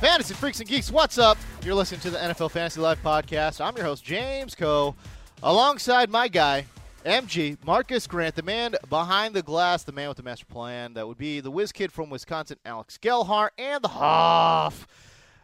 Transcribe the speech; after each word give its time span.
Fantasy 0.00 0.32
Freaks 0.32 0.60
and 0.60 0.68
Geeks, 0.68 0.90
what's 0.90 1.18
up? 1.18 1.36
You're 1.62 1.74
listening 1.74 2.00
to 2.00 2.10
the 2.10 2.16
NFL 2.16 2.52
Fantasy 2.52 2.80
Live 2.80 3.02
podcast. 3.02 3.62
I'm 3.62 3.76
your 3.76 3.84
host, 3.84 4.02
James 4.02 4.54
Koh, 4.54 4.94
alongside 5.42 6.08
my 6.08 6.26
guy, 6.26 6.64
MG, 7.04 7.58
Marcus 7.66 8.06
Grant, 8.06 8.34
the 8.34 8.42
man 8.42 8.76
behind 8.88 9.34
the 9.34 9.42
glass, 9.42 9.84
the 9.84 9.92
man 9.92 10.08
with 10.08 10.16
the 10.16 10.22
master 10.22 10.46
plan. 10.46 10.94
That 10.94 11.06
would 11.06 11.18
be 11.18 11.40
the 11.40 11.50
whiz 11.50 11.70
kid 11.70 11.92
from 11.92 12.08
Wisconsin, 12.08 12.56
Alex 12.64 12.96
Gelhar, 12.96 13.50
and 13.58 13.84
the 13.84 13.88
Hoff, 13.88 14.86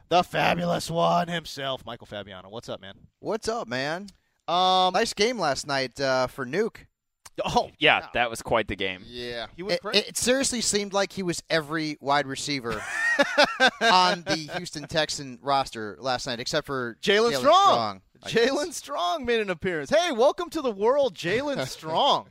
the 0.08 0.22
fabulous 0.22 0.90
one 0.90 1.28
himself, 1.28 1.84
Michael 1.84 2.06
Fabiano. 2.06 2.48
What's 2.48 2.70
up, 2.70 2.80
man? 2.80 2.94
What's 3.20 3.48
up, 3.48 3.68
man? 3.68 4.06
Um, 4.48 4.94
Nice 4.94 5.12
game 5.12 5.38
last 5.38 5.66
night 5.66 6.00
uh, 6.00 6.28
for 6.28 6.46
Nuke. 6.46 6.86
Oh, 7.44 7.70
Yeah, 7.78 8.06
that 8.14 8.30
was 8.30 8.42
quite 8.42 8.68
the 8.68 8.76
game. 8.76 9.02
yeah. 9.06 9.46
He 9.56 9.62
went 9.62 9.74
It, 9.76 9.82
crazy. 9.82 9.98
it 10.08 10.16
seriously 10.16 10.60
seemed 10.60 10.92
like 10.92 11.12
he 11.12 11.22
was 11.22 11.42
every 11.50 11.96
wide 12.00 12.26
receiver 12.26 12.82
on 13.80 14.22
the 14.26 14.50
Houston 14.56 14.86
Texan 14.86 15.38
roster 15.42 15.96
last 16.00 16.26
night, 16.26 16.40
except 16.40 16.66
for 16.66 16.96
Jalen 17.02 17.32
Jalen 17.32 17.38
Strong. 17.38 18.00
Jalen. 18.24 18.72
Strong 18.72 19.24
made 19.24 19.40
an 19.40 19.50
appearance. 19.50 19.90
Hey, 19.90 20.10
welcome 20.12 20.50
to 20.50 20.60
the 20.62 20.70
world, 20.70 21.14
Jalen 21.14 21.66
Strong. 21.68 22.28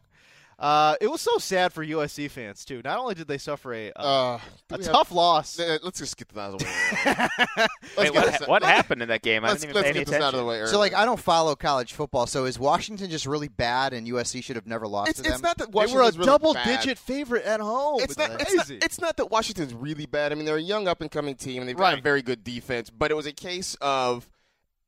Uh, 0.58 0.96
it 1.02 1.08
was 1.12 1.20
so 1.20 1.38
sad 1.38 1.74
for 1.74 1.86
USC 1.86 2.30
fans 2.32 2.64
too. 2.64 2.82
Not 2.84 2.98
only 2.98 3.14
did 3.14 3.28
they 3.28 3.38
suffer 3.38 3.74
a 3.74 3.92
uh, 3.92 4.02
Uh, 4.02 4.40
a 4.72 4.78
do 4.78 4.80
we 4.80 4.84
have- 4.86 4.94
tough 4.94 5.12
loss, 5.12 5.60
Uh, 5.60 5.78
let's 5.84 6.00
just 6.00 6.16
get 6.16 6.30
that 6.30 6.40
out 6.40 6.54
of 6.54 6.60
the 6.60 6.66
way. 6.66 7.68
Wait, 7.98 8.14
what, 8.16 8.26
this- 8.40 8.48
what 8.48 8.64
happened 8.64 9.02
in 9.02 9.10
that 9.10 9.22
game? 9.22 9.44
I 9.44 9.50
Let's, 9.50 9.62
didn't 9.62 9.72
even 9.72 9.76
let's 9.82 9.86
pay 9.86 9.90
any 9.90 10.00
get 10.06 10.08
this 10.12 10.16
out 10.16 10.34
of 10.34 10.34
the 10.34 10.38
attention. 10.40 10.48
way. 10.48 10.60
Early. 10.62 10.70
So, 10.70 10.80
like, 10.80 10.94
I 10.94 11.04
don't 11.06 11.20
follow 11.20 11.56
college 11.56 11.94
football. 11.94 12.26
So, 12.26 12.46
is 12.46 12.58
Washington 12.58 13.10
just 13.10 13.26
really 13.26 13.50
bad, 13.50 13.94
and 13.94 14.08
USC 14.08 14.42
should 14.44 14.56
have 14.56 14.66
never 14.68 14.88
lost 14.88 15.10
it's, 15.10 15.18
to 15.20 15.24
them? 15.24 15.34
it's 15.34 15.42
not 15.44 15.58
that 15.58 15.72
they 15.72 15.94
were 15.94 16.02
a 16.02 16.12
really 16.12 16.26
double-digit 16.26 16.98
favorite 16.98 17.44
at 17.46 17.60
home. 17.60 18.00
It's 18.02 18.18
not, 18.18 18.32
it's, 18.42 18.56
not, 18.56 18.66
crazy. 18.68 18.80
it's 18.82 19.02
not 19.02 19.18
that 19.18 19.30
Washington's 19.32 19.74
really 19.74 20.06
bad. 20.06 20.32
I 20.32 20.36
mean, 20.36 20.46
they're 20.46 20.56
a 20.58 20.62
young 20.62 20.88
up 20.88 21.02
and 21.02 21.12
coming 21.12 21.36
team, 21.36 21.62
and 21.62 21.70
they've 21.70 21.76
got 21.78 21.98
a 22.00 22.02
very 22.02 22.22
good 22.22 22.44
defense. 22.44 22.90
But 22.90 23.12
it 23.12 23.16
was 23.16 23.26
a 23.26 23.34
case 23.34 23.76
of 23.82 24.30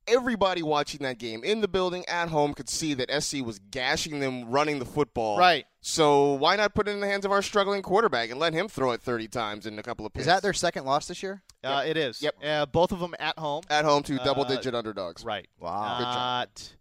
everybody 0.08 0.62
watching 0.64 1.02
that 1.04 1.18
game 1.20 1.44
in 1.44 1.62
the 1.62 1.68
building 1.68 2.06
at 2.08 2.30
home 2.30 2.54
could 2.54 2.70
see 2.70 2.94
that 2.96 3.12
SC 3.24 3.38
was 3.46 3.60
gashing 3.72 4.20
them 4.20 4.50
running 4.50 4.80
the 4.80 4.86
football. 4.86 5.38
Right. 5.38 5.66
So 5.82 6.34
why 6.34 6.56
not 6.56 6.74
put 6.76 6.88
it 6.88 6.92
in 6.92 7.00
the 7.00 7.08
hands 7.08 7.26
of 7.26 7.32
our 7.32 7.42
struggling 7.42 7.82
quarterback 7.82 8.30
and 8.30 8.40
let 8.40 8.54
him 8.54 8.68
throw 8.68 8.92
it 8.92 9.02
30 9.02 9.28
times 9.28 9.66
in 9.66 9.78
a 9.80 9.84
couple 9.84 10.06
of 10.06 10.12
Is 10.16 10.26
that 10.26 10.42
their 10.42 10.54
second 10.54 10.86
loss 10.86 11.08
this 11.08 11.22
year? 11.24 11.42
uh, 11.64 11.84
it 11.86 11.98
is. 11.98 12.22
Yep. 12.22 12.36
Uh, 12.44 12.66
both 12.66 12.92
of 12.92 13.00
them 13.00 13.14
at 13.20 13.38
home. 13.40 13.64
at 13.70 13.86
home 13.86 14.04
to 14.04 14.20
Uh, 14.20 14.24
double-digit 14.24 14.74
underdogs? 14.76 15.24
Right. 15.24 15.48
Wow. 15.60 15.98
Good 15.98 16.04
job. 16.06 16.16
Not 16.16 16.76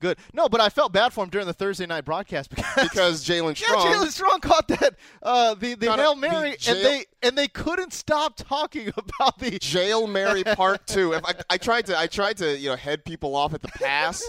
good. 0.00 0.18
No, 0.32 0.48
but 0.48 0.60
I 0.60 0.68
felt 0.68 0.92
bad 0.92 1.12
for 1.12 1.24
him 1.24 1.30
during 1.30 1.46
the 1.46 1.52
Thursday 1.52 1.86
night 1.86 2.04
broadcast 2.04 2.50
because 2.50 2.74
Because 2.82 3.24
Jalen 3.24 3.60
Yeah, 3.60 3.74
Jalen 3.74 4.08
Strong 4.10 4.40
caught 4.40 4.68
that 4.68 4.94
uh, 5.22 5.54
the 5.54 5.74
the 5.74 5.92
hail 5.92 6.14
the 6.14 6.20
mary, 6.20 6.56
jail- 6.58 6.76
and 6.76 6.84
they 6.84 7.04
and 7.22 7.36
they 7.38 7.48
couldn't 7.48 7.92
stop 7.92 8.36
talking 8.36 8.88
about 8.96 9.38
the 9.38 9.58
Jail 9.58 10.06
Mary 10.06 10.44
Part 10.44 10.86
Two. 10.86 11.12
If 11.12 11.24
I, 11.24 11.32
I 11.50 11.56
tried 11.58 11.86
to, 11.86 11.98
I 11.98 12.06
tried 12.06 12.36
to, 12.38 12.56
you 12.56 12.68
know, 12.70 12.76
head 12.76 13.04
people 13.04 13.34
off 13.34 13.54
at 13.54 13.62
the 13.62 13.68
pass 13.68 14.22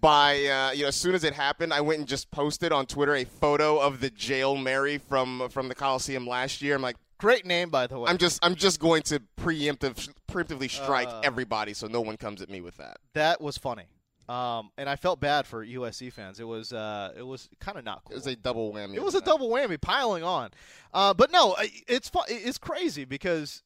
by, 0.00 0.44
uh, 0.46 0.72
you 0.72 0.82
know, 0.82 0.88
as 0.88 0.96
soon 0.96 1.14
as 1.14 1.24
it 1.24 1.32
happened, 1.34 1.72
I 1.72 1.80
went 1.80 2.00
and 2.00 2.08
just 2.08 2.30
posted 2.30 2.72
on 2.72 2.86
Twitter 2.86 3.14
a 3.14 3.24
photo 3.24 3.78
of 3.78 4.00
the 4.00 4.10
Jail 4.10 4.56
Mary 4.56 4.98
from 4.98 5.48
from 5.50 5.68
the 5.68 5.74
Coliseum 5.74 6.26
last 6.26 6.60
year. 6.62 6.74
I'm 6.74 6.82
like, 6.82 6.96
great 7.18 7.46
name 7.46 7.70
by 7.70 7.86
the 7.86 7.98
way. 7.98 8.10
I'm 8.10 8.18
just, 8.18 8.38
I'm 8.44 8.54
just 8.54 8.78
going 8.80 9.02
to 9.04 9.20
preemptive, 9.40 10.08
preemptively 10.30 10.70
strike 10.70 11.08
Uh. 11.08 11.20
everybody, 11.24 11.72
so 11.72 11.86
no 11.86 12.00
one 12.02 12.16
comes 12.18 12.42
at 12.42 12.50
me 12.50 12.60
with 12.60 12.76
that. 12.76 12.98
that 13.14 13.40
was 13.40 13.56
funny, 13.56 13.84
um, 14.28 14.70
and 14.76 14.88
I 14.88 14.96
felt 14.96 15.20
bad 15.20 15.46
for 15.46 15.64
USC 15.64 16.12
fans. 16.12 16.40
It 16.40 16.44
was 16.48 16.72
uh, 16.72 17.12
it 17.16 17.22
was 17.26 17.48
kind 17.60 17.78
of 17.78 17.84
not 17.84 18.02
cool. 18.04 18.12
It 18.12 18.16
was 18.16 18.26
a 18.26 18.36
double 18.36 18.72
whammy. 18.72 18.94
It 18.94 19.02
was 19.02 19.14
a 19.14 19.18
that. 19.18 19.24
double 19.26 19.48
whammy, 19.50 19.80
piling 19.80 20.22
on. 20.24 20.50
Uh, 20.92 21.14
but 21.14 21.30
no, 21.30 21.56
it's 21.86 22.08
fu- 22.08 22.20
it's 22.28 22.58
crazy 22.58 23.04
because 23.04 23.62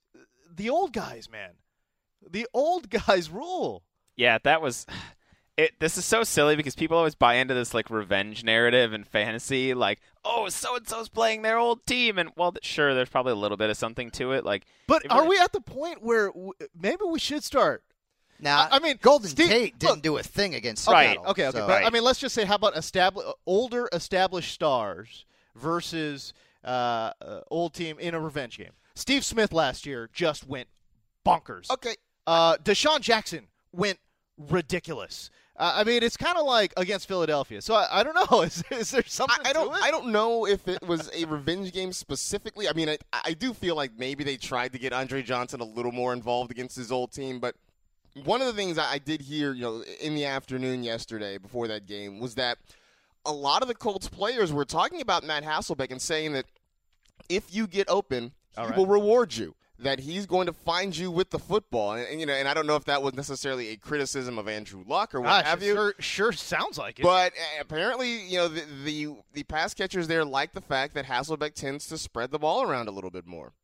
the 0.54 0.68
old 0.70 0.92
guys, 0.92 1.28
man, 1.30 1.50
the 2.28 2.46
old 2.52 2.90
guys 3.06 3.30
rule. 3.30 3.82
Yeah, 4.16 4.38
that 4.44 4.60
was. 4.62 4.86
It, 5.56 5.78
this 5.78 5.98
is 5.98 6.06
so 6.06 6.22
silly 6.24 6.56
because 6.56 6.74
people 6.74 6.96
always 6.96 7.14
buy 7.14 7.34
into 7.34 7.52
this 7.52 7.74
like 7.74 7.90
revenge 7.90 8.42
narrative 8.44 8.94
and 8.94 9.06
fantasy, 9.06 9.74
like, 9.74 10.00
oh, 10.24 10.48
so 10.48 10.76
and 10.76 10.88
so's 10.88 11.10
playing 11.10 11.42
their 11.42 11.58
old 11.58 11.84
team, 11.84 12.16
and 12.18 12.30
well, 12.34 12.52
th- 12.52 12.64
sure, 12.64 12.94
there's 12.94 13.10
probably 13.10 13.32
a 13.32 13.36
little 13.36 13.58
bit 13.58 13.68
of 13.68 13.76
something 13.76 14.10
to 14.12 14.32
it. 14.32 14.42
Like, 14.42 14.64
But 14.86 15.04
if 15.04 15.12
are 15.12 15.18
we're- 15.18 15.28
we 15.28 15.38
at 15.38 15.52
the 15.52 15.60
point 15.60 16.00
where 16.02 16.28
w- 16.28 16.52
maybe 16.80 17.02
we 17.06 17.18
should 17.18 17.44
start? 17.44 17.82
Now, 18.40 18.62
I- 18.70 18.76
I 18.76 18.78
mean, 18.78 18.98
Golden 19.02 19.28
Steve- 19.28 19.48
Tate 19.48 19.78
didn't 19.78 19.94
look- 19.96 20.02
do 20.02 20.16
a 20.18 20.22
thing 20.22 20.54
against 20.54 20.84
Seattle. 20.84 21.22
Right. 21.24 21.30
Okay, 21.30 21.46
okay, 21.48 21.58
so- 21.58 21.66
but 21.66 21.84
I 21.84 21.90
mean, 21.90 22.02
let's 22.04 22.18
just 22.18 22.34
say, 22.34 22.44
how 22.44 22.54
about 22.56 22.74
establi- 22.74 23.32
older 23.46 23.88
established 23.92 24.52
stars 24.52 25.24
versus 25.54 26.32
uh, 26.64 27.12
uh, 27.22 27.40
old 27.50 27.74
team 27.74 27.98
in 27.98 28.14
a 28.14 28.20
revenge 28.20 28.58
game? 28.58 28.72
Steve 28.94 29.24
Smith 29.24 29.52
last 29.52 29.86
year 29.86 30.10
just 30.12 30.46
went 30.46 30.68
bonkers. 31.26 31.70
Okay. 31.70 31.96
Uh, 32.26 32.56
DeSean 32.58 33.00
Jackson 33.00 33.46
went 33.72 33.98
ridiculous. 34.36 35.30
Uh, 35.56 35.72
I 35.76 35.84
mean, 35.84 36.02
it's 36.02 36.16
kind 36.16 36.38
of 36.38 36.46
like 36.46 36.72
against 36.78 37.06
Philadelphia. 37.08 37.60
So 37.60 37.74
I, 37.74 38.00
I 38.00 38.02
don't 38.02 38.14
know. 38.30 38.40
Is, 38.42 38.62
is 38.70 38.90
there 38.92 39.02
something 39.06 39.36
I, 39.44 39.50
I 39.50 39.52
don't. 39.52 39.68
to 39.68 39.74
it? 39.74 39.82
I 39.82 39.90
don't 39.90 40.06
know 40.08 40.46
if 40.46 40.66
it 40.68 40.82
was 40.82 41.10
a 41.14 41.24
revenge 41.26 41.72
game 41.72 41.92
specifically. 41.92 42.68
I 42.68 42.72
mean, 42.72 42.88
I, 42.88 42.98
I 43.12 43.32
do 43.34 43.52
feel 43.52 43.74
like 43.76 43.92
maybe 43.98 44.24
they 44.24 44.36
tried 44.38 44.72
to 44.72 44.78
get 44.78 44.92
Andre 44.94 45.22
Johnson 45.22 45.60
a 45.60 45.64
little 45.64 45.92
more 45.92 46.12
involved 46.14 46.50
against 46.50 46.76
his 46.76 46.90
old 46.90 47.12
team. 47.12 47.40
But 47.40 47.56
one 48.24 48.40
of 48.40 48.46
the 48.46 48.52
things 48.52 48.78
I 48.78 48.98
did 48.98 49.20
hear, 49.20 49.52
you 49.52 49.62
know, 49.62 49.84
in 50.00 50.14
the 50.14 50.24
afternoon 50.24 50.82
yesterday 50.82 51.38
before 51.38 51.68
that 51.68 51.86
game 51.86 52.20
was 52.20 52.34
that 52.34 52.58
a 53.24 53.32
lot 53.32 53.62
of 53.62 53.68
the 53.68 53.74
Colts 53.74 54.08
players 54.08 54.52
were 54.52 54.64
talking 54.64 55.00
about 55.00 55.24
Matt 55.24 55.44
Hasselbeck 55.44 55.90
and 55.90 56.00
saying 56.00 56.32
that 56.32 56.46
if 57.28 57.54
you 57.54 57.66
get 57.66 57.88
open, 57.88 58.32
he 58.56 58.62
right. 58.62 58.76
will 58.76 58.86
reward 58.86 59.36
you. 59.36 59.54
That 59.78 60.00
he's 60.00 60.26
going 60.26 60.46
to 60.46 60.52
find 60.52 60.94
you 60.94 61.10
with 61.10 61.30
the 61.30 61.38
football, 61.38 61.94
and, 61.94 62.06
and, 62.06 62.20
you 62.20 62.26
know, 62.26 62.34
and 62.34 62.46
I 62.46 62.52
don't 62.52 62.66
know 62.66 62.76
if 62.76 62.84
that 62.84 63.02
was 63.02 63.14
necessarily 63.14 63.68
a 63.68 63.76
criticism 63.78 64.38
of 64.38 64.46
Andrew 64.46 64.84
Luck 64.86 65.14
or 65.14 65.22
what 65.22 65.28
Gosh, 65.28 65.44
have 65.46 65.62
you. 65.62 65.74
Sure, 65.74 65.94
sure 65.98 66.32
sounds 66.32 66.76
like 66.76 66.98
it. 66.98 67.02
But 67.02 67.32
uh, 67.32 67.62
apparently, 67.62 68.26
you 68.26 68.36
know, 68.36 68.48
the, 68.48 68.62
the 68.84 69.16
the 69.32 69.42
pass 69.44 69.72
catchers 69.72 70.06
there 70.06 70.22
like 70.22 70.52
the 70.52 70.60
fact 70.60 70.92
that 70.96 71.06
Hasselbeck 71.06 71.54
tends 71.54 71.86
to 71.86 71.96
spread 71.96 72.30
the 72.30 72.38
ball 72.38 72.62
around 72.62 72.88
a 72.88 72.90
little 72.90 73.10
bit 73.10 73.26
more. 73.26 73.54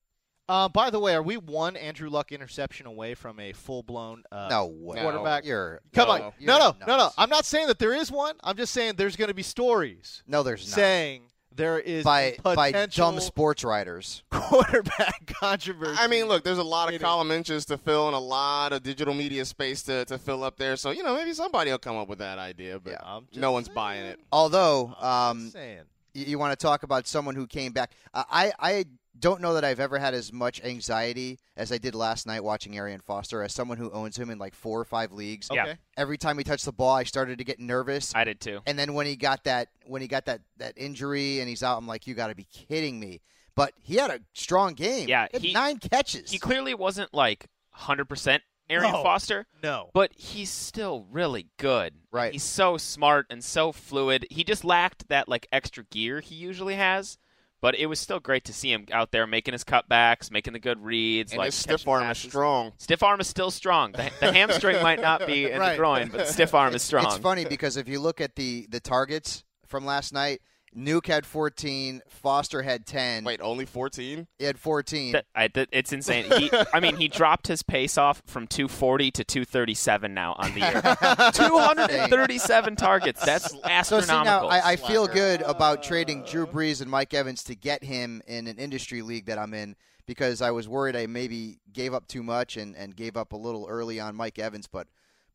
Uh, 0.49 0.69
by 0.69 0.91
the 0.91 0.99
way, 1.01 1.15
are 1.15 1.23
we 1.23 1.37
one 1.37 1.77
Andrew 1.77 2.09
Luck 2.09 2.31
interception 2.31 2.87
away 2.87 3.15
from 3.15 3.41
a 3.41 3.53
full 3.53 3.83
blown 3.83 4.23
uh, 4.31 4.47
no 4.49 4.67
way. 4.67 5.01
quarterback? 5.01 5.45
You're 5.45 5.81
Come 5.93 6.07
No. 6.09 6.15
on, 6.27 6.33
You're 6.39 6.49
no, 6.49 6.59
no, 6.59 6.77
no, 6.87 6.97
no. 6.97 7.11
I'm 7.19 7.31
not 7.31 7.45
saying 7.45 7.67
that 7.67 7.79
there 7.81 7.93
is 7.95 8.13
one. 8.13 8.37
I'm 8.45 8.57
just 8.57 8.73
saying 8.73 8.95
there's 8.97 9.17
going 9.17 9.29
to 9.29 9.35
be 9.35 9.43
stories 9.43 10.23
no. 10.27 10.43
There's 10.45 10.69
not 10.69 10.75
saying 10.77 11.23
there 11.53 11.81
is 11.81 12.05
by 12.05 12.37
by 12.45 12.71
potential 12.71 13.11
dumb 13.13 13.21
sports 13.21 13.65
writers. 13.65 14.23
quarterback 14.31 15.27
controversy. 15.41 15.97
I 15.99 16.07
mean, 16.07 16.27
look, 16.27 16.45
there's 16.45 16.59
a 16.59 16.63
lot 16.63 16.89
of 16.89 16.93
Maybe. 16.93 17.03
column 17.05 17.31
inches 17.33 17.65
to 17.67 17.79
fill 17.79 18.07
and 18.07 18.15
a 18.15 18.19
lot 18.21 18.73
of 18.73 18.83
digital 18.85 19.15
media 19.15 19.45
space 19.45 19.83
to, 19.85 20.05
to 20.05 20.17
fill 20.19 20.45
up 20.45 20.59
there. 20.59 20.77
So, 20.77 20.91
you 20.91 21.03
know, 21.03 21.15
maybe 21.17 21.33
somebody 21.33 21.71
will 21.73 21.79
come 21.79 21.97
up 21.97 22.09
with 22.09 22.19
that 22.21 22.39
idea, 22.39 22.79
but 22.79 22.93
Yeah. 22.93 22.99
I'm 23.05 23.27
just 23.31 23.41
no 23.41 23.51
one's 23.53 23.67
saying. 23.67 23.75
buying 23.75 24.05
it. 24.05 24.21
Although, 24.31 24.95
I'm 25.01 25.31
um, 25.31 25.51
saying. 25.51 25.81
you, 26.15 26.27
you 26.27 26.39
want 26.39 26.53
to 26.59 26.63
talk 26.63 26.83
about 26.85 27.07
someone 27.09 27.35
who 27.35 27.47
came 27.47 27.73
back. 27.73 27.91
Uh, 28.15 28.23
I 28.31 28.53
I 28.61 28.85
don't 29.19 29.41
know 29.41 29.55
that 29.55 29.65
I've 29.65 29.81
ever 29.81 29.99
had 29.99 30.15
as 30.15 30.33
much 30.33 30.63
anxiety 30.63 31.39
as 31.57 31.73
I 31.73 31.79
did 31.79 31.95
last 31.95 32.27
night 32.27 32.45
watching 32.45 32.77
Arian 32.77 33.01
Foster 33.01 33.43
as 33.43 33.53
someone 33.55 33.79
who 33.79 33.91
owns 33.91 34.19
him 34.19 34.31
in 34.31 34.39
like 34.39 34.55
four 34.55 34.81
or 34.81 34.85
five 34.85 35.13
leagues. 35.13 35.49
Yeah. 35.53 35.63
Okay. 35.65 35.77
Every 35.97 36.19
time 36.19 36.39
he 36.39 36.45
touched 36.45 36.65
the 36.65 36.73
ball, 36.73 36.95
I 36.97 37.05
started 37.05 37.39
to 37.39 37.45
get 37.45 37.59
nervous. 37.61 38.13
I 38.15 38.25
did 38.25 38.41
too. 38.41 38.61
and 38.67 38.79
then 38.79 38.95
when 38.95 39.07
he 39.07 39.17
got 39.17 39.45
that 39.45 39.69
when 39.87 40.03
he 40.03 40.09
got 40.09 40.27
that 40.27 40.41
that 40.59 40.75
injury 40.77 41.41
and 41.41 41.49
he's 41.49 41.63
out, 41.63 41.79
I'm 41.79 41.87
like, 41.87 42.07
you 42.07 42.15
got 42.15 42.29
to 42.29 42.35
be 42.35 42.45
kidding 42.45 42.99
me. 43.01 43.21
But 43.55 43.73
he 43.83 43.97
had 43.97 44.11
a 44.11 44.21
strong 44.35 44.75
game. 44.75 45.09
Yeah, 45.09 45.29
He 45.31 45.37
had 45.37 45.43
he- 45.43 45.53
nine 45.55 45.79
catches. 45.79 46.31
He 46.31 46.39
clearly 46.39 46.75
wasn't 46.75 47.15
like 47.15 47.47
100% 47.79 48.41
Arian 48.69 48.93
No. 48.93 49.03
Foster, 49.03 49.47
No. 49.63 49.91
but 49.95 50.13
he's 50.15 50.51
still 50.51 51.07
really 51.11 51.47
good. 51.57 51.95
Right. 52.11 52.33
He's 52.33 52.43
so 52.43 52.77
smart 52.77 53.27
and 53.31 53.43
so 53.45 53.73
fluid. 53.73 54.27
He 54.31 54.45
just 54.45 54.65
lacked 54.65 55.09
that 55.09 55.29
like 55.29 55.47
extra 55.53 55.85
gear 55.85 56.21
he 56.21 56.35
usually 56.35 56.75
has. 56.75 57.17
But 57.63 57.75
it 57.75 57.87
was 57.87 57.99
still 57.99 58.21
great 58.21 58.45
to 58.45 58.53
see 58.53 58.71
him 58.71 58.87
out 58.93 59.13
there 59.13 59.27
making 59.27 59.53
his 59.53 59.65
cutbacks, 59.65 60.31
making 60.31 60.53
the 60.53 60.59
good 60.59 60.83
reads. 60.85 61.33
And 61.33 61.39
like 61.39 61.47
his 61.47 61.55
stiff 61.55 61.89
arm 61.89 62.11
is 62.11 62.19
strong. 62.19 62.73
Stiff 62.77 63.03
arm 63.03 63.19
is 63.21 63.27
still 63.27 63.51
strong. 63.51 63.93
The, 63.93 64.11
the 64.21 64.33
hamstring 64.33 64.83
might 64.83 65.01
not 65.01 65.27
be 65.27 65.47
in 65.51 65.59
Right. 65.59 65.71
the 65.73 65.77
groin, 65.77 66.09
but 66.13 66.29
stiff 66.29 66.55
arm 66.55 66.75
is 66.75 66.83
strong. 66.83 67.07
It's 67.07 67.17
funny 67.19 67.45
because 67.45 67.77
if 67.77 67.89
you 67.89 67.99
look 68.01 68.21
at 68.21 68.37
the 68.37 68.67
the 68.71 68.79
targets 68.81 69.43
from 69.67 69.85
last 69.87 70.13
night, 70.13 70.43
Nuke 70.77 71.07
had 71.07 71.25
14, 71.25 72.03
Foster 72.09 72.63
had 72.63 72.85
10. 72.85 73.25
Wait, 73.25 73.41
only 73.41 73.65
14? 73.65 74.27
He 74.39 74.45
had 74.45 74.59
14. 74.59 75.13
That- 75.13 75.25
I, 75.35 75.49
that- 75.49 75.69
it's 75.73 75.93
insane. 75.93 76.31
He, 76.31 76.51
I 76.73 76.81
mean, 76.81 76.97
he 76.97 77.09
dropped 77.09 77.47
his 77.47 77.63
pace 77.63 77.97
off 77.97 78.23
from 78.27 78.47
240 78.47 79.11
to 79.13 79.25
237 79.25 80.13
now 80.13 80.35
on 80.39 80.53
the 80.53 80.61
year. 80.61 81.31
237 81.33 82.77
targets. 82.77 83.25
That's 83.25 83.55
astronomical. 83.65 83.93
So 83.93 84.01
see 84.07 84.25
now, 84.25 84.47
I, 84.49 84.73
I 84.73 84.77
feel 84.77 85.07
good 85.07 85.43
about 85.43 85.83
trading 85.83 86.25
Drew 86.25 86.47
Brees 86.47 86.81
and 86.83 86.91
Mike 86.91 87.15
Evans 87.15 87.43
to 87.45 87.55
get 87.55 87.83
him 87.83 88.23
in 88.27 88.47
an 88.47 88.59
industry 88.59 89.03
league 89.03 89.27
that 89.27 89.39
I'm 89.39 89.55
in 89.55 89.77
because 90.07 90.43
I 90.43 90.51
was 90.51 90.69
worried 90.69 90.95
I 90.95 91.07
maybe 91.07 91.59
gave 91.73 91.93
up 91.95 92.07
too 92.07 92.23
much 92.23 92.57
and, 92.57 92.77
and 92.77 92.95
gave 92.95 93.17
up 93.17 93.33
a 93.33 93.37
little 93.37 93.67
early 93.69 93.99
on 93.99 94.15
Mike 94.15 94.39
Evans. 94.39 94.67
But 94.67 94.87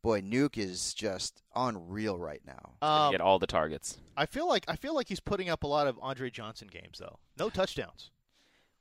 boy, 0.01 0.21
Nuke 0.21 0.57
is 0.57 0.93
just 0.93 1.41
unreal 1.55 2.17
right 2.17 2.41
now. 2.45 2.73
Um, 2.81 3.11
get 3.11 3.21
all 3.21 3.39
the 3.39 3.47
targets. 3.47 3.97
I 4.17 4.25
feel 4.25 4.47
like 4.47 4.65
I 4.67 4.75
feel 4.75 4.95
like 4.95 5.07
he's 5.07 5.19
putting 5.19 5.49
up 5.49 5.63
a 5.63 5.67
lot 5.67 5.87
of 5.87 5.97
Andre 6.01 6.29
Johnson 6.29 6.67
games 6.71 6.99
though. 6.99 7.19
No 7.37 7.49
touchdowns. 7.49 8.11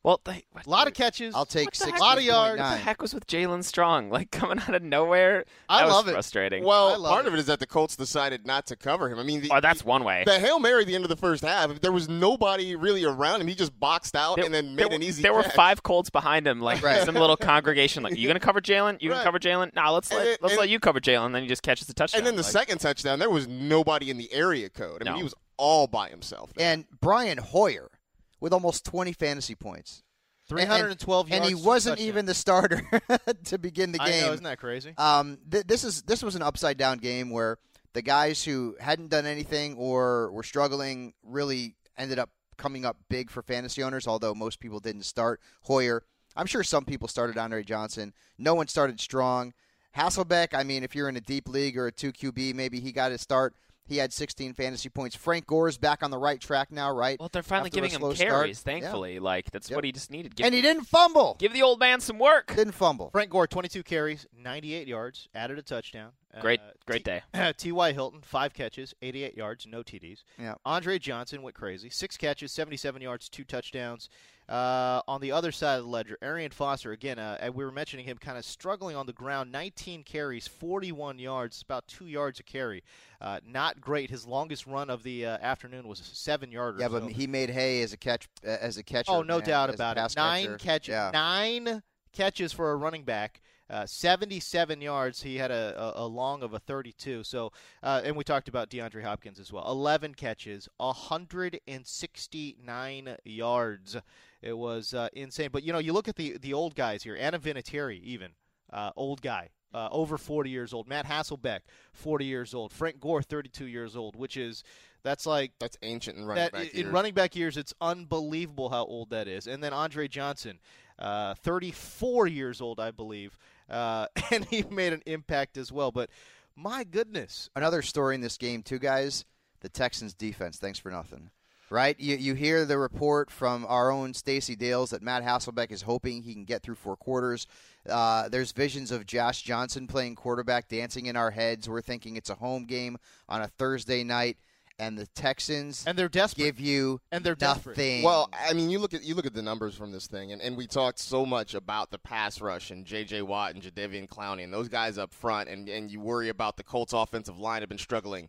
Well, 0.03 0.19
they, 0.25 0.45
what, 0.53 0.65
A 0.65 0.71
lot 0.71 0.87
of 0.87 0.95
catches. 0.95 1.35
I'll 1.35 1.45
take 1.45 1.67
What 1.67 1.75
the 1.75 1.85
heck? 1.85 1.93
60. 1.95 2.01
Lot 2.01 2.17
of 2.17 2.25
yards. 2.25 2.59
What 2.59 2.71
the 2.71 2.77
heck 2.79 3.03
was 3.03 3.13
with 3.13 3.27
Jalen 3.27 3.63
Strong? 3.63 4.09
Like 4.09 4.31
coming 4.33 4.59
out 4.59 4.75
of 4.75 4.83
nowhere. 4.83 5.45
I 5.69 5.81
That 5.81 5.85
was 5.89 5.95
love 5.95 6.09
it. 6.09 6.13
Frustrating. 6.13 6.63
I 6.63 6.67
Well, 6.67 6.99
love 6.99 7.13
part 7.13 7.25
it. 7.27 7.29
of 7.29 7.35
it 7.35 7.41
is 7.41 7.47
that 7.47 7.61
the 7.61 7.67
Colts 7.67 7.97
decided 7.97 8.47
not 8.47 8.67
to 8.69 8.77
cover 8.77 9.11
him. 9.11 9.19
I 9.19 9.25
mean, 9.25 9.43
the, 9.43 9.51
oh, 9.53 9.61
that's 9.61 9.85
one 9.85 10.03
way. 10.03 10.23
the 10.25 10.39
Hail 10.39 10.59
Mary 10.59 10.81
at 10.81 10.87
the 10.87 10.95
end 10.95 11.05
of 11.05 11.11
the 11.11 11.17
first 11.17 11.45
half, 11.45 11.79
there 11.83 11.93
was 11.93 12.09
nobody 12.09 12.75
really 12.77 13.05
around 13.05 13.43
him. 13.43 13.47
He 13.47 13.55
just 13.55 13.79
boxed 13.79 14.17
out 14.17 14.37
There- 14.37 14.47
and 14.47 14.55
then 14.55 14.75
there 14.75 14.87
made 14.89 14.95
an 14.95 15.03
easy 15.03 15.23
There 15.23 15.35
were 15.35 15.43
five 15.43 15.83
Colts 15.83 16.09
behind 16.09 16.47
him, 16.47 16.61
like 16.61 16.83
Right. 16.83 17.05
some 17.05 17.15
little 17.15 17.37
congregation. 17.37 18.03
Like, 18.03 18.17
you 18.17 18.27
gonna 18.27 18.41
cover 18.41 18.63
Jalen? 18.63 19.03
You 19.03 19.11
gonna 19.11 19.23
cover 19.23 19.39
Jalen? 19.39 19.75
Nah, 19.75 19.91
let's 19.91 20.11
And 20.11 20.19
let, 20.19 20.25
then- 20.25 20.37
let's 20.41 20.53
and- 20.55 20.61
let 20.61 20.69
you 20.71 20.81
cover 20.81 21.01
Jalen. 21.01 21.35
Then 21.35 21.43
he 21.43 21.49
just 21.49 21.63
catches 21.63 21.87
the 21.89 21.93
touchdown. 21.93 22.21
And 22.21 22.27
then 22.27 22.37
the 22.37 22.43
Like, 22.43 22.53
second 22.53 22.79
touchdown, 22.79 23.19
there 23.19 23.29
was 23.29 23.47
nobody 23.47 24.09
in 24.09 24.17
the 24.17 24.33
area 24.33 24.71
code. 24.71 25.03
I 25.03 25.05
mean, 25.05 25.13
No. 25.13 25.17
he 25.19 25.23
was 25.25 25.35
all 25.59 25.87
by 25.89 26.09
himself. 26.09 26.55
there. 26.55 26.73
And 26.73 26.87
Brian 27.03 27.37
Hoyer 27.37 27.91
with 28.41 28.53
almost 28.53 28.85
20 28.85 29.13
fantasy 29.13 29.55
points. 29.55 30.03
312 30.49 31.27
and, 31.27 31.45
yards. 31.45 31.49
he 31.49 31.55
wasn't 31.55 31.93
touchdowns. 31.93 32.09
even 32.09 32.27
the 32.27 32.35
starter 32.35 32.83
to 33.45 33.59
begin 33.59 33.93
the 33.93 34.03
I 34.03 34.11
game. 34.11 34.27
know, 34.27 34.33
isn't 34.33 34.45
that 34.45 34.59
crazy? 34.59 34.95
Um, 34.99 35.39
th- 35.49 35.65
this 35.67 35.85
is 35.85 36.03
this 36.03 36.23
was 36.23 36.35
an 36.35 36.43
upside 36.43 36.77
down 36.77 36.99
game 36.99 37.31
where 37.31 37.59
the 37.93 38.03
guys 38.03 38.43
who 38.43 38.77
hadn't 38.81 39.11
done 39.11 39.27
anything 39.27 39.77
or 39.77 40.33
were 40.33 40.43
struggling 40.43 41.15
really 41.23 41.77
ended 41.97 42.19
up 42.19 42.31
coming 42.57 42.85
up 42.85 42.97
big 43.09 43.31
for 43.31 43.43
fantasy 43.43 43.83
owners. 43.83 44.09
Although 44.09 44.35
most 44.35 44.59
people 44.59 44.81
didn't 44.81 45.05
start 45.05 45.41
Hoyer. 45.63 46.03
I'm 46.37 46.47
sure 46.47 46.63
some 46.63 46.85
people 46.85 47.07
started 47.09 47.39
Andre 47.39 47.63
Johnson. 47.63 48.13
No 48.39 48.55
one 48.55 48.67
started 48.67 49.01
strong. 49.01 49.53
Hasselbeck. 49.97 50.49
I 50.55 50.63
mean, 50.63 50.83
if 50.85 50.95
you're 50.95 51.09
in 51.09 51.17
a 51.17 51.21
deep 51.21 51.49
league 51.49 51.77
or 51.77 51.87
a 51.89 51.93
two 51.93 52.13
QB, 52.13 52.55
maybe 52.55 52.81
he 52.81 52.93
got 52.93 53.11
his 53.13 53.21
start. 53.21 53.55
He 53.91 53.97
had 53.99 54.13
16 54.13 54.55
fantasy 54.55 54.89
points. 54.89 55.17
Frank 55.17 55.47
Gore's 55.47 55.77
back 55.77 56.03
on 56.03 56.11
the 56.11 56.17
right 56.17 56.41
track 56.41 56.71
now, 56.73 56.91
right? 56.93 57.19
well, 57.21 57.29
they're 57.31 57.43
finally 57.43 57.67
After 57.69 57.75
giving 57.81 57.91
him 57.91 58.01
carries. 58.01 58.19
start. 58.19 58.49
Yeah. 58.49 58.55
Thankfully, 58.55 59.19
like 59.19 59.51
that's 59.51 59.69
Yep. 59.69 59.77
what 59.77 59.85
he 59.85 59.93
just 59.93 60.11
needed. 60.11 60.37
Give, 60.37 60.47
and 60.47 60.55
he 60.55 60.63
didn't 60.63 60.85
fumble. 60.85 61.37
give 61.39 61.53
the 61.53 61.63
old 61.63 61.81
man 61.81 62.01
some 62.01 62.19
work. 62.19 62.55
Didn't 62.55 62.73
fumble. 62.73 63.11
Frank 63.11 63.31
Gore, 63.31 63.47
22 63.49 63.83
carries, 63.83 64.27
98 64.33 64.87
yards, 64.89 65.29
added 65.35 65.59
a 65.59 65.63
touchdown. 65.63 66.13
Great, 66.41 66.61
Uh, 66.61 66.71
great 66.87 67.05
T- 67.05 67.21
day. 67.35 67.53
T.Y. 67.57 67.93
Hilton, 67.93 68.21
five 68.23 68.55
catches, 68.55 68.95
88 69.03 69.37
yards, 69.37 69.67
no 69.67 69.83
TDs. 69.83 70.23
Yeah. 70.39 70.55
Andre 70.65 70.99
Johnson 70.99 71.43
went 71.43 71.57
crazy. 71.57 71.91
Six 71.91 72.17
catches, 72.17 72.53
77 72.53 73.03
yards, 73.03 73.29
two 73.29 73.45
touchdowns. 73.45 74.09
Uh, 74.49 75.01
on 75.07 75.21
the 75.21 75.31
other 75.31 75.53
side 75.53 75.77
of 75.79 75.85
the 75.85 75.91
ledger, 75.91 76.19
Arian 76.23 76.51
Foster, 76.51 76.91
again, 76.91 77.21
uh, 77.21 77.51
we 77.55 77.65
were 77.65 77.71
mentioning 77.71 78.05
him 78.05 78.19
kind 78.19 78.37
of 78.37 78.45
struggling 78.45 78.97
on 78.97 79.07
the 79.07 79.13
ground. 79.13 79.53
19 79.53 80.03
carries, 80.03 80.49
41 80.49 81.21
yards, 81.21 81.63
about 81.63 81.87
two 81.87 82.07
yards 82.07 82.41
a 82.41 82.43
carry. 82.43 82.83
Uh, 83.21 83.39
not 83.47 83.81
great. 83.81 84.11
His 84.11 84.27
longest 84.27 84.67
run 84.67 84.91
of 84.91 85.05
the 85.05 85.25
uh, 85.27 85.39
afternoon 85.41 85.87
was 85.87 86.01
a 86.01 86.05
seven 86.05 86.51
yarder. 86.51 86.81
Yeah, 86.81 86.89
but 86.89 87.03
so- 87.03 87.09
he 87.09 87.29
made 87.29 87.51
hay 87.51 87.83
as 87.83 87.93
a 87.93 87.97
catch 87.97 88.29
uh, 88.45 88.51
as 88.61 88.77
a 88.77 88.83
catcher. 88.83 89.13
Oh, 89.13 89.23
no 89.23 89.39
man, 89.39 89.47
doubt 89.47 89.75
about 89.75 89.97
it. 89.97 90.17
Nine 90.17 90.45
catcher. 90.47 90.59
catches. 90.59 90.89
Yeah. 90.89 91.11
Nine 91.13 91.83
catches 92.13 92.53
for 92.53 92.73
a 92.73 92.77
running 92.77 93.05
back. 93.05 93.41
Uh, 93.71 93.87
77 93.87 94.81
yards. 94.81 95.23
He 95.23 95.37
had 95.37 95.53
a, 95.53 95.93
a, 95.95 96.07
long 96.07 96.43
of 96.43 96.55
a 96.55 96.59
32. 96.59 97.23
So, 97.23 97.53
uh, 97.85 98.01
and 98.05 98.17
we 98.17 98.25
talked 98.25 98.49
about 98.49 98.69
DeAndre 98.69 99.05
Hopkins 99.05 99.39
as 99.39 99.53
well. 99.53 99.65
11 99.71 100.15
catches, 100.15 100.69
169 100.79 103.17
yards. 103.25 103.97
It 104.43 104.59
was 104.59 104.93
uh, 104.93 105.09
insane. 105.13 105.51
But 105.53 105.63
you 105.63 105.73
know, 105.73 105.79
you 105.79 105.93
look 105.93 106.09
at 106.09 106.17
the 106.17 106.37
the 106.39 106.53
old 106.53 106.75
guys 106.75 107.05
here. 107.05 107.17
Adam 107.21 107.41
Vinatieri, 107.41 108.03
even 108.03 108.33
uh, 108.73 108.91
old 108.97 109.23
guy. 109.23 109.51
Uh, 109.73 109.89
over 109.93 110.19
40 110.19 110.51
years 110.51 110.73
old. 110.73 110.89
Matt 110.89 111.07
Hasselbeck, 111.07 111.61
40 111.93 112.25
years 112.25 112.55
old. 112.55 112.73
Frank 112.73 112.99
Gore, 112.99 113.23
32 113.23 113.67
years 113.67 113.95
old, 113.95 114.17
which 114.17 114.37
is 114.37 114.65
that's 115.03 115.27
like 115.27 115.53
That's 115.61 115.79
ancient 115.83 116.19
in 116.19 116.25
running 116.25 116.43
that 116.43 116.53
back 116.53 116.71
in 116.71 116.81
years. 116.81 116.93
running 116.93 117.15
back 117.15 117.37
years, 117.37 117.57
it's 117.57 117.73
unbelievable 117.81 118.69
how 118.69 118.85
old 118.85 119.11
that 119.11 119.29
is. 119.29 119.47
And 119.47 119.63
then 119.63 119.73
Andre 119.73 120.09
Johnson, 120.09 120.59
uh, 120.99 121.35
34 121.35 122.27
years 122.27 122.61
old, 122.61 122.81
I 122.81 122.91
believe, 122.91 123.39
uh, 123.71 124.07
and 124.31 124.45
he 124.45 124.63
made 124.63 124.93
an 124.93 125.03
impact 125.07 125.57
as 125.57 125.71
well. 125.73 125.91
But 125.91 126.11
my 126.57 126.85
goodness, 126.85 127.49
Another 127.57 127.83
story 127.83 128.15
in 128.15 128.21
this 128.21 128.37
game, 128.37 128.63
too, 128.63 128.79
guys. 128.79 129.25
The 129.61 129.69
Texans' 129.69 130.15
defense. 130.15 130.59
Thanks 130.59 130.79
for 130.79 130.91
nothing. 130.91 131.31
Right? 131.71 131.99
You 132.01 132.17
you 132.17 132.35
hear 132.35 132.65
the 132.65 132.79
report 132.79 133.31
from 133.31 133.65
our 133.69 133.93
own 133.93 134.13
Stacey 134.13 134.57
Dales 134.57 134.91
that 134.91 135.03
Matt 135.03 135.23
Hasselbeck 135.23 135.71
is 135.71 135.83
hoping 135.83 136.23
he 136.23 136.35
can 136.35 136.45
get 136.45 136.63
through 136.63 136.75
four 136.75 136.97
quarters. 136.97 137.47
Uh, 137.89 138.29
there's 138.29 138.51
visions 138.51 138.91
of 138.91 139.07
Josh 139.07 139.43
Johnson 139.43 139.87
playing 139.87 140.17
quarterback 140.17 140.67
dancing 140.67 141.07
in 141.07 141.15
our 141.15 141.31
heads. 141.31 141.69
We're 141.69 141.81
thinking 141.81 142.17
it's 142.17 142.29
a 142.31 142.35
home 142.35 142.65
game 142.65 142.99
on 143.29 143.43
a 143.43 143.47
Thursday 143.47 144.03
night, 144.03 144.37
and 144.81 144.99
the 144.99 145.07
Texans 145.09 145.85
and 145.87 145.97
they're 145.97 146.09
desperate. 146.09 146.45
give 146.45 146.61
you 146.61 147.01
and 147.13 147.23
they're 147.23 147.35
desperate. 147.35 147.77
nothing. 147.77 148.03
Well, 148.03 148.29
I 148.33 148.55
mean, 148.55 148.71
you 148.71 148.79
look 148.79 148.95
at 148.95 149.05
you 149.05 149.15
look 149.15 149.27
at 149.27 149.35
the 149.35 149.43
numbers 149.43 149.75
from 149.77 149.93
this 149.93 150.07
thing, 150.07 150.33
and, 150.33 150.41
and 150.41 150.57
we 150.57 150.67
talked 150.67 150.99
so 150.99 151.25
much 151.27 151.55
about 151.55 151.91
the 151.91 151.99
pass 151.99 152.41
rush 152.41 152.71
and 152.71 152.85
J.J. 152.85 153.23
Watt 153.23 153.55
and 153.55 153.63
Jadeveon 153.63 154.09
Clowney 154.09 154.43
and 154.43 154.53
those 154.53 154.69
guys 154.69 154.99
up 154.99 155.13
front, 155.13 155.49
and, 155.49 155.69
and 155.69 155.91
you 155.91 156.01
worry 156.01 156.31
about 156.31 156.57
the 156.57 156.65
Colts' 156.65 156.93
offensive 156.93 157.39
line 157.39 157.61
have 157.63 157.69
been 157.69 157.79
struggling. 157.79 158.29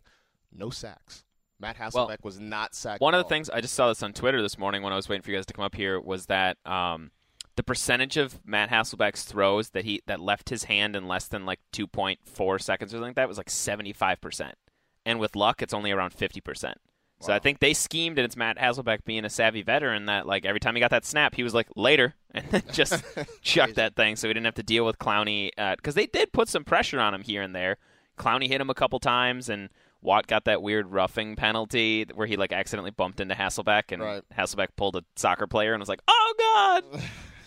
No 0.52 0.70
sacks. 0.70 1.24
Matt 1.58 1.76
Hasselbeck 1.76 1.94
Well, 1.94 2.18
was 2.22 2.40
not 2.40 2.74
sacked. 2.74 3.00
One 3.00 3.14
at 3.14 3.20
of 3.20 3.24
the 3.24 3.28
things 3.28 3.48
I 3.48 3.60
just 3.60 3.74
saw 3.74 3.88
this 3.88 4.02
on 4.02 4.12
Twitter 4.12 4.42
this 4.42 4.58
morning 4.58 4.82
when 4.82 4.92
I 4.92 4.96
was 4.96 5.08
waiting 5.08 5.22
for 5.22 5.30
you 5.30 5.36
guys 5.36 5.46
to 5.46 5.54
come 5.54 5.64
up 5.64 5.74
here 5.76 5.98
was 6.00 6.26
that 6.26 6.58
um, 6.66 7.12
the 7.56 7.62
percentage 7.62 8.16
of 8.16 8.40
Matt 8.44 8.70
Hasselbeck's 8.70 9.22
throws 9.24 9.70
that 9.70 9.84
he 9.84 10.02
that 10.06 10.20
left 10.20 10.48
his 10.48 10.64
hand 10.64 10.96
in 10.96 11.06
less 11.06 11.28
than 11.28 11.46
like 11.46 11.60
2.4 11.72 12.60
seconds 12.60 12.92
or 12.92 12.96
something 12.96 13.08
like 13.10 13.16
that 13.16 13.28
was 13.28 13.38
like 13.38 13.48
75 13.48 14.20
percent, 14.20 14.54
and 15.04 15.18
with 15.18 15.36
luck, 15.36 15.62
it's 15.62 15.74
only 15.74 15.90
around 15.90 16.12
50 16.12 16.40
percent. 16.40 16.78
So 17.20 17.32
I 17.32 17.38
think 17.38 17.60
they 17.60 17.72
schemed, 17.72 18.18
and 18.18 18.24
it's 18.24 18.36
Matt 18.36 18.58
Hasselbeck 18.58 19.04
being 19.04 19.24
a 19.24 19.30
savvy 19.30 19.62
veteran 19.62 20.06
that 20.06 20.26
like 20.26 20.44
every 20.44 20.58
time 20.58 20.74
he 20.74 20.80
got 20.80 20.90
that 20.90 21.04
snap, 21.04 21.36
he 21.36 21.44
was 21.44 21.54
like 21.54 21.68
later, 21.76 22.14
and 22.34 22.44
then 22.50 22.62
just 22.72 23.04
chucked 23.42 23.76
that 23.76 23.94
thing, 23.94 24.16
so 24.16 24.26
he 24.26 24.34
didn't 24.34 24.46
have 24.46 24.56
to 24.56 24.64
deal 24.64 24.84
with 24.84 24.98
Clowney 24.98 25.50
because 25.76 25.94
they 25.94 26.06
did 26.06 26.32
put 26.32 26.48
some 26.48 26.64
pressure 26.64 26.98
on 26.98 27.14
him 27.14 27.22
here 27.22 27.40
and 27.40 27.54
there. 27.54 27.76
Clowney 28.18 28.48
hit 28.48 28.60
him 28.60 28.70
a 28.70 28.74
couple 28.74 28.98
times, 28.98 29.48
and 29.48 29.68
Watt 30.00 30.26
got 30.26 30.46
that 30.46 30.62
weird 30.62 30.88
roughing 30.88 31.36
penalty 31.36 32.06
where 32.12 32.26
he 32.26 32.36
like 32.36 32.52
accidentally 32.52 32.90
bumped 32.90 33.20
into 33.20 33.36
Hasselbeck, 33.36 33.92
and 33.92 34.02
Right. 34.02 34.22
Hasselbeck 34.36 34.68
pulled 34.76 34.96
a 34.96 35.04
soccer 35.14 35.46
player 35.46 35.74
and 35.74 35.80
was 35.80 35.88
like, 35.88 36.02
"Oh 36.08 36.80
God!" 36.92 37.02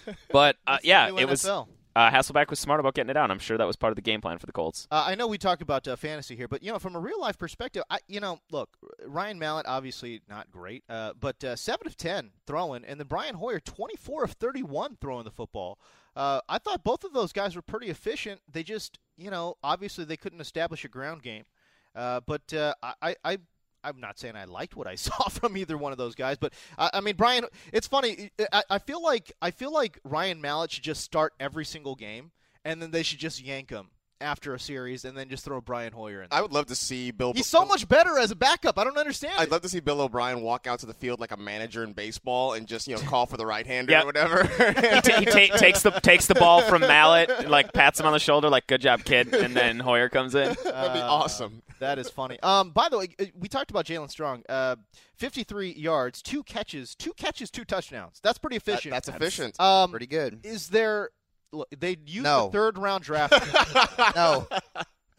But 0.31 0.55
uh, 0.67 0.77
yeah, 0.83 1.07
it 1.17 1.27
was 1.27 1.43
NFL. 1.43 1.67
Uh, 1.95 2.11
Hasselbeck 2.11 2.49
was 2.49 2.59
smart 2.59 2.81
about 2.81 2.93
getting 2.93 3.09
it 3.09 3.13
down. 3.13 3.31
I'm 3.31 3.39
sure 3.39 3.57
that 3.57 3.65
was 3.65 3.77
part 3.77 3.91
of 3.91 3.95
the 3.95 4.01
game 4.01 4.19
plan 4.19 4.37
for 4.37 4.45
the 4.45 4.51
Colts. 4.51 4.85
Uh, 4.91 5.05
I 5.07 5.15
know 5.15 5.27
we 5.27 5.37
talk 5.37 5.61
about 5.61 5.87
uh, 5.87 5.95
fantasy 5.95 6.35
here, 6.35 6.49
but 6.49 6.61
you 6.61 6.71
know, 6.71 6.77
from 6.77 6.95
a 6.95 6.99
real 6.99 7.19
life 7.21 7.37
perspective, 7.37 7.83
I, 7.89 7.99
you 8.09 8.19
know, 8.19 8.39
look, 8.51 8.77
Ryan 9.05 9.39
Mallett 9.39 9.65
obviously 9.65 10.21
not 10.27 10.51
great, 10.51 10.83
uh, 10.89 11.13
but 11.17 11.41
uh, 11.43 11.55
seven 11.55 11.87
of 11.87 11.95
ten 11.95 12.31
throwing, 12.45 12.83
and 12.83 12.99
then 12.99 13.07
Brian 13.07 13.35
Hoyer 13.35 13.61
twenty 13.61 13.95
four 13.95 14.25
of 14.25 14.31
thirty 14.31 14.61
one 14.61 14.97
throwing 14.99 15.23
the 15.23 15.31
football. 15.31 15.79
Uh, 16.17 16.41
I 16.49 16.57
thought 16.57 16.83
both 16.83 17.05
of 17.05 17.13
those 17.13 17.31
guys 17.31 17.55
were 17.55 17.61
pretty 17.61 17.87
efficient. 17.87 18.41
They 18.51 18.63
just, 18.63 18.99
you 19.17 19.31
know, 19.31 19.55
obviously 19.63 20.03
they 20.03 20.17
couldn't 20.17 20.41
establish 20.41 20.83
a 20.83 20.89
ground 20.89 21.23
game. 21.23 21.45
But 21.93 22.53
I, 22.53 23.15
I, 23.23 23.37
I'm 23.86 24.00
not 24.00 24.20
saying 24.20 24.36
I 24.36 24.46
liked 24.46 24.75
what 24.75 24.88
I 24.88 24.96
saw 24.96 25.27
from 25.30 25.56
either 25.58 25.77
one 25.77 25.92
of 25.92 25.98
those 25.98 26.15
guys, 26.15 26.38
but 26.38 26.54
I, 26.77 26.89
I 26.96 27.01
mean, 27.01 27.15
Brian, 27.15 27.46
it's 27.72 27.88
funny. 27.88 28.32
I, 28.51 28.63
I 28.70 28.80
feel 28.80 29.01
like 29.01 29.32
I 29.42 29.51
feel 29.51 29.72
like 29.72 30.00
Ryan 30.04 30.42
Mallett 30.42 30.72
should 30.72 30.84
just 30.84 31.04
start 31.04 31.34
every 31.39 31.65
single 31.65 31.96
game, 31.96 32.32
and 32.63 32.82
then 32.82 32.92
they 32.92 33.04
should 33.04 33.20
just 33.20 33.42
yank 33.42 33.70
him 33.70 33.89
after 34.25 34.53
a 34.53 34.60
series, 34.60 35.05
and 35.05 35.17
then 35.17 35.29
just 35.29 35.46
throw 35.46 35.62
Brian 35.62 35.94
Hoyer 35.94 36.22
in. 36.24 36.27
I 36.32 36.41
would 36.41 36.51
love 36.51 36.65
to 36.67 36.75
see 36.75 37.12
Bill. 37.12 37.32
He's 37.34 37.48
so 37.48 37.63
much 37.65 37.88
better 37.88 38.17
as 38.17 38.32
a 38.32 38.36
backup. 38.36 38.77
I 38.77 38.84
don't 38.84 38.98
understand. 38.98 39.36
I'd 39.38 39.48
it. 39.48 39.51
love 39.51 39.62
to 39.62 39.70
see 39.70 39.79
Bill 39.79 40.01
O'Brien 40.01 40.41
walk 40.41 40.67
out 40.67 40.79
to 40.79 40.86
the 40.86 40.94
field 40.94 41.20
like 41.20 41.32
a 41.32 41.38
manager 41.38 41.84
in 41.84 41.94
baseball 41.94 42.53
and 42.53 42.67
just 42.67 42.88
you 42.88 42.96
know 42.96 43.01
call 43.05 43.25
for 43.25 43.38
the 43.38 43.46
right 43.46 43.65
hander 43.65 43.91
Yep. 43.91 44.03
or 44.03 44.05
whatever. 44.08 44.44
he 44.44 45.01
ta- 45.01 45.20
he 45.20 45.25
ta- 45.25 45.58
takes 45.58 45.84
the 45.84 45.91
takes 45.91 46.25
the 46.27 46.36
ball 46.36 46.62
from 46.63 46.82
Mallett, 46.82 47.29
and, 47.29 47.50
like 47.50 47.72
pats 47.72 48.00
him 48.00 48.05
on 48.05 48.13
the 48.13 48.20
shoulder, 48.20 48.50
like 48.50 48.67
"Good 48.67 48.82
job, 48.82 49.03
kid," 49.05 49.34
and 49.34 49.55
then 49.55 49.79
Hoyer 49.79 50.10
comes 50.10 50.36
in. 50.36 50.55
That'd 50.63 50.94
be 50.94 51.00
awesome. 51.00 51.62
That 51.79 52.00
is 52.00 52.10
funny. 52.10 52.39
Um, 52.41 52.72
by 52.72 52.88
the 52.88 52.98
way, 52.98 53.10
uh, 53.20 53.25
we 53.38 53.50
talked 53.50 53.70
about 53.70 53.86
Jalen 53.86 54.10
Strong. 54.10 54.44
Uh, 54.48 54.77
53 55.17 55.74
yards, 55.74 56.22
two 56.22 56.41
catches, 56.44 56.96
two 56.96 57.12
catches, 57.13 57.51
two 57.51 57.65
touchdowns. 57.65 58.22
That's 58.24 58.38
pretty 58.38 58.58
That- 58.60 58.72
efficient. 58.72 58.94
that's 58.94 59.08
efficient. 59.10 59.60
um, 59.60 59.91
Pretty 59.91 60.08
good. 60.08 60.39
Is 60.44 60.70
there? 60.70 61.10
Look, 61.55 61.69
they 61.77 61.97
used 62.05 62.24
No. 62.24 62.47
the 62.47 62.51
third 62.51 62.77
round 62.77 63.03
draft. 63.03 63.33
No, 64.15 64.47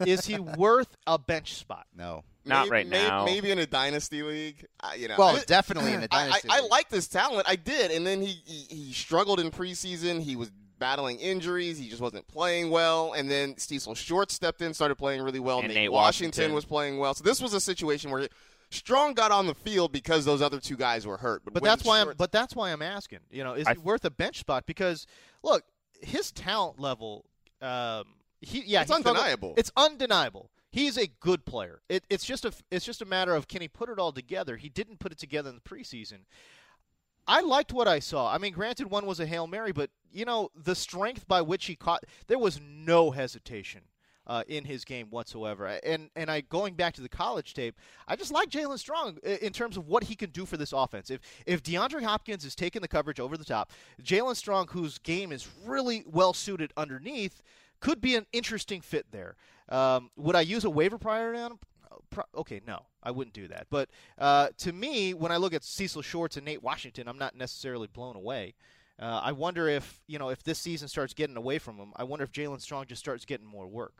is 0.05 0.25
he 0.25 0.37
worth 0.39 0.95
a 1.05 1.17
bench 1.17 1.55
spot? 1.55 1.85
no. 1.95 2.23
Not 2.45 2.67
Maybe- 2.67 2.71
right 2.71 2.87
may- 2.87 3.07
now. 3.09 3.25
Maybe 3.25 3.51
in 3.51 3.59
a 3.59 3.65
dynasty 3.65 4.23
league. 4.23 4.65
Uh, 4.79 4.91
you 4.97 5.09
know. 5.09 5.15
Well, 5.17 5.35
I- 5.35 5.43
definitely 5.45 5.91
in 5.91 5.99
the 5.99 6.07
I, 6.11 6.15
I, 6.15 6.23
dynasty. 6.29 6.49
I 6.49 6.59
league. 6.61 6.71
like 6.71 6.87
this 6.89 7.07
talent. 7.09 7.45
I 7.45 7.57
did, 7.57 7.91
and 7.91 8.07
then 8.07 8.21
he, 8.21 8.39
he 8.45 8.73
he 8.73 8.93
struggled 8.93 9.41
in 9.41 9.51
preseason. 9.51 10.21
He 10.21 10.37
was 10.37 10.49
battling 10.79 11.19
injuries. 11.19 11.77
He 11.77 11.89
just 11.89 12.01
wasn't 12.01 12.25
playing 12.29 12.69
well. 12.69 13.11
And 13.11 13.29
then 13.29 13.57
Cecil 13.57 13.95
Short 13.95 14.31
stepped 14.31 14.61
in, 14.61 14.73
started 14.73 14.95
playing 14.95 15.23
really 15.23 15.41
well. 15.41 15.59
And 15.59 15.67
Nate, 15.67 15.75
Nate 15.75 15.91
Washington. 15.91 16.37
Washington. 16.39 16.55
was 16.55 16.63
playing 16.63 16.99
well. 16.99 17.13
So 17.15 17.23
this 17.25 17.41
was 17.41 17.53
a 17.53 17.59
situation 17.59 18.11
where 18.11 18.29
Strong 18.69 19.15
got 19.15 19.31
on 19.31 19.45
the 19.45 19.55
field 19.55 19.91
because 19.91 20.23
those 20.23 20.41
other 20.41 20.61
two 20.61 20.77
guys 20.77 21.05
were 21.05 21.17
hurt. 21.17 21.41
But, 21.43 21.53
But 21.53 21.63
that's 21.63 21.83
why 21.83 21.99
I'm. 21.99 22.13
But 22.17 22.31
that's 22.31 22.55
why 22.55 22.71
I'm 22.71 22.81
asking. 22.81 23.19
You 23.29 23.43
know, 23.43 23.55
is 23.55 23.67
I- 23.67 23.73
he 23.73 23.79
worth 23.79 24.05
a 24.05 24.09
bench 24.11 24.39
spot? 24.39 24.65
Because 24.65 25.05
look, 25.43 25.63
his 26.01 26.31
talent 26.31 26.79
level. 26.79 27.25
Um, 27.61 28.05
he 28.41 28.63
yeah, 28.65 28.81
It's 28.81 28.91
undeniable. 28.91 29.53
It's 29.57 29.71
undeniable. 29.75 30.51
He's 30.71 30.97
a 30.97 31.07
good 31.07 31.45
player. 31.45 31.81
It, 31.89 32.03
it's 32.09 32.25
just 32.25 32.45
a. 32.45 32.51
It's 32.69 32.85
just 32.85 33.01
a 33.01 33.05
matter 33.05 33.33
of 33.33 33.47
can 33.47 33.61
he 33.61 33.67
put 33.67 33.89
it 33.89 33.99
all 33.99 34.11
together. 34.11 34.57
He 34.57 34.69
didn't 34.69 34.99
put 34.99 35.11
it 35.11 35.17
together 35.17 35.49
in 35.49 35.55
the 35.55 35.61
preseason. 35.61 36.25
I 37.27 37.41
liked 37.41 37.73
what 37.73 37.87
I 37.87 37.99
saw. 37.99 38.31
I 38.31 38.37
mean, 38.37 38.53
granted, 38.53 38.89
one 38.89 39.05
was 39.05 39.19
a 39.19 39.25
hail 39.25 39.47
mary, 39.47 39.71
but 39.71 39.89
you 40.11 40.23
know 40.25 40.49
the 40.55 40.75
strength 40.75 41.27
by 41.27 41.41
which 41.41 41.65
he 41.65 41.75
caught. 41.75 42.03
There 42.27 42.39
was 42.39 42.59
no 42.61 43.11
hesitation. 43.11 43.81
Uh, 44.27 44.43
in 44.49 44.65
his 44.65 44.83
game 44.83 45.07
whatsoever, 45.09 45.65
and 45.85 46.09
and 46.17 46.29
I 46.29 46.41
going 46.41 46.73
back 46.73 46.93
to 46.95 47.01
the 47.01 47.07
college 47.07 47.53
tape, 47.53 47.79
I 48.09 48.17
just 48.17 48.29
like 48.29 48.49
Jalen 48.49 48.77
Strong 48.77 49.19
in 49.23 49.53
terms 49.53 49.77
of 49.77 49.87
what 49.87 50.03
he 50.03 50.15
can 50.15 50.31
do 50.31 50.45
for 50.45 50.57
this 50.57 50.73
offense. 50.73 51.09
If 51.09 51.21
if 51.45 51.63
DeAndre 51.63 52.03
Hopkins 52.03 52.43
is 52.43 52.53
taking 52.53 52.81
the 52.81 52.89
coverage 52.89 53.21
over 53.21 53.37
the 53.37 53.45
top, 53.45 53.71
Jalen 54.03 54.35
Strong, 54.35 54.67
whose 54.71 54.97
game 54.97 55.31
is 55.31 55.47
really 55.65 56.03
well 56.05 56.33
suited 56.33 56.73
underneath, 56.75 57.41
could 57.79 58.01
be 58.01 58.15
an 58.15 58.25
interesting 58.33 58.81
fit 58.81 59.05
there. 59.11 59.37
Um, 59.69 60.11
would 60.17 60.35
I 60.35 60.41
use 60.41 60.65
a 60.65 60.69
waiver 60.69 60.97
him? 61.33 61.59
Pro- 62.09 62.23
Okay, 62.35 62.61
no, 62.67 62.85
I 63.03 63.11
wouldn't 63.11 63.33
do 63.33 63.47
that. 63.47 63.67
But 63.69 63.89
uh, 64.17 64.49
to 64.57 64.73
me, 64.73 65.13
when 65.13 65.31
I 65.31 65.37
look 65.37 65.53
at 65.53 65.63
Cecil 65.63 66.01
Shorts 66.01 66.35
and 66.37 66.45
Nate 66.45 66.63
Washington, 66.63 67.07
I'm 67.07 67.17
not 67.17 67.35
necessarily 67.35 67.87
blown 67.87 68.15
away. 68.15 68.55
Uh, 68.99 69.21
I 69.23 69.31
wonder 69.31 69.67
if 69.67 69.99
you 70.07 70.17
know 70.17 70.29
if 70.29 70.43
this 70.43 70.59
season 70.59 70.87
starts 70.87 71.13
getting 71.13 71.37
away 71.37 71.59
from 71.59 71.77
him. 71.77 71.93
I 71.95 72.03
wonder 72.03 72.23
if 72.23 72.31
Jalen 72.31 72.61
Strong 72.61 72.87
just 72.87 72.99
starts 72.99 73.25
getting 73.25 73.45
more 73.45 73.67
work. 73.67 73.93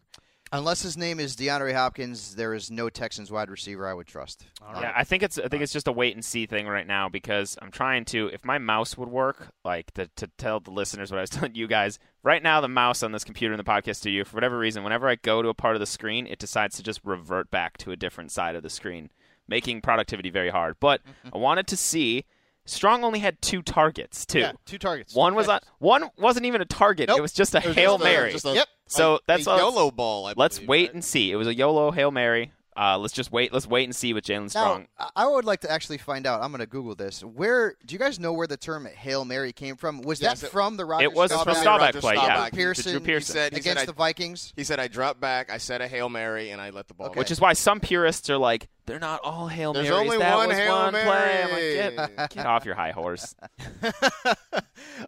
Unless 0.52 0.82
his 0.82 0.96
name 0.96 1.20
is 1.20 1.36
DeAndre 1.36 1.74
Hopkins, 1.74 2.36
there 2.36 2.54
is 2.54 2.72
no 2.72 2.90
Texans 2.90 3.30
wide 3.30 3.50
receiver 3.50 3.86
I 3.86 3.94
would 3.94 4.08
trust. 4.08 4.46
All 4.66 4.74
right. 4.74 4.84
Yeah, 4.84 4.94
I 4.96 5.04
think 5.04 5.22
it's 5.22 5.38
I 5.38 5.50
think 5.50 5.62
it's 5.62 5.74
just 5.74 5.90
a 5.90 5.92
wait 5.92 6.16
and 6.16 6.24
see 6.24 6.46
thing 6.46 6.68
right 6.68 6.88
now 6.88 7.10
because 7.10 7.58
I'm 7.62 7.70
trying 7.70 8.06
to 8.06 8.28
if 8.28 8.46
my 8.46 8.58
mouse 8.58 8.98
would 8.98 9.10
work, 9.10 9.50
like 9.66 9.94
to, 9.96 10.10
to 10.16 10.28
tell 10.38 10.60
the 10.62 10.72
listeners 10.72 11.12
what 11.12 11.18
I 11.18 11.22
was 11.22 11.30
telling 11.32 11.56
you 11.56 11.68
guys. 11.68 12.00
Right 12.24 12.42
now 12.42 12.62
the 12.62 12.70
mouse 12.70 13.04
on 13.04 13.12
this 13.12 13.26
computer 13.26 13.54
in 13.54 13.58
the 13.58 13.64
podcast 13.64 13.98
studio, 13.98 14.24
for 14.24 14.36
whatever 14.36 14.58
reason, 14.58 14.84
whenever 14.84 15.08
I 15.10 15.16
go 15.16 15.42
to 15.42 15.50
a 15.50 15.54
part 15.54 15.76
of 15.76 15.80
the 15.82 15.86
screen, 15.86 16.26
it 16.28 16.40
decides 16.40 16.78
to 16.78 16.84
just 16.84 17.02
revert 17.04 17.52
back 17.52 17.78
to 17.80 17.92
a 17.92 17.98
different 17.98 18.32
side 18.32 18.56
of 18.56 18.64
the 18.64 18.70
screen, 18.70 19.10
making 19.50 19.82
productivity 19.82 20.30
very 20.30 20.50
hard. 20.50 20.78
But 20.80 21.02
I 21.34 21.38
wanted 21.38 21.68
to 21.68 21.78
see 21.78 22.26
Strong 22.68 23.04
only 23.04 23.20
had 23.20 23.42
two 23.42 23.62
targets, 23.62 24.26
too. 24.26 24.40
Yeah, 24.40 24.52
two 24.66 24.78
targets. 24.78 25.16
One 25.16 25.36
was 25.36 25.48
on 25.50 25.60
one 25.80 26.10
wasn't 26.18 26.46
even 26.46 26.62
a 26.62 26.66
target. 26.66 27.08
Nope. 27.08 27.20
It 27.20 27.22
was 27.22 27.32
just 27.34 27.56
a 27.56 27.62
was 27.66 27.76
Hail 27.76 27.98
just 27.98 28.02
a- 28.02 28.04
Mary. 28.04 28.32
just 28.32 28.46
a- 28.46 28.54
Yep. 28.56 28.68
So 28.88 29.16
a- 29.16 29.20
that's 29.26 29.48
a 29.48 29.56
YOLO 29.58 29.92
ball. 29.92 30.26
I 30.28 30.34
Let's 30.36 30.58
believe, 30.60 30.70
wait 30.70 30.82
right? 30.90 30.94
and 30.96 31.04
see. 31.06 31.32
It 31.32 31.36
was 31.36 31.48
a 31.48 31.56
YOLO 31.56 31.92
Hail 31.92 32.12
Mary. 32.12 32.52
Uh, 32.78 32.98
let's 32.98 33.14
just 33.14 33.32
wait. 33.32 33.52
Let's 33.52 33.66
wait 33.66 33.86
and 33.86 33.96
see 33.96 34.14
with 34.14 34.24
Jalen 34.24 34.50
Strong. 34.52 34.88
Now, 35.00 35.10
I 35.16 35.24
I 35.24 35.28
would 35.28 35.46
like 35.46 35.62
to 35.62 35.72
actually 35.72 35.98
find 35.98 36.28
out. 36.28 36.42
I'm 36.44 36.52
going 36.52 36.60
to 36.60 36.68
Google 36.68 36.94
this. 36.94 37.24
Where 37.24 37.74
do 37.86 37.94
you 37.94 38.00
guys 38.00 38.20
know 38.20 38.34
where 38.34 38.46
the 38.46 38.56
term 38.58 38.86
"hail 38.86 39.26
Mary" 39.26 39.52
came 39.52 39.76
from? 39.76 40.02
Was 40.02 40.22
Yes, 40.22 40.42
that 40.42 40.48
it- 40.48 40.52
from 40.52 40.78
the 40.78 40.86
Roger 40.86 41.06
it 41.06 41.14
was 41.14 41.32
Staubach 41.32 41.44
from 41.46 41.56
Staubach. 41.56 41.90
Staubach 41.90 42.02
play, 42.02 42.14
yeah. 42.16 42.22
Staubach. 42.26 42.50
To 42.52 42.56
Pearson, 42.56 42.92
Drew 42.92 43.00
Pearson. 43.02 43.34
He 43.36 43.40
said- 43.40 43.54
he 43.54 43.60
against 43.60 43.80
said 43.80 43.88
the 43.90 43.94
Vikings? 43.94 44.54
He 44.56 44.64
said 44.64 44.80
I 44.80 44.88
dropped 44.88 45.20
back, 45.20 45.52
I 45.52 45.58
said 45.58 45.82
a 45.82 45.88
hail 45.88 46.08
mary, 46.10 46.52
and 46.52 46.62
I 46.62 46.70
let 46.70 46.88
the 46.88 46.94
ball. 46.94 47.08
Okay. 47.08 47.20
Which 47.20 47.32
is 47.32 47.42
why 47.42 47.54
some 47.54 47.80
purists 47.80 48.30
are 48.30 48.38
like, 48.38 48.70
they're 48.86 49.00
not 49.00 49.22
all 49.24 49.48
Hail 49.48 49.74
There's 49.74 49.90
Marys. 49.90 50.00
only 50.06 50.18
that 50.20 50.36
one 50.38 50.48
was 50.50 50.58
Hail 50.58 50.76
one 50.76 50.92
play. 50.92 51.02
I'm 51.02 51.50
Mary. 51.52 51.96
like, 51.98 52.16
get, 52.16 52.30
get 52.36 52.46
off 52.46 52.64
your 52.64 52.76
high 52.76 52.92
horse. 52.92 53.36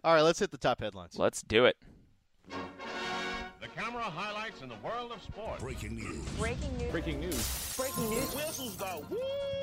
All 0.04 0.14
right, 0.14 0.20
let's 0.22 0.38
hit 0.38 0.50
the 0.50 0.58
top 0.58 0.80
headlines. 0.80 1.16
Let's 1.18 1.40
do 1.42 1.64
it. 1.66 1.76
The 3.60 3.68
camera 3.68 4.04
highlights 4.04 4.62
in 4.62 4.70
the 4.70 4.74
world 4.82 5.12
of 5.12 5.22
sports. 5.22 5.62
Breaking 5.62 5.94
news. 5.94 6.24
Breaking 6.38 6.78
news. 6.78 6.90
Breaking 6.90 7.20
news. 7.20 7.74
Breaking 7.76 8.08
news. 8.08 8.34
Whistles 8.34 8.74
go. 8.76 9.04
Woo! 9.10 9.18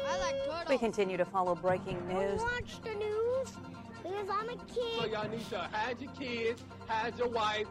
I 0.07 0.19
like 0.19 0.35
turtles. 0.45 0.69
We 0.69 0.77
continue 0.77 1.17
to 1.17 1.25
follow 1.25 1.55
breaking 1.55 2.07
news. 2.07 2.39
watch 2.39 2.79
the 2.83 2.93
news 2.93 3.53
because 4.03 4.29
I'm 4.29 4.49
a 4.49 4.55
kid. 4.65 5.11
y'all 5.11 5.27
need 5.27 5.49
to 5.49 5.57
hide 5.57 5.99
your 5.99 6.11
kids, 6.11 6.63
hide 6.87 7.17
your 7.17 7.29
wife. 7.29 7.65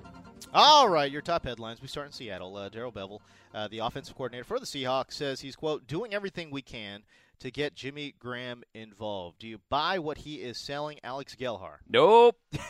All 0.53 0.89
right, 0.89 1.11
your 1.11 1.23
top 1.23 1.45
headlines. 1.45 1.81
We 1.81 1.87
start 1.87 2.07
in 2.07 2.13
Seattle. 2.13 2.57
Uh, 2.57 2.69
Darrell 2.71 2.91
Bevell, 2.91 3.21
uh, 3.55 3.69
the 3.69 3.79
offensive 3.79 4.17
coordinator 4.17 4.45
for 4.45 4.59
the 4.59 4.67
Seahawks, 4.67 5.13
says 5.13 5.41
he's 5.41 5.55
quote 5.55 5.87
doing 5.87 6.13
everything 6.13 6.51
we 6.51 6.63
can 6.63 7.05
to 7.39 7.53
get 7.53 7.77
Jimmy 7.77 8.15
Graham 8.19 8.65
involved. 8.75 9.39
Do 9.39 9.47
you 9.47 9.61
buy 9.69 10.01
what 10.01 10.19
he 10.19 10.37
is 10.37 10.59
selling, 10.59 10.99
Alex 11.05 11.37
Gelhar? 11.37 11.77
Nope. 11.89 12.37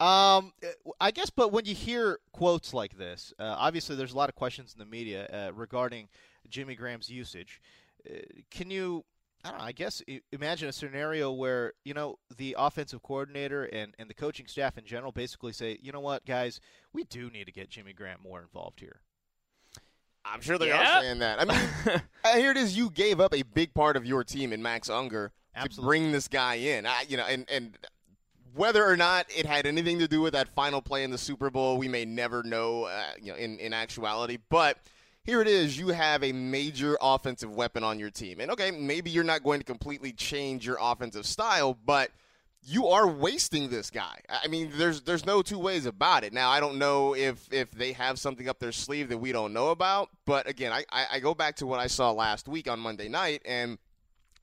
Um, 0.00 0.52
I 1.00 1.10
guess, 1.10 1.28
but 1.30 1.52
when 1.52 1.66
you 1.66 1.74
hear 1.74 2.18
quotes 2.32 2.72
like 2.72 2.96
this, 2.96 3.34
uh, 3.38 3.54
obviously 3.58 3.96
there's 3.96 4.12
a 4.14 4.16
lot 4.16 4.28
of 4.30 4.34
questions 4.34 4.72
in 4.72 4.78
the 4.78 4.86
media 4.86 5.26
uh, 5.26 5.52
regarding 5.52 6.08
Jimmy 6.48 6.74
Graham's 6.74 7.10
usage. 7.10 7.60
Uh, 8.08 8.14
can 8.50 8.70
you, 8.70 9.04
I 9.44 9.50
don't 9.50 9.58
know, 9.58 9.64
I 9.66 9.72
guess 9.72 10.02
imagine 10.32 10.68
a 10.68 10.72
scenario 10.72 11.32
where, 11.32 11.74
you 11.84 11.92
know, 11.92 12.18
the 12.34 12.56
offensive 12.58 13.02
coordinator 13.02 13.64
and, 13.64 13.94
and 13.98 14.08
the 14.08 14.14
coaching 14.14 14.46
staff 14.46 14.78
in 14.78 14.84
general 14.86 15.12
basically 15.12 15.52
say, 15.52 15.78
you 15.82 15.92
know 15.92 16.00
what, 16.00 16.24
guys, 16.24 16.60
we 16.94 17.04
do 17.04 17.28
need 17.30 17.44
to 17.44 17.52
get 17.52 17.68
Jimmy 17.68 17.92
Graham 17.92 18.20
more 18.22 18.40
involved 18.40 18.80
here. 18.80 19.00
I'm 20.24 20.40
sure 20.40 20.58
they 20.58 20.68
Yeah. 20.68 20.98
are 20.98 21.02
saying 21.02 21.18
that. 21.20 21.40
I 21.40 21.44
mean, 21.44 22.00
uh, 22.24 22.36
here 22.36 22.50
it 22.50 22.56
is. 22.56 22.76
You 22.76 22.90
gave 22.90 23.20
up 23.20 23.34
a 23.34 23.42
big 23.42 23.74
part 23.74 23.96
of 23.96 24.04
your 24.06 24.24
team 24.24 24.52
in 24.52 24.62
Max 24.62 24.88
Unger 24.88 25.32
to 25.62 25.80
bring 25.80 26.12
this 26.12 26.28
guy 26.28 26.54
in. 26.56 26.86
I, 26.86 27.04
you 27.08 27.16
know, 27.16 27.24
and 27.24 27.48
and 27.50 27.76
whether 28.54 28.84
or 28.84 28.96
not 28.96 29.26
it 29.34 29.46
had 29.46 29.66
anything 29.66 29.98
to 29.98 30.08
do 30.08 30.20
with 30.20 30.32
that 30.32 30.48
final 30.54 30.82
play 30.82 31.04
in 31.04 31.10
the 31.10 31.18
Super 31.18 31.50
Bowl, 31.50 31.78
we 31.78 31.88
may 31.88 32.04
never 32.04 32.42
know. 32.42 32.84
Uh, 32.84 33.02
you 33.20 33.32
know, 33.32 33.38
in 33.38 33.58
in 33.58 33.72
actuality, 33.72 34.38
but. 34.48 34.78
Here 35.22 35.42
it 35.42 35.48
is. 35.48 35.78
You 35.78 35.88
have 35.88 36.24
a 36.24 36.32
major 36.32 36.96
offensive 37.00 37.54
weapon 37.54 37.84
on 37.84 37.98
your 37.98 38.10
team. 38.10 38.40
And 38.40 38.50
okay, 38.52 38.70
maybe 38.70 39.10
you're 39.10 39.22
not 39.22 39.44
going 39.44 39.60
to 39.60 39.66
completely 39.66 40.14
change 40.14 40.66
your 40.66 40.78
offensive 40.80 41.26
style, 41.26 41.76
but 41.84 42.10
you 42.62 42.88
are 42.88 43.06
wasting 43.06 43.68
this 43.68 43.90
guy. 43.90 44.20
I 44.28 44.48
mean, 44.48 44.70
there's 44.74 45.02
there's 45.02 45.24
no 45.24 45.42
two 45.42 45.58
ways 45.58 45.86
about 45.86 46.24
it. 46.24 46.32
Now, 46.32 46.50
I 46.50 46.60
don't 46.60 46.78
know 46.78 47.14
if 47.14 47.50
if 47.52 47.70
they 47.70 47.92
have 47.92 48.18
something 48.18 48.48
up 48.48 48.58
their 48.58 48.72
sleeve 48.72 49.08
that 49.08 49.18
we 49.18 49.32
don't 49.32 49.52
know 49.52 49.68
about, 49.68 50.10
but 50.26 50.48
again, 50.48 50.72
I, 50.72 50.84
I, 50.90 51.06
I 51.12 51.20
go 51.20 51.34
back 51.34 51.56
to 51.56 51.66
what 51.66 51.80
I 51.80 51.86
saw 51.86 52.10
last 52.10 52.48
week 52.48 52.68
on 52.68 52.78
Monday 52.78 53.08
night, 53.08 53.42
and 53.44 53.78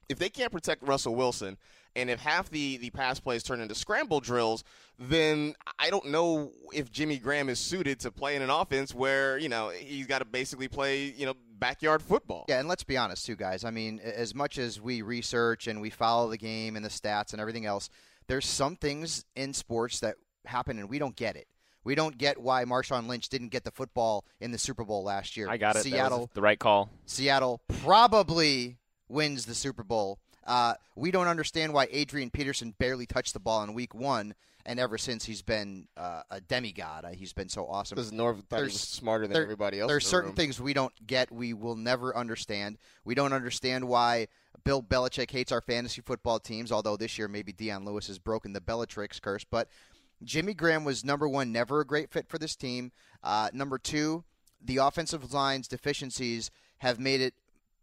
if 0.09 0.17
they 0.17 0.29
can't 0.29 0.51
protect 0.51 0.83
Russell 0.83 1.15
Wilson, 1.15 1.57
and 1.97 2.09
if 2.09 2.19
half 2.19 2.49
the, 2.49 2.77
the 2.77 2.91
pass 2.91 3.19
plays 3.19 3.43
turn 3.43 3.59
into 3.59 3.75
scramble 3.75 4.19
drills, 4.19 4.63
then 4.99 5.55
I 5.79 5.89
don't 5.89 6.07
know 6.07 6.51
if 6.73 6.91
Jimmy 6.91 7.17
Graham 7.17 7.49
is 7.49 7.59
suited 7.59 7.99
to 8.01 8.11
play 8.11 8.35
in 8.35 8.41
an 8.41 8.49
offense 8.49 8.93
where, 8.93 9.37
you 9.37 9.49
know, 9.49 9.69
he's 9.69 10.07
got 10.07 10.19
to 10.19 10.25
basically 10.25 10.67
play, 10.67 11.05
you 11.05 11.25
know, 11.25 11.33
backyard 11.59 12.01
football. 12.01 12.45
Yeah, 12.47 12.59
and 12.59 12.69
let's 12.69 12.83
be 12.83 12.97
honest 12.97 13.25
too, 13.25 13.35
guys. 13.35 13.63
I 13.63 13.71
mean, 13.71 13.99
as 13.99 14.35
much 14.35 14.57
as 14.57 14.79
we 14.79 15.01
research 15.01 15.67
and 15.67 15.81
we 15.81 15.89
follow 15.89 16.29
the 16.29 16.37
game 16.37 16.75
and 16.75 16.85
the 16.85 16.89
stats 16.89 17.31
and 17.33 17.41
everything 17.41 17.65
else, 17.65 17.89
there's 18.27 18.45
some 18.45 18.75
things 18.75 19.25
in 19.35 19.53
sports 19.53 19.99
that 20.01 20.15
happen 20.45 20.77
and 20.79 20.89
we 20.89 20.99
don't 20.99 21.15
get 21.15 21.35
it. 21.35 21.47
We 21.83 21.95
don't 21.95 22.17
get 22.17 22.37
why 22.37 22.65
Marshawn 22.65 23.07
Lynch 23.07 23.29
didn't 23.29 23.49
get 23.49 23.63
the 23.63 23.71
football 23.71 24.25
in 24.41 24.51
the 24.51 24.57
Super 24.57 24.83
Bowl 24.83 25.03
last 25.03 25.37
year. 25.37 25.49
I 25.49 25.57
got 25.57 25.71
it. 25.71 25.73
That 25.73 25.85
was 25.85 25.93
Seattle, 25.93 26.29
the 26.33 26.41
right 26.41 26.59
call. 26.59 26.89
Seattle 27.05 27.61
probably 27.81 28.77
wins 29.07 29.45
the 29.45 29.55
Super 29.55 29.83
Bowl. 29.83 30.19
Uh, 30.47 30.73
we 30.95 31.11
don't 31.11 31.27
understand 31.27 31.73
why 31.73 31.87
Adrian 31.91 32.29
Peterson 32.31 32.73
barely 32.79 33.05
touched 33.05 33.33
the 33.33 33.39
ball 33.39 33.61
in 33.63 33.73
Week 33.73 33.93
One, 33.93 34.33
and 34.65 34.79
ever 34.79 34.97
since 34.97 35.25
he's 35.25 35.41
been 35.41 35.87
uh, 35.97 36.21
a 36.31 36.39
demigod. 36.41 37.05
Uh, 37.05 37.09
he's 37.09 37.33
been 37.33 37.49
so 37.49 37.67
awesome. 37.67 37.95
Because 37.97 38.11
Norv 38.11 38.43
thought 38.45 38.57
he 38.57 38.61
There's- 38.61 38.73
was 38.73 38.81
smarter 38.81 39.25
than 39.27 39.33
there- 39.33 39.43
everybody 39.43 39.79
else. 39.79 39.89
There's 39.89 40.03
the 40.05 40.09
certain 40.09 40.29
room. 40.29 40.35
things 40.37 40.59
we 40.61 40.73
don't 40.73 40.93
get. 41.05 41.31
We 41.31 41.53
will 41.53 41.75
never 41.75 42.15
understand. 42.15 42.77
We 43.05 43.13
don't 43.13 43.33
understand 43.33 43.87
why 43.87 44.27
Bill 44.63 44.81
Belichick 44.81 45.31
hates 45.31 45.51
our 45.51 45.61
fantasy 45.61 46.01
football 46.01 46.39
teams. 46.39 46.71
Although 46.71 46.97
this 46.97 47.17
year 47.17 47.27
maybe 47.27 47.51
Dion 47.53 47.85
Lewis 47.85 48.07
has 48.07 48.17
broken 48.19 48.53
the 48.53 48.61
Bellatrix 48.61 49.19
curse, 49.21 49.43
but 49.43 49.69
Jimmy 50.23 50.53
Graham 50.53 50.83
was 50.83 51.05
number 51.05 51.27
one, 51.29 51.51
never 51.51 51.79
a 51.81 51.85
great 51.85 52.09
fit 52.11 52.27
for 52.27 52.37
this 52.39 52.55
team. 52.55 52.91
Uh, 53.23 53.49
number 53.53 53.77
two, 53.77 54.23
the 54.63 54.77
offensive 54.77 55.31
line's 55.33 55.67
deficiencies 55.67 56.49
have 56.79 56.99
made 56.99 57.21
it 57.21 57.33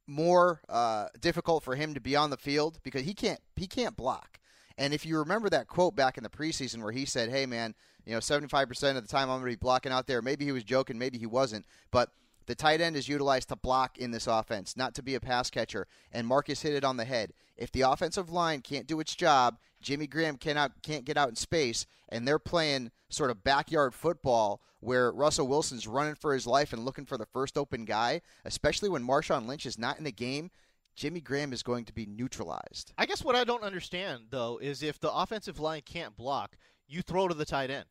more 0.07 0.61
uh, 0.69 1.09
difficult 1.21 1.63
for 1.63 1.77
him 1.77 1.95
to 1.95 2.01
be 2.01 2.17
on 2.17 2.31
the 2.31 2.37
field 2.37 2.79
because 2.83 3.03
he 3.03 3.15
can't 3.15 3.41
he 3.57 3.67
can't 3.67 3.97
block. 3.97 4.39
And 4.77 4.93
if 4.93 5.07
you 5.07 5.19
remember 5.19 5.49
that 5.51 5.69
quote 5.69 5.95
back 5.95 6.17
in 6.17 6.25
the 6.25 6.31
preseason 6.31 6.83
where 6.83 6.93
he 6.93 7.05
said, 7.05 7.31
"Hey 7.31 7.47
man, 7.47 7.75
you 8.05 8.13
know, 8.13 8.19
75% 8.19 8.97
of 8.97 9.03
the 9.03 9.09
time 9.09 9.31
I'm 9.31 9.41
going 9.41 9.53
to 9.53 9.57
be 9.57 9.57
blocking 9.57 9.93
out 9.93 10.07
there." 10.07 10.21
Maybe 10.21 10.45
he 10.45 10.53
was 10.53 10.65
joking, 10.65 10.99
maybe 10.99 11.19
he 11.19 11.27
wasn't, 11.27 11.65
but 11.91 12.11
the 12.47 12.55
tight 12.55 12.81
end 12.81 12.97
is 12.97 13.09
utilized 13.09 13.49
to 13.49 13.57
block 13.57 13.99
in 13.99 14.11
this 14.11 14.27
offense, 14.27 14.77
not 14.77 14.95
to 14.95 15.03
be 15.03 15.15
a 15.15 15.21
pass 15.21 15.51
catcher. 15.51 15.87
And 16.13 16.27
Marcus 16.27 16.63
hit 16.63 16.75
it 16.75 16.85
on 16.85 16.97
the 16.97 17.05
head. 17.05 17.33
If 17.57 17.73
the 17.73 17.83
offensive 17.83 18.31
line 18.31 18.61
can't 18.61 18.87
do 18.87 19.01
its 19.01 19.15
job, 19.15 19.59
Jimmy 19.81 20.07
Graham 20.07 20.37
cannot 20.37 20.83
can't 20.83 21.05
get 21.05 21.17
out 21.17 21.29
in 21.29 21.37
space, 21.37 21.87
and 22.09 22.27
they're 22.27 22.39
playing 22.39 22.91
sort 23.09 23.31
of 23.31 23.45
backyard 23.45 23.95
football 23.95 24.61
where 24.81 25.13
Russell 25.13 25.49
Wilson's 25.49 25.87
running 25.87 26.15
for 26.15 26.35
his 26.35 26.47
life 26.47 26.73
and 26.73 26.85
looking 26.85 27.07
for 27.07 27.17
the 27.17 27.27
first 27.27 27.57
open 27.57 27.85
guy, 27.85 28.21
especially 28.45 28.89
when 28.89 29.07
Marshawn 29.07 29.47
Lynch 29.47 29.65
is 29.67 29.79
not 29.79 29.99
in 29.99 30.05
the 30.05 30.13
game. 30.13 30.51
Jimmy 30.95 31.21
Graham 31.21 31.53
is 31.53 31.63
going 31.63 31.85
to 31.87 31.93
be 31.93 32.07
neutralized. 32.07 32.93
I 32.97 33.07
guess 33.07 33.25
what 33.25 33.35
I 33.35 33.45
don't 33.45 33.65
understand 33.65 34.25
though 34.31 34.59
is 34.59 34.83
if 34.83 35.01
the 35.01 35.13
offensive 35.13 35.59
line 35.59 35.83
can't 35.85 36.17
block, 36.17 36.57
you 36.87 37.03
throw 37.03 37.29
to 37.29 37.35
the 37.35 37.45
tight 37.45 37.71
end. 37.71 37.87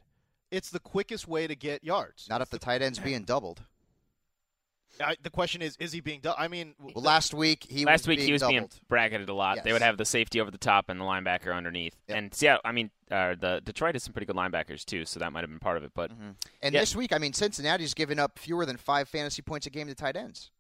It's 0.52 0.70
the 0.70 0.80
quickest 0.80 1.28
way 1.28 1.48
to 1.48 1.56
get 1.56 1.84
yards. 1.84 2.28
Not 2.30 2.42
if 2.42 2.50
the 2.50 2.60
tight 2.60 2.82
end's 2.82 3.00
being 3.00 3.24
doubled. 3.24 3.64
I, 5.02 5.16
the 5.22 5.30
question 5.30 5.62
is, 5.62 5.76
is 5.80 5.92
he 5.92 6.02
being 6.02 6.20
done? 6.22 6.36
I 6.38 6.48
mean, 6.48 6.76
Well, 6.80 7.04
last 7.04 7.34
week 7.34 7.66
he 7.68 7.86
Last 7.86 8.02
was 8.02 8.08
week 8.10 8.18
being 8.20 8.28
he 8.28 8.34
was 8.34 8.44
being 8.44 8.70
bracketed 8.88 9.30
a 9.30 9.34
lot. 9.34 9.64
They 9.64 9.74
would 9.74 9.82
have 9.82 9.98
the 9.98 10.06
safety 10.06 10.40
over 10.40 10.52
the 10.52 10.58
top 10.58 10.90
and 10.90 11.00
the 11.00 11.06
linebacker 11.06 11.56
underneath. 11.56 11.96
Yep. 12.08 12.18
And 12.18 12.34
Seattle, 12.34 12.62
I 12.64 12.72
mean, 12.72 12.92
uh, 13.10 13.36
the 13.40 13.62
Detroit 13.64 13.96
has 13.96 14.04
some 14.04 14.14
pretty 14.14 14.26
good 14.28 14.36
linebackers 14.36 14.86
too, 14.86 15.06
so 15.06 15.20
that 15.20 15.32
might 15.34 15.42
have 15.42 15.50
been 15.50 15.60
part 15.60 15.78
of 15.78 15.84
it. 15.84 15.92
But 15.96 16.12
And 16.12 16.36
Yeah. 16.62 16.80
this 16.80 16.96
week, 16.96 17.12
I 17.14 17.18
mean, 17.18 17.34
Cincinnati's 17.34 17.94
given 17.94 18.20
up 18.20 18.38
fewer 18.38 18.66
than 18.66 18.78
five 18.78 19.10
fantasy 19.10 19.42
points 19.42 19.66
a 19.66 19.70
game 19.70 19.88
to 19.88 19.96
tight 19.96 20.16
ends. 20.16 20.52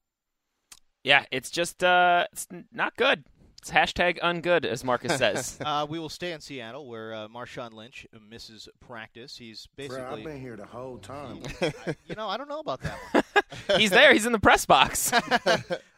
yeah, 1.04 1.26
it's 1.32 1.50
just 1.52 1.84
uh, 1.84 2.26
it's 2.32 2.48
not 2.72 2.96
good. 2.96 3.26
It's 3.64 3.72
hashtag 3.72 4.20
ungood, 4.20 4.66
as 4.66 4.84
Marcus 4.84 5.18
says. 5.18 5.58
uh, 5.66 5.88
we 5.90 5.98
will 5.98 6.10
stay 6.10 6.34
in 6.34 6.42
Seattle 6.42 6.86
where 6.86 7.14
uh, 7.14 7.28
Marshawn 7.30 7.72
Lynch 7.72 8.06
misses 8.30 8.68
practice. 8.82 9.38
He's 9.38 9.70
basically, 9.78 10.02
Bro, 10.02 10.12
I've 10.18 10.24
been 10.26 10.42
here 10.42 10.58
the 10.58 10.66
whole 10.66 10.98
time. 10.98 11.40
I- 11.62 11.96
you 12.06 12.16
know, 12.16 12.28
I 12.28 12.36
don't 12.36 12.50
know 12.50 12.60
about 12.60 12.82
that 12.82 12.98
one. 13.14 13.24
He's 13.80 13.90
there. 13.90 14.12
He's 14.12 14.26
in 14.26 14.34
the 14.34 14.40
press 14.40 14.66
box. 14.66 15.14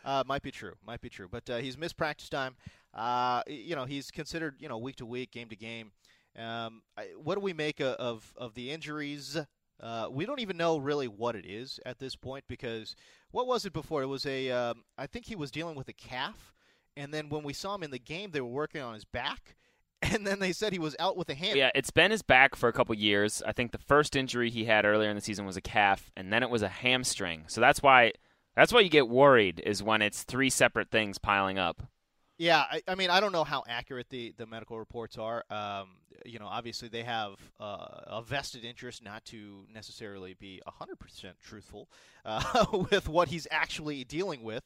uh, 0.06 0.24
might 0.28 0.44
be 0.44 0.52
true. 0.52 0.74
Might 0.86 1.02
be 1.02 1.10
true. 1.10 1.28
But 1.28 1.50
uh, 1.50 1.58
he's 1.58 1.76
missed 1.76 1.98
practice 1.98 2.30
time. 2.30 2.56
Uh, 2.94 3.42
you 3.48 3.76
know, 3.76 3.86
he's 3.86 4.12
considered 4.12 4.58
you 4.60 4.70
know 4.70 4.78
week 4.78 4.98
to 4.98 5.06
week, 5.08 5.32
game 5.32 5.50
to 5.50 5.56
game. 5.56 5.92
Um, 6.38 6.84
I, 6.96 7.08
what 7.18 7.34
do 7.34 7.42
we 7.42 7.54
make 7.54 7.82
o- 7.82 7.96
of 7.98 8.32
of 8.38 8.54
the 8.54 8.70
injuries? 8.72 9.38
Uh, 9.82 10.08
we 10.12 10.28
don't 10.28 10.40
even 10.40 10.58
know 10.58 10.78
really 10.78 11.08
what 11.08 11.36
it 11.36 11.46
is 11.48 11.80
at 11.84 11.98
this 11.98 12.16
point 12.16 12.44
because 12.48 12.96
what 13.32 13.48
was 13.48 13.66
it 13.66 13.74
before? 13.74 14.04
It 14.04 14.08
was 14.08 14.28
a 14.28 14.52
um, 14.52 14.84
I 15.00 15.08
think 15.08 15.26
he 15.26 15.36
was 15.36 15.50
dealing 15.50 15.76
with 15.76 15.88
a 15.90 15.94
calf, 15.94 16.54
and 16.98 17.14
then 17.14 17.30
when 17.30 17.44
we 17.44 17.54
saw 17.54 17.76
him 17.76 17.84
in 17.84 17.92
the 17.92 18.00
game, 18.00 18.32
they 18.32 18.42
were 18.42 18.48
working 18.48 18.82
on 18.82 18.94
his 18.94 19.06
back, 19.06 19.56
and 20.02 20.26
then 20.26 20.40
they 20.40 20.52
said 20.52 20.74
he 20.74 20.80
was 20.80 20.96
out 21.00 21.18
with 21.18 21.30
a 21.30 21.36
hand. 21.36 21.58
yeah, 21.58 21.72
it's 21.76 21.92
been 21.92 22.12
his 22.12 22.22
back 22.22 22.56
for 22.56 22.70
a 22.70 22.74
couple 22.74 22.96
years. 22.96 23.42
I 23.46 23.52
think 23.52 23.72
the 23.72 23.78
first 23.78 24.16
injury 24.16 24.50
he 24.50 24.66
had 24.66 24.86
earlier 24.86 25.10
in 25.10 25.16
the 25.16 25.22
season 25.22 25.46
was 25.46 25.58
a 25.58 25.62
calf, 25.62 26.12
and 26.16 26.32
then 26.32 26.44
it 26.44 26.50
was 26.50 26.62
a 26.62 26.70
hamstring. 26.70 27.46
So 27.48 27.62
that's 27.62 27.82
why 27.82 28.14
that's 28.56 28.72
why 28.72 28.80
you 28.80 28.90
get 28.90 29.10
worried 29.10 29.62
is 29.66 29.84
when 29.84 30.02
it's 30.02 30.24
three 30.24 30.50
separate 30.50 30.90
things 30.90 31.18
piling 31.18 31.60
up. 31.60 31.84
Yeah, 32.38 32.66
I, 32.70 32.82
I 32.88 32.96
mean, 32.96 33.10
I 33.10 33.22
don't 33.22 33.32
know 33.32 33.46
how 33.46 33.64
accurate 33.68 34.10
the, 34.10 34.34
the 34.38 34.46
medical 34.46 34.78
reports 34.78 35.18
are. 35.18 35.46
Um, 35.50 35.90
you 36.26 36.38
know, 36.38 36.48
obviously 36.48 36.90
they 36.90 37.04
have 37.04 37.36
uh, 37.60 37.88
a 38.08 38.22
vested 38.22 38.66
interest 38.66 39.04
not 39.04 39.24
to 39.26 39.66
necessarily 39.74 40.34
be 40.34 40.62
100% 40.68 41.34
truthful 41.42 41.88
uh, 42.26 42.66
with 42.92 43.08
what 43.08 43.30
he's 43.30 43.48
actually 43.52 44.04
dealing 44.04 44.44
with. 44.44 44.64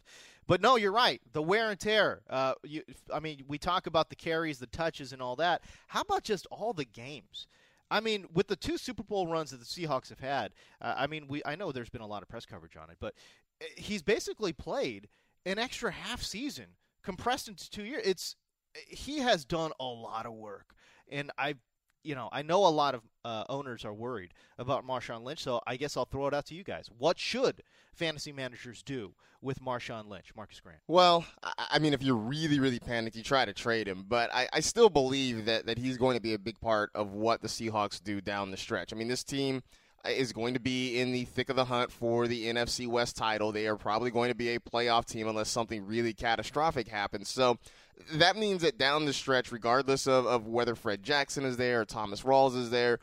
But 0.47 0.61
no, 0.61 0.77
you're 0.77 0.91
right. 0.91 1.21
The 1.33 1.43
wear 1.43 1.69
and 1.69 1.79
tear. 1.79 2.21
Uh, 2.27 2.53
you, 2.63 2.81
I 3.13 3.19
mean, 3.19 3.43
we 3.47 3.59
talk 3.59 3.85
about 3.85 4.09
the 4.09 4.15
carries, 4.15 4.57
the 4.57 4.65
touches, 4.67 5.13
and 5.13 5.21
all 5.21 5.35
that. 5.35 5.61
How 5.87 6.01
about 6.01 6.23
just 6.23 6.47
all 6.49 6.73
the 6.73 6.85
games? 6.85 7.45
I 7.91 7.99
mean, 7.99 8.25
with 8.33 8.47
the 8.47 8.55
two 8.55 8.79
Super 8.79 9.03
Bowl 9.03 9.27
runs 9.27 9.51
that 9.51 9.59
the 9.59 9.65
Seahawks 9.65 10.09
have 10.09 10.19
had, 10.19 10.53
uh, 10.81 10.95
I 10.97 11.05
mean, 11.05 11.27
we 11.27 11.43
I 11.45 11.55
know 11.55 11.71
there's 11.71 11.89
been 11.89 12.01
a 12.01 12.07
lot 12.07 12.23
of 12.23 12.29
press 12.29 12.47
coverage 12.47 12.77
on 12.77 12.89
it, 12.89 12.97
but 12.99 13.13
uh, 13.61 13.65
he's 13.77 14.01
basically 14.01 14.53
played 14.53 15.07
an 15.45 15.59
extra 15.59 15.91
half 15.91 16.23
season 16.23 16.65
compressed 17.03 17.47
into 17.47 17.69
two 17.69 17.83
years. 17.83 18.03
It's 18.05 18.35
he 18.87 19.19
has 19.19 19.45
done 19.45 19.71
a 19.79 19.85
lot 19.85 20.25
of 20.25 20.33
work, 20.33 20.75
and 21.09 21.31
I, 21.37 21.55
you 22.03 22.15
know, 22.15 22.29
I 22.31 22.41
know 22.43 22.65
a 22.65 22.69
lot 22.69 22.95
of 22.95 23.01
uh, 23.25 23.43
owners 23.49 23.83
are 23.85 23.93
worried 23.93 24.33
about 24.57 24.85
Marshawn 24.85 25.23
Lynch. 25.23 25.43
So 25.43 25.61
I 25.65 25.75
guess 25.75 25.97
I'll 25.97 26.05
throw 26.05 26.27
it 26.27 26.33
out 26.33 26.45
to 26.47 26.55
you 26.55 26.63
guys. 26.63 26.89
What 26.97 27.19
should 27.19 27.63
fantasy 27.93 28.31
managers 28.31 28.83
do 28.83 29.15
with 29.41 29.61
Marshawn 29.61 30.07
Lynch, 30.07 30.31
Marcus 30.35 30.59
Grant? 30.59 30.79
Well, 30.87 31.25
I 31.57 31.79
mean, 31.79 31.93
if 31.93 32.03
you're 32.03 32.15
really, 32.15 32.59
really 32.59 32.79
panicked, 32.79 33.15
you 33.15 33.23
try 33.23 33.45
to 33.45 33.53
trade 33.53 33.87
him. 33.87 34.05
But 34.07 34.33
I, 34.33 34.47
I 34.53 34.59
still 34.59 34.89
believe 34.89 35.45
that, 35.45 35.65
that 35.65 35.77
he's 35.77 35.97
going 35.97 36.15
to 36.15 36.21
be 36.21 36.33
a 36.33 36.39
big 36.39 36.59
part 36.59 36.91
of 36.95 37.13
what 37.13 37.41
the 37.41 37.47
Seahawks 37.47 38.01
do 38.03 38.21
down 38.21 38.51
the 38.51 38.57
stretch. 38.57 38.93
I 38.93 38.95
mean, 38.95 39.07
this 39.07 39.23
team 39.23 39.63
Uh, 40.05 40.09
is 40.09 40.31
going 40.31 40.53
to 40.53 40.59
be 40.59 40.99
in 40.99 41.11
the 41.11 41.25
thick 41.25 41.49
of 41.49 41.55
the 41.55 41.65
hunt 41.65 41.91
for 41.91 42.27
the 42.27 42.45
NFC 42.45 42.87
West 42.87 43.17
title. 43.17 43.51
They 43.51 43.67
are 43.67 43.75
probably 43.75 44.11
going 44.11 44.29
to 44.29 44.35
be 44.35 44.55
a 44.55 44.59
playoff 44.59 45.05
team 45.05 45.27
unless 45.27 45.49
something 45.49 45.85
really 45.85 46.13
catastrophic 46.13 46.87
happens. 46.87 47.29
So 47.29 47.57
that 48.13 48.37
means 48.37 48.61
that 48.61 48.77
down 48.77 49.05
the 49.05 49.13
stretch, 49.13 49.51
regardless 49.51 50.07
of, 50.07 50.25
of 50.25 50.47
whether 50.47 50.75
Fred 50.75 51.03
Jackson 51.03 51.43
is 51.43 51.57
there 51.57 51.81
or 51.81 51.85
Thomas 51.85 52.21
Rawls 52.21 52.55
is 52.55 52.69
there, 52.69 52.99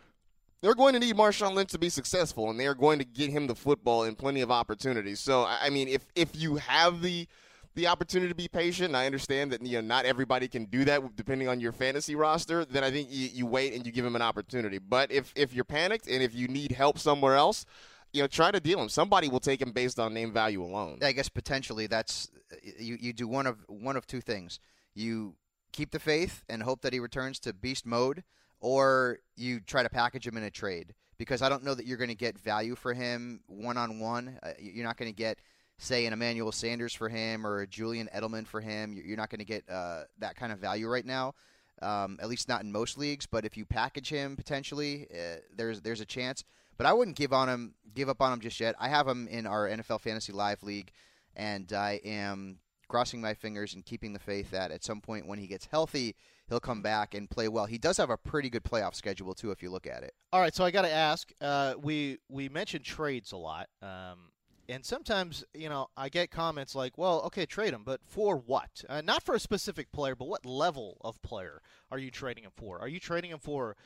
they're 0.63 0.75
going 0.75 0.95
to 0.95 1.01
need 1.01 1.17
Marshawn 1.17 1.55
Lynch 1.55 1.71
to 1.73 1.79
be 1.79 1.91
successful, 1.91 2.49
and 2.49 2.59
they 2.59 2.67
are 2.67 2.75
going 2.75 2.99
to 2.99 3.05
get 3.05 3.31
him 3.31 3.47
the 3.47 3.55
football 3.55 4.05
and 4.05 4.17
plenty 4.17 4.41
of 4.41 4.51
opportunities. 4.51 5.21
So, 5.21 5.45
I 5.47 5.69
mean, 5.69 5.89
if 5.89 6.07
if 6.15 6.35
you 6.35 6.57
have 6.57 7.03
the 7.03 7.29
the 7.77 7.87
opportunity 7.87 8.29
to 8.29 8.35
be 8.35 8.49
patient, 8.49 8.97
I 8.97 9.07
understand 9.07 9.53
that 9.53 9.65
you 9.65 9.81
know 9.81 9.87
not 9.87 10.05
everybody 10.05 10.49
can 10.49 10.65
do 10.65 10.85
that 10.87 11.15
depending 11.15 11.49
on 11.49 11.61
your 11.61 11.73
fantasy 11.73 12.17
roster, 12.17 12.65
then 12.65 12.83
I 12.83 12.91
think 12.91 13.09
you, 13.11 13.29
you 13.33 13.47
wait 13.47 13.75
and 13.75 13.87
you 13.87 13.93
give 13.93 14.05
him 14.05 14.17
an 14.17 14.23
opportunity. 14.23 14.79
But 14.79 15.13
if 15.13 15.33
if 15.37 15.55
you're 15.55 15.65
panicked 15.65 16.09
and 16.09 16.23
if 16.23 16.35
you 16.35 16.49
need 16.49 16.73
help 16.73 16.99
somewhere 16.99 17.37
else, 17.37 17.65
you 18.13 18.23
know, 18.23 18.27
try 18.27 18.51
to 18.51 18.61
deal 18.61 18.81
him. 18.81 18.89
Somebody 18.89 19.29
will 19.29 19.41
take 19.41 19.61
him 19.61 19.73
based 19.73 19.99
on 19.99 20.15
name 20.15 20.33
value 20.33 20.63
alone. 20.63 20.99
I 21.03 21.13
guess 21.13 21.29
potentially 21.29 21.87
that's 21.87 22.31
you. 22.79 22.97
You 23.01 23.13
do 23.13 23.29
one 23.29 23.47
of 23.47 23.59
one 23.69 23.97
of 23.97 24.07
two 24.07 24.21
things. 24.21 24.59
You 24.95 25.37
keep 25.73 25.91
the 25.91 25.99
faith 25.99 26.43
and 26.49 26.63
hope 26.63 26.81
that 26.81 26.93
he 26.93 26.99
returns 26.99 27.39
to 27.41 27.53
beast 27.53 27.85
mode, 27.85 28.25
or 28.61 29.19
you 29.37 29.61
try 29.61 29.83
to 29.83 29.91
package 29.91 30.27
him 30.27 30.37
in 30.37 30.43
a 30.43 30.51
trade. 30.51 30.95
Because 31.19 31.41
I 31.41 31.49
don't 31.49 31.65
know 31.65 31.75
that 31.75 31.87
you're 31.87 31.97
going 31.97 32.09
to 32.09 32.15
get 32.15 32.39
value 32.39 32.75
for 32.75 32.93
him 32.93 33.41
one 33.47 33.77
on 33.77 34.01
one. 34.01 34.39
Uh, 34.43 34.51
you're 34.59 34.85
not 34.85 34.99
going 34.99 35.11
to 35.11 35.17
get, 35.17 35.39
say, 35.79 36.07
an 36.07 36.13
Emmanuel 36.13 36.53
Sanders 36.53 36.95
for 36.95 37.09
him 37.09 37.47
or 37.47 37.61
a 37.61 37.67
Julian 37.67 38.09
Edelman 38.15 38.47
for 38.47 38.61
him. 38.61 38.93
You're 38.95 39.17
not 39.17 39.31
going 39.31 39.41
to 39.41 39.45
get 39.45 39.69
uh, 39.69 40.05
that 40.19 40.37
kind 40.37 40.53
of 40.53 40.59
value 40.59 40.89
right 40.89 41.05
now. 41.05 41.35
Um, 41.83 42.19
at 42.23 42.29
least 42.29 42.49
not 42.49 42.63
in 42.63 42.73
most 42.73 42.97
leagues. 42.97 43.27
But 43.27 43.45
if 43.45 43.57
you 43.57 43.67
package 43.67 44.09
him 44.09 44.37
potentially, 44.37 45.07
uh, 45.13 45.41
there's 45.55 45.83
there's 45.83 46.01
a 46.01 46.07
chance. 46.07 46.43
But 46.79 46.87
I 46.87 46.93
wouldn't 46.93 47.17
give 47.17 47.33
on 47.33 47.49
him, 47.49 47.75
give 47.95 48.09
up 48.09 48.21
on 48.21 48.33
him 48.33 48.41
just 48.41 48.61
yet. 48.61 48.75
I 48.79 48.89
have 48.89 49.07
him 49.07 49.29
in 49.29 49.47
our 49.47 49.69
NFL 49.69 50.01
Fantasy 50.01 50.33
Live 50.33 50.63
league, 50.63 50.91
and 51.35 51.71
I 51.73 52.01
am 52.05 52.59
crossing 52.89 53.21
my 53.21 53.35
fingers 53.35 53.75
and 53.75 53.85
keeping 53.85 54.13
the 54.13 54.19
faith 54.19 54.51
that 54.51 54.71
at 54.71 54.85
some 54.85 55.01
point 55.01 55.27
when 55.27 55.39
he 55.39 55.47
gets 55.47 55.67
healthy, 55.67 56.15
he'll 56.49 56.61
come 56.61 56.83
back 56.83 57.15
and 57.15 57.29
play 57.29 57.49
well. 57.49 57.67
He 57.67 57.79
does 57.79 57.97
have 57.97 58.11
a 58.11 58.17
pretty 58.17 58.51
good 58.51 58.63
playoff 58.63 58.95
schedule 58.95 59.35
too, 59.35 59.51
if 59.51 59.63
you 59.63 59.71
look 59.71 59.87
at 59.87 60.03
it. 60.03 60.15
All 60.33 60.41
right, 60.41 60.55
so 60.55 60.65
I 60.65 60.71
got 60.71 60.83
to 60.83 60.93
ask. 60.93 61.33
Uh, 61.41 61.75
we 61.81 62.19
we 62.29 62.49
mentioned 62.49 62.85
trades 62.85 63.33
a 63.33 63.37
lot, 63.37 63.69
um, 63.83 64.31
and 64.69 64.85
sometimes 64.85 65.45
you 65.55 65.69
know 65.69 65.89
I 65.97 66.09
get 66.09 66.31
comments 66.31 66.75
like, 66.75 66.99
"Well, 66.99 67.23
okay, 67.27 67.47
trade 67.47 67.73
him, 67.73 67.83
but 67.85 68.01
for 68.05 68.37
what? 68.37 68.85
Uh, 68.89 69.01
not 69.01 69.23
for 69.23 69.35
a 69.35 69.41
specific 69.41 69.93
player, 69.93 70.15
but 70.15 70.29
what 70.29 70.45
level 70.45 70.99
of 71.03 71.21
player 71.23 71.63
are 71.91 71.99
you 71.99 72.11
trading 72.11 72.45
him 72.45 72.53
for? 72.55 72.81
Are 72.81 72.89
you 72.89 73.01
trading 73.01 73.31
him 73.31 73.39
for 73.39 73.77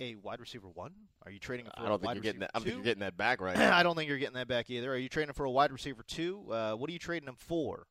a 0.00 0.16
wide 0.16 0.40
receiver 0.40 0.68
one? 0.68 0.92
Are 1.24 1.30
you 1.30 1.38
trading 1.38 1.66
him 1.66 1.72
for 1.76 1.84
I 1.84 1.88
don't 1.88 1.94
a 1.94 1.98
think 1.98 2.06
wide 2.06 2.16
you're 2.16 2.22
getting 2.22 2.40
receiver 2.40 2.50
that. 2.52 2.56
I 2.56 2.58
don't 2.58 2.64
think 2.64 2.76
you're 2.76 2.84
getting 2.84 3.00
that 3.00 3.16
back 3.16 3.40
right. 3.40 3.56
I 3.58 3.82
don't 3.82 3.96
think 3.96 4.08
you're 4.08 4.18
getting 4.18 4.34
that 4.34 4.48
back 4.48 4.70
either. 4.70 4.92
Are 4.92 4.96
you 4.96 5.08
trading 5.08 5.30
him 5.30 5.34
for 5.34 5.44
a 5.44 5.50
wide 5.50 5.72
receiver 5.72 6.02
two? 6.02 6.44
Uh, 6.50 6.72
what 6.72 6.88
are 6.90 6.92
you 6.92 6.98
trading 6.98 7.28
him 7.28 7.36
for? 7.38 7.86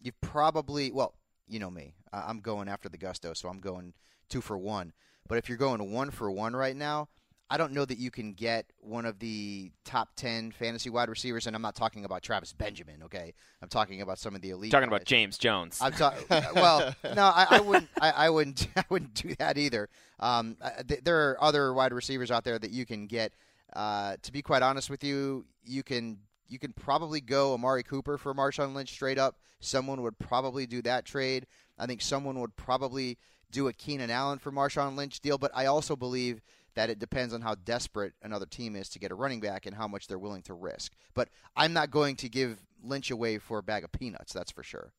You've 0.00 0.20
probably 0.20 0.90
well, 0.92 1.14
you 1.46 1.58
know 1.58 1.70
me. 1.70 1.94
I'm 2.12 2.40
going 2.40 2.68
after 2.68 2.88
the 2.88 2.98
gusto, 2.98 3.32
so 3.34 3.48
I'm 3.48 3.60
going 3.60 3.94
two 4.28 4.40
for 4.40 4.56
one. 4.56 4.92
But 5.28 5.38
if 5.38 5.48
you're 5.48 5.58
going 5.58 5.92
one 5.92 6.10
for 6.10 6.30
one 6.30 6.56
right 6.56 6.76
now, 6.76 7.08
I 7.50 7.56
don't 7.56 7.72
know 7.72 7.84
that 7.84 7.98
you 7.98 8.10
can 8.10 8.34
get 8.34 8.66
one 8.80 9.06
of 9.06 9.18
the 9.18 9.72
top 9.84 10.16
10 10.16 10.52
fantasy 10.52 10.90
wide 10.90 11.08
receivers, 11.08 11.46
and 11.46 11.56
I'm 11.56 11.62
not 11.62 11.74
talking 11.74 12.04
about 12.04 12.22
Travis 12.22 12.52
Benjamin, 12.52 13.02
okay? 13.04 13.32
I'm 13.62 13.68
talking 13.68 14.02
about 14.02 14.18
some 14.18 14.34
of 14.34 14.42
the 14.42 14.50
elite. 14.50 14.70
Talking 14.70 14.90
guys. 14.90 14.96
about 14.96 15.06
James 15.06 15.38
Jones. 15.38 15.78
I'm 15.80 15.92
talking. 15.92 16.24
well, 16.54 16.94
no, 17.14 17.22
I, 17.22 17.46
I 17.50 17.60
wouldn't. 17.60 17.88
I, 18.00 18.10
I 18.10 18.30
wouldn't. 18.30 18.68
I 18.76 18.84
wouldn't 18.90 19.14
do 19.14 19.34
that 19.38 19.56
either. 19.56 19.88
Um, 20.20 20.56
th- 20.86 21.00
there 21.04 21.30
are 21.30 21.42
other 21.42 21.72
wide 21.72 21.92
receivers 21.92 22.30
out 22.30 22.44
there 22.44 22.58
that 22.58 22.70
you 22.70 22.84
can 22.84 23.06
get. 23.06 23.32
Uh, 23.72 24.16
to 24.22 24.32
be 24.32 24.42
quite 24.42 24.62
honest 24.62 24.90
with 24.90 25.02
you, 25.02 25.46
you 25.64 25.82
can 25.82 26.18
you 26.48 26.58
can 26.58 26.72
probably 26.72 27.20
go 27.20 27.54
Amari 27.54 27.82
Cooper 27.82 28.18
for 28.18 28.34
Marshawn 28.34 28.74
Lynch 28.74 28.90
straight 28.90 29.18
up. 29.18 29.36
Someone 29.60 30.02
would 30.02 30.18
probably 30.18 30.66
do 30.66 30.82
that 30.82 31.04
trade. 31.04 31.46
I 31.78 31.86
think 31.86 32.00
someone 32.02 32.40
would 32.40 32.56
probably 32.56 33.18
do 33.50 33.68
a 33.68 33.72
Keenan 33.72 34.10
Allen 34.10 34.38
for 34.38 34.52
Marshawn 34.52 34.96
Lynch 34.96 35.20
deal. 35.20 35.38
But 35.38 35.52
I 35.54 35.66
also 35.66 35.96
believe 35.96 36.40
that 36.78 36.90
it 36.90 37.00
depends 37.00 37.34
on 37.34 37.40
how 37.40 37.56
desperate 37.56 38.12
another 38.22 38.46
team 38.46 38.76
is 38.76 38.88
to 38.88 39.00
get 39.00 39.10
a 39.10 39.14
running 39.16 39.40
back 39.40 39.66
and 39.66 39.74
how 39.74 39.88
much 39.88 40.06
they're 40.06 40.16
willing 40.16 40.42
to 40.42 40.54
risk. 40.54 40.92
But 41.12 41.28
I'm 41.56 41.72
not 41.72 41.90
going 41.90 42.14
to 42.14 42.28
give 42.28 42.60
Lynch 42.84 43.10
away 43.10 43.38
for 43.38 43.58
a 43.58 43.64
bag 43.64 43.82
of 43.82 43.90
peanuts. 43.90 44.32
That's 44.32 44.52
for 44.52 44.62
sure. 44.62 44.92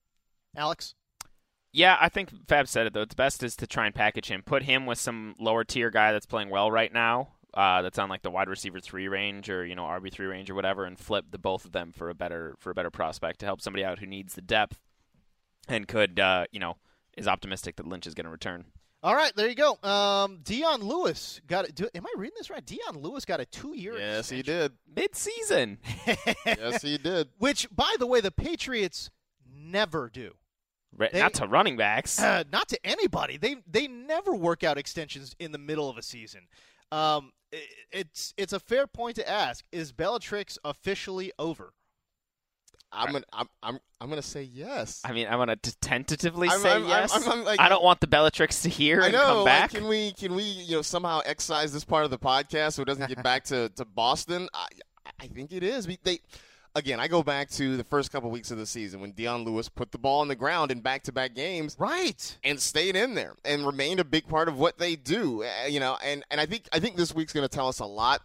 Alex? 0.57 0.95
Yeah, 1.71 1.95
I 2.01 2.09
think 2.09 2.31
Fab 2.49 2.67
said 2.67 2.85
it 2.85 2.91
though. 2.91 3.05
The 3.05 3.15
best 3.15 3.43
is 3.43 3.55
to 3.55 3.65
try 3.65 3.85
and 3.85 3.95
package 3.95 4.27
him, 4.27 4.41
put 4.41 4.63
him 4.63 4.85
with 4.85 4.97
some 4.97 5.35
lower 5.39 5.63
tier 5.63 5.89
guy 5.89 6.11
that's 6.11 6.25
playing 6.25 6.49
well 6.49 6.69
right 6.69 6.91
now, 6.91 7.29
uh, 7.53 7.81
that's 7.81 7.97
on 7.97 8.09
like 8.09 8.23
the 8.23 8.31
wide 8.31 8.49
receiver 8.49 8.81
three 8.81 9.07
range 9.07 9.49
or 9.49 9.65
you 9.65 9.75
know 9.75 9.83
RB 9.83 10.11
three 10.11 10.25
range 10.25 10.49
or 10.49 10.55
whatever, 10.55 10.83
and 10.83 10.99
flip 10.99 11.27
the 11.31 11.37
both 11.37 11.63
of 11.63 11.71
them 11.71 11.93
for 11.93 12.09
a 12.09 12.15
better 12.15 12.55
for 12.59 12.71
a 12.71 12.75
better 12.75 12.91
prospect 12.91 13.39
to 13.39 13.45
help 13.45 13.61
somebody 13.61 13.85
out 13.85 13.99
who 13.99 14.05
needs 14.05 14.33
the 14.33 14.41
depth 14.41 14.81
and 15.69 15.87
could 15.87 16.19
uh, 16.19 16.43
you 16.51 16.59
know 16.59 16.75
is 17.15 17.25
optimistic 17.25 17.77
that 17.77 17.87
Lynch 17.87 18.05
is 18.05 18.15
going 18.15 18.25
to 18.25 18.31
return. 18.31 18.65
All 19.01 19.15
right, 19.15 19.33
there 19.35 19.47
you 19.47 19.55
go. 19.55 19.77
Um, 19.81 20.39
Dion 20.43 20.81
Lewis 20.81 21.39
got 21.47 21.65
it. 21.65 21.75
Do, 21.75 21.87
am 21.95 22.05
I 22.05 22.13
reading 22.17 22.35
this 22.37 22.49
right? 22.49 22.65
Dion 22.65 23.01
Lewis 23.01 23.23
got 23.23 23.39
a 23.39 23.45
two-year. 23.45 23.97
Yes, 23.97 24.29
he 24.29 24.41
did. 24.41 24.73
Mid 24.93 25.15
season. 25.15 25.77
yes, 26.45 26.81
he 26.81 26.97
did. 26.97 27.29
Which, 27.37 27.67
by 27.73 27.95
the 27.97 28.05
way, 28.05 28.19
the 28.19 28.31
Patriots 28.31 29.09
never 29.49 30.09
do. 30.09 30.33
Right, 30.97 31.13
They- 31.13 31.19
not 31.19 31.33
to 31.35 31.47
running 31.47 31.77
backs. 31.77 32.19
Uh, 32.29 32.43
not 32.51 32.67
to 32.69 32.79
anybody. 32.85 33.37
They 33.37 33.57
they 33.65 33.87
never 33.87 34.35
work 34.35 34.63
out 34.63 34.77
extensions 34.77 35.35
in 35.39 35.51
the 35.51 35.57
middle 35.57 35.89
of 35.89 35.97
a 35.97 36.01
season. 36.03 36.47
Um, 36.91 37.31
i 37.53 37.61
it's 37.91 38.33
it's 38.37 38.53
a 38.53 38.59
fair 38.59 38.85
point 38.87 39.15
to 39.15 39.29
ask: 39.29 39.63
Is 39.71 39.91
Bellatrix 39.91 40.57
officially 40.65 41.31
over? 41.39 41.73
I'm 42.91 43.11
gonna, 43.11 43.25
I'm, 43.31 43.47
I'm, 43.61 43.79
I'm 44.01 44.09
gonna 44.09 44.21
say 44.21 44.43
yes. 44.43 45.01
I 45.05 45.11
mean, 45.13 45.27
I 45.27 45.35
want 45.35 45.61
to 45.61 45.75
tentatively 45.79 46.47
I'm- 46.49 46.59
say 46.59 46.71
I'm- 46.71 46.87
yes. 46.87 47.27
I'm- 47.27 47.43
like- 47.43 47.59
I 47.59 47.69
don't 47.69 47.83
want 47.83 47.99
the 47.99 48.07
Bellatrix 48.07 48.61
to 48.63 48.69
hear 48.69 49.01
I 49.01 49.05
and 49.05 49.13
know. 49.13 49.23
come 49.25 49.37
like, 49.37 49.45
back. 49.45 49.69
can 49.71 49.87
we, 49.87 50.11
can 50.13 50.33
we, 50.35 50.43
you 50.43 50.75
know, 50.77 50.81
somehow 50.81 51.21
excise 51.25 51.71
this 51.71 51.83
part 51.85 52.05
of 52.05 52.11
the 52.11 52.17
podcast 52.19 52.73
so 52.73 52.81
it 52.81 52.85
doesn't 52.85 53.07
get 53.07 53.21
back 53.23 53.43
to, 53.45 53.69
to 53.75 53.85
Boston? 53.85 54.49
I, 54.53 54.67
I 55.19 55.27
think 55.27 55.51
it 55.51 55.61
is. 55.63 55.87
We- 55.87 55.99
They, 56.03 56.19
again, 56.75 56.99
I 56.99 57.07
go 57.07 57.21
back 57.21 57.49
to 57.51 57.77
the 57.77 57.83
first 57.83 58.11
couple 58.11 58.31
weeks 58.31 58.49
of 58.51 58.57
the 58.57 58.65
season 58.65 59.01
when 59.01 59.11
Dion 59.11 59.43
Lewis 59.43 59.69
put 59.69 59.91
the 59.91 59.97
ball 59.99 60.21
on 60.21 60.27
the 60.27 60.35
ground 60.35 60.71
in 60.71 60.79
back-to-back 60.81 61.35
games, 61.35 61.75
right, 61.79 62.37
and 62.43 62.59
stayed 62.59 62.95
in 62.95 63.13
there 63.13 63.35
and 63.45 63.65
remained 63.67 63.99
a 63.99 64.03
big 64.05 64.27
part 64.27 64.47
of 64.47 64.57
what 64.57 64.77
they 64.79 64.95
do. 64.95 65.43
Uh, 65.43 65.67
you 65.67 65.79
know, 65.79 65.97
and 66.03 66.23
and 66.31 66.39
I 66.41 66.45
think 66.47 66.63
I 66.73 66.79
think 66.79 66.95
this 66.95 67.13
week's 67.13 67.33
going 67.33 67.47
to 67.47 67.53
tell 67.53 67.67
us 67.67 67.79
a 67.79 67.85
lot 67.85 68.21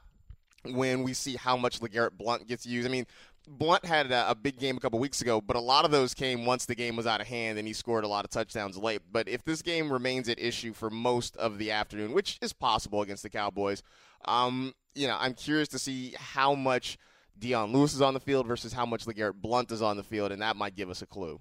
when 0.64 1.02
we 1.02 1.12
see 1.12 1.36
how 1.36 1.56
much 1.56 1.80
LeGarrette 1.80 2.16
Blunt 2.16 2.46
gets 2.46 2.64
used. 2.64 2.88
I 2.88 2.90
mean. 2.90 3.06
Blunt 3.46 3.84
had 3.84 4.10
a, 4.10 4.30
a 4.30 4.34
big 4.34 4.58
game 4.58 4.76
a 4.76 4.80
couple 4.80 4.98
weeks 4.98 5.20
ago, 5.20 5.40
but 5.40 5.56
a 5.56 5.60
lot 5.60 5.84
of 5.84 5.90
those 5.90 6.14
came 6.14 6.46
once 6.46 6.64
the 6.64 6.74
game 6.74 6.96
was 6.96 7.06
out 7.06 7.20
of 7.20 7.26
hand 7.26 7.58
and 7.58 7.66
he 7.66 7.74
scored 7.74 8.04
a 8.04 8.08
lot 8.08 8.24
of 8.24 8.30
touchdowns 8.30 8.76
late. 8.76 9.02
But 9.12 9.28
if 9.28 9.44
this 9.44 9.62
game 9.62 9.92
remains 9.92 10.28
at 10.28 10.38
issue 10.38 10.72
for 10.72 10.90
most 10.90 11.36
of 11.36 11.58
the 11.58 11.70
afternoon, 11.70 12.12
which 12.12 12.38
is 12.40 12.52
possible 12.52 13.02
against 13.02 13.22
the 13.22 13.30
Cowboys, 13.30 13.82
um, 14.24 14.74
you 14.94 15.06
know, 15.06 15.16
I'm 15.18 15.34
curious 15.34 15.68
to 15.68 15.78
see 15.78 16.14
how 16.18 16.54
much 16.54 16.98
Dion 17.38 17.72
Lewis 17.72 17.94
is 17.94 18.02
on 18.02 18.14
the 18.14 18.20
field 18.20 18.46
versus 18.46 18.72
how 18.72 18.86
much 18.86 19.06
LeGarrette 19.06 19.40
Blunt 19.40 19.72
is 19.72 19.82
on 19.82 19.96
the 19.96 20.04
field, 20.04 20.32
and 20.32 20.40
that 20.40 20.56
might 20.56 20.76
give 20.76 20.88
us 20.88 21.02
a 21.02 21.06
clue. 21.06 21.40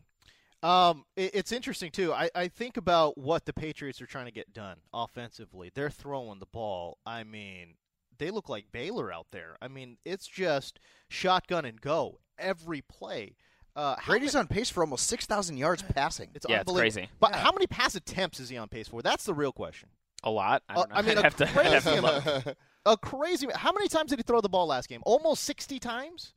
Um, 0.64 1.04
it, 1.16 1.32
it's 1.36 1.52
interesting 1.52 1.92
too. 1.92 2.14
I, 2.14 2.30
I 2.34 2.48
think 2.48 2.78
about 2.78 3.18
what 3.18 3.46
the 3.46 3.54
Patriots 3.54 4.02
are 4.02 4.06
trying 4.06 4.26
to 4.26 4.32
get 4.32 4.54
done 4.54 4.78
offensively. 4.94 5.72
They're 5.74 5.90
throwing 5.90 6.40
the 6.40 6.46
ball. 6.46 6.98
I 7.06 7.24
mean, 7.24 7.76
they 8.24 8.32
look 8.32 8.48
like 8.50 8.72
Baylor 8.72 9.12
out 9.12 9.28
there. 9.32 9.58
I 9.62 9.68
mean, 9.68 9.98
it's 10.06 10.28
just 10.28 10.80
shotgun 11.10 11.66
and 11.66 11.82
go 11.82 12.20
every 12.40 12.82
play. 12.82 13.36
Uh, 13.76 13.96
how 14.00 14.14
Brady's 14.14 14.34
ma- 14.36 14.42
on 14.42 14.48
pace 14.48 14.70
for 14.70 14.82
almost 14.84 15.08
6,000 15.08 15.58
yards 15.58 15.82
passing. 15.96 16.30
It's 16.36 16.46
Yeah, 16.48 16.62
it's 16.62 16.72
crazy. 16.72 17.10
But 17.20 17.36
how 17.36 17.52
many 17.52 17.68
pass 17.68 17.96
attempts 17.96 18.40
is 18.40 18.50
he 18.50 18.58
on 18.58 18.68
pace 18.70 18.88
for? 18.88 19.02
That's 19.02 19.26
the 19.26 19.34
real 19.34 19.52
question. 19.52 19.90
a 20.24 20.30
lot. 20.32 20.64
I, 20.70 20.74
Uh, 20.74 20.76
don't 20.78 20.90
know. 20.90 20.96
I 20.96 21.02
mean, 21.02 21.12
I'd 21.18 21.18
a 21.20 21.24
have 21.24 21.36
to, 21.38 21.46
crazy 21.48 21.70
have 21.72 21.84
to 21.84 21.98
amount. 22.00 22.58
A 22.86 22.98
crazy. 22.98 23.48
How 23.56 23.72
many 23.72 23.88
times 23.88 24.10
did 24.10 24.20
he 24.20 24.24
throw 24.24 24.42
the 24.42 24.50
ball 24.50 24.68
last 24.68 24.90
game? 24.90 25.02
Almost 25.06 25.44
sixty 25.44 25.80
times. 25.80 26.34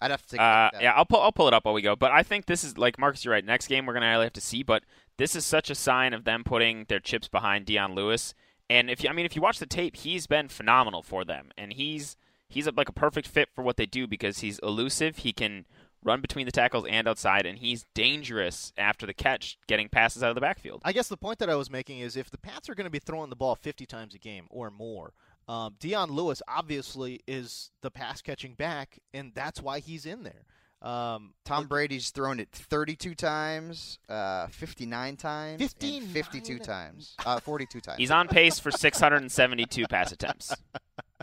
I'd 0.00 0.10
have 0.10 0.20
to 0.22 0.28
take 0.28 0.40
Uh, 0.40 0.68
that. 0.74 0.82
yeah, 0.82 0.92
I'll 0.92 1.06
pull 1.06 1.22
I'll 1.22 1.32
pull 1.32 1.48
it 1.48 1.54
up 1.54 1.64
while 1.64 1.72
we 1.72 1.80
go. 1.80 1.96
But 1.96 2.12
I 2.12 2.22
think 2.22 2.44
this 2.44 2.62
is 2.64 2.76
like 2.76 2.98
Marcus. 2.98 3.24
You're 3.24 3.32
right. 3.32 3.42
Next 3.44 3.66
game 3.68 3.86
we're 3.86 3.94
gonna 3.94 4.10
really 4.10 4.24
have 4.26 4.34
to 4.34 4.42
see. 4.42 4.62
But 4.62 4.82
this 5.16 5.34
is 5.34 5.46
such 5.46 5.70
a 5.70 5.74
sign 5.74 6.12
of 6.12 6.24
them 6.24 6.44
putting 6.44 6.84
their 6.90 7.00
chips 7.00 7.28
behind 7.28 7.64
Dion 7.64 7.94
Lewis. 7.94 8.34
And 8.68 8.90
if 8.90 9.02
you, 9.02 9.08
I 9.08 9.12
mean, 9.12 9.26
if 9.26 9.36
you 9.36 9.42
watch 9.42 9.58
the 9.58 9.66
tape, 9.66 9.96
he's 9.96 10.26
been 10.26 10.48
phenomenal 10.48 11.02
for 11.02 11.24
them, 11.24 11.50
and 11.56 11.72
he's 11.72 12.16
he's 12.48 12.68
like 12.72 12.88
a 12.88 12.92
perfect 12.92 13.28
fit 13.28 13.48
for 13.54 13.62
what 13.62 13.76
they 13.76 13.86
do 13.86 14.06
because 14.06 14.38
he's 14.38 14.58
elusive. 14.60 15.18
He 15.18 15.32
can 15.32 15.66
run 16.02 16.20
between 16.20 16.46
the 16.46 16.52
tackles 16.52 16.86
and 16.88 17.08
outside, 17.08 17.46
and 17.46 17.58
he's 17.58 17.84
dangerous 17.94 18.72
after 18.78 19.06
the 19.06 19.14
catch, 19.14 19.58
getting 19.66 19.88
passes 19.88 20.22
out 20.22 20.30
of 20.30 20.34
the 20.34 20.40
backfield. 20.40 20.80
I 20.84 20.92
guess 20.92 21.08
the 21.08 21.16
point 21.16 21.38
that 21.40 21.50
I 21.50 21.56
was 21.56 21.70
making 21.70 21.98
is 21.98 22.16
if 22.16 22.30
the 22.30 22.38
Pats 22.38 22.68
are 22.68 22.74
going 22.74 22.84
to 22.86 22.90
be 22.90 22.98
throwing 22.98 23.30
the 23.30 23.36
ball 23.36 23.56
50 23.56 23.86
times 23.86 24.14
a 24.14 24.18
game 24.18 24.46
or 24.48 24.70
more, 24.70 25.12
um, 25.48 25.74
Dion 25.78 26.10
Lewis 26.10 26.42
obviously 26.48 27.20
is 27.26 27.70
the 27.82 27.90
pass 27.90 28.22
catching 28.22 28.54
back, 28.54 28.98
and 29.12 29.32
that's 29.34 29.60
why 29.60 29.80
he's 29.80 30.06
in 30.06 30.22
there. 30.22 30.44
Um, 30.86 31.34
Tom 31.44 31.66
Brady's 31.66 32.10
thrown 32.10 32.38
it 32.38 32.48
32 32.52 33.14
times, 33.16 33.98
uh, 34.08 34.46
59 34.48 35.16
times, 35.16 35.60
and 35.60 35.70
59? 35.70 36.08
52 36.12 36.58
times, 36.60 37.14
uh, 37.26 37.40
42 37.40 37.80
times. 37.80 37.98
He's 37.98 38.10
on 38.12 38.28
pace 38.28 38.58
for 38.60 38.70
672 38.70 39.86
pass 39.90 40.12
attempts. 40.12 40.54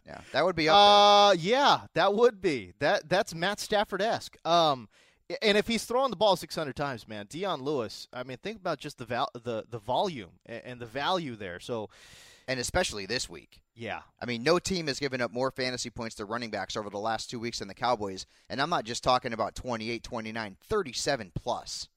yeah, 0.05 0.19
that 0.33 0.43
would 0.43 0.55
be 0.57 0.67
up 0.67 0.75
Uh, 0.75 1.35
yeah, 1.39 1.81
that 1.93 2.13
would 2.13 2.41
be 2.41 2.73
that. 2.79 3.07
That's 3.07 3.33
Matt 3.33 3.59
Stafford 3.61 4.01
esque. 4.01 4.35
Um, 4.45 4.89
and 5.41 5.57
if 5.57 5.67
he's 5.67 5.85
throwing 5.85 6.09
the 6.09 6.17
ball 6.17 6.35
600 6.35 6.75
times, 6.75 7.07
man, 7.07 7.25
Dion 7.29 7.61
Lewis. 7.63 8.09
I 8.11 8.23
mean, 8.23 8.37
think 8.43 8.57
about 8.57 8.79
just 8.79 8.97
the 8.97 9.05
val- 9.05 9.31
the 9.33 9.63
the 9.69 9.79
volume 9.79 10.31
a- 10.47 10.67
and 10.67 10.79
the 10.81 10.85
value 10.85 11.35
there. 11.37 11.61
So, 11.61 11.89
there, 11.89 11.89
and 12.47 12.59
especially 12.59 13.05
this 13.05 13.29
week. 13.29 13.61
yeah, 13.75 14.01
I 14.21 14.25
mean, 14.25 14.43
no 14.43 14.59
team 14.59 14.87
has 14.87 14.99
given 14.99 15.21
up 15.21 15.31
more 15.31 15.51
fantasy 15.51 15.89
points 15.89 16.15
to 16.15 16.25
running 16.25 16.49
backs 16.51 16.75
over 16.75 16.89
the 16.89 16.99
last 16.99 17.29
two 17.29 17.39
weeks 17.39 17.59
than 17.59 17.67
the 17.67 17.73
Cowboys. 17.73 18.25
And 18.49 18.61
I'm 18.61 18.69
not 18.69 18.85
just 18.85 19.03
talking 19.03 19.33
about 19.33 19.55
28, 19.55 20.03
29, 20.03 20.57
37 20.61 21.31
plus. 21.35 21.87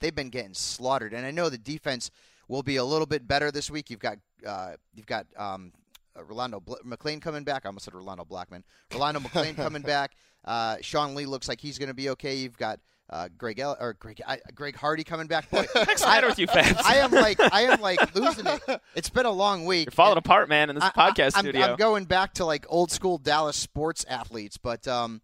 They've 0.00 0.14
been 0.14 0.30
getting 0.30 0.54
slaughtered. 0.54 1.14
And 1.14 1.24
I 1.24 1.30
know 1.30 1.48
the 1.48 1.58
defense 1.58 2.10
will 2.48 2.62
be 2.62 2.76
a 2.76 2.84
little 2.84 3.06
bit 3.06 3.26
better 3.28 3.50
this 3.50 3.70
week. 3.70 3.88
You've 3.90 4.00
got 4.00 4.18
uh, 4.46 4.72
you've 4.94 5.06
got 5.06 5.26
um, 5.36 5.72
uh, 6.16 6.24
Rolando 6.24 6.60
Bl- 6.60 6.74
McClain 6.86 7.20
coming 7.20 7.44
back. 7.44 7.62
I 7.64 7.68
almost 7.68 7.84
said 7.84 7.94
Rolando 7.94 8.24
Blackman. 8.24 8.64
Rolando 8.92 9.20
McClain 9.24 9.54
coming 9.56 9.82
back. 9.82 10.16
Uh, 10.44 10.76
Sean 10.80 11.14
Lee 11.14 11.26
looks 11.26 11.48
like 11.48 11.60
he's 11.60 11.78
going 11.78 11.88
to 11.88 11.94
be 11.94 12.10
okay. 12.10 12.34
You've 12.34 12.58
got 12.58 12.80
uh, 13.10 13.28
Greg 13.36 13.58
El- 13.58 13.76
or 13.80 13.92
Greg 13.94 14.20
I, 14.26 14.38
Greg 14.54 14.76
Hardy 14.76 15.04
coming 15.04 15.26
back. 15.26 15.50
Boy, 15.50 15.64
What's 15.72 16.00
the 16.02 16.06
matter 16.06 16.28
with 16.28 16.38
you, 16.38 16.46
Fabs? 16.46 16.80
I 16.84 16.96
am 16.98 17.10
like 17.10 17.38
I 17.40 17.62
am 17.62 17.80
like 17.80 18.14
losing 18.14 18.46
it. 18.46 18.60
It's 18.94 19.10
been 19.10 19.26
a 19.26 19.30
long 19.30 19.64
week. 19.66 19.86
You're 19.86 19.92
falling 19.92 20.18
apart, 20.18 20.48
man, 20.48 20.70
in 20.70 20.76
this 20.76 20.84
I- 20.84 20.90
podcast 21.12 21.32
I, 21.34 21.38
I'm, 21.40 21.44
studio. 21.44 21.62
I'm 21.62 21.76
going 21.76 22.04
back 22.06 22.34
to 22.34 22.44
like 22.44 22.64
old 22.68 22.90
school 22.90 23.18
Dallas 23.18 23.56
sports 23.56 24.04
athletes, 24.08 24.56
but 24.56 24.86
um, 24.88 25.20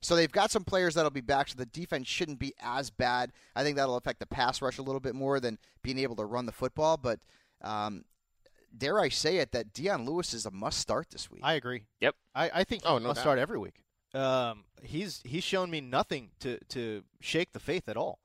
so 0.00 0.14
they've 0.16 0.30
got 0.32 0.50
some 0.50 0.64
players 0.64 0.94
that'll 0.94 1.10
be 1.10 1.20
back, 1.20 1.48
so 1.48 1.54
the 1.56 1.66
defense 1.66 2.06
shouldn't 2.08 2.38
be 2.38 2.52
as 2.60 2.90
bad. 2.90 3.32
I 3.56 3.62
think 3.62 3.76
that'll 3.76 3.96
affect 3.96 4.18
the 4.20 4.26
pass 4.26 4.60
rush 4.62 4.78
a 4.78 4.82
little 4.82 5.00
bit 5.00 5.14
more 5.14 5.38
than 5.40 5.58
being 5.82 5.98
able 5.98 6.16
to 6.16 6.24
run 6.24 6.46
the 6.46 6.52
football. 6.52 6.96
But 6.96 7.20
um, 7.62 8.04
dare 8.76 8.98
I 9.00 9.08
say 9.08 9.36
it, 9.38 9.52
that 9.52 9.72
Dion 9.72 10.04
Lewis 10.04 10.34
is 10.34 10.46
a 10.46 10.50
must 10.50 10.78
start 10.80 11.08
this 11.10 11.30
week. 11.30 11.40
I 11.44 11.54
agree. 11.54 11.84
Yep. 12.00 12.14
I, 12.34 12.50
I 12.54 12.64
think 12.64 12.82
he 12.82 12.88
Oh, 12.88 12.98
no 12.98 13.08
must 13.08 13.18
doubt. 13.18 13.22
start 13.22 13.38
every 13.38 13.58
week. 13.58 13.81
Um, 14.14 14.64
he's 14.82 15.20
he's 15.24 15.44
shown 15.44 15.70
me 15.70 15.80
nothing 15.80 16.30
to 16.40 16.58
to 16.70 17.02
shake 17.20 17.52
the 17.52 17.60
faith 17.60 17.88
at 17.88 17.96
all. 17.96 18.18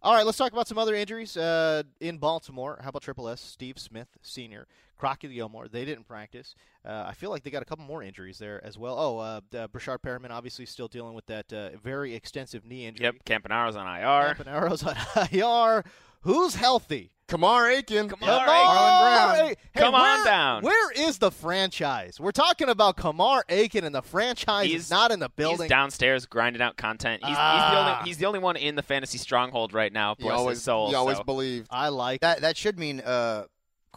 All 0.00 0.14
right, 0.14 0.24
let's 0.24 0.38
talk 0.38 0.52
about 0.52 0.68
some 0.68 0.78
other 0.78 0.94
injuries 0.94 1.36
uh, 1.36 1.82
in 2.00 2.18
Baltimore. 2.18 2.78
How 2.82 2.90
about 2.90 3.02
Triple 3.02 3.28
S? 3.28 3.40
Steve 3.40 3.78
Smith, 3.78 4.08
senior, 4.22 4.68
Crockett 4.98 5.32
Gilmore. 5.32 5.68
They 5.68 5.84
didn't 5.84 6.06
practice. 6.08 6.54
Uh, 6.84 7.04
I 7.06 7.14
feel 7.14 7.30
like 7.30 7.42
they 7.44 7.50
got 7.50 7.62
a 7.62 7.64
couple 7.64 7.84
more 7.84 8.02
injuries 8.02 8.38
there 8.38 8.62
as 8.64 8.76
well. 8.76 8.96
Oh, 8.98 9.18
uh, 9.18 9.40
uh, 9.56 9.68
Breshad 9.68 9.98
Perriman 10.00 10.30
obviously 10.30 10.66
still 10.66 10.88
dealing 10.88 11.14
with 11.14 11.26
that 11.26 11.52
uh, 11.52 11.70
very 11.82 12.14
extensive 12.14 12.64
knee 12.64 12.86
injury. 12.86 13.04
Yep, 13.04 13.24
Campanaro's 13.24 13.76
on 13.76 13.86
IR. 13.86 14.34
Campanaro's 14.34 14.82
on 14.82 14.96
IR. 15.32 15.84
Who's 16.22 16.56
healthy? 16.56 17.12
Kamar 17.28 17.68
Aiken. 17.70 18.08
Kamar 18.08 18.40
Kamar 18.40 19.34
Aiken. 19.34 19.44
Aiken. 19.50 19.56
Hey, 19.74 19.80
Come 19.80 19.94
on 19.94 20.24
down. 20.24 20.62
Where 20.62 20.90
is 20.92 21.18
the 21.18 21.30
franchise? 21.30 22.18
We're 22.18 22.32
talking 22.32 22.70
about 22.70 22.96
Kamar 22.96 23.44
Aiken, 23.50 23.84
and 23.84 23.94
the 23.94 24.00
franchise 24.02 24.66
He's- 24.66 24.82
is 24.84 24.90
not 24.90 25.12
in 25.12 25.20
the 25.20 25.28
building. 25.28 25.64
He's 25.64 25.68
downstairs 25.68 26.24
grinding 26.26 26.62
out 26.62 26.76
content. 26.78 27.20
He's, 27.22 27.28
he's 27.28 27.36
the 27.36 27.40
Ah. 27.42 27.96
only 27.98 28.08
he's 28.08 28.16
the 28.18 28.24
only 28.26 28.38
one 28.40 28.56
in 28.56 28.74
the 28.76 28.82
fantasy 28.82 29.18
stronghold 29.18 29.74
right 29.74 29.92
now. 29.92 30.16
You 30.18 30.24
Bless 30.24 30.38
always, 30.38 30.56
his 30.56 30.64
soul. 30.64 30.90
you 30.90 30.96
always 30.96 31.18
so. 31.18 31.24
believed. 31.24 31.68
I 31.70 31.88
like 31.90 32.22
that 32.22 32.40
that 32.40 32.56
should 32.56 32.78
mean 32.78 33.00
uh, 33.00 33.44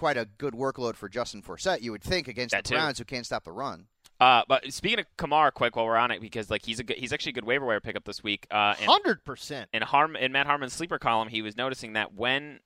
quite 0.01 0.17
a 0.17 0.25
good 0.39 0.55
workload 0.55 0.95
for 0.95 1.07
Justin 1.07 1.43
Forsett. 1.43 1.83
You 1.83 1.91
would 1.91 2.01
think 2.01 2.27
against 2.27 2.53
That 2.53 2.63
the 2.63 2.69
too. 2.69 2.75
Browns, 2.75 2.97
who 2.97 3.05
can't 3.05 3.23
stop 3.23 3.43
the 3.43 3.51
run. 3.51 3.85
Uh, 4.19 4.41
but 4.47 4.73
speaking 4.73 4.97
of 4.97 5.05
Kamar, 5.15 5.51
quick 5.51 5.75
while 5.75 5.85
we're 5.85 5.95
on 5.95 6.09
it, 6.09 6.19
because 6.19 6.49
like 6.49 6.65
he's 6.65 6.79
a 6.79 6.83
good, 6.83 6.97
he's 6.97 7.13
actually 7.13 7.29
a 7.29 7.33
good 7.33 7.45
waiver 7.45 7.67
wire 7.67 7.79
pickup 7.79 8.03
this 8.05 8.23
week. 8.23 8.47
Uh, 8.49 8.73
Hundred 8.73 9.23
percent. 9.23 9.69
in 9.71 9.83
Harm 9.83 10.15
in 10.15 10.31
Matt 10.31 10.47
Harmon's 10.47 10.73
sleeper 10.73 10.97
column, 10.97 11.27
he 11.27 11.43
was 11.43 11.55
noticing 11.55 11.93
that 11.93 12.15
when 12.15 12.61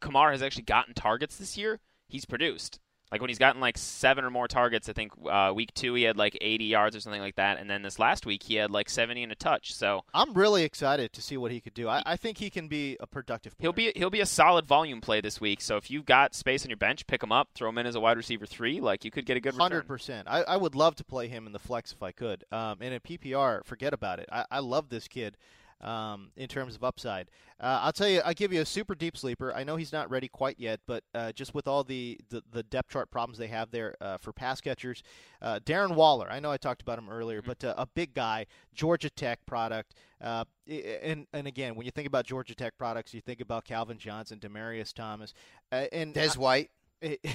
Kamar 0.00 0.32
has 0.32 0.42
actually 0.42 0.64
gotten 0.64 0.92
targets 0.92 1.36
this 1.36 1.56
year, 1.56 1.78
he's 2.08 2.24
produced. 2.24 2.80
Like 3.10 3.20
when 3.20 3.28
he's 3.28 3.38
gotten 3.38 3.60
like 3.60 3.76
seven 3.76 4.24
or 4.24 4.30
more 4.30 4.46
targets, 4.46 4.88
I 4.88 4.92
think 4.92 5.12
uh, 5.28 5.52
week 5.54 5.74
two 5.74 5.94
he 5.94 6.04
had 6.04 6.16
like 6.16 6.38
80 6.40 6.64
yards 6.64 6.94
or 6.94 7.00
something 7.00 7.20
like 7.20 7.36
that, 7.36 7.58
and 7.58 7.68
then 7.68 7.82
this 7.82 7.98
last 7.98 8.24
week 8.24 8.42
he 8.44 8.54
had 8.54 8.70
like 8.70 8.88
70 8.88 9.22
and 9.22 9.32
a 9.32 9.34
touch. 9.34 9.74
So 9.74 10.04
I'm 10.14 10.32
really 10.34 10.62
excited 10.62 11.12
to 11.12 11.22
see 11.22 11.36
what 11.36 11.50
he 11.50 11.60
could 11.60 11.74
do. 11.74 11.88
I, 11.88 12.02
I 12.06 12.16
think 12.16 12.38
he 12.38 12.50
can 12.50 12.68
be 12.68 12.96
a 13.00 13.06
productive. 13.06 13.54
he'll 13.58 13.72
be 13.72 13.92
he'll 13.96 14.10
be 14.10 14.20
a 14.20 14.26
solid 14.26 14.66
volume 14.66 15.00
play 15.00 15.20
this 15.20 15.40
week. 15.40 15.60
So 15.60 15.76
if 15.76 15.90
you've 15.90 16.06
got 16.06 16.34
space 16.34 16.64
on 16.64 16.70
your 16.70 16.76
bench, 16.76 17.06
pick 17.06 17.22
him 17.22 17.32
up, 17.32 17.48
throw 17.54 17.68
him 17.68 17.78
in 17.78 17.86
as 17.86 17.94
a 17.94 18.00
wide 18.00 18.16
receiver 18.16 18.46
three. 18.46 18.80
Like 18.80 19.04
you 19.04 19.10
could 19.10 19.26
get 19.26 19.36
a 19.36 19.40
good. 19.40 19.54
Hundred 19.54 19.86
percent. 19.86 20.28
I, 20.28 20.42
I 20.42 20.56
would 20.56 20.74
love 20.74 20.94
to 20.96 21.04
play 21.04 21.28
him 21.28 21.46
in 21.46 21.52
the 21.52 21.58
flex 21.58 21.92
if 21.92 22.02
I 22.02 22.12
could. 22.12 22.44
Um, 22.52 22.78
and 22.80 22.94
in 22.94 23.00
PPR, 23.00 23.64
forget 23.64 23.92
about 23.92 24.20
it. 24.20 24.28
I, 24.30 24.44
I 24.50 24.58
love 24.60 24.88
this 24.88 25.08
kid. 25.08 25.36
Um, 25.82 26.30
in 26.36 26.46
terms 26.46 26.74
of 26.76 26.84
upside, 26.84 27.30
uh, 27.58 27.80
I'll 27.82 27.92
tell 27.92 28.06
you. 28.08 28.20
I 28.22 28.34
give 28.34 28.52
you 28.52 28.60
a 28.60 28.66
super 28.66 28.94
deep 28.94 29.16
sleeper. 29.16 29.54
I 29.54 29.64
know 29.64 29.76
he's 29.76 29.92
not 29.92 30.10
ready 30.10 30.28
quite 30.28 30.56
yet, 30.58 30.80
but 30.86 31.04
uh, 31.14 31.32
just 31.32 31.54
with 31.54 31.66
all 31.66 31.84
the, 31.84 32.18
the, 32.28 32.42
the 32.52 32.62
depth 32.64 32.90
chart 32.90 33.10
problems 33.10 33.38
they 33.38 33.46
have 33.46 33.70
there 33.70 33.94
uh, 34.02 34.18
for 34.18 34.30
pass 34.34 34.60
catchers, 34.60 35.02
uh, 35.40 35.58
Darren 35.64 35.94
Waller. 35.94 36.28
I 36.30 36.38
know 36.38 36.50
I 36.50 36.58
talked 36.58 36.82
about 36.82 36.98
him 36.98 37.08
earlier, 37.08 37.40
but 37.40 37.64
uh, 37.64 37.72
a 37.78 37.86
big 37.86 38.12
guy, 38.12 38.44
Georgia 38.74 39.08
Tech 39.08 39.38
product. 39.46 39.94
Uh, 40.20 40.44
and 40.68 41.26
and 41.32 41.46
again, 41.46 41.74
when 41.76 41.86
you 41.86 41.90
think 41.92 42.06
about 42.06 42.26
Georgia 42.26 42.54
Tech 42.54 42.76
products, 42.76 43.14
you 43.14 43.22
think 43.22 43.40
about 43.40 43.64
Calvin 43.64 43.96
Johnson, 43.96 44.38
Demaryius 44.38 44.92
Thomas, 44.92 45.32
uh, 45.72 45.86
and 45.92 46.12
Des 46.12 46.32
White. 46.36 46.70
it- 47.00 47.20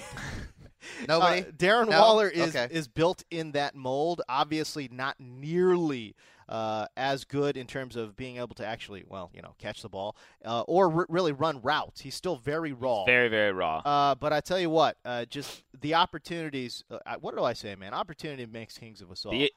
Nobody? 1.07 1.41
Uh, 1.41 1.45
Darren 1.45 1.89
No? 1.89 1.99
Waller 1.99 2.29
is 2.29 2.55
Okay. 2.55 2.67
is 2.71 2.87
built 2.87 3.23
in 3.31 3.53
that 3.53 3.73
mold. 3.75 4.21
Obviously, 4.29 4.87
not 4.91 5.15
nearly 5.19 6.15
uh, 6.47 6.85
as 6.95 7.23
good 7.23 7.57
in 7.57 7.67
terms 7.67 7.95
of 7.95 8.15
being 8.15 8.37
able 8.37 8.55
to 8.55 8.65
actually, 8.65 9.03
well, 9.07 9.31
you 9.33 9.41
know, 9.41 9.55
catch 9.57 9.81
the 9.81 9.89
ball 9.89 10.15
uh, 10.43 10.61
or 10.61 10.91
r- 10.91 11.05
really 11.09 11.31
run 11.31 11.59
routes. 11.61 12.01
He's 12.01 12.15
still 12.15 12.35
very 12.35 12.71
raw. 12.73 13.05
Very 13.05 13.29
very 13.29 13.51
raw. 13.51 13.77
Uh, 13.79 14.15
but 14.15 14.31
I 14.33 14.41
tell 14.41 14.59
you 14.59 14.69
what, 14.69 14.97
uh, 15.05 15.25
just 15.25 15.63
the 15.81 15.93
opportunities. 15.95 16.83
Uh, 16.89 17.15
what 17.19 17.35
do 17.35 17.43
I 17.43 17.53
say, 17.53 17.75
man? 17.75 17.93
Opportunity 17.93 18.45
makes 18.45 18.77
kings 18.77 19.01
of 19.01 19.11
us 19.11 19.25
all. 19.25 19.31
The- 19.31 19.51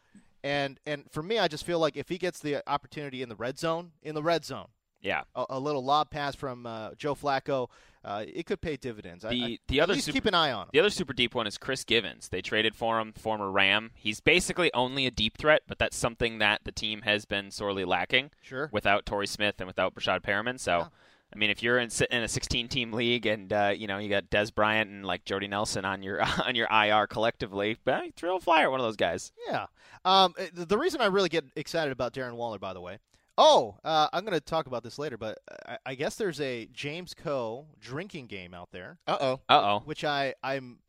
and 0.44 0.78
and 0.86 1.04
for 1.10 1.22
me, 1.22 1.38
I 1.38 1.48
just 1.48 1.64
feel 1.64 1.78
like 1.78 1.96
if 1.96 2.08
he 2.08 2.16
gets 2.16 2.38
the 2.40 2.62
opportunity 2.70 3.22
in 3.22 3.28
the 3.28 3.36
red 3.36 3.58
zone, 3.58 3.90
in 4.02 4.14
the 4.14 4.22
red 4.22 4.44
zone, 4.44 4.68
yeah. 5.00 5.22
a, 5.34 5.46
a 5.50 5.58
little 5.58 5.84
lob 5.84 6.10
pass 6.10 6.34
from 6.36 6.64
uh, 6.64 6.90
Joe 6.96 7.14
Flacco, 7.16 7.68
uh, 8.08 8.24
it 8.26 8.46
could 8.46 8.60
pay 8.60 8.76
dividends. 8.76 9.22
The 9.22 9.28
I, 9.44 9.58
the 9.68 9.80
other 9.80 9.94
super, 9.96 10.12
keep 10.14 10.26
an 10.26 10.34
eye 10.34 10.50
on 10.50 10.62
him. 10.62 10.68
The 10.72 10.80
other 10.80 10.90
super 10.90 11.12
deep 11.12 11.34
one 11.34 11.46
is 11.46 11.58
Chris 11.58 11.84
Givens. 11.84 12.28
They 12.30 12.40
traded 12.40 12.74
for 12.74 12.98
him, 13.00 13.12
former 13.12 13.50
Ram. 13.50 13.90
He's 13.94 14.20
basically 14.20 14.72
only 14.72 15.04
a 15.06 15.10
deep 15.10 15.36
threat, 15.36 15.62
but 15.68 15.78
that's 15.78 15.96
something 15.96 16.38
that 16.38 16.62
the 16.64 16.72
team 16.72 17.02
has 17.02 17.24
been 17.26 17.50
sorely 17.50 17.84
lacking 17.84 18.30
Sure. 18.40 18.70
without 18.72 19.04
Torrey 19.04 19.26
Smith 19.26 19.56
and 19.58 19.66
without 19.66 19.94
Breshad 19.94 20.22
Perriman. 20.22 20.58
So, 20.58 20.78
Yeah. 20.78 20.86
I 21.30 21.36
mean, 21.36 21.50
if 21.50 21.62
you're 21.62 21.78
in, 21.78 21.90
in 22.10 22.22
a 22.22 22.26
16-team 22.26 22.90
league 22.94 23.26
and 23.26 23.52
uh, 23.52 23.74
you 23.76 23.86
know 23.86 23.98
you 23.98 24.08
got 24.08 24.30
Dez 24.30 24.54
Bryant 24.54 24.88
and 24.88 25.04
like 25.04 25.26
Jordy 25.26 25.46
Nelson 25.46 25.84
on 25.84 26.02
your 26.02 26.22
on 26.46 26.54
your 26.54 26.68
IR 26.70 27.06
collectively, 27.06 27.76
throw 28.16 28.36
a 28.36 28.40
flyer 28.40 28.64
at 28.64 28.70
one 28.70 28.80
of 28.80 28.86
those 28.86 28.96
guys. 28.96 29.30
Yeah. 29.46 29.66
Um, 30.06 30.34
the 30.54 30.64
the 30.64 30.78
reason 30.78 31.02
I 31.02 31.06
really 31.06 31.28
get 31.28 31.44
excited 31.54 31.92
about 31.92 32.14
Darren 32.14 32.32
Waller, 32.36 32.58
by 32.58 32.72
the 32.72 32.80
way. 32.80 32.98
Oh, 33.38 33.76
uh, 33.84 34.08
I'm 34.12 34.24
going 34.24 34.34
to 34.34 34.40
talk 34.40 34.66
about 34.66 34.82
this 34.82 34.98
later, 34.98 35.16
but 35.16 35.38
I, 35.66 35.78
I 35.86 35.94
guess 35.94 36.16
there's 36.16 36.40
a 36.40 36.66
James 36.72 37.14
Koh 37.14 37.66
drinking 37.80 38.26
game 38.26 38.52
out 38.52 38.70
there, 38.72 38.98
Uh 39.06 39.16
oh. 39.20 39.40
Uh 39.48 39.60
oh. 39.62 39.82
which 39.84 40.04
I 40.04 40.34
I'm 40.42 40.80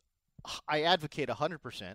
I 0.67 0.81
advocate 0.83 1.29
100%. 1.29 1.93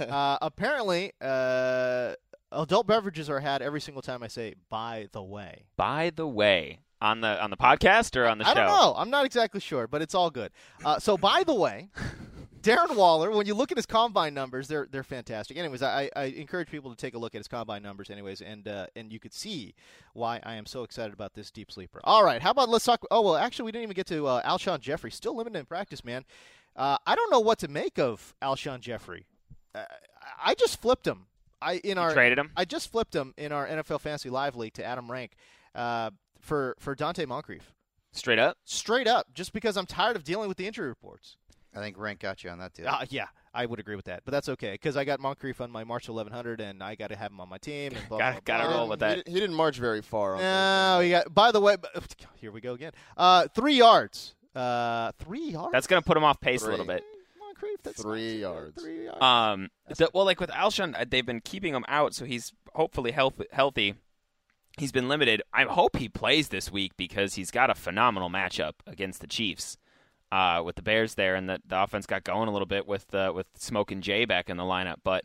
uh, 0.10 0.38
apparently, 0.40 1.12
uh, 1.20 2.12
adult 2.52 2.86
beverages 2.86 3.28
are 3.28 3.40
had 3.40 3.60
every 3.60 3.80
single 3.80 4.02
time 4.02 4.22
I 4.22 4.28
say 4.28 4.54
"by 4.70 5.08
the 5.12 5.22
way." 5.22 5.64
By 5.76 6.10
the 6.14 6.28
way, 6.28 6.80
on 7.00 7.20
the 7.20 7.42
on 7.42 7.50
the 7.50 7.56
podcast 7.56 8.16
or 8.16 8.26
on 8.26 8.38
the 8.38 8.44
show? 8.44 8.50
I 8.50 8.54
don't 8.54 8.66
know. 8.66 8.94
I'm 8.96 9.10
not 9.10 9.26
exactly 9.26 9.60
sure, 9.60 9.86
but 9.86 10.02
it's 10.02 10.14
all 10.14 10.30
good. 10.30 10.52
Uh, 10.84 10.98
so, 10.98 11.16
by 11.16 11.44
the 11.44 11.54
way, 11.54 11.88
Darren 12.66 12.96
Waller, 12.96 13.30
when 13.30 13.46
you 13.46 13.54
look 13.54 13.70
at 13.70 13.78
his 13.78 13.86
combine 13.86 14.34
numbers, 14.34 14.66
they're 14.66 14.88
they're 14.90 15.04
fantastic. 15.04 15.56
Anyways, 15.56 15.84
I, 15.84 16.10
I 16.16 16.24
encourage 16.24 16.68
people 16.68 16.90
to 16.90 16.96
take 16.96 17.14
a 17.14 17.18
look 17.18 17.34
at 17.36 17.38
his 17.38 17.46
combine 17.46 17.80
numbers, 17.80 18.10
anyways, 18.10 18.40
and 18.40 18.66
uh, 18.66 18.88
and 18.96 19.12
you 19.12 19.20
could 19.20 19.32
see 19.32 19.74
why 20.14 20.40
I 20.42 20.54
am 20.56 20.66
so 20.66 20.82
excited 20.82 21.14
about 21.14 21.34
this 21.34 21.52
deep 21.52 21.70
sleeper. 21.70 22.00
All 22.02 22.24
right, 22.24 22.42
how 22.42 22.50
about 22.50 22.68
let's 22.68 22.84
talk? 22.84 23.04
Oh 23.08 23.20
well, 23.20 23.36
actually, 23.36 23.66
we 23.66 23.72
didn't 23.72 23.84
even 23.84 23.94
get 23.94 24.08
to 24.08 24.26
uh, 24.26 24.42
Alshon 24.42 24.80
Jeffery. 24.80 25.12
Still 25.12 25.36
limited 25.36 25.56
in 25.56 25.64
practice, 25.64 26.04
man. 26.04 26.24
Uh, 26.74 26.98
I 27.06 27.14
don't 27.14 27.30
know 27.30 27.38
what 27.38 27.60
to 27.60 27.68
make 27.68 28.00
of 28.00 28.34
Alshon 28.42 28.80
Jeffery. 28.80 29.26
Uh, 29.72 29.84
I 30.44 30.54
just 30.54 30.80
flipped 30.80 31.06
him. 31.06 31.26
I 31.62 31.74
in 31.84 31.98
our 31.98 32.12
traded 32.12 32.36
him? 32.36 32.50
I 32.56 32.64
just 32.64 32.90
flipped 32.90 33.14
him 33.14 33.32
in 33.36 33.52
our 33.52 33.68
NFL 33.68 34.00
Fantasy 34.00 34.28
Live 34.28 34.56
League 34.56 34.74
to 34.74 34.84
Adam 34.84 35.08
Rank 35.08 35.36
uh, 35.76 36.10
for 36.40 36.74
for 36.80 36.96
Donte 36.96 37.24
Moncrief. 37.28 37.72
Straight 38.10 38.38
up. 38.40 38.56
Straight 38.64 39.06
up, 39.06 39.26
just 39.34 39.52
because 39.52 39.76
I'm 39.76 39.86
tired 39.86 40.16
of 40.16 40.24
dealing 40.24 40.48
with 40.48 40.56
the 40.56 40.66
injury 40.66 40.88
reports. 40.88 41.36
I 41.76 41.80
think 41.80 41.98
Rank 41.98 42.20
got 42.20 42.42
you 42.42 42.50
on 42.50 42.58
that 42.58 42.72
deal. 42.72 42.88
Uh, 42.88 43.04
yeah, 43.10 43.26
I 43.52 43.66
would 43.66 43.78
agree 43.78 43.96
with 43.96 44.06
that, 44.06 44.22
but 44.24 44.32
that's 44.32 44.48
okay 44.48 44.72
because 44.72 44.96
I 44.96 45.04
got 45.04 45.20
Moncrief 45.20 45.60
on 45.60 45.70
my 45.70 45.84
March 45.84 46.08
1100, 46.08 46.60
and 46.60 46.82
I 46.82 46.94
got 46.94 47.08
to 47.08 47.16
have 47.16 47.30
him 47.30 47.40
on 47.40 47.48
my 47.48 47.58
team. 47.58 47.92
And 47.94 48.08
blah, 48.08 48.18
Gotta- 48.18 48.42
blah, 48.42 48.58
gotta 48.58 48.74
roll 48.74 48.88
with 48.88 49.00
that. 49.00 49.26
He, 49.26 49.34
he 49.34 49.40
didn't 49.40 49.54
march 49.56 49.76
very 49.78 50.00
far. 50.02 50.34
on 50.36 50.40
No, 50.40 51.00
he 51.02 51.10
got. 51.10 51.32
By 51.34 51.52
the 51.52 51.60
way, 51.60 51.76
here 52.40 52.50
we 52.50 52.60
go 52.60 52.72
again. 52.72 52.92
Uh, 53.16 53.46
three 53.54 53.74
yards. 53.76 54.34
Uh, 54.54 55.12
three 55.18 55.50
yards. 55.50 55.72
That's 55.72 55.86
gonna 55.86 56.02
put 56.02 56.16
him 56.16 56.24
off 56.24 56.40
pace 56.40 56.62
a 56.62 56.70
little 56.70 56.86
bit. 56.86 57.04
Moncrief. 57.38 57.82
That's 57.82 58.00
Three 58.02 58.32
not- 58.34 58.40
yards. 58.40 58.82
Three 58.82 59.04
yards. 59.04 59.22
Um, 59.22 59.68
the, 59.96 60.08
well, 60.14 60.24
like 60.24 60.40
with 60.40 60.50
Alshon, 60.50 60.98
uh, 60.98 61.04
they've 61.08 61.26
been 61.26 61.40
keeping 61.42 61.74
him 61.74 61.84
out, 61.88 62.14
so 62.14 62.24
he's 62.24 62.52
hopefully 62.74 63.12
health, 63.12 63.40
healthy. 63.52 63.94
He's 64.78 64.92
been 64.92 65.08
limited. 65.08 65.42
I 65.54 65.64
hope 65.64 65.96
he 65.96 66.08
plays 66.08 66.48
this 66.48 66.70
week 66.70 66.92
because 66.98 67.34
he's 67.34 67.50
got 67.50 67.70
a 67.70 67.74
phenomenal 67.74 68.28
matchup 68.28 68.72
against 68.86 69.20
the 69.20 69.26
Chiefs 69.26 69.78
uh, 70.32 70.62
with 70.64 70.76
the 70.76 70.82
Bears 70.82 71.14
there, 71.14 71.34
and 71.34 71.48
the, 71.48 71.60
the 71.66 71.82
offense 71.82 72.06
got 72.06 72.24
going 72.24 72.48
a 72.48 72.52
little 72.52 72.66
bit 72.66 72.86
with 72.86 73.14
uh, 73.14 73.32
with 73.34 73.46
Smoke 73.56 73.92
and 73.92 74.02
Jay 74.02 74.24
back 74.24 74.50
in 74.50 74.56
the 74.56 74.64
lineup. 74.64 74.96
But 75.04 75.24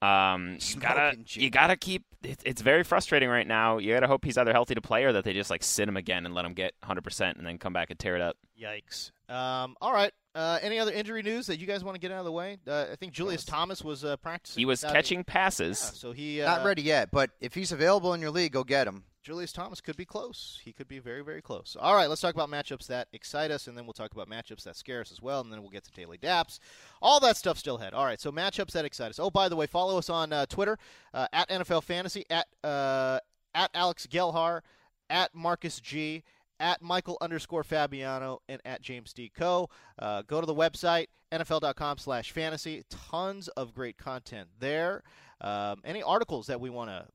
um, 0.00 0.58
you 0.60 0.80
gotta 0.80 1.16
you 1.28 1.50
gotta 1.50 1.76
keep. 1.76 2.04
It's, 2.24 2.42
it's 2.44 2.62
very 2.62 2.82
frustrating 2.82 3.28
right 3.28 3.46
now. 3.46 3.78
You 3.78 3.94
gotta 3.94 4.08
hope 4.08 4.24
he's 4.24 4.36
either 4.36 4.52
healthy 4.52 4.74
to 4.74 4.80
play 4.80 5.04
or 5.04 5.12
that 5.12 5.24
they 5.24 5.32
just 5.32 5.50
like 5.50 5.62
sit 5.62 5.88
him 5.88 5.96
again 5.96 6.26
and 6.26 6.34
let 6.34 6.44
him 6.44 6.54
get 6.54 6.74
100 6.80 7.02
percent 7.02 7.38
and 7.38 7.46
then 7.46 7.58
come 7.58 7.72
back 7.72 7.90
and 7.90 7.98
tear 7.98 8.16
it 8.16 8.22
up. 8.22 8.36
Yikes. 8.60 9.12
Um, 9.28 9.76
all 9.80 9.92
right. 9.92 10.12
Uh, 10.34 10.58
any 10.62 10.78
other 10.78 10.92
injury 10.92 11.22
news 11.22 11.46
that 11.46 11.58
you 11.58 11.66
guys 11.66 11.84
want 11.84 11.94
to 11.94 12.00
get 12.00 12.10
out 12.10 12.18
of 12.18 12.24
the 12.24 12.32
way? 12.32 12.58
Uh, 12.66 12.86
I 12.90 12.96
think 12.96 13.12
Julius 13.12 13.44
Thomas 13.44 13.82
was 13.82 14.02
uh, 14.04 14.16
practicing. 14.16 14.60
He 14.60 14.64
was 14.64 14.82
without- 14.82 14.94
catching 14.94 15.24
passes. 15.24 15.80
Yeah, 15.82 15.98
so 15.98 16.12
he 16.12 16.40
uh, 16.40 16.56
Not 16.56 16.64
ready 16.64 16.82
yet, 16.82 17.10
but 17.12 17.30
if 17.40 17.54
he's 17.54 17.70
available 17.70 18.14
in 18.14 18.20
your 18.20 18.30
league, 18.30 18.52
go 18.52 18.64
get 18.64 18.86
him. 18.88 19.04
Julius 19.22 19.52
Thomas 19.52 19.80
could 19.80 19.96
be 19.96 20.04
close. 20.04 20.60
He 20.64 20.72
could 20.72 20.88
be 20.88 20.98
very, 20.98 21.22
very 21.22 21.40
close. 21.40 21.76
All 21.78 21.94
right, 21.94 22.08
let's 22.08 22.20
talk 22.20 22.34
about 22.34 22.50
matchups 22.50 22.86
that 22.88 23.08
excite 23.12 23.50
us, 23.50 23.68
and 23.68 23.78
then 23.78 23.86
we'll 23.86 23.92
talk 23.92 24.12
about 24.12 24.28
matchups 24.28 24.64
that 24.64 24.76
scare 24.76 25.00
us 25.00 25.12
as 25.12 25.22
well, 25.22 25.40
and 25.40 25.52
then 25.52 25.60
we'll 25.62 25.70
get 25.70 25.84
to 25.84 25.92
daily 25.92 26.18
daps. 26.18 26.58
All 27.00 27.20
that 27.20 27.36
stuff 27.36 27.56
still 27.56 27.76
ahead. 27.76 27.94
All 27.94 28.04
right, 28.04 28.20
so 28.20 28.32
matchups 28.32 28.72
that 28.72 28.84
excite 28.84 29.10
us. 29.10 29.20
Oh, 29.20 29.30
by 29.30 29.48
the 29.48 29.56
way, 29.56 29.66
follow 29.66 29.96
us 29.96 30.10
on 30.10 30.32
uh, 30.32 30.46
Twitter 30.46 30.76
uh, 31.14 31.28
at 31.32 31.48
NFL 31.48 31.84
Fantasy 31.84 32.24
at 32.30 32.46
uh, 32.64 33.20
at 33.54 33.70
Alex 33.74 34.06
Gelhar 34.06 34.62
at 35.08 35.34
Marcus 35.34 35.78
G 35.78 36.24
at 36.58 36.80
Michael 36.80 37.18
underscore 37.20 37.64
Fabiano 37.64 38.40
and 38.48 38.60
at 38.64 38.82
James 38.82 39.12
D. 39.12 39.30
Koh. 39.36 39.68
Uh, 39.98 40.22
go 40.22 40.40
to 40.40 40.46
the 40.46 40.54
website, 40.54 41.08
NFL.com 41.32 41.98
slash 41.98 42.30
fantasy. 42.30 42.84
Tons 42.88 43.48
of 43.48 43.74
great 43.74 43.98
content 43.98 44.48
there. 44.58 45.02
Um, 45.40 45.80
any 45.84 46.02
articles 46.02 46.46
that 46.46 46.60
we 46.60 46.70
want 46.70 46.90
to 46.90 47.06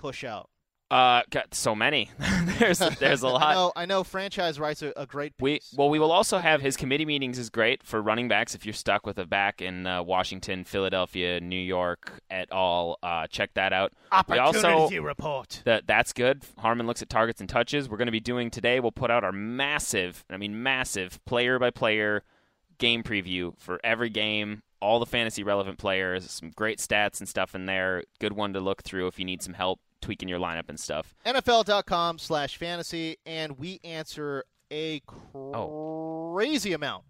push 0.00 0.24
out? 0.24 0.48
Uh, 0.94 1.22
got 1.28 1.52
so 1.52 1.74
many. 1.74 2.08
there's 2.60 2.78
there's 2.78 3.24
a 3.24 3.26
I 3.28 3.30
lot. 3.30 3.54
know, 3.54 3.72
I 3.74 3.84
know 3.84 4.04
franchise 4.04 4.60
rights 4.60 4.80
are 4.80 4.92
a 4.96 5.06
great 5.06 5.32
We 5.40 5.58
well, 5.76 5.90
we 5.90 5.98
will 5.98 6.12
also 6.12 6.38
have 6.38 6.60
his 6.60 6.76
committee 6.76 7.04
meetings 7.04 7.36
is 7.36 7.50
great 7.50 7.82
for 7.82 8.00
running 8.00 8.28
backs. 8.28 8.54
If 8.54 8.64
you're 8.64 8.74
stuck 8.74 9.04
with 9.04 9.18
a 9.18 9.26
back 9.26 9.60
in 9.60 9.88
uh, 9.88 10.04
Washington, 10.04 10.62
Philadelphia, 10.62 11.40
New 11.40 11.58
York, 11.58 12.12
et 12.30 12.48
al., 12.52 13.00
uh, 13.02 13.26
check 13.26 13.54
that 13.54 13.72
out. 13.72 13.92
We 14.28 14.38
also 14.38 14.68
Opportunity 14.68 15.00
report. 15.00 15.62
that 15.64 15.88
that's 15.88 16.12
good. 16.12 16.44
Harmon 16.58 16.86
looks 16.86 17.02
at 17.02 17.08
targets 17.08 17.40
and 17.40 17.50
touches. 17.50 17.88
We're 17.88 17.96
going 17.96 18.06
to 18.06 18.12
be 18.12 18.20
doing 18.20 18.48
today. 18.52 18.78
We'll 18.78 18.92
put 18.92 19.10
out 19.10 19.24
our 19.24 19.32
massive, 19.32 20.24
I 20.30 20.36
mean 20.36 20.62
massive, 20.62 21.18
player 21.24 21.58
by 21.58 21.70
player 21.70 22.22
game 22.78 23.02
preview 23.02 23.58
for 23.58 23.80
every 23.82 24.10
game. 24.10 24.62
All 24.80 25.00
the 25.00 25.06
fantasy 25.06 25.42
relevant 25.42 25.78
players, 25.78 26.30
some 26.30 26.50
great 26.50 26.78
stats 26.78 27.18
and 27.18 27.28
stuff 27.28 27.56
in 27.56 27.66
there. 27.66 28.04
Good 28.20 28.34
one 28.34 28.52
to 28.52 28.60
look 28.60 28.82
through 28.84 29.08
if 29.08 29.18
you 29.18 29.24
need 29.24 29.42
some 29.42 29.54
help 29.54 29.80
tweaking 30.04 30.28
your 30.28 30.38
lineup 30.38 30.68
and 30.68 30.78
stuff. 30.78 31.14
NFL.com 31.24 32.18
slash 32.18 32.56
fantasy, 32.58 33.16
and 33.24 33.58
we 33.58 33.80
answer 33.82 34.44
a 34.70 35.00
Oh. 35.34 36.32
crazy 36.34 36.72
amount 36.72 37.04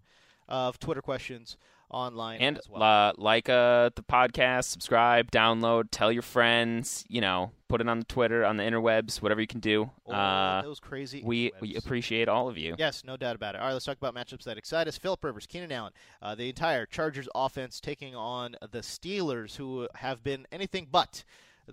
of 0.48 0.78
Twitter 0.78 1.02
questions 1.02 1.56
online 1.90 2.40
And 2.40 2.58
as 2.58 2.68
well. 2.68 2.82
uh, 2.82 3.12
like 3.16 3.48
uh, 3.48 3.90
the 3.94 4.02
podcast, 4.02 4.64
subscribe, 4.64 5.30
download, 5.30 5.84
tell 5.90 6.10
your 6.12 6.22
friends. 6.22 7.04
You 7.08 7.20
know, 7.20 7.52
put 7.68 7.80
it 7.80 7.88
on 7.88 8.00
the 8.00 8.04
Twitter, 8.04 8.44
on 8.44 8.56
the 8.56 8.64
interwebs, 8.64 9.22
whatever 9.22 9.40
you 9.40 9.46
can 9.46 9.60
do. 9.60 9.90
All 10.06 10.14
uh, 10.14 10.62
those 10.62 10.80
crazy 10.80 11.22
we 11.24 11.52
we 11.60 11.76
appreciate 11.76 12.28
all 12.28 12.48
of 12.48 12.58
you. 12.58 12.74
Yes, 12.78 13.02
no 13.04 13.16
doubt 13.16 13.36
about 13.36 13.54
it. 13.54 13.60
All 13.60 13.68
right, 13.68 13.72
let's 13.72 13.84
talk 13.84 13.96
about 13.96 14.14
matchups 14.14 14.44
that 14.44 14.58
excite 14.58 14.88
us. 14.88 14.98
Philip 14.98 15.22
Rivers, 15.24 15.46
Keenan 15.46 15.70
Allen, 15.72 15.92
uh, 16.20 16.34
the 16.34 16.48
entire 16.48 16.84
Chargers 16.86 17.28
offense 17.34 17.80
taking 17.80 18.14
on 18.16 18.56
the 18.72 18.80
Steelers, 18.80 19.56
who 19.56 19.88
have 19.96 20.22
been 20.24 20.46
anything 20.52 20.88
but 20.90 21.22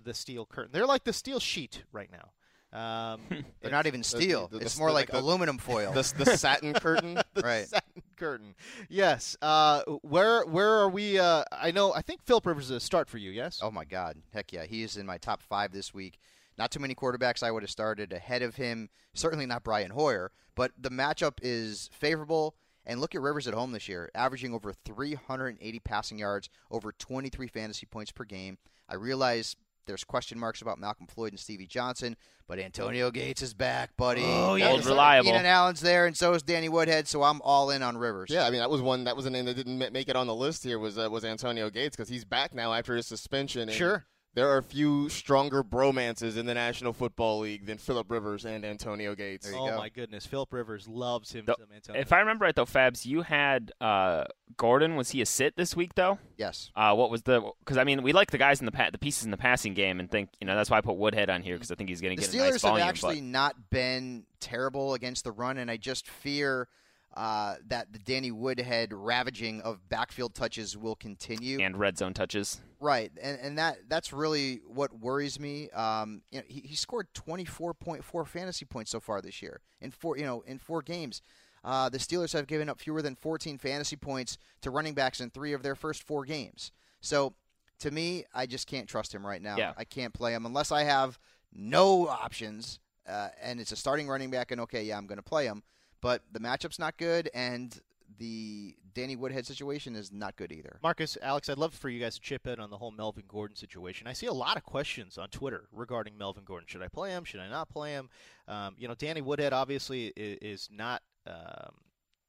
the 0.00 0.14
steel 0.14 0.46
curtain. 0.46 0.70
They're 0.72 0.86
like 0.86 1.04
the 1.04 1.12
steel 1.12 1.40
sheet 1.40 1.84
right 1.92 2.10
now. 2.10 2.30
Um, 2.74 3.20
They're 3.60 3.70
not 3.70 3.86
even 3.86 4.02
steel. 4.02 4.48
the- 4.48 4.58
the- 4.58 4.64
it's 4.64 4.74
the- 4.74 4.80
more 4.80 4.88
the- 4.88 4.94
like 4.94 5.10
the- 5.10 5.18
aluminum 5.20 5.58
foil. 5.58 5.92
The, 5.92 6.12
the 6.16 6.36
satin 6.38 6.72
curtain. 6.74 7.14
the 7.34 7.42
Right. 7.42 7.68
satin 7.68 8.02
curtain. 8.16 8.54
Yes. 8.88 9.36
Uh, 9.42 9.82
where 10.02 10.44
where 10.46 10.70
are 10.80 10.88
we? 10.88 11.18
Uh, 11.18 11.44
I 11.52 11.70
know. 11.70 11.92
I 11.92 12.00
think 12.02 12.22
Philip 12.22 12.46
Rivers 12.46 12.64
is 12.66 12.70
a 12.70 12.80
start 12.80 13.08
for 13.10 13.18
you. 13.18 13.30
Yes. 13.30 13.60
Oh 13.62 13.70
my 13.70 13.84
God! 13.84 14.16
Heck 14.32 14.52
yeah, 14.52 14.64
he 14.64 14.82
is 14.82 14.96
in 14.96 15.04
my 15.06 15.18
top 15.18 15.42
five 15.42 15.72
this 15.72 15.92
week. 15.92 16.18
Not 16.58 16.70
too 16.70 16.80
many 16.80 16.94
quarterbacks 16.94 17.42
I 17.42 17.50
would 17.50 17.62
have 17.62 17.70
started 17.70 18.12
ahead 18.12 18.42
of 18.42 18.54
him. 18.56 18.88
Certainly 19.14 19.46
not 19.46 19.64
Brian 19.64 19.90
Hoyer, 19.90 20.30
but 20.54 20.72
the 20.78 20.90
matchup 20.90 21.38
is 21.42 21.90
favorable. 21.92 22.54
And 22.84 23.00
look 23.00 23.14
at 23.14 23.20
Rivers 23.20 23.46
at 23.46 23.54
home 23.54 23.70
this 23.72 23.88
year, 23.88 24.10
averaging 24.14 24.52
over 24.52 24.72
380 24.72 25.78
passing 25.80 26.18
yards, 26.18 26.48
over 26.70 26.90
23 26.92 27.46
fantasy 27.46 27.86
points 27.86 28.10
per 28.10 28.24
game. 28.24 28.58
I 28.88 28.96
realize 28.96 29.54
there's 29.86 30.04
question 30.04 30.38
marks 30.38 30.62
about 30.62 30.78
Malcom 30.80 31.10
Floyd 31.10 31.32
and 31.32 31.40
Stevie 31.40 31.66
Johnson, 31.66 32.16
but 32.46 32.58
Antonio 32.58 33.10
Gates 33.10 33.42
is 33.42 33.54
back, 33.54 33.96
buddy. 33.96 34.22
Oh, 34.24 34.54
yeah. 34.54 34.68
Old 34.68 34.84
reliable. 34.86 35.30
Keenan 35.30 35.46
Allen's 35.46 35.80
there, 35.80 36.06
and 36.06 36.16
so 36.16 36.34
is 36.34 36.42
Danny 36.42 36.68
Woodhead. 36.68 37.08
So 37.08 37.22
I'm 37.22 37.40
all 37.42 37.70
in 37.70 37.82
on 37.82 37.96
Rivers. 37.96 38.30
Yeah, 38.30 38.46
I 38.46 38.50
mean 38.50 38.60
that 38.60 38.70
was 38.70 38.80
one 38.80 39.04
that 39.04 39.16
was 39.16 39.26
a 39.26 39.30
name 39.30 39.44
that 39.46 39.54
didn't 39.54 39.78
make 39.92 40.08
it 40.08 40.16
on 40.16 40.26
the 40.26 40.34
list 40.34 40.64
here 40.64 40.78
was 40.78 40.98
uh, 40.98 41.08
was 41.10 41.24
Antonio 41.24 41.70
Gates 41.70 41.96
because 41.96 42.08
he's 42.08 42.24
back 42.24 42.54
now 42.54 42.72
after 42.72 42.94
his 42.94 43.06
suspension. 43.06 43.62
And 43.62 43.72
Sure. 43.72 44.04
There 44.34 44.48
are 44.48 44.56
a 44.56 44.62
few 44.62 45.10
stronger 45.10 45.62
bromances 45.62 46.38
in 46.38 46.46
the 46.46 46.54
National 46.54 46.94
Football 46.94 47.40
League 47.40 47.66
than 47.66 47.76
Philip 47.76 48.10
Rivers 48.10 48.46
and 48.46 48.64
Antonio 48.64 49.14
Gates. 49.14 49.44
There 49.46 49.54
you 49.54 49.60
oh 49.62 49.70
go. 49.70 49.76
my 49.76 49.90
goodness, 49.90 50.24
Philip 50.24 50.50
Rivers 50.54 50.88
loves 50.88 51.32
him. 51.32 51.44
Though, 51.44 51.54
some 51.58 51.68
Antonio. 51.74 52.00
If 52.00 52.14
I 52.14 52.20
remember 52.20 52.46
right, 52.46 52.54
though, 52.56 52.64
Fabs, 52.64 53.04
you 53.04 53.20
had 53.22 53.72
uh, 53.78 54.24
Gordon. 54.56 54.96
Was 54.96 55.10
he 55.10 55.20
a 55.20 55.26
sit 55.26 55.56
this 55.56 55.76
week, 55.76 55.96
though? 55.96 56.18
Yes. 56.38 56.70
Uh, 56.74 56.94
what 56.94 57.10
was 57.10 57.22
the? 57.24 57.42
Because 57.58 57.76
I 57.76 57.84
mean, 57.84 58.02
we 58.02 58.14
like 58.14 58.30
the 58.30 58.38
guys 58.38 58.60
in 58.60 58.66
the 58.66 58.72
pa- 58.72 58.88
the 58.90 58.96
pieces 58.98 59.26
in 59.26 59.30
the 59.32 59.36
passing 59.36 59.74
game, 59.74 60.00
and 60.00 60.10
think 60.10 60.30
you 60.40 60.46
know 60.46 60.56
that's 60.56 60.70
why 60.70 60.78
I 60.78 60.80
put 60.80 60.96
Woodhead 60.96 61.28
on 61.28 61.42
here 61.42 61.56
because 61.56 61.70
I 61.70 61.74
think 61.74 61.90
he's 61.90 62.00
going 62.00 62.16
to 62.16 62.22
The 62.22 62.32
get 62.32 62.34
a 62.34 62.38
Steelers 62.38 62.52
nice 62.52 62.62
volume. 62.62 62.80
have 62.80 62.88
actually 62.88 63.16
but 63.16 63.24
not 63.24 63.70
been 63.70 64.24
terrible 64.40 64.94
against 64.94 65.24
the 65.24 65.32
run, 65.32 65.58
and 65.58 65.70
I 65.70 65.76
just 65.76 66.08
fear 66.08 66.68
uh, 67.14 67.56
that 67.66 67.92
the 67.92 67.98
Danny 67.98 68.30
Woodhead 68.30 68.92
ravaging 68.92 69.60
of 69.62 69.88
backfield 69.88 70.34
touches 70.34 70.76
will 70.76 70.96
continue. 70.96 71.60
and 71.60 71.78
red 71.78 71.98
zone 71.98 72.14
touches. 72.14 72.60
Right, 72.80 73.12
and 73.22 73.38
and 73.40 73.58
that 73.58 73.88
that's 73.88 74.12
really 74.12 74.60
what 74.66 74.98
worries 74.98 75.38
me. 75.38 75.70
Um, 75.70 76.22
you 76.30 76.38
know, 76.38 76.44
he, 76.48 76.60
he 76.60 76.74
scored 76.74 77.06
twenty 77.14 77.44
four 77.44 77.74
point 77.74 78.02
four 78.02 78.24
fantasy 78.24 78.64
points 78.64 78.90
so 78.90 78.98
far 79.00 79.20
this 79.20 79.40
year 79.42 79.60
in 79.80 79.90
four 79.90 80.16
you 80.16 80.24
know 80.24 80.42
in 80.46 80.58
four 80.58 80.82
games. 80.82 81.22
Uh, 81.64 81.88
the 81.88 81.98
Steelers 81.98 82.32
have 82.32 82.48
given 82.48 82.68
up 82.68 82.80
fewer 82.80 83.02
than 83.02 83.14
fourteen 83.14 83.56
fantasy 83.56 83.94
points 83.94 84.36
to 84.62 84.70
running 84.70 84.94
backs 84.94 85.20
in 85.20 85.30
three 85.30 85.52
of 85.52 85.62
their 85.62 85.76
first 85.76 86.02
four 86.02 86.24
games. 86.24 86.72
So 87.00 87.34
to 87.80 87.90
me, 87.90 88.24
I 88.34 88.46
just 88.46 88.66
can't 88.66 88.88
trust 88.88 89.14
him 89.14 89.24
right 89.24 89.40
now. 89.42 89.56
Yeah. 89.56 89.72
I 89.76 89.84
can't 89.84 90.12
play 90.12 90.32
him 90.34 90.44
unless 90.46 90.72
I 90.72 90.82
have 90.84 91.18
no 91.52 92.08
options, 92.08 92.80
uh, 93.08 93.28
and 93.40 93.60
it's 93.60 93.70
a 93.72 93.76
starting 93.76 94.08
running 94.08 94.30
back. 94.30 94.50
And 94.50 94.60
okay, 94.62 94.82
yeah, 94.82 94.96
I'm 94.96 95.06
going 95.06 95.18
to 95.18 95.22
play 95.22 95.46
him, 95.46 95.62
but 96.02 96.22
the 96.30 96.40
matchup's 96.40 96.78
not 96.78 96.98
good, 96.98 97.30
and 97.32 97.80
the 98.18 98.76
Danny 98.94 99.16
Woodhead 99.16 99.46
situation 99.46 99.96
is 99.96 100.12
not 100.12 100.36
good 100.36 100.52
either. 100.52 100.78
Marcus, 100.82 101.16
Alex, 101.22 101.48
I'd 101.48 101.56
love 101.56 101.72
for 101.72 101.88
you 101.88 102.00
guys 102.00 102.16
to 102.16 102.20
chip 102.20 102.46
in 102.46 102.60
on 102.60 102.68
the 102.68 102.76
whole 102.76 102.90
Melvin 102.90 103.24
Gordon 103.26 103.56
situation. 103.56 104.06
I 104.06 104.12
see 104.12 104.26
a 104.26 104.32
lot 104.32 104.56
of 104.56 104.64
questions 104.64 105.16
on 105.16 105.28
Twitter 105.28 105.68
regarding 105.72 106.18
Melvin 106.18 106.44
Gordon. 106.44 106.66
Should 106.68 106.82
I 106.82 106.88
play 106.88 107.10
him? 107.10 107.24
Should 107.24 107.40
I 107.40 107.48
not 107.48 107.70
play 107.70 107.92
him? 107.92 108.10
Um, 108.48 108.74
you 108.78 108.88
know, 108.88 108.94
Danny 108.94 109.22
Woodhead 109.22 109.52
obviously 109.52 110.12
is, 110.16 110.38
is 110.42 110.68
not 110.70 111.02
um, 111.26 111.74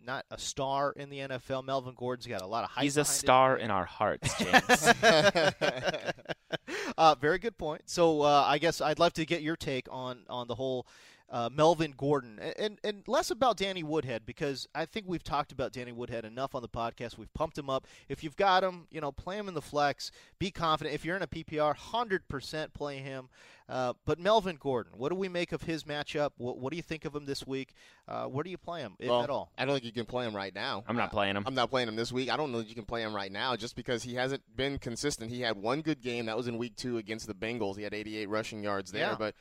not 0.05 0.25
a 0.31 0.37
star 0.37 0.93
in 0.95 1.09
the 1.09 1.19
NFL. 1.19 1.65
Melvin 1.65 1.95
Gordon's 1.95 2.27
got 2.27 2.41
a 2.41 2.47
lot 2.47 2.63
of 2.63 2.69
hype. 2.69 2.83
He's 2.83 2.97
a 2.97 3.05
star 3.05 3.55
name. 3.55 3.65
in 3.65 3.71
our 3.71 3.85
hearts, 3.85 4.33
James. 4.37 4.93
uh, 6.97 7.15
very 7.15 7.39
good 7.39 7.57
point. 7.57 7.83
So 7.85 8.21
uh, 8.21 8.43
I 8.45 8.57
guess 8.57 8.81
I'd 8.81 8.99
love 8.99 9.13
to 9.13 9.25
get 9.25 9.41
your 9.41 9.55
take 9.55 9.87
on 9.89 10.19
on 10.29 10.47
the 10.47 10.55
whole 10.55 10.87
uh, 11.33 11.49
Melvin 11.51 11.93
Gordon 11.97 12.37
and, 12.39 12.53
and 12.59 12.79
and 12.83 13.03
less 13.07 13.29
about 13.31 13.57
Danny 13.57 13.81
Woodhead 13.83 14.25
because 14.25 14.67
I 14.75 14.85
think 14.85 15.05
we've 15.09 15.23
talked 15.23 15.51
about 15.51 15.73
Danny 15.73 15.91
Woodhead 15.91 16.23
enough 16.25 16.53
on 16.55 16.61
the 16.61 16.69
podcast. 16.69 17.17
We've 17.17 17.33
pumped 17.33 17.57
him 17.57 17.69
up. 17.69 17.87
If 18.07 18.23
you've 18.23 18.35
got 18.37 18.63
him, 18.63 18.87
you 18.91 19.01
know, 19.01 19.11
play 19.11 19.37
him 19.37 19.47
in 19.47 19.55
the 19.55 19.61
flex. 19.61 20.11
Be 20.39 20.51
confident. 20.51 20.93
If 20.95 21.03
you're 21.03 21.15
in 21.17 21.23
a 21.23 21.27
PPR, 21.27 21.75
hundred 21.75 22.27
percent 22.27 22.73
play 22.73 22.99
him. 22.99 23.29
Uh, 23.69 23.93
but 24.05 24.19
Melvin 24.19 24.57
Gordon, 24.59 24.91
what 24.97 25.07
do 25.09 25.15
we 25.15 25.29
make 25.29 25.53
of 25.53 25.63
his 25.63 25.85
matchup? 25.85 26.31
What, 26.37 26.57
what 26.59 26.71
do 26.71 26.75
you 26.75 26.83
think 26.83 27.05
of 27.05 27.15
him 27.15 27.23
this 27.25 27.47
week? 27.47 27.73
Uh, 28.09 28.25
where 28.25 28.43
do 28.43 28.49
you 28.49 28.57
play 28.57 28.81
him, 28.81 28.95
if 28.99 29.09
Well, 29.09 29.23
at 29.23 29.29
all? 29.29 29.53
I 29.57 29.63
don't 29.63 29.75
think 29.75 29.85
you 29.85 29.93
can 29.93 30.05
play 30.05 30.25
him 30.27 30.35
right 30.35 30.53
now. 30.53 30.83
I'm 30.85 30.97
not 30.97 31.07
Uh, 31.07 31.11
playing 31.11 31.37
him. 31.37 31.43
I'm 31.47 31.55
not 31.55 31.69
playing 31.69 31.87
him 31.87 31.95
this 31.95 32.11
week. 32.11 32.29
I 32.29 32.35
don't 32.35 32.51
know 32.51 32.57
that 32.57 32.67
you 32.67 32.75
can 32.75 32.83
play 32.83 33.01
him 33.01 33.15
right 33.15 33.31
now 33.31 33.55
just 33.55 33.77
because 33.77 34.03
he 34.03 34.15
hasn't 34.15 34.43
been 34.53 34.79
consistent. 34.79 35.31
He 35.31 35.39
had 35.39 35.55
one 35.55 35.81
good 35.81 36.01
game 36.01 36.25
that 36.25 36.35
was 36.35 36.49
in 36.49 36.57
week 36.57 36.75
two 36.75 36.97
against 36.97 37.25
the 37.25 37.33
Bengals. 37.33 37.77
He 37.77 37.83
had 37.83 37.93
88 37.93 38.27
rushing 38.27 38.61
yards 38.63 38.91
there, 38.91 39.11
Yeah. 39.11 39.15
but 39.17 39.33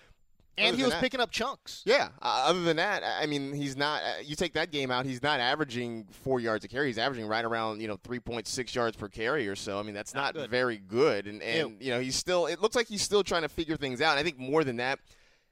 And 0.59 0.77
he 0.77 0.83
was 0.83 0.93
that- 0.93 1.01
picking 1.01 1.21
up 1.21 1.31
chunks. 1.31 1.83
Yeah. 1.87 2.09
Uh, 2.21 2.45
other 2.47 2.63
than 2.63 2.77
that, 2.77 3.03
I 3.05 3.27
mean, 3.27 3.53
he's 3.55 3.77
not. 3.77 4.03
Uh, 4.03 4.13
you 4.23 4.37
take 4.37 4.53
that 4.55 4.71
game 4.71 4.91
out, 4.91 5.07
he's 5.07 5.23
not 5.23 5.41
averaging 5.41 6.07
four 6.11 6.41
yards 6.41 6.65
a 6.65 6.69
carry. 6.69 6.89
He's 6.89 6.99
averaging 6.99 7.27
right 7.27 7.45
around 7.45 7.81
you 7.81 7.89
know 7.89 7.97
3.6 7.97 8.75
yards 8.75 8.97
per 8.97 9.09
carry 9.09 9.49
or 9.49 9.57
so. 9.57 9.79
I 9.79 9.83
mean, 9.83 9.95
that's 9.95 10.13
Not 10.15 10.35
not, 10.35 10.43
good. 10.43 10.51
very 10.51 10.79
good. 10.79 11.27
And 11.27 11.43
and 11.43 11.77
you 11.81 11.91
know, 11.91 12.01
he's 12.01 12.17
still. 12.17 12.47
It 12.47 12.61
looks 12.61 12.77
like 12.77 12.87
he's 12.89 13.03
still 13.03 13.23
trying 13.25 13.43
to 13.43 13.49
figure 13.49 13.77
things 13.77 14.01
out. 14.01 14.13
And 14.13 14.21
I 14.21 14.23
think 14.23 14.39
more 14.39 14.63
than 14.65 14.77
that. 14.77 14.99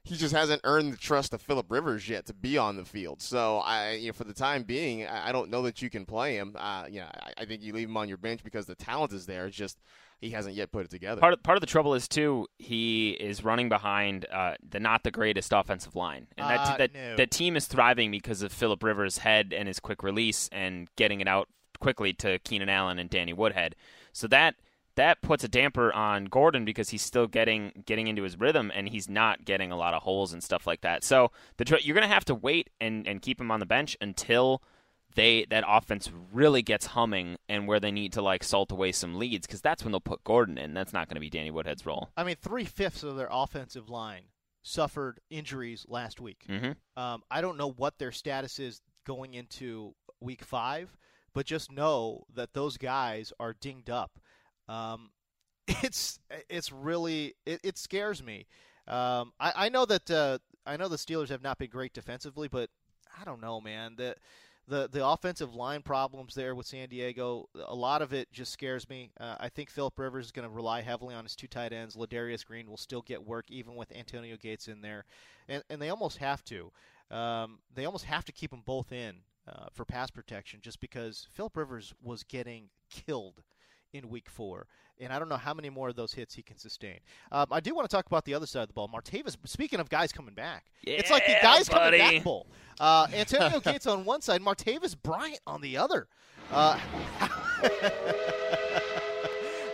He 0.03 0.15
just 0.17 0.33
hasn't 0.33 0.61
earned 0.63 0.93
the 0.93 0.97
trust 0.97 1.31
of 1.31 1.43
Philip 1.43 1.67
Rivers 1.69 2.09
yet 2.09 2.25
to 2.25 2.33
be 2.33 2.57
on 2.57 2.75
the 2.75 2.83
field. 2.83 3.21
So 3.21 3.57
I, 3.59 3.91
you 3.91 4.07
know, 4.07 4.13
for 4.13 4.23
the 4.23 4.33
time 4.33 4.63
being, 4.63 5.05
I, 5.05 5.29
I 5.29 5.31
don't 5.31 5.51
know 5.51 5.61
that 5.61 5.79
you 5.83 5.91
can 5.91 6.07
play 6.07 6.33
him. 6.37 6.55
Uh, 6.57 6.85
you 6.89 7.01
know, 7.01 7.07
I, 7.21 7.43
I 7.43 7.45
think 7.45 7.61
you 7.61 7.71
leave 7.71 7.87
him 7.87 7.95
on 7.97 8.07
your 8.07 8.17
bench 8.17 8.43
because 8.43 8.65
the 8.65 8.73
talent 8.73 9.13
is 9.13 9.27
there. 9.27 9.45
It's 9.45 9.55
just 9.55 9.77
he 10.21 10.29
hasn't 10.29 10.55
yet 10.55 10.71
put 10.71 10.85
it 10.85 10.91
together. 10.91 11.19
part 11.19 11.33
of, 11.33 11.43
part 11.43 11.57
of 11.57 11.61
the 11.61 11.67
trouble 11.67 11.93
is 11.93 12.07
too 12.07 12.47
he 12.59 13.11
is 13.11 13.43
running 13.43 13.67
behind 13.69 14.25
uh, 14.31 14.53
the 14.67 14.79
not 14.79 15.03
the 15.03 15.11
greatest 15.11 15.51
offensive 15.51 15.95
line, 15.95 16.27
and 16.37 16.49
that 16.49 16.59
Uh, 16.59 16.77
that 16.77 16.93
no. 16.93 17.15
that 17.17 17.31
team 17.31 17.55
is 17.57 17.65
thriving 17.67 18.11
because 18.11 18.41
of 18.41 18.51
Philip 18.53 18.81
Rivers' 18.83 19.17
head 19.19 19.53
and 19.53 19.67
his 19.67 19.79
quick 19.79 20.03
release 20.03 20.47
and 20.51 20.87
getting 20.95 21.19
it 21.21 21.27
out 21.27 21.49
quickly 21.79 22.13
to 22.13 22.37
Keenan 22.39 22.69
Allen 22.69 22.99
and 22.99 23.09
Danny 23.09 23.33
Woodhead. 23.33 23.75
So 24.13 24.27
that 24.27 24.55
that 24.95 25.21
puts 25.21 25.43
a 25.43 25.47
damper 25.47 25.91
on 25.93 26.25
Gordon 26.25 26.65
because 26.65 26.89
he's 26.89 27.01
still 27.01 27.25
getting 27.25 27.83
getting 27.85 28.07
into 28.07 28.23
his 28.23 28.37
rhythm 28.39 28.71
and 28.75 28.89
he's 28.89 29.09
not 29.09 29.45
getting 29.45 29.71
a 29.71 29.77
lot 29.77 29.93
of 29.93 30.03
holes 30.03 30.33
and 30.33 30.43
stuff 30.43 30.67
like 30.67 30.81
that. 30.81 31.03
So 31.03 31.31
the 31.57 31.65
tr- 31.65 31.77
you're 31.81 31.95
going 31.95 32.07
to 32.07 32.13
have 32.13 32.25
to 32.25 32.35
wait 32.35 32.69
and, 32.79 33.07
and 33.07 33.21
keep 33.21 33.39
him 33.39 33.49
on 33.51 33.59
the 33.61 33.65
bench 33.65 33.95
until 34.01 34.61
they 35.15 35.45
that 35.49 35.63
offense 35.67 36.11
really 36.31 36.61
gets 36.61 36.87
humming 36.87 37.37
and 37.49 37.67
where 37.67 37.79
they 37.79 37.91
need 37.91 38.13
to 38.13 38.21
like 38.21 38.43
salt 38.43 38.71
away 38.71 38.91
some 38.91 39.17
leads 39.17 39.47
because 39.47 39.61
that's 39.61 39.83
when 39.83 39.91
they'll 39.91 39.99
put 39.99 40.23
Gordon 40.23 40.57
in. 40.57 40.73
That's 40.73 40.93
not 40.93 41.07
going 41.07 41.15
to 41.15 41.21
be 41.21 41.29
Danny 41.29 41.51
Woodhead's 41.51 41.85
role. 41.85 42.09
I 42.15 42.23
mean, 42.23 42.35
three 42.41 42.65
fifths 42.65 43.03
of 43.03 43.15
their 43.17 43.29
offensive 43.31 43.89
line 43.89 44.23
suffered 44.63 45.19
injuries 45.29 45.85
last 45.89 46.19
week. 46.21 46.45
hmm 46.47 46.71
Um, 46.95 47.23
I 47.31 47.41
don't 47.41 47.57
know 47.57 47.71
what 47.71 47.97
their 47.97 48.11
status 48.11 48.59
is 48.59 48.81
going 49.05 49.33
into 49.33 49.95
week 50.19 50.43
five, 50.43 50.95
but 51.33 51.45
just 51.45 51.71
know 51.71 52.25
that 52.33 52.53
those 52.53 52.77
guys 52.77 53.33
are 53.39 53.53
dinged 53.59 53.89
up. 53.89 54.19
Um, 54.67 55.11
it's 55.67 56.19
it's 56.49 56.71
really 56.71 57.35
it, 57.45 57.59
it 57.63 57.77
scares 57.77 58.23
me. 58.23 58.47
Um, 58.87 59.33
I, 59.39 59.53
I 59.55 59.69
know 59.69 59.85
that 59.85 60.09
uh, 60.09 60.39
I 60.65 60.77
know 60.77 60.87
the 60.87 60.95
Steelers 60.97 61.29
have 61.29 61.43
not 61.43 61.57
been 61.57 61.69
great 61.69 61.93
defensively, 61.93 62.47
but 62.47 62.69
I 63.19 63.23
don't 63.23 63.41
know, 63.41 63.61
man. 63.61 63.95
The 63.97 64.15
the 64.67 64.87
the 64.91 65.05
offensive 65.05 65.53
line 65.53 65.81
problems 65.81 66.35
there 66.35 66.55
with 66.55 66.65
San 66.65 66.89
Diego, 66.89 67.49
a 67.67 67.75
lot 67.75 68.01
of 68.01 68.13
it 68.13 68.31
just 68.31 68.51
scares 68.51 68.87
me. 68.89 69.11
Uh, 69.19 69.35
I 69.39 69.49
think 69.49 69.69
Philip 69.69 69.97
Rivers 69.97 70.27
is 70.27 70.31
going 70.31 70.47
to 70.47 70.53
rely 70.53 70.81
heavily 70.81 71.15
on 71.15 71.23
his 71.23 71.35
two 71.35 71.47
tight 71.47 71.73
ends. 71.73 71.95
Ladarius 71.95 72.45
Green 72.45 72.69
will 72.69 72.77
still 72.77 73.01
get 73.01 73.25
work 73.25 73.45
even 73.49 73.75
with 73.75 73.91
Antonio 73.95 74.37
Gates 74.37 74.67
in 74.67 74.81
there, 74.81 75.05
and 75.47 75.63
and 75.69 75.81
they 75.81 75.89
almost 75.89 76.17
have 76.17 76.43
to. 76.45 76.71
Um, 77.09 77.59
they 77.73 77.85
almost 77.85 78.05
have 78.05 78.23
to 78.25 78.31
keep 78.31 78.51
them 78.51 78.63
both 78.65 78.91
in 78.91 79.17
uh, 79.47 79.65
for 79.73 79.83
pass 79.83 80.09
protection, 80.09 80.59
just 80.61 80.79
because 80.79 81.27
Philip 81.33 81.57
Rivers 81.57 81.93
was 82.01 82.23
getting 82.23 82.69
killed 82.89 83.43
in 83.93 84.09
Week 84.09 84.29
Four, 84.29 84.67
and 85.01 85.11
I 85.11 85.19
don't 85.19 85.29
know 85.29 85.37
how 85.37 85.53
many 85.53 85.69
more 85.69 85.89
of 85.89 85.95
those 85.95 86.13
hits 86.13 86.33
he 86.35 86.41
can 86.41 86.57
sustain. 86.57 86.99
Um, 87.31 87.47
I 87.51 87.59
do 87.59 87.73
want 87.75 87.89
to 87.89 87.95
talk 87.95 88.05
about 88.05 88.25
the 88.25 88.33
other 88.33 88.45
side 88.45 88.61
of 88.61 88.67
the 88.67 88.73
ball. 88.73 88.87
Martavis. 88.87 89.35
Speaking 89.45 89.79
of 89.79 89.89
guys 89.89 90.11
coming 90.11 90.33
back, 90.33 90.65
it's 90.83 91.09
like 91.11 91.25
the 91.25 91.37
guys 91.41 91.67
buddy. 91.67 91.97
coming 91.97 92.17
back 92.17 92.23
bowl. 92.23 92.47
Uh, 92.79 93.07
Antonio 93.13 93.59
Gates 93.63 93.87
on 93.87 94.05
one 94.05 94.21
side, 94.21 94.41
Martavis 94.41 94.95
Bryant 95.01 95.39
on 95.45 95.61
the 95.61 95.77
other. 95.77 96.07
Uh, 96.51 96.77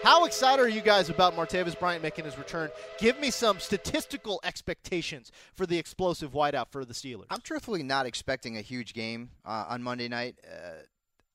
how 0.03 0.25
excited 0.25 0.61
are 0.61 0.69
you 0.69 0.81
guys 0.81 1.09
about 1.09 1.35
Martavis 1.35 1.77
Bryant 1.77 2.03
making 2.03 2.25
his 2.25 2.37
return? 2.37 2.69
Give 2.99 3.19
me 3.19 3.31
some 3.31 3.59
statistical 3.59 4.39
expectations 4.43 5.31
for 5.53 5.65
the 5.65 5.77
explosive 5.77 6.33
wideout 6.33 6.67
for 6.71 6.85
the 6.85 6.93
Steelers. 6.93 7.25
I'm 7.29 7.41
truthfully 7.41 7.83
not 7.83 8.05
expecting 8.05 8.57
a 8.57 8.61
huge 8.61 8.93
game 8.93 9.31
uh, 9.45 9.65
on 9.69 9.83
Monday 9.83 10.07
night. 10.07 10.35
Uh, 10.45 10.83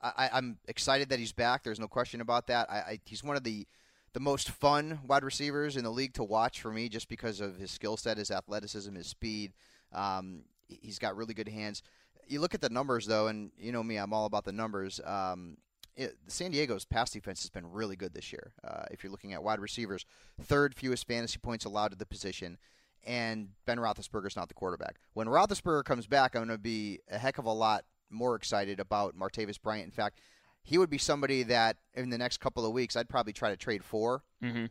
I, 0.02 0.30
I'm 0.32 0.58
excited 0.66 1.10
that 1.10 1.18
he's 1.18 1.32
back. 1.32 1.62
There's 1.62 1.78
no 1.78 1.86
question 1.86 2.20
about 2.20 2.48
that. 2.48 2.68
I, 2.70 2.74
I, 2.74 2.98
he's 3.04 3.22
one 3.22 3.36
of 3.36 3.44
the 3.44 3.66
the 4.12 4.20
most 4.20 4.50
fun 4.50 5.00
wide 5.06 5.24
receivers 5.24 5.76
in 5.76 5.84
the 5.84 5.90
league 5.90 6.14
to 6.14 6.24
watch 6.24 6.60
for 6.60 6.70
me, 6.70 6.88
just 6.88 7.08
because 7.08 7.40
of 7.40 7.56
his 7.56 7.70
skill 7.70 7.96
set, 7.96 8.18
his 8.18 8.30
athleticism, 8.30 8.94
his 8.94 9.06
speed. 9.06 9.52
Um, 9.92 10.42
he's 10.68 10.98
got 10.98 11.16
really 11.16 11.34
good 11.34 11.48
hands. 11.48 11.82
You 12.26 12.40
look 12.40 12.54
at 12.54 12.60
the 12.60 12.70
numbers 12.70 13.06
though, 13.06 13.28
and 13.28 13.50
you 13.58 13.72
know 13.72 13.82
me, 13.82 13.96
I'm 13.96 14.12
all 14.12 14.26
about 14.26 14.44
the 14.44 14.52
numbers. 14.52 15.00
Um, 15.04 15.56
it, 15.96 16.16
San 16.26 16.50
Diego's 16.50 16.84
pass 16.84 17.10
defense 17.10 17.42
has 17.42 17.50
been 17.50 17.70
really 17.70 17.96
good 17.96 18.14
this 18.14 18.32
year. 18.32 18.52
Uh, 18.64 18.84
if 18.90 19.02
you're 19.02 19.10
looking 19.10 19.32
at 19.32 19.42
wide 19.42 19.60
receivers, 19.60 20.06
third 20.40 20.74
fewest 20.74 21.06
fantasy 21.06 21.38
points 21.38 21.64
allowed 21.64 21.90
to 21.90 21.96
the 21.96 22.06
position, 22.06 22.58
and 23.04 23.48
Ben 23.66 23.78
Roethlisberger's 23.78 24.36
not 24.36 24.48
the 24.48 24.54
quarterback. 24.54 24.96
When 25.14 25.26
Roethlisberger 25.26 25.84
comes 25.84 26.06
back, 26.06 26.34
I'm 26.34 26.46
going 26.46 26.56
to 26.56 26.62
be 26.62 27.00
a 27.10 27.18
heck 27.18 27.38
of 27.38 27.44
a 27.44 27.52
lot 27.52 27.84
more 28.10 28.34
excited 28.34 28.80
about 28.80 29.16
Martavis 29.16 29.60
Bryant. 29.60 29.84
In 29.84 29.90
fact, 29.90 30.20
he 30.62 30.78
would 30.78 30.90
be 30.90 30.98
somebody 30.98 31.42
that 31.44 31.76
in 31.94 32.10
the 32.10 32.18
next 32.18 32.38
couple 32.38 32.64
of 32.64 32.72
weeks 32.72 32.96
I'd 32.96 33.08
probably 33.08 33.32
try 33.32 33.50
to 33.50 33.56
trade 33.56 33.84
for. 33.84 34.22
Mm-hmm. 34.42 34.66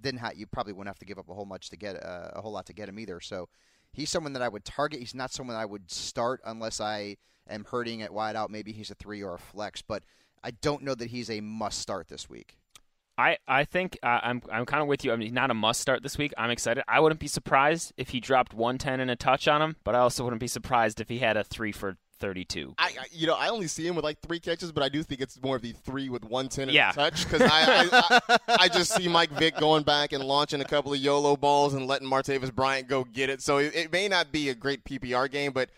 Then 0.00 0.16
ha- 0.16 0.32
you 0.34 0.46
probably 0.46 0.72
wouldn't 0.72 0.88
have 0.88 0.98
to 0.98 1.04
give 1.04 1.18
up 1.18 1.28
a 1.28 1.34
whole 1.34 1.44
much 1.44 1.70
to 1.70 1.76
get 1.76 2.02
uh, 2.02 2.30
a 2.34 2.40
whole 2.40 2.52
lot 2.52 2.66
to 2.66 2.72
get 2.72 2.88
him 2.88 2.98
either. 2.98 3.20
So 3.20 3.48
he's 3.92 4.10
someone 4.10 4.32
that 4.32 4.42
I 4.42 4.48
would 4.48 4.64
target. 4.64 5.00
He's 5.00 5.14
not 5.14 5.32
someone 5.32 5.56
I 5.56 5.64
would 5.64 5.90
start 5.90 6.40
unless 6.44 6.80
I 6.80 7.16
am 7.48 7.64
hurting 7.64 8.02
at 8.02 8.12
wide 8.12 8.36
out. 8.36 8.50
Maybe 8.50 8.72
he's 8.72 8.90
a 8.90 8.94
three 8.94 9.22
or 9.22 9.34
a 9.34 9.38
flex, 9.38 9.82
but 9.82 10.02
I 10.42 10.50
don't 10.50 10.82
know 10.82 10.94
that 10.94 11.10
he's 11.10 11.30
a 11.30 11.40
must 11.40 11.78
start 11.78 12.08
this 12.08 12.28
week. 12.28 12.56
I, 13.18 13.36
I 13.46 13.64
think 13.64 13.98
uh, 14.02 14.20
I'm 14.22 14.42
I'm 14.50 14.64
kind 14.64 14.82
of 14.82 14.88
with 14.88 15.04
you. 15.04 15.12
I 15.12 15.16
mean, 15.16 15.34
not 15.34 15.50
a 15.50 15.54
must 15.54 15.80
start 15.80 16.02
this 16.02 16.16
week. 16.16 16.32
I'm 16.38 16.50
excited. 16.50 16.82
I 16.88 16.98
wouldn't 16.98 17.20
be 17.20 17.26
surprised 17.26 17.92
if 17.96 18.08
he 18.08 18.20
dropped 18.20 18.54
110 18.54 19.00
and 19.00 19.10
a 19.10 19.16
touch 19.16 19.46
on 19.46 19.60
him, 19.60 19.76
but 19.84 19.94
I 19.94 19.98
also 19.98 20.24
wouldn't 20.24 20.40
be 20.40 20.48
surprised 20.48 21.00
if 21.00 21.08
he 21.08 21.18
had 21.18 21.36
a 21.36 21.44
three 21.44 21.72
for 21.72 21.98
32. 22.22 22.74
I, 22.78 22.84
I 22.84 22.90
you 23.12 23.26
know 23.26 23.34
I 23.34 23.48
only 23.50 23.66
see 23.66 23.86
him 23.86 23.94
with 23.94 24.04
like 24.04 24.20
three 24.20 24.40
catches, 24.40 24.72
but 24.72 24.82
I 24.82 24.88
do 24.88 25.02
think 25.02 25.20
it's 25.20 25.42
more 25.42 25.56
of 25.56 25.62
the 25.62 25.72
three 25.72 26.08
with 26.08 26.24
one 26.24 26.48
ten 26.48 26.68
and 26.68 26.72
Yeah. 26.72 26.90
a 26.90 26.94
touch 26.94 27.24
because 27.24 27.42
I, 27.42 27.88
I, 27.92 28.20
I 28.28 28.38
I 28.60 28.68
just 28.68 28.94
see 28.94 29.08
Mike 29.08 29.30
Vick 29.32 29.56
going 29.58 29.82
back 29.82 30.12
and 30.12 30.24
launching 30.24 30.60
a 30.62 30.64
couple 30.64 30.92
of 30.94 30.98
YOLO 31.00 31.36
balls 31.36 31.74
and 31.74 31.86
letting 31.86 32.08
Martavis 32.08 32.54
Bryant 32.54 32.88
go 32.88 33.04
get 33.04 33.28
it. 33.28 33.42
So 33.42 33.58
it, 33.58 33.74
it 33.74 33.92
may 33.92 34.08
not 34.08 34.32
be 34.32 34.48
a 34.48 34.54
great 34.54 34.84
PPR 34.84 35.30
game, 35.30 35.52
but 35.52 35.68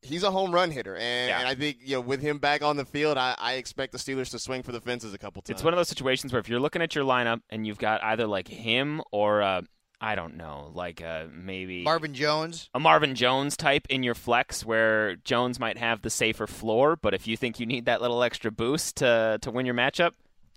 he's 0.00 0.22
a 0.24 0.30
home 0.32 0.50
run 0.52 0.70
hitter, 0.70 0.96
and, 0.96 1.28
Yeah. 1.28 1.38
and 1.38 1.46
I 1.46 1.54
think 1.54 1.76
you 1.84 1.94
know 1.96 2.00
with 2.00 2.20
him 2.20 2.38
back 2.38 2.62
on 2.62 2.76
the 2.76 2.84
field, 2.84 3.16
I, 3.18 3.34
I 3.38 3.52
expect 3.54 3.92
the 3.92 3.98
Steelers 3.98 4.30
to 4.30 4.38
swing 4.38 4.62
for 4.62 4.72
the 4.72 4.80
fences 4.80 5.14
a 5.14 5.18
couple 5.18 5.42
times. 5.42 5.58
It's 5.58 5.64
one 5.64 5.72
of 5.74 5.78
those 5.78 5.88
situations 5.88 6.32
where 6.32 6.40
if 6.40 6.48
you're 6.48 6.58
looking 6.58 6.82
at 6.82 6.94
your 6.94 7.04
lineup 7.04 7.40
and 7.50 7.66
you've 7.66 7.78
got 7.78 8.02
either 8.02 8.26
like 8.26 8.48
him 8.48 9.00
or 9.12 9.42
uh, 9.42 9.62
I 10.02 10.16
don't 10.16 10.36
know, 10.36 10.72
like 10.74 11.00
uh, 11.00 11.26
maybe 11.32 11.82
Marvin 11.84 12.12
Jones. 12.12 12.68
a 12.74 12.80
Marvin 12.80 13.14
Jones 13.14 13.56
type 13.56 13.86
in 13.88 14.02
your 14.02 14.16
flex 14.16 14.64
where 14.64 15.14
Jones 15.16 15.60
might 15.60 15.78
have 15.78 16.02
the 16.02 16.10
safer 16.10 16.46
floor, 16.48 16.96
but 16.96 17.14
if 17.14 17.28
you 17.28 17.36
think 17.36 17.60
you 17.60 17.66
need 17.66 17.84
that 17.84 18.02
little 18.02 18.22
extra 18.22 18.50
boost 18.50 18.96
to 18.96 19.38
to 19.40 19.50
win 19.52 19.64
your 19.64 19.76
matchup, 19.76 20.12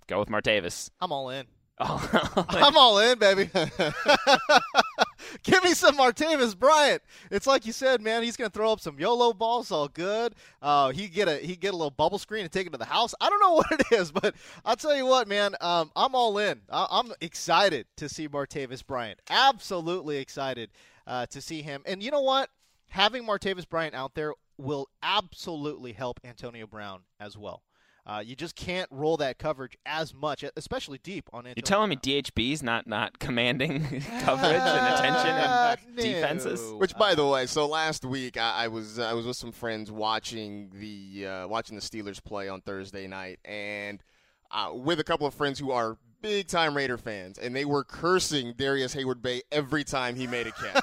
go 0.07 0.19
with 0.19 0.29
Martavis. 0.29 0.89
I'm 0.99 1.11
all 1.11 1.29
in. 1.29 1.45
Oh, 1.77 2.45
I'm 2.49 2.77
all 2.77 2.99
in, 2.99 3.19
baby. 3.19 3.49
Give 5.43 5.63
me 5.63 5.73
some 5.73 5.97
Martavis 5.97 6.57
Bryant. 6.57 7.01
It's 7.31 7.47
like 7.47 7.65
you 7.65 7.71
said, 7.73 8.01
man. 8.01 8.23
He's 8.23 8.37
going 8.37 8.49
to 8.49 8.53
throw 8.53 8.71
up 8.71 8.79
some 8.79 8.99
YOLO 8.99 9.33
balls, 9.33 9.71
all 9.71 9.87
good. 9.87 10.35
Uh, 10.61 10.89
he 10.91 11.07
get 11.07 11.27
a 11.27 11.37
he 11.37 11.55
get 11.55 11.73
a 11.73 11.77
little 11.77 11.91
bubble 11.91 12.17
screen 12.19 12.43
and 12.43 12.51
take 12.51 12.67
it 12.67 12.71
to 12.71 12.77
the 12.77 12.85
house. 12.85 13.13
I 13.19 13.29
don't 13.29 13.39
know 13.39 13.53
what 13.55 13.71
it 13.71 13.85
is, 13.91 14.11
but 14.11 14.35
I'll 14.63 14.75
tell 14.75 14.95
you 14.95 15.05
what, 15.05 15.27
man. 15.27 15.55
Um, 15.61 15.91
I'm 15.95 16.15
all 16.15 16.37
in. 16.37 16.61
I- 16.69 16.87
I'm 16.89 17.11
excited 17.21 17.87
to 17.97 18.09
see 18.09 18.27
Martavis 18.27 18.85
Bryant. 18.85 19.19
Absolutely 19.29 20.17
excited 20.17 20.69
uh, 21.07 21.25
to 21.27 21.41
see 21.41 21.61
him. 21.61 21.81
And 21.85 22.01
you 22.01 22.11
know 22.11 22.21
what? 22.21 22.49
Having 22.89 23.25
Martavis 23.25 23.67
Bryant 23.67 23.95
out 23.95 24.15
there 24.15 24.33
will 24.57 24.87
absolutely 25.03 25.91
help 25.93 26.19
Antonio 26.23 26.65
Brown 26.65 27.01
as 27.19 27.37
well. 27.37 27.61
Uh, 28.07 28.21
you 28.23 28.35
just 28.35 28.55
can't 28.55 28.87
roll 28.91 29.17
that 29.17 29.39
coverage 29.39 29.75
as 29.85 30.13
much, 30.13 30.43
especially 30.55 30.99
deep 30.99 31.27
on 31.33 31.39
Antonio 31.39 31.53
You're 31.57 31.63
telling 31.63 31.89
me 31.89 31.95
Brown. 31.95 32.21
DHB's 32.21 32.61
not 32.61 32.85
not 32.85 33.17
commanding 33.19 33.81
coverage 34.21 34.61
and 34.61 34.93
attention 34.95 35.31
Uh, 35.31 35.75
and 35.87 35.97
defenses? 35.97 36.71
Which, 36.73 36.95
by 36.95 37.15
the 37.15 37.25
way, 37.25 37.47
so 37.47 37.65
last 37.67 38.05
week 38.05 38.37
I, 38.37 38.65
I 38.65 38.67
was 38.67 38.99
I 38.99 39.13
was 39.13 39.25
with 39.25 39.37
some 39.37 39.51
friends 39.51 39.91
watching 39.91 40.69
the 40.75 41.27
uh, 41.27 41.47
watching 41.47 41.75
the 41.75 41.81
Steelers 41.81 42.23
play 42.23 42.47
on 42.47 42.61
Thursday 42.61 43.07
night, 43.07 43.39
and 43.43 44.03
uh, 44.51 44.69
with 44.73 44.99
a 44.99 45.03
couple 45.03 45.25
of 45.25 45.33
friends 45.33 45.57
who 45.57 45.71
are 45.71 45.97
big 46.21 46.47
time 46.47 46.75
Raider 46.77 46.97
fans, 46.99 47.39
and 47.39 47.55
they 47.55 47.65
were 47.65 47.83
cursing 47.83 48.53
Darrius 48.55 48.95
Heyward-Bey 48.95 49.41
every 49.51 49.83
time 49.83 50.15
he 50.15 50.27
made 50.27 50.45
a 50.47 50.51
catch. 50.51 50.81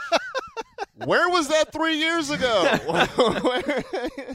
Where 0.94 1.28
was 1.28 1.48
that 1.48 1.72
three 1.72 1.96
years 1.96 2.30
ago? 2.30 2.78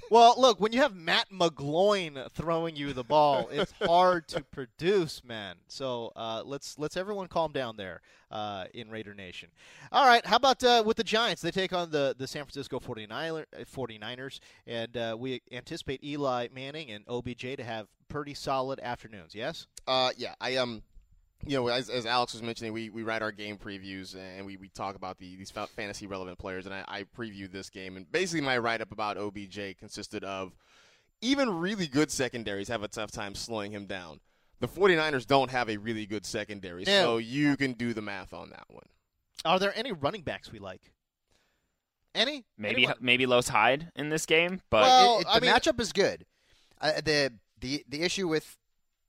Well, 0.10 0.36
look, 0.38 0.62
when 0.62 0.72
you 0.72 0.80
have 0.82 0.96
Matt 0.96 1.30
McGloin 1.32 2.32
throwing 2.32 2.76
you 2.78 2.94
the 2.94 3.04
ball, 3.04 3.50
it's 3.52 3.74
hard 3.82 4.28
to 4.30 4.42
produce, 4.42 5.22
man. 5.24 5.58
So 5.68 6.14
uh, 6.16 6.44
let's 6.46 6.80
let's 6.80 6.96
everyone 6.96 7.28
calm 7.28 7.52
down 7.52 7.76
there 7.76 8.02
uh, 8.32 8.66
in 8.74 8.90
Raider 8.90 9.14
Nation. 9.14 9.50
All 9.92 10.08
right, 10.08 10.26
how 10.26 10.38
about 10.38 10.64
uh, 10.64 10.84
with 10.86 10.98
the 10.98 11.04
Giants? 11.04 11.42
They 11.42 11.52
take 11.52 11.74
on 11.74 11.92
the, 11.92 12.16
the 12.18 12.26
San 12.26 12.44
Francisco 12.44 12.80
49er, 12.80 13.46
49ers, 13.66 14.40
and 14.66 14.96
uh, 14.96 15.16
we 15.20 15.42
anticipate 15.52 16.04
Eli 16.04 16.48
Manning 16.54 16.90
and 16.92 17.04
OBJ 17.08 17.58
to 17.58 17.64
have 17.64 17.88
pretty 18.08 18.34
solid 18.34 18.80
afternoons, 18.82 19.36
yes? 19.36 19.68
Uh, 19.88 20.12
yeah, 20.18 20.36
I 20.40 20.56
um, 20.56 20.84
you 21.46 21.56
know, 21.58 21.68
as, 21.68 21.90
as 21.90 22.06
Alex 22.06 22.34
was 22.34 22.42
mentioning, 22.42 22.74
we, 22.74 22.90
we 22.90 23.04
write 23.04 23.22
our 23.22 23.32
game 23.32 23.58
previews 23.58 24.16
and 24.16 24.46
we, 24.46 24.58
we 24.58 24.70
talk 24.70 24.96
about 24.96 25.18
the 25.18 25.36
these 25.36 25.52
fantasy 25.52 26.08
relevant 26.08 26.38
players, 26.40 26.66
and 26.66 26.74
I, 26.74 26.84
I 26.88 27.04
previewed 27.18 27.52
this 27.52 27.70
game, 27.70 27.96
and 27.98 28.12
basically 28.12 28.42
my 28.42 28.58
write 28.58 28.82
up 28.82 28.92
about 28.92 29.18
OBJ 29.18 29.78
consisted 29.78 30.24
of 30.24 30.54
even 31.22 31.50
really 31.50 31.88
good 31.88 32.12
secondaries 32.12 32.68
have 32.68 32.84
a 32.84 32.88
tough 32.88 33.12
time 33.12 33.36
slowing 33.36 33.72
him 33.72 33.86
down. 33.86 34.20
The 34.60 34.68
49ers 34.68 35.26
don't 35.28 35.52
have 35.52 35.70
a 35.70 35.78
really 35.78 36.06
good 36.08 36.26
secondary, 36.26 36.84
No. 36.86 36.92
so 37.04 37.18
you 37.18 37.56
can 37.58 37.74
do 37.74 37.94
the 37.94 38.02
math 38.02 38.34
on 38.34 38.50
that 38.50 38.66
one. 38.70 38.86
Are 39.46 39.60
there 39.60 39.72
any 39.78 39.92
running 39.92 40.22
backs 40.22 40.52
we 40.52 40.58
like? 40.60 40.92
Any? 42.16 42.46
Maybe 42.58 42.84
Anyone? 42.84 42.96
maybe 43.00 43.26
Los 43.28 43.48
Hyde 43.48 43.92
in 43.96 44.10
this 44.10 44.26
game, 44.26 44.62
but 44.72 44.82
Well, 44.82 45.18
It- 45.18 45.22
it- 45.22 45.28
I 45.28 45.40
the 45.40 45.46
mean- 45.46 45.56
matchup 45.56 45.80
is 45.80 45.94
good. 45.94 46.26
Uh, 46.82 47.02
the 47.02 47.34
the 47.60 47.84
the 47.88 48.02
issue 48.02 48.28
with 48.28 48.58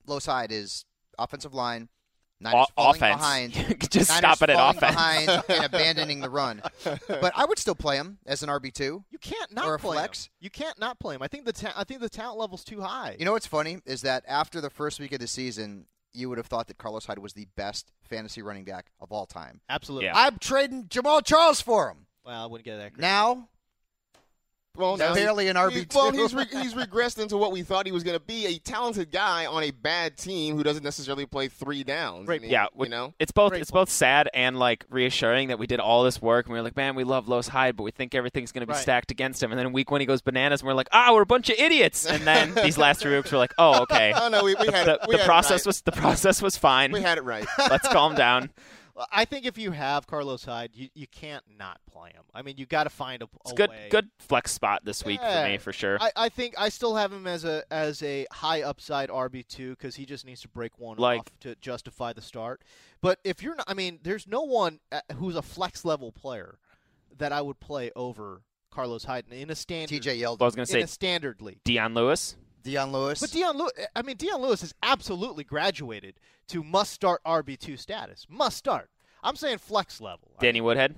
Los 0.06 0.26
Hyde 0.26 0.52
is 0.52 0.84
offensive 1.18 1.54
line. 1.54 1.88
Niners 2.40 2.66
o- 2.76 2.82
falling 2.82 2.96
offense. 2.96 3.16
behind. 3.20 3.52
Just 3.90 4.10
Niners 4.10 4.18
stop 4.38 4.42
it 4.42 4.50
at 4.50 4.56
falling 4.56 4.76
offense. 4.76 4.94
behind 4.94 5.44
and 5.48 5.64
abandoning 5.74 6.20
the 6.20 6.30
run. 6.30 6.62
But 7.08 7.32
I 7.34 7.44
would 7.44 7.58
still 7.58 7.74
play 7.74 7.96
him 7.96 8.18
as 8.26 8.42
an 8.42 8.48
RB 8.48 8.72
two. 8.72 9.04
You 9.10 9.18
can't 9.18 9.52
not 9.52 9.66
Or 9.66 9.74
a 9.74 9.78
play 9.78 9.96
flex? 9.96 10.26
him. 10.26 10.30
You 10.40 10.50
can't 10.50 10.78
not 10.78 10.98
play 11.00 11.14
him. 11.16 11.22
I 11.22 11.28
think 11.28 11.44
the 11.46 11.52
ta- 11.52 11.72
I 11.76 11.84
think 11.84 12.00
the 12.00 12.08
talent 12.08 12.38
level's 12.38 12.64
too 12.64 12.80
high. 12.80 13.16
You 13.18 13.24
know 13.24 13.32
what's 13.32 13.46
funny 13.46 13.78
is 13.86 14.02
that 14.02 14.24
after 14.28 14.60
the 14.60 14.70
first 14.70 15.00
week 15.00 15.12
of 15.12 15.18
the 15.20 15.26
season, 15.26 15.86
you 16.12 16.28
would 16.28 16.38
have 16.38 16.46
thought 16.46 16.68
that 16.68 16.78
Carlos 16.78 17.06
Hyde 17.06 17.18
was 17.18 17.32
the 17.34 17.46
best 17.56 17.92
fantasy 18.08 18.40
running 18.42 18.64
back 18.64 18.86
of 19.00 19.10
all 19.12 19.26
time. 19.26 19.60
Absolutely. 19.68 20.06
Yeah. 20.06 20.12
I'm 20.16 20.38
trading 20.38 20.84
Jamaal 20.84 21.24
Charles 21.24 21.60
for 21.60 21.90
him. 21.90 22.06
Well, 22.24 22.42
I 22.42 22.46
wouldn't 22.46 22.64
get 22.64 22.76
that. 22.78 22.98
Now, 22.98 23.48
Well, 24.78 24.92
He's 24.92 25.00
now 25.00 25.14
he- 25.14 25.20
barely 25.20 25.48
an 25.48 25.56
RB2. 25.56 25.94
Well, 25.94 26.12
he's 26.12 26.34
re- 26.34 26.46
he's 26.50 26.74
regressed 26.74 27.20
into 27.20 27.36
what 27.36 27.52
we 27.52 27.62
thought 27.62 27.84
he 27.86 27.92
was 27.92 28.04
going 28.04 28.16
to 28.18 28.24
be 28.24 28.46
a 28.46 28.58
talented 28.58 29.10
guy 29.10 29.44
on 29.46 29.62
a 29.64 29.70
bad 29.70 30.16
team 30.16 30.56
who 30.56 30.62
doesn't 30.62 30.84
necessarily 30.84 31.26
play 31.26 31.48
three 31.48 31.82
downs. 31.84 32.28
Right. 32.28 32.40
I 32.40 32.42
mean, 32.42 32.50
yeah, 32.50 32.66
you 32.78 32.88
know. 32.88 33.12
it's 33.18 33.32
both 33.32 33.50
Great 33.50 33.62
it's 33.62 33.70
both 33.70 33.90
sad 33.90 34.30
and 34.32 34.58
like 34.58 34.84
reassuring 34.88 35.48
that 35.48 35.58
we 35.58 35.66
did 35.66 35.80
all 35.80 36.04
this 36.04 36.22
work 36.22 36.46
and 36.46 36.52
we 36.52 36.58
were 36.58 36.62
like, 36.62 36.76
man, 36.76 36.94
we 36.94 37.04
love 37.04 37.28
Los 37.28 37.48
Hyde, 37.48 37.76
but 37.76 37.82
we 37.82 37.90
think 37.90 38.14
everything's 38.14 38.52
going 38.52 38.60
to 38.62 38.66
be 38.66 38.72
Right. 38.72 38.80
stacked 38.82 39.10
against 39.10 39.42
him. 39.42 39.50
And 39.50 39.58
then 39.58 39.72
week 39.72 39.90
one 39.90 40.00
he 40.00 40.06
goes 40.06 40.22
bananas, 40.22 40.60
and 40.60 40.68
we're 40.68 40.74
like, 40.74 40.88
ah, 40.92 41.12
we're 41.12 41.22
a 41.22 41.26
bunch 41.26 41.50
of 41.50 41.56
idiots. 41.58 42.06
And 42.06 42.26
then 42.26 42.54
these 42.62 42.78
last 42.78 43.00
three 43.00 43.16
weeks 43.16 43.32
we're 43.32 43.38
like, 43.38 43.54
oh, 43.58 43.82
okay. 43.82 44.12
Oh 44.20 44.28
no, 44.28 44.44
we, 44.44 44.54
we 44.54 44.66
the, 44.66 44.72
had 44.72 44.86
the, 44.86 44.94
it. 44.94 45.00
We 45.08 45.12
the 45.14 45.18
had 45.18 45.24
it 45.24 45.26
process 45.26 45.60
right. 45.62 45.66
was 45.66 45.80
the 45.82 45.92
process 45.92 46.40
was 46.42 46.56
fine. 46.56 46.92
we 46.92 47.02
had 47.02 47.18
it 47.18 47.24
right. 47.24 47.46
Let's 47.58 47.88
calm 47.88 48.14
down. 48.14 48.50
Well, 48.98 49.06
I 49.12 49.24
think 49.26 49.46
if 49.46 49.56
you 49.56 49.70
have 49.70 50.08
Carlos 50.08 50.44
Hyde, 50.44 50.70
you, 50.74 50.88
you 50.92 51.06
can't 51.06 51.44
not 51.56 51.78
play 51.88 52.10
him. 52.10 52.24
I 52.34 52.42
mean, 52.42 52.56
you 52.58 52.66
got 52.66 52.82
to 52.84 52.90
find 52.90 53.22
a, 53.22 53.28
It's 53.44 53.52
good 53.52 53.70
way. 53.70 53.86
good 53.90 54.08
flex 54.18 54.50
spot 54.50 54.84
this 54.84 55.04
week 55.04 55.20
for 55.20 55.44
me 55.44 55.56
for 55.58 55.72
sure. 55.72 55.98
I, 56.00 56.10
I 56.16 56.28
think 56.28 56.54
I 56.58 56.68
still 56.68 56.96
have 56.96 57.12
him 57.12 57.28
as 57.28 57.44
a 57.44 57.62
as 57.70 58.02
a 58.02 58.26
high 58.32 58.62
upside 58.62 59.08
RB 59.08 59.46
two 59.46 59.70
because 59.76 59.94
he 59.94 60.04
just 60.04 60.26
needs 60.26 60.40
to 60.40 60.48
break 60.48 60.80
one 60.80 60.96
Like- 60.96 61.20
off 61.20 61.26
to 61.42 61.54
justify 61.60 62.12
the 62.12 62.20
start. 62.22 62.62
But 63.00 63.20
if 63.22 63.40
you're 63.40 63.54
not, 63.54 63.66
I 63.70 63.74
mean, 63.74 64.00
there's 64.02 64.26
no 64.26 64.42
one 64.42 64.80
uh, 64.90 65.00
who's 65.14 65.36
a 65.36 65.42
flex 65.42 65.84
level 65.84 66.10
player 66.10 66.58
that 67.16 67.30
I 67.32 67.40
would 67.40 67.60
play 67.60 67.92
over 67.94 68.42
Carlos 68.72 69.04
Hyde 69.04 69.26
in 69.30 69.48
a 69.50 69.54
standard. 69.54 70.02
TJ 70.02 70.20
Well, 70.22 70.38
I 70.40 70.44
was 70.44 70.56
going 70.56 70.66
to 70.66 70.72
say 70.72 70.80
in 70.80 70.86
say 70.88 70.90
a 70.90 70.92
standard 70.92 71.40
league. 71.40 71.60
Dion 71.62 71.94
Lewis. 71.94 72.36
Dion 72.62 72.92
Lewis. 72.92 73.20
But 73.20 73.30
Dion 73.30 73.56
Lewis, 73.56 73.72
I 73.94 74.02
mean, 74.02 74.16
Dion 74.16 74.40
Lewis 74.42 74.60
has 74.62 74.74
absolutely 74.82 75.44
graduated 75.44 76.14
to 76.48 76.62
must 76.62 76.92
start 76.92 77.20
RB 77.26 77.58
two 77.58 77.76
status. 77.76 78.26
Must 78.28 78.56
start. 78.56 78.90
I'm 79.22 79.36
saying 79.36 79.58
flex 79.58 80.00
level. 80.00 80.32
I 80.38 80.42
Danny 80.42 80.60
mean- 80.60 80.64
Woodhead. 80.66 80.94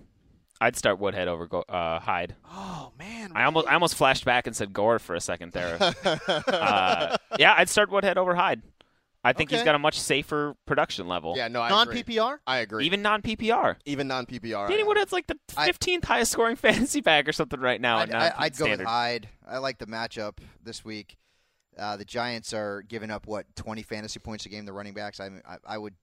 I'd 0.63 0.77
start 0.77 0.99
Woodhead 0.99 1.27
over 1.27 1.47
Go- 1.47 1.65
uh, 1.67 2.01
Hyde. 2.01 2.35
oh 2.53 2.93
man, 2.99 3.33
I 3.35 3.45
almost 3.45 3.67
I 3.67 3.73
almost 3.73 3.95
flashed 3.95 4.27
back 4.27 4.47
and 4.47 4.55
said 4.55 4.75
Gore 4.75 4.99
for 4.99 5.15
a 5.15 5.21
second 5.21 5.53
there. 5.53 5.79
uh, 6.27 7.17
yeah, 7.39 7.55
I'd 7.57 7.71
start 7.71 7.91
Woodhead 7.91 8.19
over 8.19 8.35
Hyde. 8.35 8.61
I 9.25 9.33
think 9.33 9.51
he's 9.51 9.63
got 9.63 9.75
a 9.75 9.79
much 9.79 9.99
safer 10.01 10.55
production 10.67 11.07
level. 11.09 11.35
Yeah, 11.37 11.49
no, 11.49 11.61
I 11.63 11.69
non 11.69 11.89
agree. 11.89 12.03
PPR. 12.03 12.39
I 12.47 12.59
agree. 12.59 12.85
Even 12.87 13.03
non 13.03 13.23
PPR. 13.23 13.77
even 13.85 14.07
non 14.09 14.27
PPR. 14.27 14.69
Danny 14.69 14.83
Woodhead's 14.83 15.13
like 15.13 15.27
the 15.27 15.37
15th 15.51 16.05
highest 16.05 16.33
scoring 16.33 16.57
fantasy 16.57 17.01
back 17.01 17.29
or 17.29 17.33
something 17.33 17.61
right 17.61 17.81
now. 17.81 17.99
I'd, 17.99 18.11
I- 18.13 18.19
non 18.29 18.33
I'd 18.39 18.57
go 18.57 18.69
with. 18.69 18.81
Hyde. 18.81 19.29
I 19.49 19.59
like 19.59 19.79
the 19.79 19.87
matchup 19.87 20.39
this 20.63 20.85
week. 20.85 21.17
Uh, 21.81 21.97
the 21.97 22.05
Giants 22.05 22.53
are 22.53 22.83
giving 22.83 23.11
up 23.11 23.27
what 23.27 23.47
20 23.57 23.83
fantasy 23.83 24.21
points 24.21 24.45
a 24.47 24.49
game. 24.49 24.65
The 24.67 24.73
running 24.73 24.93
backs. 24.95 25.19
I, 25.21 25.27
I, 25.49 25.57
I 25.67 25.79
would, 25.79 25.95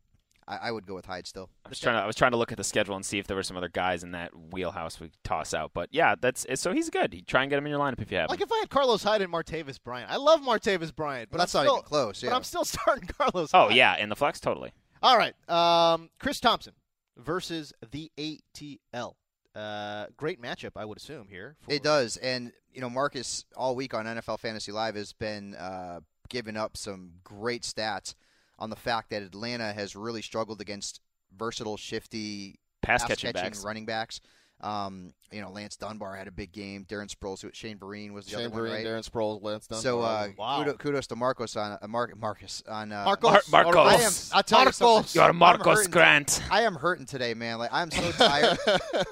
I, 0.47 0.57
I 0.63 0.71
would 0.71 0.85
go 0.87 0.95
with 0.95 1.05
Hyde 1.05 1.27
still. 1.27 1.49
I 1.65 1.69
was 1.69 1.79
trying 1.79 1.95
to 1.97 2.01
I 2.01 2.07
was 2.07 2.15
trying 2.15 2.31
to 2.31 2.37
look 2.37 2.51
at 2.51 2.57
the 2.57 2.63
schedule 2.63 2.95
and 2.95 3.05
see 3.05 3.19
if 3.19 3.27
there 3.27 3.35
were 3.37 3.43
some 3.43 3.57
other 3.57 3.69
guys 3.69 4.03
in 4.03 4.11
that 4.11 4.31
wheelhouse 4.51 4.99
we 4.99 5.07
could 5.09 5.23
toss 5.23 5.53
out. 5.53 5.71
But 5.73 5.89
yeah, 5.91 6.15
that's 6.19 6.45
so 6.55 6.73
he's 6.73 6.89
good. 6.89 7.13
You 7.13 7.21
try 7.21 7.43
and 7.43 7.49
get 7.49 7.57
him 7.59 7.65
in 7.65 7.71
your 7.71 7.79
lineup 7.79 8.01
if 8.01 8.11
you 8.11 8.17
have 8.17 8.29
Like 8.29 8.39
him. 8.39 8.45
if 8.47 8.51
I 8.51 8.57
had 8.59 8.69
Carlos 8.69 9.03
Hyde 9.03 9.21
and 9.21 9.31
Martavis 9.31 9.77
Bryant, 9.83 10.09
I 10.09 10.15
love 10.17 10.41
Martavis 10.41 10.95
Bryant, 10.95 11.29
but 11.29 11.37
That's 11.37 11.53
I'm 11.53 11.65
not 11.65 11.69
still, 11.69 11.75
even 11.77 11.85
close, 11.87 12.21
But. 12.23 12.33
I'm 12.33 12.43
still 12.43 12.65
starting 12.65 13.07
Carlos. 13.07 13.51
Oh 13.53 13.67
Hyde. 13.67 13.75
yeah, 13.75 13.97
in 13.97 14.09
the 14.09 14.15
flex 14.15 14.39
totally. 14.39 14.71
All 15.03 15.17
right, 15.17 15.35
um, 15.49 16.09
Chris 16.19 16.39
Thompson 16.39 16.73
versus 17.17 17.71
the 17.91 18.11
ATL. 18.17 19.13
Uh, 19.57 20.05
great 20.17 20.41
matchup, 20.41 20.71
I 20.75 20.85
would 20.85 20.97
assume 20.97 21.27
here. 21.29 21.55
for- 21.61 21.71
It 21.73 21.81
does, 21.83 22.17
and 22.17 22.51
you 22.73 22.81
know 22.81 22.89
Marcus 22.89 23.45
all 23.55 23.75
week 23.75 23.93
on 23.93 24.05
NFL 24.05 24.39
Fantasy 24.39 24.71
Live 24.71 24.95
has 24.95 25.13
been 25.13 25.55
uh, 25.55 26.01
giving 26.29 26.55
up 26.55 26.77
some 26.77 27.13
great 27.23 27.63
stats 27.63 28.13
on 28.59 28.69
the 28.69 28.75
fact 28.75 29.09
that 29.09 29.23
Atlanta 29.23 29.73
has 29.73 29.95
really 29.95 30.21
struggled 30.21 30.61
against 30.61 31.01
versatile, 31.35 31.77
shifty 31.77 32.59
Pass 32.81 33.03
catching 33.03 33.31
backs. 33.33 33.63
running 33.63 33.85
backs. 33.85 34.21
Um, 34.59 35.13
you 35.31 35.41
know, 35.41 35.51
Lance 35.51 35.75
Dunbar 35.75 36.15
had 36.15 36.27
a 36.27 36.31
big 36.31 36.51
game. 36.51 36.85
Darren 36.89 37.13
Sproles, 37.13 37.41
who- 37.41 37.51
Shane 37.53 37.77
Vereen 37.77 38.11
was 38.13 38.25
the 38.25 38.31
Shane 38.31 38.39
other 38.47 38.49
one, 38.49 38.61
Vereen, 38.63 38.71
right? 38.73 38.85
Darren 38.85 39.07
Sproles, 39.07 39.43
Lance 39.43 39.67
Dunbar. 39.67 39.81
So 39.83 40.01
uh, 40.01 40.29
Wow. 40.37 40.59
kudos, 40.63 40.77
kudos 40.77 41.07
to 41.07 41.15
Marcos 41.15 41.55
on 41.57 41.77
uh, 41.81 41.87
Mar- 41.87 42.13
Marcus 42.17 42.63
on 42.67 42.91
uh, 42.91 43.03
Marcos. 43.05 43.51
Mar- 43.51 43.63
Marcos. 43.65 43.75
I 43.77 43.95
am. 44.03 44.11
I'll 44.37 44.71
tell 44.71 45.01
You 45.01 45.21
You're 45.21 45.33
Marcos 45.33 45.77
hurting- 45.79 45.91
Grant. 45.91 46.41
I 46.49 46.61
am 46.61 46.75
hurting 46.75 47.05
today, 47.05 47.33
man. 47.35 47.59
Like 47.59 47.69
I'm 47.73 47.91
so 47.91 48.09
tired. 48.13 48.57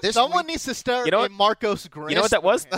this 0.02 0.16
Someone 0.16 0.40
week- 0.46 0.48
needs 0.54 0.64
to 0.64 0.74
start 0.74 1.06
You 1.06 1.12
know 1.12 1.18
a 1.20 1.22
what- 1.24 1.32
Marcos 1.32 1.88
Grant. 1.90 2.10
You 2.12 2.16
know 2.16 2.22
what 2.24 2.32
that 2.32 2.42
was? 2.44 2.66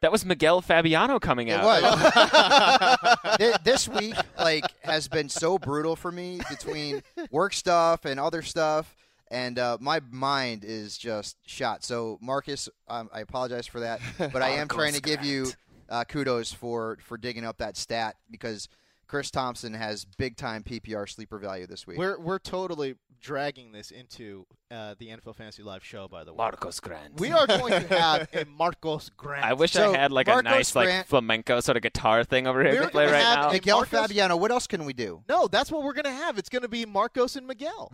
that 0.00 0.10
was 0.10 0.24
Miguel 0.24 0.60
Fabiano 0.60 1.20
coming 1.20 1.48
It 1.48 1.60
out. 1.60 1.82
was. 1.82 3.36
Thi- 3.38 3.52
this 3.64 3.86
week, 3.88 4.14
like, 4.38 4.64
has 4.82 5.06
been 5.08 5.28
so 5.28 5.58
brutal 5.58 5.94
for 5.94 6.10
me 6.10 6.40
between 6.48 7.02
work 7.30 7.52
stuff 7.52 8.04
and 8.06 8.18
other 8.18 8.42
stuff, 8.42 8.96
and 9.30 9.58
uh, 9.58 9.78
my 9.80 10.00
mind 10.10 10.64
is 10.64 10.96
just 10.98 11.36
shot. 11.46 11.84
So, 11.84 12.18
Marcus, 12.20 12.68
um, 12.88 13.08
I 13.12 13.20
apologize 13.20 13.66
for 13.66 13.80
that, 13.80 14.00
but 14.18 14.42
I 14.42 14.50
am 14.50 14.68
trying 14.68 14.94
to 14.94 15.00
give 15.00 15.24
you 15.24 15.52
uh, 15.88 16.04
kudos 16.04 16.52
for 16.52 16.98
for 17.02 17.16
digging 17.16 17.44
up 17.44 17.58
that 17.58 17.76
stat 17.76 18.16
because 18.30 18.68
Chris 19.06 19.30
Thompson 19.30 19.74
has 19.74 20.04
big 20.04 20.36
time 20.36 20.62
PPR 20.62 21.08
sleeper 21.08 21.38
value 21.38 21.66
this 21.66 21.86
week. 21.86 21.98
We're 21.98 22.18
we're 22.18 22.38
totally 22.38 22.96
dragging 23.20 23.72
this 23.72 23.90
into 23.90 24.46
uh, 24.70 24.94
the 24.98 25.08
NFL 25.08 25.34
Fantasy 25.34 25.62
Live 25.62 25.84
show. 25.84 26.06
By 26.08 26.24
the 26.24 26.32
way, 26.32 26.36
Marcos 26.36 26.78
Grant. 26.78 27.18
we 27.18 27.32
are 27.32 27.46
going 27.46 27.72
to 27.72 27.98
have 27.98 28.28
a 28.32 28.44
Marcos 28.44 29.10
Grant. 29.16 29.44
I 29.44 29.54
wish 29.54 29.72
So, 29.72 29.92
I 29.92 29.96
had 29.96 30.12
like 30.12 30.28
Marcos 30.28 30.52
a 30.52 30.54
nice 30.56 30.76
like 30.76 31.06
flamenco 31.06 31.60
sort 31.60 31.76
of 31.76 31.82
guitar 31.82 32.22
thing 32.22 32.46
over 32.46 32.62
here 32.62 32.74
We're 32.74 32.82
to 32.86 32.88
play 32.90 33.06
right 33.06 33.22
have 33.22 33.38
now. 33.46 33.52
Miguel 33.52 33.78
Marcus- 33.78 33.98
Fabiano. 33.98 34.36
What 34.36 34.50
else 34.50 34.66
can 34.66 34.84
we 34.84 34.92
do? 34.92 35.22
No, 35.28 35.48
that's 35.48 35.72
what 35.72 35.82
we're 35.82 35.94
going 35.94 36.04
to 36.04 36.12
have. 36.12 36.38
It's 36.38 36.48
going 36.48 36.62
to 36.62 36.68
be 36.68 36.84
Marcos 36.86 37.34
and 37.34 37.46
Miguel. 37.46 37.92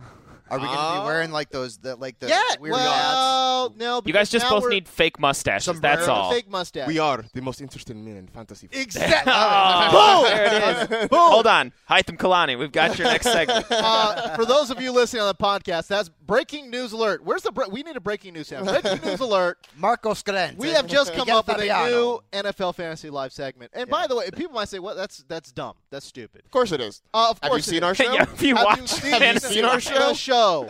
Are 0.49 0.59
we 0.59 0.65
going 0.65 0.77
to 0.77 0.83
Uh, 0.83 0.99
be 1.01 1.05
wearing 1.05 1.31
like 1.31 1.49
those, 1.49 1.77
the, 1.77 1.95
like 1.95 2.19
the 2.19 2.27
yeah. 2.27 2.41
weird 2.59 2.75
hats? 2.75 3.13
Well, 3.15 3.73
no. 3.77 4.01
You 4.05 4.13
guys 4.13 4.29
just 4.29 4.47
both 4.47 4.69
need 4.69 4.87
fake 4.87 5.19
mustaches. 5.19 5.65
Sombrero. 5.65 5.95
That's 5.95 6.07
all. 6.07 6.31
Fake 6.31 6.49
mustache. 6.49 6.87
we 6.87 6.99
are 6.99 7.25
the 7.33 7.41
most 7.41 7.61
interesting 7.61 8.05
men 8.05 8.17
in 8.17 8.27
fantasy. 8.27 8.67
football. 8.67 8.81
Exactly. 8.83 9.33
Oh, 9.35 10.23
there 10.27 10.45
it 10.45 10.91
is. 11.03 11.09
Boom. 11.09 11.19
Hold 11.19 11.47
on, 11.47 11.73
Hytham 11.89 12.17
Kalani. 12.17 12.57
We've 12.59 12.71
got 12.71 12.97
your 12.99 13.07
next 13.07 13.25
segment. 13.25 13.65
uh, 13.71 14.35
for 14.35 14.45
those 14.45 14.69
of 14.69 14.79
you 14.81 14.91
listening 14.91 15.21
on 15.23 15.27
the 15.27 15.35
podcast, 15.35 15.87
that's 15.87 16.09
breaking 16.25 16.69
news 16.69 16.91
alert. 16.91 17.23
Where's 17.23 17.43
the 17.43 17.51
bre- 17.51 17.69
we 17.69 17.83
need 17.83 17.95
a 17.95 17.99
breaking 18.01 18.33
news 18.33 18.47
sound? 18.47 18.65
Breaking 18.65 19.01
news 19.09 19.19
alert. 19.19 19.67
Marcos 19.77 20.23
Grant. 20.23 20.57
We 20.57 20.69
have 20.69 20.87
just 20.87 21.13
come 21.13 21.29
up 21.29 21.47
with 21.47 21.59
a 21.61 21.87
new 21.87 22.21
NFL 22.31 22.75
Fantasy 22.75 23.09
Live 23.09 23.31
segment. 23.33 23.71
And 23.73 23.89
by 23.89 24.07
the 24.07 24.15
way, 24.15 24.29
people 24.31 24.53
might 24.53 24.69
say, 24.69 24.79
"What? 24.79 24.95
That's 24.95 25.23
that's 25.27 25.51
dumb. 25.51 25.75
That's 25.89 26.05
stupid." 26.05 26.41
Of 26.45 26.51
course 26.51 26.71
it 26.71 26.81
is. 26.81 27.01
Uh, 27.13 27.27
of 27.31 27.39
Have 27.41 27.47
you 27.47 27.49
course, 27.51 27.67
it 27.67 27.69
seen 27.71 27.77
is. 27.77 27.83
our 27.83 27.95
show? 27.95 28.03
Yeah, 28.13 28.23
if 28.23 28.41
you 28.41 28.55
Have 28.55 28.65
watch 28.65 28.79
you 28.79 28.87
seen, 28.87 29.19
fantasy 29.19 29.53
seen 29.55 29.65
our 29.65 29.79
the 29.79 30.13
show? 30.13 30.67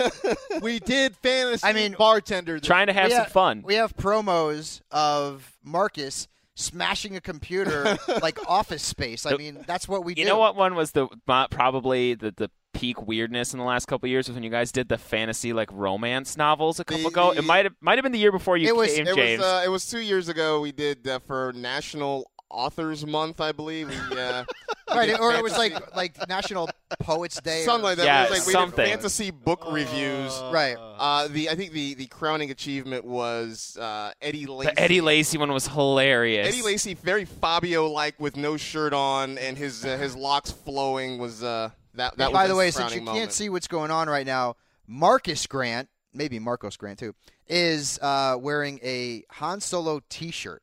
we 0.62 0.78
did 0.78 1.16
fantasy 1.16 1.66
I 1.66 1.72
mean, 1.72 1.94
bartender. 1.98 2.58
this- 2.58 2.66
Trying 2.66 2.88
to 2.88 2.92
have 2.92 3.06
We 3.06 3.10
some 3.10 3.22
have- 3.24 3.32
fun. 3.32 3.62
We 3.64 3.74
have 3.74 3.96
promos 3.96 4.80
of 4.90 5.56
Marcus 5.62 6.28
smashing 6.54 7.16
a 7.16 7.20
computer 7.20 7.96
like 8.20 8.38
Office 8.48 8.82
Space. 8.82 9.24
I 9.24 9.36
mean, 9.36 9.64
that's 9.66 9.88
what 9.88 10.04
we 10.04 10.12
You 10.12 10.16
do. 10.16 10.20
You 10.22 10.28
know 10.28 10.38
what 10.38 10.54
one 10.56 10.74
was 10.74 10.92
the 10.92 11.08
probably 11.50 12.14
the 12.14 12.32
the 12.36 12.50
peak 12.72 13.06
weirdness 13.06 13.52
in 13.52 13.58
the 13.58 13.64
last 13.64 13.86
couple 13.86 14.06
of 14.06 14.10
years 14.10 14.28
was 14.28 14.34
when 14.34 14.42
you 14.42 14.50
guys 14.50 14.72
did 14.72 14.88
the 14.88 14.98
fantasy 14.98 15.52
like 15.52 15.68
romance 15.72 16.36
novels 16.36 16.80
a 16.80 16.84
couple 16.84 17.02
The- 17.04 17.08
ago. 17.08 17.30
It 17.32 17.44
might 17.44 17.64
have 17.66 17.74
might 17.80 17.98
have 17.98 18.02
been 18.02 18.12
the 18.12 18.18
year 18.18 18.32
before 18.32 18.56
you 18.56 18.68
It 18.68 18.76
was- 18.76 18.94
came, 18.94 19.06
It 19.06 19.14
James. 19.14 19.38
was 19.40 19.46
uh, 19.46 19.62
it 19.64 19.68
was 19.68 19.88
two 19.88 20.00
years 20.00 20.28
ago. 20.28 20.60
We 20.60 20.72
did 20.72 21.06
uh, 21.06 21.18
for 21.20 21.52
National 21.54 22.30
Authors 22.50 23.06
Month, 23.06 23.40
I 23.40 23.52
believe. 23.52 23.88
We, 23.88 24.18
uh, 24.18 24.44
Right, 24.94 25.06
did 25.06 25.20
or 25.20 25.32
it 25.32 25.42
was 25.42 25.56
like 25.56 25.96
like 25.96 26.28
National 26.28 26.68
Poets 27.00 27.40
Day. 27.40 27.62
or- 27.62 27.64
something 27.64 27.84
like 27.84 27.96
that. 27.96 28.04
Yeah, 28.04 28.24
it 28.24 28.30
was 28.30 28.38
like 28.40 28.46
we 28.46 28.52
something. 28.52 28.84
did 28.84 28.90
fantasy 28.90 29.30
book 29.30 29.64
reviews. 29.72 30.38
Right. 30.52 30.76
Uh, 30.78 31.28
the 31.28 31.48
I 31.48 31.54
think 31.54 31.72
the, 31.72 31.94
the 31.94 32.06
crowning 32.08 32.50
achievement 32.50 33.06
was 33.06 33.78
uh, 33.80 34.12
Eddie 34.20 34.44
Lacy. 34.44 34.70
the 34.74 34.80
Eddie 34.80 35.00
Lacy 35.00 35.38
one 35.38 35.50
was 35.50 35.66
hilarious. 35.68 36.46
Eddie 36.48 36.60
Lacy, 36.62 36.92
very 36.92 37.24
Fabio 37.24 37.88
like 37.88 38.20
with 38.20 38.36
no 38.36 38.58
shirt 38.58 38.92
on 38.92 39.38
and 39.38 39.56
his 39.56 39.82
uh, 39.82 39.96
his 39.96 40.14
locks 40.14 40.50
flowing 40.50 41.16
was 41.18 41.42
uh, 41.42 41.70
that 41.94 42.16
that. 42.16 42.32
By 42.32 42.46
the 42.48 42.56
way, 42.56 42.70
since 42.70 42.94
you 42.94 43.02
moment. 43.02 43.18
can't 43.18 43.32
see 43.32 43.48
what's 43.48 43.68
going 43.68 43.90
on 43.90 44.08
right 44.08 44.26
now, 44.26 44.56
Marcus 44.86 45.46
Grant, 45.46 45.88
maybe 46.12 46.38
Marcos 46.38 46.76
Grant 46.76 46.98
too, 46.98 47.14
is 47.46 47.98
uh, 48.02 48.36
wearing 48.38 48.78
a 48.82 49.24
Han 49.32 49.60
Solo 49.60 50.00
T-shirt, 50.08 50.62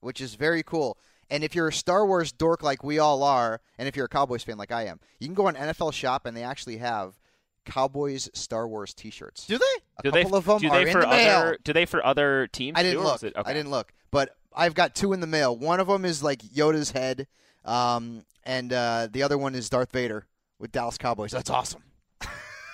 which 0.00 0.20
is 0.20 0.34
very 0.34 0.62
cool. 0.62 0.98
And 1.30 1.42
if 1.42 1.54
you're 1.54 1.68
a 1.68 1.72
Star 1.72 2.06
Wars 2.06 2.30
dork 2.30 2.62
like 2.62 2.84
we 2.84 2.98
all 2.98 3.22
are, 3.22 3.60
and 3.78 3.88
if 3.88 3.96
you're 3.96 4.04
a 4.04 4.08
Cowboys 4.08 4.42
fan 4.42 4.58
like 4.58 4.70
I 4.70 4.86
am, 4.86 5.00
you 5.18 5.26
can 5.26 5.34
go 5.34 5.46
on 5.46 5.54
NFL 5.54 5.92
Shop 5.94 6.26
and 6.26 6.36
they 6.36 6.42
actually 6.42 6.76
have 6.76 7.18
Cowboys 7.64 8.28
Star 8.34 8.68
Wars 8.68 8.92
T-shirts. 8.92 9.46
do 9.46 9.56
they? 9.56 9.64
A 9.98 10.02
do 10.02 10.10
they 10.10 10.22
couple 10.24 10.36
of 10.38 10.44
them 10.44 10.58
do 10.58 10.68
are 10.68 10.84
they 10.84 10.90
in 10.90 10.92
for 10.92 11.00
the 11.02 11.06
mail. 11.06 11.38
other 11.38 11.58
do 11.64 11.72
they 11.72 11.86
for 11.86 12.04
other 12.04 12.48
teams? 12.48 12.78
I 12.78 12.82
didn't 12.82 12.98
too, 12.98 13.04
look. 13.04 13.22
it- 13.22 13.36
okay. 13.36 13.50
I 13.50 13.54
didn't 13.54 13.70
look, 13.70 13.92
but 14.10 14.36
I've 14.54 14.74
got 14.74 14.94
two 14.94 15.12
in 15.12 15.20
the 15.20 15.26
mail. 15.26 15.56
One 15.56 15.80
of 15.80 15.86
them 15.86 16.04
is 16.04 16.22
like 16.22 16.42
Yoda's 16.42 16.90
head, 16.90 17.26
um, 17.64 18.24
and 18.44 18.72
uh, 18.72 19.08
the 19.10 19.22
other 19.22 19.38
one 19.38 19.54
is 19.54 19.70
Darth 19.70 19.92
Vader 19.92 20.26
with 20.58 20.72
Dallas 20.72 20.98
Cowboys. 20.98 21.32
That's 21.32 21.50
awesome. 21.50 21.82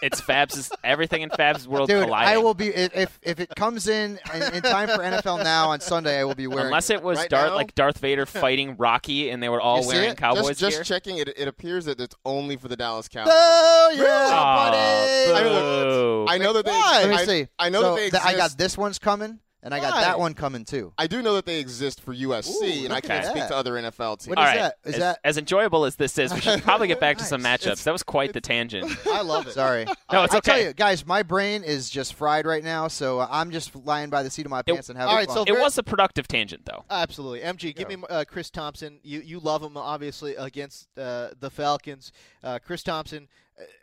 It's 0.01 0.21
Fab's 0.21 0.71
everything 0.85 1.23
in 1.23 1.31
Fab's 1.31 1.67
world 1.67 1.89
Dude, 1.89 2.05
colliding. 2.05 2.35
I 2.35 2.39
will 2.39 2.55
be 2.55 2.69
if 2.69 2.97
if, 2.97 3.19
if 3.23 3.41
it 3.41 3.49
comes 3.57 3.89
in, 3.89 4.19
in 4.33 4.55
in 4.55 4.63
time 4.63 4.89
for 4.89 4.99
NFL 4.99 5.43
now 5.43 5.71
on 5.71 5.81
Sunday. 5.81 6.21
I 6.21 6.25
will 6.25 6.35
be 6.37 6.47
wearing. 6.47 6.67
Unless 6.67 6.91
it 6.91 7.03
was 7.03 7.19
Right 7.19 7.29
Darth 7.29 7.51
now? 7.51 7.57
like 7.57 7.75
Darth 7.75 7.99
Vader 7.99 8.27
fighting 8.27 8.77
Rocky 8.77 9.31
and 9.31 9.43
they 9.43 9.49
were 9.49 9.61
all 9.61 9.83
You 9.83 9.89
wearing 9.89 10.11
it? 10.11 10.17
Cowboys 10.17 10.47
just, 10.47 10.61
just 10.61 10.77
gear. 10.77 10.85
checking, 10.85 11.19
it, 11.19 11.29
it 11.37 11.49
appears 11.49 11.87
that 11.87 12.01
it's 12.01 12.15
only 12.25 12.57
for 12.57 12.69
the 12.69 12.77
Dallas 12.77 13.09
oh, 13.11 13.15
Cowboys. 13.15 13.33
Oh 13.35 13.91
yeah, 13.97 14.29
Aw, 14.31 14.71
buddy. 14.71 15.33
I 15.33 15.43
mean, 15.43 15.53
boo. 15.89 16.27
I 16.29 16.39
know 16.39 16.53
that 16.53 16.65
they. 16.65 16.71
Why? 16.71 17.01
Let 17.03 17.11
me 17.11 17.17
I, 17.17 17.25
see. 17.25 17.49
I 17.59 17.69
know 17.69 17.81
So 17.81 17.91
that 17.91 17.97
they 17.97 18.07
exist. 18.07 18.27
I 18.27 18.37
got 18.37 18.57
this 18.57 18.79
one's 18.79 18.99
coming, 19.01 19.41
and 19.63 19.75
I 19.75 19.81
got 19.81 19.93
Why? 19.95 20.01
that 20.03 20.19
one 20.19 20.35
coming 20.35 20.65
too. 20.65 20.93
I 20.97 21.07
do 21.07 21.23
know 21.23 21.35
that 21.35 21.45
they 21.47 21.59
exist 21.59 22.01
for 22.01 22.15
USC, 22.15 22.63
Ooh, 22.63 22.85
and 22.85 22.93
I 22.93 23.01
can't 23.01 23.25
speak 23.25 23.47
to 23.49 23.57
other 23.57 23.73
NFL 23.75 24.19
teams. 24.21 24.29
What 24.29 24.39
is 24.39 24.45
right. 24.45 24.57
that? 24.57 24.75
Is 24.85 24.95
as, 24.95 25.01
that- 25.01 25.19
as 25.25 25.39
enjoyable 25.39 25.85
as 25.85 25.97
this 25.97 26.17
is? 26.19 26.33
We 26.33 26.41
should 26.41 26.63
probably 26.63 26.87
get 26.89 27.01
back 27.01 27.19
to 27.19 27.25
some 27.33 27.43
Nice. 27.43 27.65
matchups. 27.65 27.83
That 27.85 27.93
was 27.93 28.03
quite 28.03 28.33
the 28.33 28.41
tangent. 28.41 28.91
I 29.07 29.23
love 29.23 29.47
it. 29.47 29.53
Sorry. 29.55 29.87
No, 30.11 30.23
it's 30.25 30.35
I 30.35 30.41
tell 30.41 30.55
okay. 30.57 30.69
you, 30.69 30.73
guys, 30.73 31.05
my 31.05 31.23
brain 31.23 31.63
is 31.63 31.91
just 31.91 32.15
fried 32.15 32.47
right 32.47 32.65
now, 32.65 32.89
so 32.89 33.21
I'm 33.21 33.51
just 33.51 33.77
lying 33.77 34.09
by 34.09 34.23
the 34.23 34.31
seat 34.31 34.47
of 34.47 34.51
my 34.51 34.63
pants 34.63 34.89
and 34.89 34.97
having 34.97 35.11
all 35.11 35.17
right, 35.17 35.27
fun. 35.27 35.47
so 35.47 35.55
It 35.55 35.61
was 35.61 35.77
a 35.77 35.83
productive 35.83 36.27
tangent, 36.27 36.65
though. 36.65 36.85
Absolutely, 36.89 37.41
MG. 37.41 37.77
Give 37.77 37.89
me 37.89 37.97
uh, 38.09 38.25
Chris 38.27 38.49
Thompson. 38.49 39.01
You 39.03 39.21
you 39.21 39.39
love 39.39 39.63
him 39.63 39.77
obviously 39.77 40.35
against 40.37 40.89
uh, 40.99 41.29
the 41.39 41.51
Falcons. 41.51 42.11
Uh, 42.43 42.59
Chris 42.59 42.83
Thompson 42.83 43.29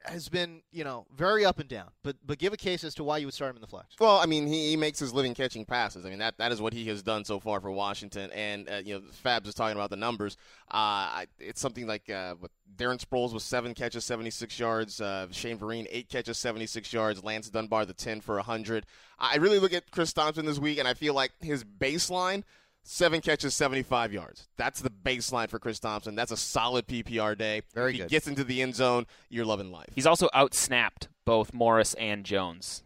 has 0.06 0.30
been 0.30 0.62
you 0.72 0.84
know 0.84 1.06
very 1.16 1.46
up 1.46 1.60
and 1.60 1.70
down, 1.70 1.90
but 2.04 2.16
but 2.26 2.38
give 2.38 2.54
a 2.54 2.58
case 2.58 2.84
as 2.84 2.96
to 2.96 3.04
why 3.04 3.18
you 3.18 3.28
would 3.28 3.34
start 3.34 3.52
him 3.52 3.58
in 3.58 3.62
the 3.62 3.68
flex. 3.68 3.96
Well, 4.00 4.18
I 4.18 4.26
mean, 4.26 4.48
he, 4.48 4.70
he 4.70 4.78
makes 4.78 5.00
his 5.00 5.14
living 5.14 5.34
catching 5.34 5.66
passes. 5.66 6.06
I 6.06 6.10
mean, 6.10 6.20
that, 6.20 6.38
that 6.38 6.52
is 6.52 6.62
what 6.62 6.74
he 6.74 6.86
has 6.88 7.04
done 7.04 7.26
so 7.26 7.40
far 7.40 7.60
for 7.60 7.72
Washington. 7.72 8.32
And 8.32 8.70
uh, 8.70 8.82
you 8.84 8.96
know, 8.96 9.02
Fabs 9.24 9.48
is 9.48 9.54
talking 9.54 9.76
about 9.76 9.90
the 9.90 9.98
numbers. 9.98 10.38
Uh, 10.72 11.26
it's 11.40 11.62
something 11.62 11.88
like 11.88 12.10
uh, 12.10 12.36
Darren 12.78 13.04
Sproles 13.04 13.34
was 13.34 13.44
seven 13.44 13.74
catches, 13.74 14.06
76 14.06 14.60
yards. 14.60 15.02
Uh, 15.02 15.28
Shane 15.32 15.58
Vereen 15.58 15.88
eight 15.90 16.10
catches, 16.10 16.38
76 16.38 16.92
yards. 16.94 17.24
Lance 17.24 17.50
Dunbar 17.50 17.86
the 17.86 17.94
10 17.94 18.22
for 18.22 18.36
100. 18.36 18.86
I 19.20 19.38
really 19.38 19.60
look 19.60 19.74
at 19.74 19.92
Chris 19.92 20.14
Thompson 20.14 20.46
this 20.46 20.60
week, 20.60 20.78
and 20.78 20.88
I 20.88 20.94
feel 20.94 21.14
like 21.14 21.32
his 21.42 21.64
baseline. 21.64 22.44
Seven 22.88 23.20
catches, 23.20 23.56
75 23.56 24.14
yards. 24.14 24.48
That's 24.58 24.80
the 24.80 24.92
baseline 24.92 25.50
for 25.50 25.58
Chris 25.58 25.80
Thompson. 25.80 26.14
That's 26.14 26.32
a 26.32 26.38
solid 26.38 26.86
PPR 26.86 27.36
day. 27.36 27.64
Very 27.74 27.96
if 27.96 28.02
he 28.04 28.06
gets 28.08 28.28
into 28.28 28.44
the 28.44 28.62
end 28.62 28.76
zone, 28.76 29.08
you're 29.28 29.44
loving 29.44 29.72
life. 29.72 29.90
He's 29.96 30.06
also 30.06 30.30
outsnapped 30.36 31.08
both 31.26 31.52
Morris 31.52 31.96
and 31.96 32.24
Jones 32.24 32.84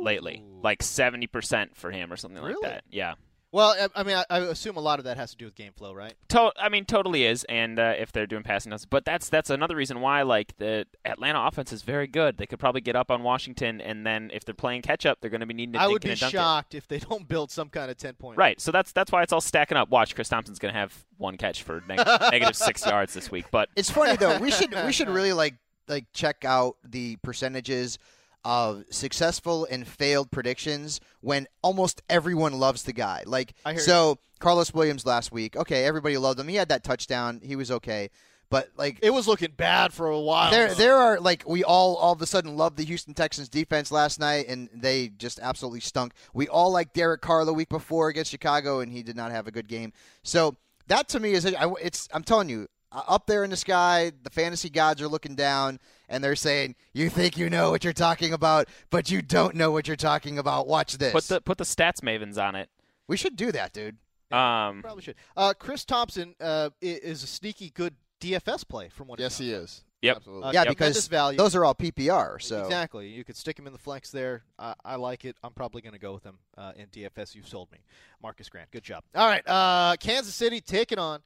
lately, 0.00 0.42
like 0.62 0.82
seventy 0.82 1.26
percent 1.26 1.76
for 1.76 1.90
him 1.90 2.10
or 2.10 2.16
something 2.16 2.42
like 2.42 2.56
that. 2.62 2.84
Yeah. 2.90 3.14
Well, 3.52 3.76
I, 3.78 4.00
I 4.00 4.02
mean, 4.02 4.16
I, 4.16 4.24
I 4.30 4.38
assume 4.40 4.78
a 4.78 4.80
lot 4.80 4.98
of 4.98 5.04
that 5.04 5.18
has 5.18 5.32
to 5.32 5.36
do 5.36 5.44
with 5.44 5.54
game 5.54 5.72
flow, 5.76 5.92
right? 5.92 6.14
To- 6.30 6.52
I 6.58 6.70
mean, 6.70 6.86
totally 6.86 7.26
is, 7.26 7.44
and 7.50 7.78
uh, 7.78 7.92
if 7.98 8.10
they're 8.10 8.26
doing 8.26 8.42
passing 8.42 8.70
downs, 8.70 8.86
but 8.86 9.04
that's 9.04 9.28
that's 9.28 9.50
another 9.50 9.76
reason 9.76 10.00
why 10.00 10.22
like 10.22 10.56
the 10.56 10.86
Atlanta 11.04 11.46
offense 11.46 11.70
is 11.70 11.82
very 11.82 12.06
good. 12.06 12.38
They 12.38 12.46
could 12.46 12.58
probably 12.58 12.80
get 12.80 12.96
up 12.96 13.10
on 13.10 13.22
Washington, 13.22 13.82
and 13.82 14.06
then 14.06 14.30
if 14.32 14.46
they're 14.46 14.54
playing 14.54 14.80
catch 14.80 15.04
up, 15.04 15.18
they're 15.20 15.30
going 15.30 15.40
to 15.42 15.46
be 15.46 15.52
needing 15.54 15.74
to. 15.74 15.80
I 15.82 15.86
would 15.86 16.00
be 16.02 16.10
and 16.12 16.18
dunk 16.18 16.32
it. 16.32 16.36
shocked 16.36 16.74
if 16.74 16.88
they 16.88 16.98
don't 17.10 17.28
build 17.28 17.50
some 17.50 17.68
kind 17.68 17.90
of 17.90 17.98
ten 17.98 18.14
point. 18.14 18.38
Right, 18.38 18.58
so 18.58 18.72
that's 18.72 18.90
that's 18.92 19.12
why 19.12 19.22
it's 19.22 19.34
all 19.34 19.42
stacking 19.42 19.76
up. 19.76 19.90
Watch, 19.90 20.14
Chris 20.14 20.30
Thompson's 20.30 20.58
going 20.58 20.72
to 20.72 20.80
have 20.80 21.04
one 21.18 21.36
catch 21.36 21.62
for 21.62 21.82
neg- 21.86 21.98
negative 22.30 22.56
six 22.56 22.86
yards 22.86 23.12
this 23.12 23.30
week, 23.30 23.44
but 23.50 23.68
It's 23.76 23.90
funny 23.90 24.16
though. 24.16 24.38
We 24.38 24.50
should 24.50 24.74
we 24.86 24.92
should 24.92 25.08
really 25.10 25.34
like 25.34 25.56
like 25.88 26.06
check 26.14 26.46
out 26.46 26.76
the 26.84 27.16
percentages 27.16 27.98
of 28.44 28.84
successful 28.90 29.66
and 29.70 29.86
failed 29.86 30.30
predictions 30.30 31.00
when 31.20 31.46
almost 31.62 32.02
everyone 32.08 32.54
loves 32.54 32.82
the 32.82 32.92
guy. 32.92 33.22
Like 33.26 33.54
so 33.78 34.18
Karlos 34.40 34.74
Williams 34.74 35.06
last 35.06 35.32
week. 35.32 35.56
Okay, 35.56 35.84
everybody 35.84 36.18
loved 36.18 36.40
him. 36.40 36.48
He 36.48 36.56
had 36.56 36.68
that 36.68 36.82
touchdown. 36.84 37.40
He 37.42 37.56
was 37.56 37.70
okay. 37.70 38.10
But 38.50 38.68
like 38.76 38.98
It 39.00 39.14
was 39.14 39.26
looking 39.26 39.52
bad 39.56 39.94
for 39.94 40.08
a 40.08 40.20
while. 40.20 40.50
there 40.50 40.74
there 40.74 40.96
are 40.96 41.18
like 41.18 41.48
we 41.48 41.64
all 41.64 41.96
all 41.96 42.12
of 42.12 42.20
a 42.20 42.26
sudden 42.26 42.54
loved 42.54 42.76
the 42.76 42.84
Houston 42.84 43.14
Texans 43.14 43.48
defense 43.48 43.90
last 43.90 44.20
night 44.20 44.46
and 44.46 44.68
they 44.74 45.08
just 45.08 45.38
absolutely 45.40 45.80
stunk. 45.80 46.12
We 46.34 46.48
all 46.48 46.70
liked 46.70 46.92
Derek 46.92 47.22
Carr 47.22 47.46
the 47.46 47.54
week 47.54 47.70
before 47.70 48.08
against 48.08 48.30
Chicago 48.30 48.80
and 48.80 48.92
he 48.92 49.02
did 49.02 49.16
not 49.16 49.30
have 49.30 49.46
a 49.46 49.50
good 49.50 49.68
game. 49.68 49.94
So 50.22 50.56
that 50.88 51.08
to 51.10 51.20
me 51.20 51.32
is 51.32 51.46
it's 51.46 52.08
I'm 52.12 52.24
telling 52.24 52.50
you 52.50 52.66
up 52.92 53.26
there 53.26 53.44
in 53.44 53.50
the 53.50 53.56
sky, 53.56 54.12
the 54.22 54.30
fantasy 54.30 54.70
gods 54.70 55.00
are 55.00 55.08
looking 55.08 55.34
down 55.34 55.80
and 56.08 56.22
they're 56.22 56.36
saying, 56.36 56.76
"You 56.92 57.08
think 57.08 57.36
you 57.36 57.48
know 57.48 57.70
what 57.70 57.84
you're 57.84 57.92
talking 57.92 58.32
about, 58.32 58.68
but 58.90 59.10
you 59.10 59.22
don't 59.22 59.54
know 59.54 59.70
what 59.70 59.86
you're 59.86 59.96
talking 59.96 60.38
about. 60.38 60.66
Watch 60.66 60.98
this." 60.98 61.12
put 61.12 61.24
the 61.24 61.40
put 61.40 61.58
the 61.58 61.64
stats 61.64 62.00
mavens 62.00 62.42
on 62.42 62.54
it. 62.54 62.68
we 63.08 63.16
should 63.16 63.36
do 63.36 63.52
that, 63.52 63.72
dude. 63.72 63.96
Um, 64.30 64.80
Probably 64.82 65.02
should. 65.02 65.16
Uh, 65.36 65.52
Chris 65.58 65.84
Thompson 65.84 66.34
uh, 66.40 66.70
is 66.80 67.22
a 67.22 67.26
sneaky 67.26 67.70
good 67.70 67.94
DFS 68.20 68.66
play 68.66 68.88
from 68.88 69.08
what. 69.08 69.20
it 69.20 69.24
Yes, 69.24 69.34
sounds 69.34 69.48
he 69.48 69.52
is. 69.52 69.84
Yep. 70.02 70.16
Absolutely. 70.16 70.42
Uh, 70.42 70.52
yeah, 70.52 70.64
tremendous 70.64 70.74
because 70.96 71.08
value. 71.08 71.38
those 71.38 71.54
are 71.54 71.64
all 71.64 71.76
PPR. 71.76 72.42
So 72.42 72.64
Exactly. 72.64 73.08
You 73.08 73.22
could 73.24 73.36
stick 73.36 73.56
him 73.56 73.68
in 73.68 73.72
the 73.72 73.78
flex 73.78 74.10
there. 74.10 74.42
I 74.58 74.74
I 74.84 74.96
like 74.96 75.24
it. 75.24 75.36
I'm 75.44 75.52
probably 75.52 75.80
going 75.80 75.92
to 75.92 76.00
go 76.00 76.12
with 76.12 76.24
him 76.24 76.38
uh, 76.58 76.72
in 76.76 76.86
DFS. 76.86 77.34
You've 77.36 77.46
sold 77.46 77.70
me. 77.70 77.78
Marcus 78.20 78.48
Grant. 78.48 78.70
Good 78.72 78.82
job. 78.82 79.04
All 79.14 79.28
right. 79.28 79.46
Uh, 79.46 79.96
Kansas 80.00 80.34
City 80.34 80.60
taking 80.60 80.98
on 80.98 81.20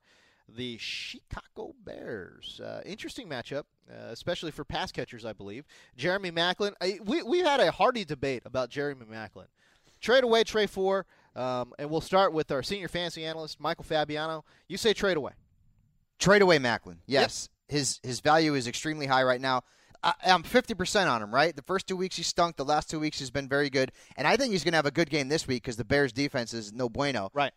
the 0.48 0.78
Chicago 0.78 1.74
Bears. 1.84 2.60
Uh, 2.62 2.80
interesting 2.84 3.28
matchup, 3.28 3.64
uh, 3.90 4.10
especially 4.10 4.50
for 4.50 4.64
pass 4.64 4.92
catchers, 4.92 5.24
I 5.24 5.32
believe. 5.32 5.64
Jeremy 5.96 6.30
Maclin. 6.30 6.72
I, 6.80 6.98
we, 7.04 7.22
we 7.22 7.40
had 7.40 7.60
a 7.60 7.70
hearty 7.70 8.04
debate 8.04 8.42
about 8.44 8.70
Jeremy 8.70 9.06
Maclin. 9.06 9.46
Trade 10.00 10.24
away, 10.24 10.44
trade 10.44 10.70
for. 10.70 11.06
Um, 11.34 11.72
and 11.78 11.90
we'll 11.90 12.00
start 12.00 12.32
with 12.32 12.50
our 12.50 12.62
senior 12.62 12.88
fantasy 12.88 13.24
analyst, 13.24 13.60
Michael 13.60 13.84
Fabiano. 13.84 14.44
You 14.68 14.76
say 14.76 14.92
trade 14.92 15.16
away. 15.16 15.32
Trade 16.18 16.42
away 16.42 16.58
Maclin. 16.58 16.96
Yes, 17.06 17.50
his 17.68 18.00
his 18.02 18.20
value 18.20 18.54
is 18.54 18.66
extremely 18.66 19.06
high 19.06 19.22
right 19.22 19.40
now. 19.40 19.62
I, 20.02 20.14
I'm 20.26 20.42
50% 20.42 21.10
on 21.10 21.22
him. 21.22 21.34
Right, 21.34 21.54
the 21.54 21.62
first 21.62 21.86
two 21.86 21.96
weeks 21.96 22.16
he 22.16 22.22
stunk. 22.22 22.56
The 22.56 22.64
last 22.64 22.88
two 22.88 22.98
weeks 22.98 23.18
he's 23.18 23.30
been 23.30 23.48
very 23.48 23.68
good, 23.68 23.92
and 24.16 24.26
I 24.26 24.36
think 24.36 24.52
he's 24.52 24.64
going 24.64 24.72
to 24.72 24.76
have 24.76 24.86
a 24.86 24.90
good 24.90 25.10
game 25.10 25.28
this 25.28 25.46
week 25.46 25.62
because 25.62 25.76
the 25.76 25.84
Bears' 25.84 26.12
defense 26.12 26.54
is 26.54 26.72
no 26.72 26.88
bueno. 26.88 27.30
Right. 27.34 27.52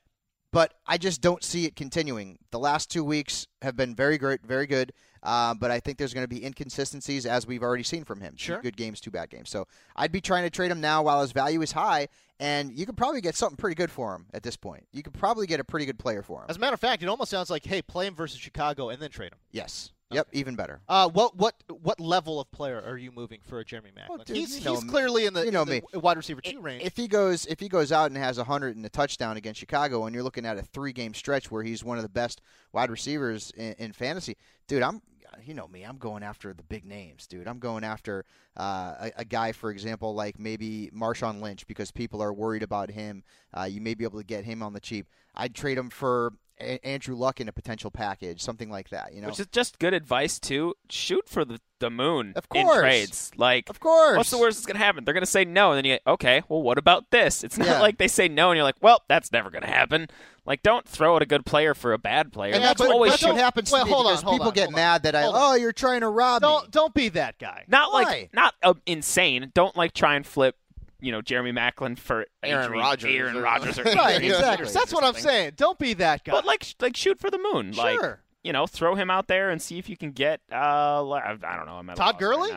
But 0.52 0.74
I 0.88 0.98
just 0.98 1.22
don't 1.22 1.44
see 1.44 1.66
it 1.66 1.76
continuing. 1.76 2.40
The 2.52 2.60
last 2.60 2.90
two 2.90 3.04
weeks 3.04 3.48
have 3.62 3.76
been 3.76 3.94
very 3.96 4.18
great, 4.18 4.42
very 4.44 4.66
good. 4.66 4.94
Uh, 5.22 5.54
but 5.54 5.70
I 5.70 5.80
think 5.80 5.98
there's 5.98 6.14
going 6.14 6.24
to 6.24 6.30
be 6.30 6.44
inconsistencies 6.46 7.26
as 7.26 7.46
we've 7.46 7.62
already 7.62 7.84
seen 7.84 8.04
from 8.06 8.22
him. 8.22 8.36
Sure. 8.38 8.56
Two 8.58 8.62
good 8.64 8.78
games, 8.78 9.02
two 9.02 9.12
bad 9.12 9.30
games. 9.30 9.50
So 9.50 9.68
I'd 9.96 10.12
be 10.12 10.22
trying 10.22 10.44
to 10.44 10.50
trade 10.50 10.72
him 10.72 10.80
now 10.80 11.04
while 11.04 11.22
his 11.22 11.34
value 11.34 11.62
is 11.62 11.74
high, 11.74 12.08
and 12.40 12.72
you 12.72 12.86
could 12.86 12.96
probably 12.96 13.20
get 13.20 13.36
something 13.36 13.58
pretty 13.58 13.76
good 13.76 13.92
for 13.92 14.16
him 14.16 14.28
at 14.34 14.44
this 14.44 14.56
point. 14.56 14.88
You 14.94 15.04
could 15.04 15.14
probably 15.14 15.46
get 15.46 15.60
a 15.60 15.64
pretty 15.64 15.86
good 15.86 16.00
player 16.00 16.22
for 16.22 16.40
him. 16.40 16.46
As 16.48 16.56
a 16.56 16.60
matter 16.60 16.74
of 16.74 16.80
fact, 16.80 17.04
it 17.04 17.10
almost 17.10 17.32
sounds 17.32 17.50
like, 17.50 17.66
hey, 17.66 17.82
play 17.82 18.08
him 18.08 18.16
versus 18.16 18.40
Chicago 18.40 18.90
and 18.90 19.02
then 19.02 19.10
trade 19.10 19.34
him. 19.34 19.40
yes. 19.52 19.92
Yep. 20.12 20.28
Even 20.32 20.56
better. 20.56 20.82
Uh, 20.90 21.08
what 21.10 21.36
what 21.36 21.56
what 21.82 22.00
level 22.00 22.40
of 22.40 22.50
player 22.52 22.82
are 22.84 22.98
you 22.98 23.12
moving 23.12 23.40
for 23.44 23.64
Jeremy 23.64 23.92
Maclin? 23.92 24.26
Dude, 24.26 24.38
he's 24.38 24.58
you 24.58 24.66
know 24.66 24.74
he's 24.76 24.84
clearly 24.90 25.26
in 25.28 25.34
the, 25.34 25.46
You 25.46 25.52
know 25.52 25.66
me. 25.66 25.82
wide 25.94 26.18
receiver 26.18 26.42
two 26.42 26.60
range. 26.62 26.84
If 26.84 26.98
he 26.98 27.08
goes, 27.08 27.46
if 27.46 27.60
he 27.60 27.70
goes 27.70 27.92
out 27.92 28.08
and 28.10 28.18
has 28.18 28.38
hundred 28.38 28.76
and 28.76 28.86
a 28.86 28.90
touchdown 28.90 29.38
against 29.38 29.60
Chicago, 29.60 30.06
and 30.06 30.14
you're 30.16 30.24
looking 30.24 30.46
at 30.48 30.58
a 30.58 30.64
three 30.64 30.94
game 30.94 31.14
stretch 31.14 31.52
where 31.52 31.62
he's 31.62 31.84
one 31.84 31.98
of 31.98 32.04
the 32.04 32.10
best 32.10 32.42
wide 32.74 32.90
receivers 32.90 33.52
in, 33.56 33.74
in 33.78 33.94
fantasy, 33.94 34.36
dude, 34.68 34.82
I'm, 34.82 35.02
you 35.46 35.54
know 35.54 35.68
me, 35.68 35.84
I'm 35.84 35.98
going 35.98 36.24
after 36.24 36.54
the 36.54 36.64
big 36.64 36.86
names, 36.86 37.28
dude. 37.28 37.48
I'm 37.48 37.60
going 37.60 37.84
after 37.84 38.26
uh, 38.58 38.96
a, 39.00 39.12
a 39.18 39.26
guy, 39.26 39.52
for 39.52 39.70
example, 39.70 40.16
like 40.16 40.40
maybe 40.40 40.90
Marshawn 40.92 41.40
Lynch, 41.40 41.68
because 41.68 41.92
people 41.92 42.22
are 42.24 42.34
worried 42.34 42.64
about 42.64 42.90
him. 42.90 43.24
Uh, 43.56 43.66
you 43.66 43.80
may 43.80 43.94
be 43.94 44.06
able 44.06 44.20
to 44.20 44.26
get 44.26 44.44
him 44.44 44.64
on 44.64 44.74
the 44.74 44.80
cheap. 44.80 45.08
I'd 45.36 45.54
trade 45.54 45.78
him 45.78 45.92
for 45.92 46.34
a- 46.60 46.86
Andrew 46.86 47.16
Luck 47.16 47.40
in 47.42 47.48
a 47.48 47.52
potential 47.52 47.92
package, 47.92 48.42
something 48.42 48.70
like 48.70 48.90
that. 48.90 49.14
You 49.14 49.22
know, 49.22 49.28
which 49.28 49.40
is 49.40 49.48
just 49.48 49.80
good 49.80 49.94
advice 49.94 50.40
too. 50.40 50.76
Shoot 50.90 51.28
for 51.30 51.46
the, 51.46 51.60
the 51.80 51.90
moon 51.90 52.34
Of 52.36 52.46
in 52.54 52.66
course. 52.66 52.80
trades. 52.80 53.32
Like, 53.38 53.70
of 53.70 53.80
course. 53.80 54.18
what's 54.18 54.30
the 54.32 54.38
worst 54.38 54.58
that's 54.60 54.66
gonna 54.66 54.80
happen? 54.84 55.06
They're 55.06 55.14
gonna 55.14 55.26
say 55.26 55.46
no, 55.46 55.72
and 55.72 55.78
then 55.78 55.86
you 55.86 55.94
get, 55.94 56.02
okay, 56.06 56.44
well, 56.50 56.62
what 56.62 56.78
about 56.78 57.10
this? 57.12 57.44
It's 57.44 57.58
not 57.58 57.68
Yeah. 57.68 57.82
like 57.82 57.98
they 57.98 58.08
say 58.08 58.28
no, 58.28 58.52
and 58.52 58.58
you're 58.58 58.64
like, 58.64 58.76
well, 58.82 59.04
that's 59.08 59.32
never 59.32 59.50
gonna 59.50 59.68
happen. 59.68 60.08
Like, 60.46 60.64
don't 60.64 60.88
throw 60.88 61.16
at 61.16 61.22
a 61.22 61.26
good 61.28 61.46
player 61.46 61.74
for 61.76 61.94
a 61.94 61.98
bad 62.00 62.32
player. 62.34 62.54
And 62.56 62.64
that's 62.64 62.80
That's 62.80 62.88
but- 62.90 62.94
always 62.94 63.12
that's 63.12 63.24
what 63.24 63.36
happens 63.36 63.72
Well, 63.72 63.82
to 63.82 63.86
me 63.86 63.92
hold 63.94 64.08
on, 64.08 64.14
hold 64.24 64.34
people 64.36 64.48
on, 64.48 64.54
get 64.54 64.64
hold 64.66 64.74
on. 64.76 64.80
mad 64.80 65.04
that 65.04 65.16
I, 65.16 65.24
oh, 65.26 65.56
you're 65.56 65.72
trying 65.74 66.02
to 66.02 66.08
rob 66.10 66.42
me. 66.42 66.48
don't 66.48 66.72
don't 66.72 66.94
be 66.94 67.10
that 67.10 67.38
guy. 67.38 67.66
Not 67.68 67.94
Why? 67.94 68.04
like 68.04 68.30
not 68.34 68.56
uh, 68.64 68.74
insane. 68.86 69.52
Don't 69.54 69.76
like 69.78 69.94
try 69.94 70.16
and 70.16 70.26
flip, 70.26 70.56
you 71.00 71.12
know, 71.12 71.22
Jeremy 71.22 71.52
Maclin 71.52 71.98
for 71.98 72.26
Aaron 72.44 72.66
Adrian- 72.66 72.84
Rodgers 72.84 73.12
Aaron 73.16 73.36
or- 73.38 73.42
Rodgers, 73.42 73.80
or 73.80 73.84
Right, 73.96 74.22
exactly. 74.24 74.72
That's 74.72 74.94
what 74.94 75.04
I'm 75.04 75.14
saying. 75.16 75.54
Don't 75.56 75.78
be 75.80 75.94
that 75.96 76.24
guy. 76.24 76.32
But 76.32 76.46
like, 76.46 76.66
like 76.80 76.96
shoot 76.98 77.20
for 77.20 77.30
the 77.30 77.40
moon. 77.54 77.72
Like, 77.74 78.00
Sure. 78.00 78.22
you 78.44 78.54
know, 78.54 78.68
throw 78.68 78.96
him 78.96 79.10
out 79.10 79.28
there 79.28 79.50
and 79.50 79.62
see 79.62 79.78
if 79.80 79.90
you 79.90 79.98
can 79.98 80.12
get. 80.12 80.42
Uh, 80.52 81.10
I 81.12 81.38
don't 81.56 81.66
know. 81.66 81.74
I'm 81.74 81.90
at 81.90 81.96
Todd 81.96 82.06
loss 82.06 82.14
right 82.14 82.20
Gurley? 82.20 82.52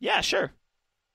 Yeah, 0.00 0.20
sure. 0.20 0.52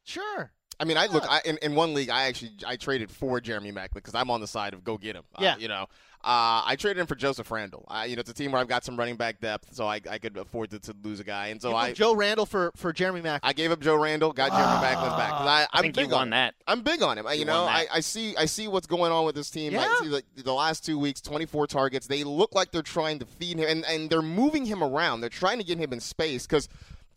sure. 0.03 0.51
I 0.80 0.86
mean, 0.86 0.97
I 0.97 1.05
look 1.07 1.24
I, 1.30 1.41
in, 1.45 1.57
in 1.61 1.76
one 1.76 1.93
league. 1.93 2.09
I 2.09 2.24
actually 2.24 2.51
I 2.65 2.76
traded 2.76 3.11
for 3.11 3.39
Jeremy 3.39 3.71
Maclin 3.71 3.93
because 3.95 4.15
I'm 4.15 4.30
on 4.32 4.41
the 4.41 4.47
side 4.47 4.74
of 4.74 4.84
go 4.84 4.97
get 4.97 5.15
him. 5.15 5.24
Yeah. 5.39 5.53
Uh, 5.53 5.57
you 5.57 5.67
know, 5.67 5.84
uh, 6.26 6.63
I 6.65 6.76
traded 6.80 6.99
him 7.01 7.05
for 7.07 7.15
Joseph 7.15 7.51
Randle. 7.51 7.86
Uh, 7.89 8.05
you 8.07 8.15
know, 8.15 8.21
it's 8.21 8.30
a 8.30 8.34
team 8.34 8.53
where 8.53 8.61
I've 8.61 8.67
got 8.67 8.84
some 8.86 8.95
running 8.97 9.15
back 9.17 9.39
depth, 9.41 9.74
so 9.76 9.86
I, 9.86 9.99
I 10.09 10.17
could 10.17 10.36
afford 10.38 10.71
to, 10.71 10.80
to 10.80 10.95
lose 11.03 11.19
a 11.19 11.24
guy. 11.24 11.47
And 11.47 11.61
so 11.61 11.76
I 11.76 11.91
Joe 11.93 12.15
Randle 12.15 12.45
for 12.45 12.71
for 12.76 12.91
Jeremy 12.93 13.21
Maclin. 13.21 13.39
I 13.43 13.53
gave 13.53 13.71
up 13.71 13.82
Joe 13.82 13.95
Randle, 13.95 14.32
got 14.34 14.51
Jeremy 14.51 14.86
Maclin 14.86 15.17
back. 15.17 15.30
'Cause 15.32 15.47
I, 15.47 15.61
I 15.63 15.67
I'm 15.74 15.82
think 15.84 15.95
big 15.95 16.07
you 16.09 16.13
on 16.15 16.19
won 16.19 16.28
him. 16.28 16.32
that. 16.32 16.55
I'm 16.65 16.82
big 16.82 17.01
on 17.03 17.17
him. 17.17 17.28
I- 17.28 17.34
You, 17.34 17.39
You 17.41 17.45
know, 17.45 17.63
I. 17.65 17.86
I 17.93 17.99
see 17.99 18.36
I 18.38 18.45
see 18.45 18.67
what's 18.67 18.88
going 18.88 19.11
on 19.11 19.26
with 19.26 19.36
this 19.36 19.49
team. 19.51 19.74
I 19.78 19.82
Yeah. 19.84 19.93
see 20.01 20.07
like 20.07 20.26
the 20.36 20.53
last 20.53 20.86
two 20.86 20.97
weeks, 20.97 21.21
24 21.21 21.67
targets. 21.67 22.07
They 22.07 22.24
look 22.24 22.55
like 22.55 22.71
they're 22.71 22.82
trying 22.82 23.19
to 23.19 23.26
feed 23.26 23.59
him, 23.59 23.67
and, 23.69 23.86
and 23.86 24.09
they're 24.09 24.21
moving 24.21 24.65
him 24.65 24.82
around. 24.84 25.21
They're 25.21 25.30
trying 25.30 25.59
to 25.59 25.63
get 25.63 25.78
him 25.78 25.93
in 25.93 25.99
space 25.99 26.47
because. 26.47 26.67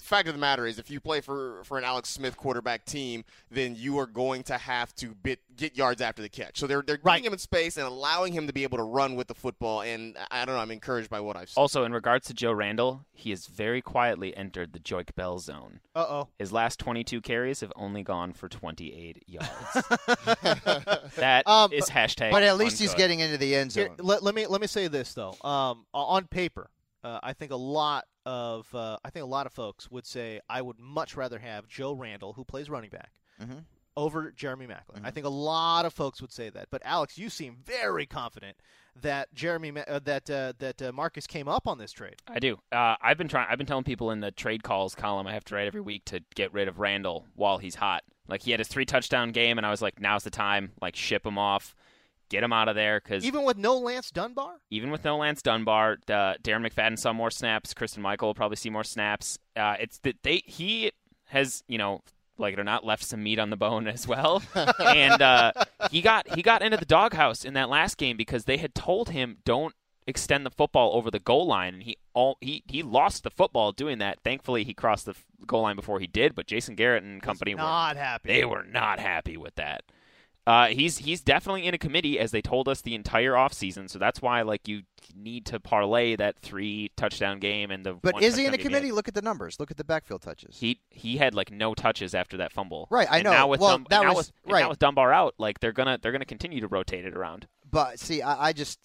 Fact 0.06 0.28
of 0.28 0.34
the 0.34 0.40
matter 0.40 0.66
is, 0.66 0.78
if 0.78 0.90
you 0.90 1.00
play 1.00 1.20
for, 1.20 1.62
for 1.64 1.78
an 1.78 1.84
Alex 1.84 2.08
Smith 2.08 2.36
quarterback 2.36 2.84
team, 2.84 3.24
then 3.50 3.74
you 3.76 3.98
are 3.98 4.06
going 4.06 4.42
to 4.44 4.56
have 4.56 4.94
to 4.96 5.14
bit, 5.14 5.40
get 5.56 5.76
yards 5.76 6.00
after 6.00 6.22
the 6.22 6.28
catch. 6.28 6.58
So 6.60 6.66
they're 6.66 6.82
they're 6.82 6.98
Right. 7.02 7.14
getting 7.16 7.26
him 7.26 7.32
in 7.32 7.38
space 7.40 7.76
and 7.76 7.86
allowing 7.86 8.32
him 8.32 8.46
to 8.46 8.52
be 8.52 8.62
able 8.62 8.78
to 8.78 8.84
run 8.84 9.16
with 9.16 9.26
the 9.26 9.34
football. 9.34 9.80
And 9.82 10.16
I 10.30 10.44
don't 10.44 10.54
know, 10.54 10.60
I'm 10.60 10.70
encouraged 10.70 11.10
by 11.10 11.18
what 11.20 11.36
I've 11.36 11.48
seen. 11.50 11.60
Also, 11.60 11.82
in 11.84 11.92
regards 11.92 12.26
to 12.28 12.34
Joe 12.34 12.52
Randle, 12.52 13.04
he 13.12 13.30
has 13.30 13.46
very 13.46 13.82
quietly 13.82 14.36
entered 14.36 14.72
the 14.72 14.78
Joique 14.78 15.14
Bell 15.16 15.38
zone. 15.38 15.80
Uh 15.94 16.06
oh. 16.08 16.28
His 16.38 16.52
last 16.52 16.78
22 16.78 17.20
carries 17.20 17.60
have 17.60 17.72
only 17.74 18.02
gone 18.04 18.32
for 18.32 18.48
28 18.48 19.24
yards. 19.26 19.48
That 21.16 21.44
is 21.46 21.52
Um, 21.52 21.70
hashtag. 21.70 22.30
But 22.30 22.42
at 22.42 22.56
least 22.56 22.78
he's 22.78 22.94
getting 22.94 23.20
into 23.20 23.38
the 23.38 23.54
end 23.54 23.72
Here, 23.72 23.86
zone. 23.88 23.96
let, 24.00 24.22
let 24.22 24.34
me 24.34 24.46
let 24.46 24.60
me 24.60 24.66
say 24.66 24.88
this 24.88 25.14
though. 25.14 25.34
Um, 25.42 25.86
on 25.92 26.26
paper, 26.26 26.70
uh, 27.02 27.20
I 27.22 27.32
think 27.32 27.52
a 27.52 27.56
lot 27.56 28.04
of 28.26 28.66
uh, 28.74 28.98
I 29.04 29.08
think 29.10 29.22
a 29.22 29.28
lot 29.28 29.46
of 29.46 29.52
folks 29.52 29.90
would 29.90 30.04
say 30.06 30.40
I 30.50 30.60
would 30.60 30.78
much 30.78 31.16
rather 31.16 31.38
have 31.38 31.66
Joe 31.68 31.92
Randle, 31.94 32.34
who 32.34 32.44
plays 32.44 32.68
running 32.68 32.90
back, 32.90 33.12
Mhm. 33.40 33.64
over 33.96 34.30
Jeremy 34.32 34.66
Maclin. 34.66 34.96
Mm-hmm. 34.96 35.06
I 35.06 35.10
think 35.12 35.24
a 35.24 35.30
lot 35.30 35.86
of 35.86 35.94
folks 35.94 36.20
would 36.20 36.32
say 36.32 36.50
that. 36.50 36.66
But 36.70 36.82
Alex, 36.84 37.16
you 37.16 37.30
seem 37.30 37.56
very 37.64 38.04
confident 38.04 38.56
that 39.00 39.32
Jeremy 39.32 39.70
Ma- 39.70 39.80
uh, 39.88 40.00
that 40.04 40.28
uh, 40.28 40.52
that 40.58 40.82
uh, 40.82 40.92
Marcus 40.92 41.26
came 41.26 41.48
up 41.48 41.66
on 41.68 41.78
this 41.78 41.92
trade. 41.92 42.16
I 42.26 42.38
do. 42.38 42.58
Uh, 42.72 42.96
I've 43.00 43.16
been 43.18 43.28
trying. 43.28 43.46
I've 43.50 43.58
been 43.58 43.66
telling 43.66 43.84
people 43.84 44.10
in 44.10 44.20
the 44.20 44.30
trade 44.32 44.62
calls 44.62 44.94
column 44.94 45.26
I 45.26 45.32
have 45.34 45.44
to 45.44 45.54
write 45.54 45.66
every 45.66 45.80
week 45.80 46.04
to 46.06 46.20
get 46.34 46.52
rid 46.52 46.66
of 46.68 46.78
Randle 46.78 47.26
while 47.34 47.58
he's 47.58 47.76
hot. 47.76 48.02
Like 48.28 48.42
he 48.42 48.50
had 48.50 48.58
his 48.60 48.68
three 48.68 48.84
touchdown 48.84 49.30
game, 49.30 49.56
and 49.56 49.64
I 49.66 49.70
was 49.70 49.80
like, 49.80 50.00
now's 50.00 50.24
the 50.24 50.30
time. 50.30 50.72
Like 50.82 50.96
ship 50.96 51.24
him 51.24 51.38
off, 51.38 51.76
get 52.28 52.42
him 52.42 52.52
out 52.52 52.68
of 52.68 52.74
there 52.74 53.00
because 53.02 53.24
Even 53.24 53.42
with 53.44 53.56
no 53.56 53.78
Lance 53.78 54.10
Dunbar, 54.10 54.56
even 54.70 54.90
with 54.90 55.04
no 55.04 55.16
Lance 55.18 55.42
Dunbar, 55.42 55.98
uh, 56.08 56.34
Darren 56.42 56.66
McFadden 56.66 56.98
saw 56.98 57.12
more 57.12 57.30
snaps. 57.30 57.74
Christine 57.74 58.02
Michael 58.02 58.28
will 58.28 58.34
probably 58.34 58.56
see 58.56 58.70
more 58.70 58.84
snaps. 58.84 59.38
Uh, 59.54 59.76
it's 59.80 59.98
that 60.00 60.22
they 60.22 60.42
he 60.46 60.92
has 61.26 61.62
you 61.68 61.78
know 61.78 62.02
like 62.38 62.52
it 62.52 62.60
or 62.60 62.64
not 62.64 62.84
left 62.84 63.02
some 63.04 63.22
meat 63.22 63.38
on 63.38 63.50
the 63.50 63.56
bone 63.56 63.86
as 63.88 64.06
well, 64.06 64.42
and 64.78 65.22
uh, 65.22 65.52
he 65.90 66.00
got 66.02 66.34
he 66.34 66.42
got 66.42 66.62
into 66.62 66.76
the 66.76 66.84
doghouse 66.84 67.44
in 67.44 67.54
that 67.54 67.68
last 67.68 67.96
game 67.96 68.16
because 68.16 68.44
they 68.44 68.58
had 68.58 68.74
told 68.74 69.10
him 69.10 69.38
don't 69.44 69.74
extend 70.08 70.46
the 70.46 70.50
football 70.50 70.92
over 70.94 71.10
the 71.10 71.18
goal 71.18 71.46
line, 71.46 71.74
and 71.74 71.82
he 71.82 71.96
all 72.12 72.36
he 72.40 72.62
he 72.68 72.82
lost 72.82 73.22
the 73.24 73.30
football 73.30 73.72
doing 73.72 73.98
that. 73.98 74.18
Thankfully, 74.22 74.64
he 74.64 74.74
crossed 74.74 75.06
the 75.06 75.14
goal 75.46 75.62
line 75.62 75.76
before 75.76 75.98
he 75.98 76.06
did, 76.06 76.34
but 76.34 76.46
Jason 76.46 76.74
Garrett 76.74 77.02
and 77.02 77.22
company 77.22 77.54
were 77.54 77.60
not 77.62 77.96
happy. 77.96 78.28
they 78.28 78.44
were 78.44 78.64
not 78.64 79.00
happy 79.00 79.36
with 79.36 79.54
that. 79.56 79.82
Uh, 80.46 80.68
he's 80.68 80.98
he's 80.98 81.22
definitely 81.22 81.66
in 81.66 81.74
a 81.74 81.78
committee, 81.78 82.18
as 82.20 82.30
they 82.30 82.40
told 82.40 82.68
us 82.68 82.80
the 82.80 82.94
entire 82.94 83.32
offseason. 83.32 83.90
So 83.90 83.98
that's 83.98 84.22
why 84.22 84.42
like 84.42 84.68
you 84.68 84.82
need 85.14 85.44
to 85.46 85.58
parlay 85.58 86.14
that 86.16 86.38
three 86.38 86.92
touchdown 86.96 87.40
game 87.40 87.70
and 87.72 87.84
the. 87.84 87.94
But 87.94 88.22
is 88.22 88.36
he 88.36 88.46
in 88.46 88.54
a 88.54 88.58
committee? 88.58 88.92
Look 88.92 89.08
at 89.08 89.14
the 89.14 89.22
numbers. 89.22 89.58
Look 89.58 89.72
at 89.72 89.76
the 89.76 89.82
backfield 89.84 90.22
touches. 90.22 90.58
He 90.58 90.80
he 90.90 91.16
had 91.16 91.34
like 91.34 91.50
no 91.50 91.74
touches 91.74 92.14
after 92.14 92.36
that 92.36 92.52
fumble. 92.52 92.86
Right, 92.90 93.08
I 93.10 93.16
And 93.18 93.24
know. 93.24 93.32
Now 93.32 93.48
with 93.48 93.60
Well, 93.60 93.70
Dum- 93.78 93.86
that 93.90 94.00
and 94.02 94.08
now 94.10 94.14
was- 94.14 94.32
with, 94.44 94.52
right. 94.52 94.60
now 94.60 94.68
with 94.68 94.78
Dunbar 94.78 95.12
out, 95.12 95.34
like 95.38 95.58
they're 95.58 95.72
gonna 95.72 95.98
they're 96.00 96.12
gonna 96.12 96.24
continue 96.24 96.60
to 96.60 96.68
rotate 96.68 97.04
it 97.04 97.16
around. 97.16 97.48
But 97.68 97.98
see, 97.98 98.22
I, 98.22 98.48
I 98.48 98.52
just 98.52 98.78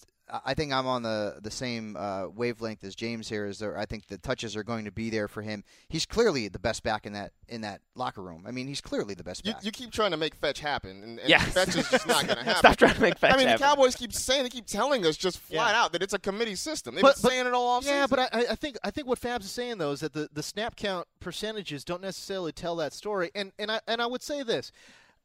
I 0.44 0.54
think 0.54 0.72
I'm 0.72 0.86
on 0.86 1.02
the 1.02 1.38
the 1.42 1.50
same 1.50 1.96
uh, 1.96 2.26
wavelength 2.28 2.82
as 2.84 2.94
James 2.94 3.28
here. 3.28 3.46
Is 3.46 3.58
there? 3.58 3.76
I 3.76 3.84
think 3.84 4.06
the 4.06 4.16
touches 4.18 4.56
are 4.56 4.62
going 4.64 4.84
to 4.86 4.90
be 4.90 5.10
there 5.10 5.28
for 5.28 5.42
him. 5.42 5.62
He's 5.88 6.06
clearly 6.06 6.48
the 6.48 6.58
best 6.58 6.82
back 6.82 7.04
in 7.06 7.12
that 7.12 7.32
in 7.48 7.60
that 7.60 7.80
locker 7.94 8.22
room. 8.22 8.44
I 8.46 8.50
mean, 8.50 8.66
he's 8.66 8.80
clearly 8.80 9.14
the 9.14 9.24
best 9.24 9.44
You, 9.46 9.52
back. 9.52 9.64
you 9.64 9.70
keep 9.70 9.90
trying 9.92 10.12
to 10.12 10.16
make 10.16 10.34
fetch 10.34 10.60
happen, 10.60 11.02
and, 11.02 11.18
and 11.18 11.28
Yes. 11.28 11.52
fetch 11.52 11.76
is 11.76 11.88
just 11.90 12.06
not 12.06 12.26
going 12.26 12.38
to 12.38 12.44
happen. 12.44 12.58
Stop 12.60 12.76
trying 12.76 12.94
to 12.94 13.00
make 13.02 13.18
fetch 13.18 13.34
I 13.34 13.36
mean, 13.36 13.46
happen. 13.48 13.60
the 13.60 13.66
Cowboys 13.66 13.94
keep 13.94 14.12
saying, 14.12 14.44
they 14.44 14.48
keep 14.48 14.66
telling 14.66 15.04
us 15.04 15.16
just 15.16 15.38
flat 15.38 15.72
Yeah. 15.74 15.82
out 15.82 15.92
that 15.92 16.02
it's 16.02 16.14
a 16.14 16.18
committee 16.18 16.54
system. 16.54 16.94
They've 16.94 17.02
But- 17.02 17.16
been 17.16 17.22
but- 17.22 17.30
saying 17.30 17.46
it 17.46 17.52
all 17.52 17.68
off 17.68 17.84
Yeah, 17.84 18.06
but 18.08 18.18
I, 18.18 18.28
I 18.50 18.54
think 18.54 18.78
I 18.82 18.90
think 18.90 19.06
what 19.06 19.20
Fabs 19.20 19.40
is 19.44 19.50
saying 19.50 19.78
though 19.78 19.92
is 19.92 20.00
that 20.00 20.12
the, 20.14 20.28
the 20.32 20.42
snap 20.42 20.76
count 20.76 21.06
percentages 21.20 21.84
don't 21.84 22.00
necessarily 22.02 22.52
tell 22.52 22.76
that 22.76 22.92
story. 22.94 23.30
And 23.34 23.52
and 23.58 23.70
I 23.70 23.80
and 23.86 24.00
I 24.00 24.06
would 24.06 24.22
say 24.22 24.42
this, 24.42 24.72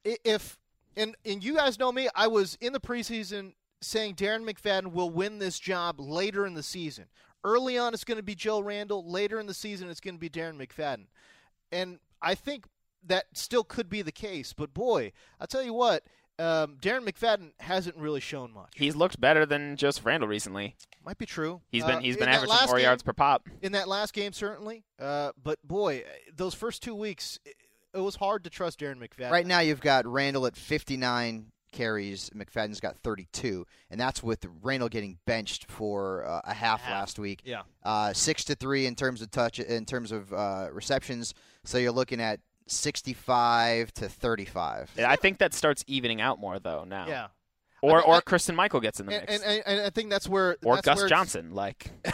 if 0.03 0.57
and 0.95 1.15
and 1.25 1.43
you 1.43 1.55
guys 1.55 1.79
know 1.79 1.91
me, 1.91 2.09
I 2.15 2.27
was 2.27 2.57
in 2.61 2.73
the 2.73 2.79
preseason 2.79 3.53
saying 3.81 4.15
Darren 4.15 4.49
McFadden 4.49 4.91
will 4.91 5.09
win 5.09 5.39
this 5.39 5.59
job 5.59 5.99
later 5.99 6.45
in 6.45 6.53
the 6.53 6.63
season. 6.63 7.05
Early 7.43 7.77
on, 7.77 7.93
it's 7.93 8.03
going 8.03 8.17
to 8.17 8.23
be 8.23 8.35
Joe 8.35 8.59
Randle. 8.59 9.09
Later 9.09 9.39
in 9.39 9.45
the 9.45 9.53
season, 9.53 9.89
it's 9.89 9.99
going 9.99 10.15
to 10.15 10.19
be 10.19 10.29
Darren 10.29 10.57
McFadden. 10.57 11.05
And 11.71 11.99
I 12.21 12.35
think 12.35 12.65
that 13.05 13.25
still 13.33 13.63
could 13.63 13.89
be 13.89 14.01
the 14.01 14.11
case. 14.11 14.53
But 14.53 14.73
boy, 14.73 15.11
I'll 15.39 15.47
tell 15.47 15.63
you 15.63 15.73
what, 15.73 16.03
um, 16.39 16.77
Darren 16.81 17.07
McFadden 17.07 17.51
hasn't 17.59 17.95
really 17.97 18.19
shown 18.19 18.51
much. 18.53 18.73
He's 18.75 18.95
looked 18.95 19.19
better 19.21 19.45
than 19.45 19.75
Joseph 19.77 20.05
Randle 20.05 20.27
recently. 20.27 20.75
Might 21.05 21.17
be 21.17 21.25
true. 21.25 21.61
He's 21.69 21.83
been 21.83 21.95
Uh, 21.95 21.99
he's 22.01 22.15
in 22.15 22.19
been 22.21 22.29
averaging 22.29 22.57
four 22.67 22.77
game- 22.77 22.83
yards 22.85 23.03
per 23.03 23.13
pop. 23.13 23.47
in 23.61 23.71
that 23.73 23.87
last 23.87 24.13
game, 24.13 24.33
certainly. 24.33 24.83
Uh, 24.99 25.31
but 25.41 25.59
boy, 25.65 26.03
those 26.35 26.53
first 26.53 26.83
two 26.83 26.95
weeks, 26.95 27.39
it, 27.45 27.55
it 27.93 27.99
was 27.99 28.15
hard 28.17 28.43
to 28.43 28.49
trust 28.49 28.79
Darren 28.79 28.97
McFadden. 28.97 29.31
Right 29.31 29.47
now, 29.47 29.59
you've 29.59 29.81
got 29.81 30.05
Randle 30.05 30.45
at 30.47 30.55
59 30.57 31.51
carries. 31.71 32.29
McFadden's 32.31 32.79
got 32.79 32.97
32, 32.97 33.65
and 33.89 33.99
that's 33.99 34.21
with 34.23 34.45
Randle 34.61 34.89
getting 34.89 35.17
benched 35.25 35.69
for 35.69 36.25
uh, 36.25 36.41
a 36.43 36.53
half, 36.53 36.81
Half. 36.81 36.91
last 36.91 37.19
week. 37.19 37.41
Yeah. 37.45 37.61
Uh, 37.83 38.13
six 38.13 38.43
to 38.45 38.55
three 38.55 38.85
in 38.85 38.95
terms 38.95 39.21
of 39.21 39.31
touch, 39.31 39.59
in 39.59 39.85
terms 39.85 40.11
of 40.11 40.31
uh, 40.33 40.69
receptions. 40.71 41.33
So 41.63 41.77
you're 41.77 41.91
looking 41.91 42.21
at 42.21 42.39
65 42.67 43.93
to 43.93 44.09
35. 44.09 44.91
I 44.99 45.15
think 45.15 45.37
that 45.39 45.53
starts 45.53 45.83
evening 45.87 46.21
out 46.21 46.39
more 46.39 46.59
though 46.59 46.83
now. 46.83 47.07
Yeah. 47.07 47.27
Or 47.81 47.91
I 47.91 48.01
mean, 48.01 48.03
or 48.07 48.15
I- 48.15 48.21
Christine 48.21 48.55
Michael 48.55 48.79
gets 48.79 48.99
in 48.99 49.05
the 49.05 49.13
And, 49.13 49.29
mix. 49.29 49.43
and, 49.43 49.51
and, 49.53 49.63
and 49.67 49.81
I 49.85 49.89
think 49.91 50.09
that's 50.09 50.27
where. 50.27 50.57
or 50.65 50.75
that's 50.75 50.85
Gus 50.85 50.97
where 50.97 51.07
Johnson, 51.07 51.53
like 51.53 51.91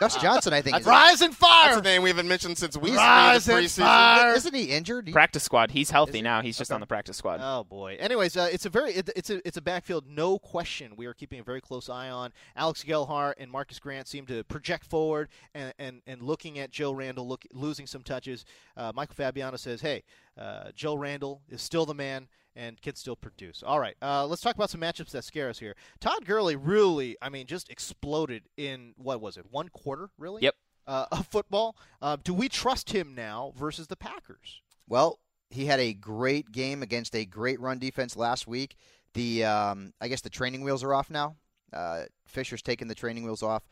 Gus 0.00 0.16
Johnson, 0.16 0.54
I 0.54 0.62
think, 0.62 0.80
is 0.80 0.86
Rise 0.86 1.20
and 1.20 1.34
That's 1.34 1.76
a 1.76 1.82
name 1.82 2.02
we 2.02 2.08
haven't 2.08 2.26
mentioned 2.26 2.56
since 2.56 2.74
we 2.74 2.96
Rise 2.96 3.44
started 3.44 3.44
the 3.44 3.54
and 3.54 3.66
preseason. 3.66 3.78
fire! 3.82 4.34
Isn't 4.34 4.54
he 4.54 4.64
injured? 4.64 5.06
He- 5.08 5.12
practice 5.12 5.42
squad. 5.44 5.70
He's 5.70 5.90
healthy 5.90 6.18
he? 6.18 6.22
now. 6.22 6.40
He's 6.40 6.56
just 6.56 6.70
Okay. 6.70 6.74
on 6.76 6.80
the 6.80 6.86
practice 6.86 7.18
squad. 7.18 7.40
Oh 7.42 7.64
boy. 7.64 7.96
Anyways, 8.00 8.34
uh, 8.36 8.48
it's 8.50 8.64
a 8.64 8.70
very 8.70 8.92
it, 8.94 9.10
it's 9.14 9.28
a 9.28 9.46
it's 9.46 9.58
a 9.58 9.60
backfield, 9.60 10.06
no 10.08 10.38
question. 10.38 10.94
We 10.96 11.04
are 11.04 11.12
keeping 11.12 11.38
a 11.38 11.42
very 11.42 11.60
close 11.60 11.90
eye 11.90 12.08
on 12.08 12.32
Alex 12.56 12.82
Gelhar 12.82 13.34
and 13.38 13.50
Marcus 13.50 13.78
Grant 13.78 14.08
seem 14.08 14.24
to 14.26 14.42
project 14.44 14.86
forward 14.86 15.28
and 15.54 15.74
and, 15.78 16.00
and 16.06 16.22
looking 16.22 16.58
at 16.58 16.70
Joe 16.70 16.92
Randle 16.92 17.28
look, 17.28 17.44
losing 17.52 17.86
some 17.86 18.02
touches. 18.02 18.46
Uh, 18.78 18.92
Michael 18.94 19.16
Fabiano 19.16 19.58
says, 19.58 19.82
"Hey, 19.82 20.02
uh, 20.38 20.70
Joe 20.74 20.94
Randle 20.94 21.42
is 21.50 21.60
still 21.60 21.84
the 21.84 21.94
man." 21.94 22.26
And 22.56 22.82
can 22.82 22.96
still 22.96 23.16
produce. 23.16 23.62
All 23.62 23.78
right, 23.78 23.96
uh, 24.02 24.26
let's 24.26 24.42
talk 24.42 24.56
about 24.56 24.70
some 24.70 24.80
matchups 24.80 25.10
that 25.12 25.24
scare 25.24 25.48
us 25.48 25.60
here. 25.60 25.76
Todd 26.00 26.24
Gurley 26.26 26.56
really, 26.56 27.16
I 27.22 27.28
mean, 27.28 27.46
just 27.46 27.70
exploded 27.70 28.48
in 28.56 28.92
what 28.96 29.20
was 29.20 29.36
it, 29.36 29.46
one 29.50 29.68
quarter, 29.68 30.10
really? 30.18 30.42
Yep. 30.42 30.56
Uh, 30.86 31.06
of 31.12 31.26
football. 31.28 31.76
Uh, 32.02 32.16
do 32.22 32.34
we 32.34 32.48
trust 32.48 32.90
him 32.90 33.14
now 33.14 33.52
versus 33.56 33.86
the 33.86 33.96
Packers? 33.96 34.60
Well, 34.88 35.20
he 35.50 35.66
had 35.66 35.80
a 35.80 35.92
great 35.92 36.50
game 36.52 36.82
against 36.82 37.14
a 37.14 37.24
great 37.24 37.60
run 37.60 37.78
defense 37.78 38.16
last 38.16 38.46
week. 38.46 38.76
The 39.14 39.44
um, 39.44 39.92
I 40.00 40.08
guess 40.08 40.20
the 40.20 40.30
training 40.30 40.62
wheels 40.62 40.82
are 40.82 40.94
off 40.94 41.10
now. 41.10 41.36
Uh, 41.72 42.04
Fisher's 42.26 42.62
taken 42.62 42.88
the 42.88 42.94
training 42.94 43.24
wheels 43.24 43.42
off. 43.42 43.62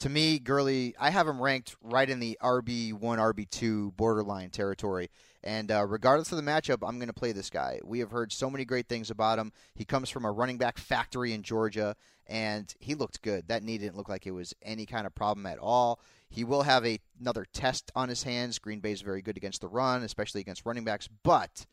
To 0.00 0.08
me, 0.08 0.38
Gurley, 0.38 0.94
I 0.98 1.10
have 1.10 1.26
him 1.26 1.40
ranked 1.40 1.74
right 1.82 2.08
in 2.08 2.20
the 2.20 2.38
RB 2.40 2.92
one, 2.92 3.18
RB 3.18 3.48
two 3.50 3.92
borderline 3.92 4.50
territory. 4.50 5.10
And 5.48 5.72
uh, 5.72 5.86
regardless 5.86 6.30
of 6.30 6.36
the 6.36 6.42
matchup, 6.42 6.86
I'm 6.86 6.98
going 6.98 7.08
to 7.08 7.14
play 7.14 7.32
this 7.32 7.48
guy. 7.48 7.80
We 7.82 8.00
have 8.00 8.10
heard 8.10 8.32
so 8.32 8.50
many 8.50 8.66
great 8.66 8.86
things 8.86 9.10
about 9.10 9.38
him. 9.38 9.50
He 9.74 9.86
comes 9.86 10.10
from 10.10 10.26
a 10.26 10.30
running 10.30 10.58
back 10.58 10.76
factory 10.76 11.32
in 11.32 11.42
Georgia, 11.42 11.96
and 12.26 12.70
he 12.80 12.94
looked 12.94 13.22
good. 13.22 13.48
That 13.48 13.62
knee 13.62 13.78
didn't 13.78 13.96
look 13.96 14.10
like 14.10 14.26
it 14.26 14.32
was 14.32 14.52
any 14.60 14.84
kind 14.84 15.06
of 15.06 15.14
problem 15.14 15.46
at 15.46 15.58
all. 15.58 16.00
He 16.28 16.44
will 16.44 16.64
have 16.64 16.84
a, 16.84 17.00
another 17.18 17.46
test 17.50 17.90
on 17.96 18.10
his 18.10 18.24
hands. 18.24 18.58
Green 18.58 18.80
Bay 18.80 18.92
is 18.92 19.00
very 19.00 19.22
good 19.22 19.38
against 19.38 19.62
the 19.62 19.68
run, 19.68 20.02
especially 20.02 20.42
against 20.42 20.66
running 20.66 20.84
backs. 20.84 21.08
But 21.22 21.64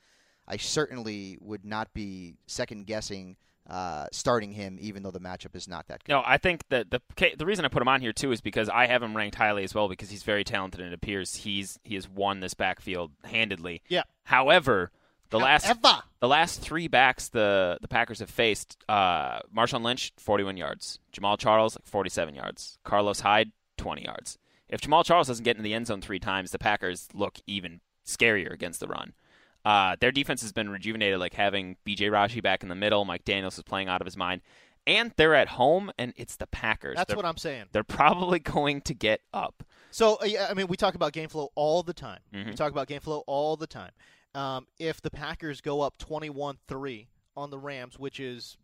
I 0.48 0.56
certainly 0.56 1.38
would 1.42 1.66
not 1.66 1.94
be 1.94 2.36
second 2.48 2.86
guessing 2.86 3.36
uh, 3.70 4.08
starting 4.12 4.52
him, 4.52 4.78
even 4.80 5.04
though 5.04 5.12
the 5.12 5.20
matchup 5.20 5.56
is 5.56 5.68
not 5.68 5.88
that 5.88 6.04
good. 6.04 6.12
No, 6.14 6.22
I 6.26 6.38
think 6.38 6.62
that 6.70 6.92
the 6.92 7.02
the 7.38 7.46
reason 7.46 7.66
I 7.66 7.68
put 7.68 7.82
him 7.82 7.88
on 7.88 8.02
here 8.02 8.14
too 8.14 8.32
is 8.32 8.42
because 8.42 8.70
I 8.70 8.88
have 8.88 9.02
him 9.02 9.16
ranked 9.16 9.36
highly 9.36 9.64
as 9.64 9.74
well 9.74 9.88
because 9.88 10.10
he's 10.10 10.24
very 10.24 10.44
talented 10.44 10.82
and 10.82 10.92
it 10.92 10.96
appears 10.96 11.36
he's 11.36 11.80
he 11.84 11.96
has 11.96 12.08
won 12.08 12.40
this 12.40 12.54
backfield 12.54 13.12
handedly. 13.24 13.82
Yeah. 13.88 14.04
However, 14.24 14.92
the 15.30 15.40
last 15.40 15.68
the 16.20 16.28
last 16.28 16.62
three 16.62 16.88
backs 16.88 17.30
the 17.30 17.78
the 17.82 17.88
Packers 17.88 18.20
have 18.20 18.30
faced, 18.30 18.78
uh, 18.88 19.40
Marshawn 19.56 19.84
Lynch, 19.84 20.14
41 20.18 20.58
yards. 20.58 21.00
Jamaal 21.12 21.38
Charles, 21.38 21.76
like 21.76 21.88
47 21.88 22.36
yards. 22.36 22.78
Carlos 22.84 23.22
Hyde, 23.22 23.52
20 23.78 24.04
yards. 24.04 24.38
If 24.70 24.82
Jamaal 24.82 25.06
Charles 25.06 25.28
doesn't 25.28 25.44
get 25.44 25.58
into 25.58 25.64
the 25.64 25.74
end 25.74 25.88
zone 25.88 26.02
three 26.02 26.20
times, 26.20 26.52
the 26.52 26.60
Packers 26.60 27.08
look 27.14 27.40
even 27.48 27.82
scarier 28.06 28.52
against 28.52 28.80
the 28.80 28.88
run. 28.88 29.14
Uh, 29.66 29.96
their 30.00 30.12
defense 30.12 30.42
has 30.44 30.52
been 30.54 30.70
rejuvenated, 30.70 31.20
like 31.20 31.34
having 31.34 31.76
B.J. 31.84 32.10
Raji 32.10 32.40
back 32.40 32.62
in 32.64 32.70
the 32.70 32.76
middle. 32.76 33.04
Mike 33.04 33.26
Daniels 33.26 33.58
is 33.58 33.64
playing 33.64 33.90
out 33.90 34.00
of 34.00 34.06
his 34.06 34.16
mind. 34.16 34.42
And 34.88 35.12
they're 35.18 35.34
at 35.34 35.48
home, 35.48 35.92
and 35.98 36.14
it's 36.16 36.36
the 36.36 36.46
Packers. 36.46 36.96
That's 36.96 37.08
They're- 37.08 37.16
what 37.18 37.26
I'm 37.26 37.38
saying. 37.38 37.66
They're 37.72 37.84
probably 37.84 38.38
going 38.56 38.82
to 38.82 38.94
get 38.94 39.22
up. 39.34 39.64
So 39.90 40.18
uh, 40.22 40.26
yeah, 40.26 40.48
I 40.50 40.54
mean, 40.54 40.68
we 40.68 40.78
talk 40.78 40.94
about 40.94 41.12
game 41.12 41.28
flow 41.30 41.50
all 41.56 41.82
the 41.82 41.94
time. 41.94 42.20
We 42.32 42.40
Mhm. 42.44 42.56
talk 42.56 42.72
about 42.72 42.88
game 42.88 43.02
flow 43.02 43.24
all 43.26 43.58
the 43.58 43.66
time. 43.66 43.92
Um, 44.36 44.68
if 44.78 45.02
the 45.02 45.10
Packers 45.10 45.62
go 45.62 45.82
up 45.82 45.98
21-3 45.98 47.08
on 47.36 47.50
the 47.50 47.58
Rams, 47.58 47.98
which 47.98 48.20
is 48.20 48.58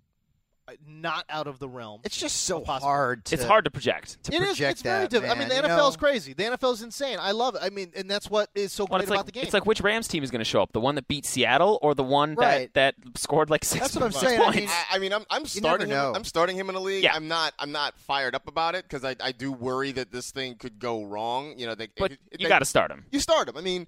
not 0.88 1.26
out 1.30 1.47
of 1.47 1.59
the 1.59 1.68
realm, 1.68 2.01
It's 2.03 2.16
just 2.18 2.43
so 2.43 2.62
Possible. 2.62 2.88
hard 2.89 3.26
to 3.26 3.36
it's 3.36 3.43
hard 3.43 3.66
to 3.66 3.72
project. 3.72 4.24
to 4.24 4.32
It 4.34 4.36
is. 4.41 4.47
project 4.47 4.72
It's 4.72 4.82
very 4.84 5.07
difficult. 5.07 5.36
I 5.36 5.39
mean, 5.39 5.49
the 5.49 5.55
man, 5.55 5.64
you 5.66 5.70
NFL 5.70 5.89
is 5.89 5.97
crazy. 5.97 6.34
The 6.34 6.43
NFL 6.43 6.74
is 6.74 6.82
insane. 6.82 7.18
I 7.20 7.32
love 7.32 7.55
it. 7.55 7.62
I 7.64 7.70
mean, 7.70 7.91
and 7.95 8.09
that's 8.09 8.30
what 8.30 8.49
is 8.55 8.72
so 8.72 8.86
Well, 8.86 8.99
great 8.99 9.01
it's 9.03 9.09
about 9.12 9.18
like 9.18 9.26
the 9.26 9.32
game. 9.34 9.43
it's 9.43 9.53
like 9.53 9.66
which 9.66 9.82
Rams 9.82 10.07
team 10.07 10.24
is 10.24 10.32
going 10.32 10.39
to 10.39 10.45
show 10.45 10.62
up? 10.62 10.72
The 10.72 10.80
one 10.80 10.95
that 10.95 11.07
beat 11.07 11.26
Seattle 11.26 11.78
or 11.82 11.93
the 11.93 12.03
one 12.03 12.36
Right. 12.36 12.74
that, 12.74 12.95
that 13.03 13.18
scored 13.20 13.49
like 13.49 13.66
six, 13.66 13.82
That's 13.82 13.95
what 13.95 14.03
I'm 14.05 14.12
six 14.12 14.24
saying. 14.32 14.41
I 14.41 14.51
mean, 14.55 14.70
I, 14.70 14.84
I 14.91 14.99
mean, 14.99 15.14
I'm, 15.14 15.26
I'm 15.30 15.45
starting. 15.45 15.89
Him. 15.89 16.16
I'm 16.16 16.24
starting 16.24 16.55
him 16.55 16.70
in 16.70 16.76
a 16.76 16.80
league. 16.80 17.03
Yeah. 17.03 17.16
I'm 17.16 17.28
not. 17.28 17.53
I'm 17.59 17.72
not 17.72 17.97
fired 17.99 18.36
up 18.36 18.47
about 18.47 18.76
it 18.76 18.84
because 18.88 19.03
I, 19.03 19.16
I 19.22 19.32
do 19.34 19.51
worry 19.51 19.91
that 19.93 20.12
this 20.12 20.32
thing 20.32 20.55
could 20.55 20.80
go 20.80 21.03
wrong. 21.03 21.53
You 21.57 21.66
know, 21.68 21.76
they, 21.76 21.89
but 21.97 22.14
it- 22.14 22.20
you 22.39 22.47
got 22.47 22.59
to 22.59 22.66
start 22.66 22.91
him. 22.91 23.05
You 23.12 23.20
start 23.20 23.49
him. 23.49 23.57
I 23.57 23.62
mean, 23.62 23.84
uh, 23.84 23.86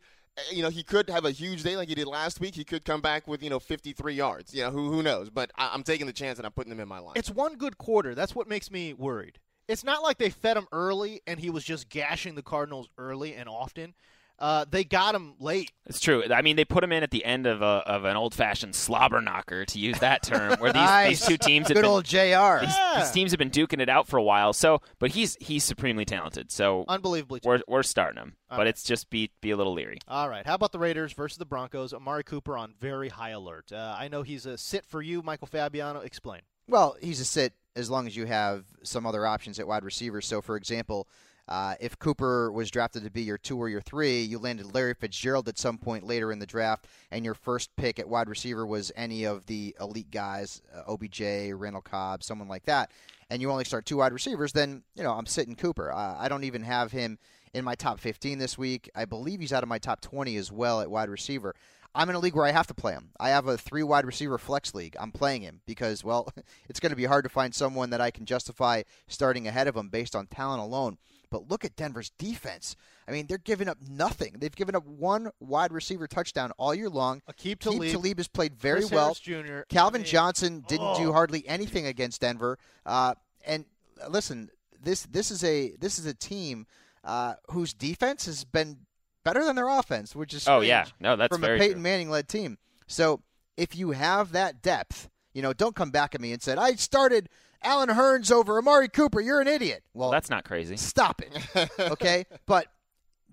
you 0.51 0.63
know, 0.63 0.69
he 0.69 0.83
could 0.83 1.09
have 1.09 1.25
a 1.25 1.31
huge 1.31 1.63
day 1.63 1.75
like 1.75 1.89
he 1.89 1.95
did 1.95 2.07
last 2.07 2.39
week. 2.39 2.55
He 2.55 2.63
could 2.63 2.85
come 2.85 3.01
back 3.01 3.27
with 3.27 3.43
you 3.43 3.49
know 3.49 3.59
53 3.59 4.13
yards. 4.13 4.53
You 4.53 4.63
know, 4.63 4.71
who 4.71 4.91
who 4.91 5.03
knows? 5.03 5.29
But 5.29 5.51
I, 5.57 5.71
I'm 5.73 5.83
taking 5.83 6.07
the 6.07 6.13
chance 6.13 6.39
and 6.39 6.45
I'm 6.45 6.51
putting 6.51 6.71
him 6.71 6.79
in 6.79 6.87
my 6.87 6.99
line. 6.99 7.13
it's 7.15 7.29
one 7.29 7.55
good 7.55 7.77
quarter. 7.77 8.15
That's 8.15 8.35
what 8.35 8.47
makes 8.47 8.71
me 8.71 8.93
worried. 8.93 9.39
It's 9.67 9.83
not 9.83 10.03
like 10.03 10.17
they 10.17 10.29
fed 10.29 10.57
him 10.57 10.67
early 10.71 11.21
and 11.25 11.39
he 11.39 11.49
was 11.49 11.63
just 11.63 11.89
gashing 11.89 12.35
the 12.35 12.41
Cardinals 12.41 12.89
early 12.97 13.33
and 13.33 13.47
often. 13.47 13.93
Uh, 14.39 14.65
they 14.69 14.83
got 14.83 15.15
him 15.15 15.35
late. 15.39 15.71
It's 15.85 15.99
true. 16.01 16.23
I 16.33 16.41
mean, 16.41 16.55
they 16.55 16.65
put 16.65 16.83
him 16.83 16.91
in 16.91 17.01
at 17.03 17.11
the 17.11 17.23
end 17.23 17.45
of 17.45 17.61
a 17.61 17.65
of 17.65 18.03
an 18.03 18.17
old 18.17 18.33
fashioned 18.33 18.75
slobber 18.75 19.21
knocker, 19.21 19.63
to 19.65 19.79
use 19.79 19.99
that 19.99 20.23
term, 20.23 20.59
where 20.59 20.73
these, 20.73 20.81
Nice. 20.81 21.19
these 21.19 21.27
two 21.27 21.37
teams 21.37 21.67
have 21.67 21.75
Good 21.75 21.81
been 21.83 21.89
old 21.89 22.03
Jr. 22.03 22.17
these, 22.17 22.75
Yeah. 22.75 22.93
these 22.97 23.11
teams 23.11 23.31
have 23.31 23.37
been 23.37 23.51
duking 23.51 23.79
it 23.79 23.87
out 23.89 24.07
for 24.07 24.17
a 24.17 24.23
while. 24.23 24.51
So, 24.51 24.81
but 24.99 25.11
he's 25.11 25.37
he's 25.39 25.63
supremely 25.63 26.03
talented. 26.03 26.51
So 26.51 26.83
Unbelievably. 26.87 27.41
we're 27.45 27.61
we're 27.67 27.83
starting 27.83 28.21
him, 28.21 28.35
All 28.49 28.57
but 28.57 28.63
right. 28.63 28.67
it's 28.67 28.83
just 28.83 29.09
be 29.09 29.31
be 29.39 29.51
a 29.51 29.55
little 29.57 29.73
leery. 29.73 29.99
All 30.07 30.27
right. 30.29 30.45
How 30.45 30.55
about 30.55 30.71
the 30.73 30.79
Raiders 30.79 31.13
versus 31.13 31.37
the 31.37 31.45
Broncos? 31.45 31.93
Amari 31.93 32.23
Cooper 32.23 32.57
on 32.57 32.73
very 32.81 33.09
high 33.09 33.29
alert. 33.31 33.71
Uh, 33.71 33.95
I 33.97 34.07
know 34.09 34.23
he's 34.23 34.45
a 34.45 34.57
sit 34.57 34.85
for 34.85 35.01
you, 35.01 35.21
Michael 35.21 35.47
Fabiano. 35.47 35.99
Explain. 36.01 36.41
Well, 36.67 36.95
he's 37.01 37.19
a 37.19 37.25
sit 37.25 37.53
as 37.75 37.89
long 37.89 38.07
as 38.07 38.15
you 38.15 38.25
have 38.25 38.65
some 38.83 39.05
other 39.05 39.25
options 39.25 39.59
at 39.59 39.67
wide 39.67 39.83
receiver. 39.83 40.21
So, 40.21 40.41
for 40.41 40.55
example, 40.55 41.07
uh, 41.47 41.75
if 41.79 41.99
Cooper 41.99 42.51
was 42.51 42.71
drafted 42.71 43.03
to 43.03 43.11
be 43.11 43.23
your 43.23 43.37
two 43.37 43.57
or 43.57 43.67
your 43.69 43.81
three, 43.81 44.21
you 44.21 44.39
landed 44.39 44.73
Larry 44.73 44.93
Fitzgerald 44.93 45.49
at 45.49 45.59
some 45.59 45.77
point 45.77 46.05
later 46.05 46.31
in 46.31 46.39
the 46.39 46.45
draft, 46.45 46.87
and 47.11 47.25
your 47.25 47.33
first 47.33 47.75
pick 47.75 47.99
at 47.99 48.07
wide 48.07 48.29
receiver 48.29 48.65
was 48.65 48.91
any 48.95 49.25
of 49.25 49.45
the 49.47 49.75
elite 49.79 50.11
guys, 50.11 50.61
uh, 50.75 50.91
OBJ, 50.91 51.51
Randall 51.53 51.81
Cobb, 51.81 52.23
someone 52.23 52.47
like 52.47 52.65
that, 52.65 52.91
and 53.29 53.41
you 53.41 53.51
only 53.51 53.65
start 53.65 53.85
two 53.85 53.97
wide 53.97 54.13
receivers, 54.13 54.53
then, 54.53 54.83
you 54.95 55.03
know, 55.03 55.11
I'm 55.11 55.25
sitting 55.25 55.55
Cooper. 55.55 55.91
Uh, 55.91 56.15
I 56.17 56.29
don't 56.29 56.43
even 56.45 56.63
have 56.63 56.91
him 56.91 57.17
in 57.53 57.65
my 57.65 57.75
top 57.75 57.99
15 57.99 58.39
this 58.39 58.57
week. 58.57 58.89
I 58.95 59.05
believe 59.05 59.39
he's 59.39 59.53
out 59.53 59.63
of 59.63 59.69
my 59.69 59.79
top 59.79 60.01
20 60.01 60.35
as 60.37 60.51
well 60.51 60.81
at 60.81 60.89
wide 60.89 61.09
receiver. 61.09 61.55
I'm 61.95 62.09
in 62.09 62.15
a 62.15 62.19
league 62.19 62.35
where 62.35 62.45
I 62.45 62.51
have 62.51 62.67
to 62.67 62.73
play 62.73 62.93
him. 62.93 63.09
I 63.19 63.29
have 63.29 63.47
a 63.47 63.57
three 63.57 63.83
wide 63.83 64.05
receiver 64.05 64.39
flex 64.39 64.73
league. 64.73 64.95
I'm 64.99 65.11
playing 65.11 65.43
him 65.43 65.61
because, 65.67 66.03
well, 66.03 66.27
it's 66.69 66.79
going 66.79 66.89
to 66.89 66.95
be 66.95 67.05
hard 67.05 67.23
to 67.25 67.29
find 67.29 67.53
someone 67.53 67.91
that 67.91 68.01
I 68.01 68.09
can 68.09 68.25
justify 68.25 68.83
starting 69.07 69.47
ahead 69.47 69.67
of 69.67 69.75
him 69.75 69.89
based 69.89 70.15
on 70.15 70.25
talent 70.25 70.61
alone. 70.61 70.97
But 71.33 71.49
look 71.49 71.65
at 71.65 71.75
Denver's 71.75 72.11
defense. 72.19 72.75
I 73.07 73.11
mean, 73.11 73.25
they're 73.25 73.39
giving 73.39 73.67
up 73.67 73.79
nothing. 73.89 74.35
They've 74.37 74.55
given 74.55 74.75
up 74.75 74.85
one 74.85 75.31
wide 75.39 75.73
receiver 75.73 76.05
touchdown 76.05 76.51
all 76.59 76.75
year 76.75 76.89
long. 76.89 77.23
Akeem 77.27 77.37
Keith 77.37 77.59
Talib, 77.59 77.91
Talib 77.91 78.17
has 78.17 78.27
played 78.27 78.53
very 78.53 78.81
Chris 78.81 78.91
well. 78.91 79.15
Jr. 79.15 79.61
Calvin 79.67 80.01
I 80.01 80.03
mean, 80.03 80.11
Johnson 80.11 80.63
didn't 80.67 80.95
do 80.97 81.09
oh. 81.09 81.11
hardly 81.11 81.43
anything 81.47 81.87
against 81.87 82.21
Denver. 82.21 82.59
Uh, 82.85 83.15
and 83.47 83.65
listen, 84.07 84.51
this 84.79 85.07
this 85.07 85.31
is 85.31 85.43
a 85.43 85.75
this 85.79 85.97
is 85.97 86.05
a 86.05 86.13
team 86.13 86.67
uh, 87.03 87.33
whose 87.49 87.73
defense 87.73 88.27
has 88.27 88.43
been 88.43 88.77
better 89.25 89.43
than 89.43 89.55
their 89.55 89.69
offense, 89.69 90.15
which 90.15 90.35
is 90.35 90.47
Oh, 90.47 90.61
yeah. 90.61 90.85
No, 90.99 91.15
that's 91.15 91.33
from 91.33 91.41
very 91.41 91.57
a 91.57 91.59
Peyton. 91.59 91.81
Manning 91.81 92.11
led 92.11 92.27
team. 92.27 92.59
So 92.85 93.23
if 93.57 93.75
you 93.75 93.89
have 93.89 94.33
that 94.33 94.61
depth, 94.61 95.09
you 95.33 95.41
know, 95.41 95.51
don't 95.51 95.75
come 95.75 95.89
back 95.89 96.13
at 96.13 96.21
me 96.21 96.31
and 96.31 96.43
said 96.43 96.59
I 96.59 96.73
started 96.75 97.27
Allen 97.63 97.89
Hurns 97.89 98.31
over 98.31 98.57
Amari 98.57 98.87
Cooper. 98.89 99.21
You're 99.21 99.41
an 99.41 99.47
idiot. 99.47 99.83
Well, 99.93 100.11
That's 100.11 100.29
not 100.29 100.43
crazy. 100.45 100.77
stop 100.77 101.21
it, 101.21 101.69
okay? 101.79 102.25
but 102.45 102.67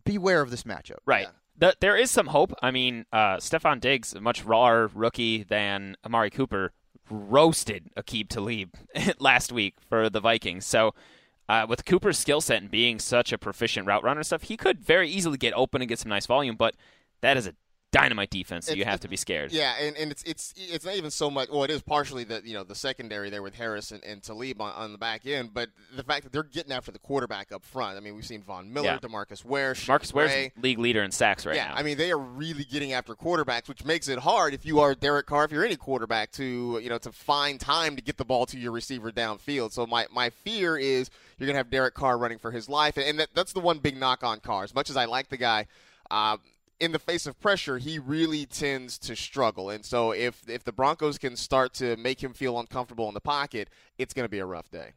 beware 0.05 0.41
of 0.41 0.51
this 0.51 0.65
matchup. 0.65 0.99
Right. 1.07 1.29
The, 1.59 1.75
there 1.81 1.97
is 1.97 2.11
some 2.11 2.29
hope. 2.29 2.55
I 2.63 2.71
mean, 2.71 3.05
uh, 3.13 3.37
Stefon 3.37 3.81
Diggs, 3.81 4.15
a 4.15 4.21
much 4.21 4.45
rawer 4.45 4.91
rookie 4.95 5.43
than 5.43 5.97
Amari 6.05 6.31
Cooper, 6.31 6.73
roasted 7.11 7.91
Aqib 7.97 8.29
Talib 8.29 8.75
last 9.19 9.53
week 9.53 9.75
for 9.89 10.09
the 10.09 10.21
Vikings. 10.21 10.65
So, 10.65 10.95
uh, 11.49 11.67
with 11.69 11.85
Cooper's 11.85 12.17
skill 12.19 12.41
set 12.41 12.63
and 12.63 12.71
being 12.71 12.99
such 13.01 13.33
a 13.33 13.39
proficient 13.39 13.87
route 13.87 14.05
runner 14.05 14.21
and 14.21 14.27
stuff, 14.27 14.43
he 14.43 14.57
could 14.57 14.81
very 14.81 15.11
easily 15.11 15.37
get 15.37 15.53
open 15.55 15.83
and 15.83 15.89
get 15.89 15.99
some 15.99 16.09
nice 16.09 16.27
volume. 16.27 16.55
But 16.57 16.77
that 17.23 17.37
is 17.37 17.47
a 17.49 17.55
dynamite 17.93 18.31
defense, 18.31 18.67
so 18.67 18.75
you 18.75 18.85
have 18.85 19.01
to 19.01 19.09
be 19.09 19.17
scared. 19.17 19.53
Yeah, 19.53 19.75
and, 19.81 19.97
and 19.97 20.11
it's 20.11 20.23
it's 20.23 20.55
it's 20.57 20.85
not 20.85 20.95
even 20.97 21.11
so 21.11 21.31
much. 21.31 21.49
Well, 21.51 21.65
it 21.65 21.71
is 21.71 21.83
partially 21.83 22.25
the 22.25 22.41
you 22.45 22.55
know 22.55 22.63
the 22.65 22.75
secondary 22.75 23.31
there 23.31 23.43
with 23.43 23.55
Harris 23.55 23.91
and, 23.91 24.03
and 24.05 24.23
Talib 24.23 24.61
on, 24.61 24.73
on 24.73 24.93
the 24.93 24.99
back 24.99 25.27
end, 25.27 25.53
but 25.53 25.71
the 25.97 26.05
fact 26.05 26.23
that 26.25 26.33
they're 26.33 26.43
getting 26.43 26.73
after 26.73 26.93
the 26.93 26.99
quarterback 26.99 27.53
up 27.53 27.65
front. 27.65 27.97
I 27.97 28.01
mean, 28.01 28.15
we've 28.15 28.27
seen 28.27 28.43
Von 28.43 28.73
Miller, 28.73 28.87
Yeah. 28.87 28.99
Demarcus 28.99 29.45
Ware, 29.45 29.75
Marcus 29.89 30.15
Ware's 30.15 30.31
Ray. 30.31 30.53
league 30.61 30.79
leader 30.79 31.03
in 31.03 31.11
sacks 31.11 31.45
right 31.47 31.57
now. 31.57 31.63
yeah, 31.63 31.69
now. 31.71 31.77
I 31.77 31.83
mean 31.83 31.99
they 31.99 32.13
are 32.13 32.19
really 32.19 32.65
getting 32.65 32.93
after 32.93 33.15
quarterbacks, 33.15 33.69
which 33.69 33.85
makes 33.85 34.09
it 34.09 34.19
hard 34.21 34.55
if 34.55 34.65
you 34.65 34.81
are 34.81 34.95
Derek 34.95 35.27
Carr, 35.27 35.45
if 35.45 35.53
you're 35.53 35.65
any 35.65 35.77
quarterback, 35.77 36.31
to 36.33 36.79
you 36.83 36.89
know 36.89 36.99
to 36.99 37.11
find 37.13 37.59
time 37.59 37.97
to 37.97 38.03
get 38.03 38.17
the 38.17 38.25
ball 38.25 38.47
to 38.47 38.59
your 38.59 38.73
receiver 38.73 39.11
downfield. 39.11 39.73
So 39.73 39.87
my, 39.87 40.07
my 40.13 40.31
fear 40.31 40.77
is 40.77 41.11
you're 41.39 41.47
gonna 41.47 41.59
have 41.59 41.71
Derek 41.71 41.95
Carr 41.95 42.19
running 42.19 42.39
for 42.39 42.51
his 42.53 42.69
life, 42.69 42.97
and 42.97 43.19
that, 43.19 43.31
that's 43.35 43.53
the 43.53 43.61
one 43.61 43.79
big 43.79 43.97
knock 43.97 44.23
on 44.23 44.41
Carr. 44.41 44.63
As 44.65 44.75
much 44.75 44.91
as 44.91 44.97
I 44.97 45.07
like 45.07 45.29
the 45.29 45.37
guy. 45.37 45.67
Uh, 46.11 46.37
in 46.81 46.93
the 46.93 46.99
face 46.99 47.27
of 47.27 47.39
pressure, 47.39 47.79
he 47.79 47.99
really 47.99 48.47
tends 48.47 48.99
to 48.99 49.15
struggle, 49.15 49.71
and 49.71 49.85
so 49.85 50.13
if 50.13 50.49
if 50.49 50.65
the 50.65 50.73
Broncos 50.73 51.19
can 51.19 51.37
start 51.37 51.75
to 51.75 51.97
make 51.97 52.23
him 52.23 52.33
feel 52.33 52.59
uncomfortable 52.59 53.07
in 53.09 53.15
the 53.15 53.21
pocket, 53.21 53.69
it's 53.99 54.15
going 54.15 54.25
to 54.25 54.31
be 54.31 54.39
a 54.39 54.47
rough 54.47 54.71
day. 54.71 54.93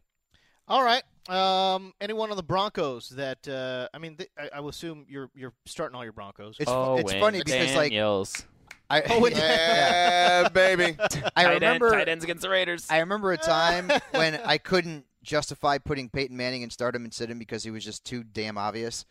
All 0.67 0.83
right. 0.83 1.03
Um, 1.27 1.93
anyone 1.99 2.31
on 2.31 2.37
the 2.37 2.43
Broncos 2.43 3.09
that 3.09 3.47
uh, 3.47 3.87
I 3.93 3.97
mean, 3.97 4.15
th- 4.15 4.29
I, 4.37 4.57
I 4.57 4.59
will 4.61 4.69
assume 4.69 5.05
you're 5.09 5.29
you're 5.35 5.53
starting 5.65 5.95
all 5.95 6.03
your 6.03 6.13
Broncos. 6.13 6.55
It's, 6.59 6.71
fu- 6.71 6.75
oh, 6.75 6.97
it's 6.97 7.13
funny 7.13 7.39
because 7.43 7.75
like 7.75 7.91
Daniels. 7.91 8.45
I, 8.89 9.01
Oh, 9.09 9.25
Yeah, 9.27 10.49
baby. 10.49 10.95
I 10.99 11.07
tight, 11.09 11.45
end, 11.45 11.53
remember 11.55 11.91
tight 11.91 12.09
ends 12.09 12.23
against 12.23 12.43
the 12.43 12.49
Raiders. 12.49 12.87
I 12.89 12.99
remember 12.99 13.31
a 13.31 13.37
time 13.37 13.91
when 14.11 14.35
I 14.45 14.57
couldn't 14.57 15.05
justify 15.23 15.77
putting 15.77 16.09
Peyton 16.09 16.35
Manning 16.35 16.63
and 16.63 16.71
start 16.71 16.95
him 16.95 17.03
and 17.03 17.13
sit 17.13 17.29
him 17.29 17.39
because 17.39 17.63
he 17.63 17.71
was 17.71 17.83
just 17.83 18.05
too 18.05 18.23
damn 18.23 18.57
obvious. 18.57 19.05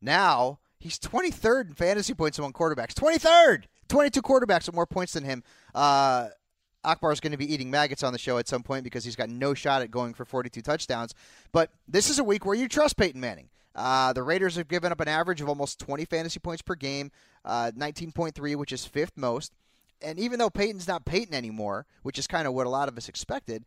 Now 0.00 0.58
he's 0.82 0.98
23rd 0.98 1.68
in 1.68 1.74
fantasy 1.74 2.12
points 2.12 2.38
among 2.38 2.52
quarterbacks. 2.52 2.92
23rd, 2.94 3.64
22 3.88 4.20
quarterbacks 4.20 4.66
with 4.66 4.74
more 4.74 4.86
points 4.86 5.12
than 5.12 5.24
him. 5.24 5.42
Uh, 5.74 6.28
Akbar 6.84 7.12
is 7.12 7.20
going 7.20 7.30
to 7.30 7.38
be 7.38 7.52
eating 7.52 7.70
maggots 7.70 8.02
on 8.02 8.12
the 8.12 8.18
show 8.18 8.38
at 8.38 8.48
some 8.48 8.64
point 8.64 8.82
because 8.82 9.04
he's 9.04 9.14
got 9.14 9.28
no 9.28 9.54
shot 9.54 9.82
at 9.82 9.90
going 9.92 10.12
for 10.14 10.24
42 10.24 10.60
touchdowns. 10.60 11.14
But 11.52 11.70
this 11.86 12.10
is 12.10 12.18
a 12.18 12.24
week 12.24 12.44
where 12.44 12.56
you 12.56 12.68
trust 12.68 12.96
Peyton 12.96 13.20
Manning. 13.20 13.48
Uh, 13.74 14.12
the 14.12 14.22
Raiders 14.22 14.56
have 14.56 14.68
given 14.68 14.92
up 14.92 15.00
an 15.00 15.08
average 15.08 15.40
of 15.40 15.48
almost 15.48 15.78
20 15.78 16.04
fantasy 16.04 16.40
points 16.40 16.62
per 16.62 16.74
game, 16.74 17.10
uh, 17.44 17.70
19.3, 17.76 18.56
which 18.56 18.72
is 18.72 18.84
fifth 18.84 19.16
most. 19.16 19.52
And 20.02 20.18
even 20.18 20.40
though 20.40 20.50
Peyton's 20.50 20.88
not 20.88 21.04
Peyton 21.04 21.32
anymore, 21.32 21.86
which 22.02 22.18
is 22.18 22.26
kind 22.26 22.48
of 22.48 22.54
what 22.54 22.66
a 22.66 22.70
lot 22.70 22.88
of 22.88 22.98
us 22.98 23.08
expected, 23.08 23.64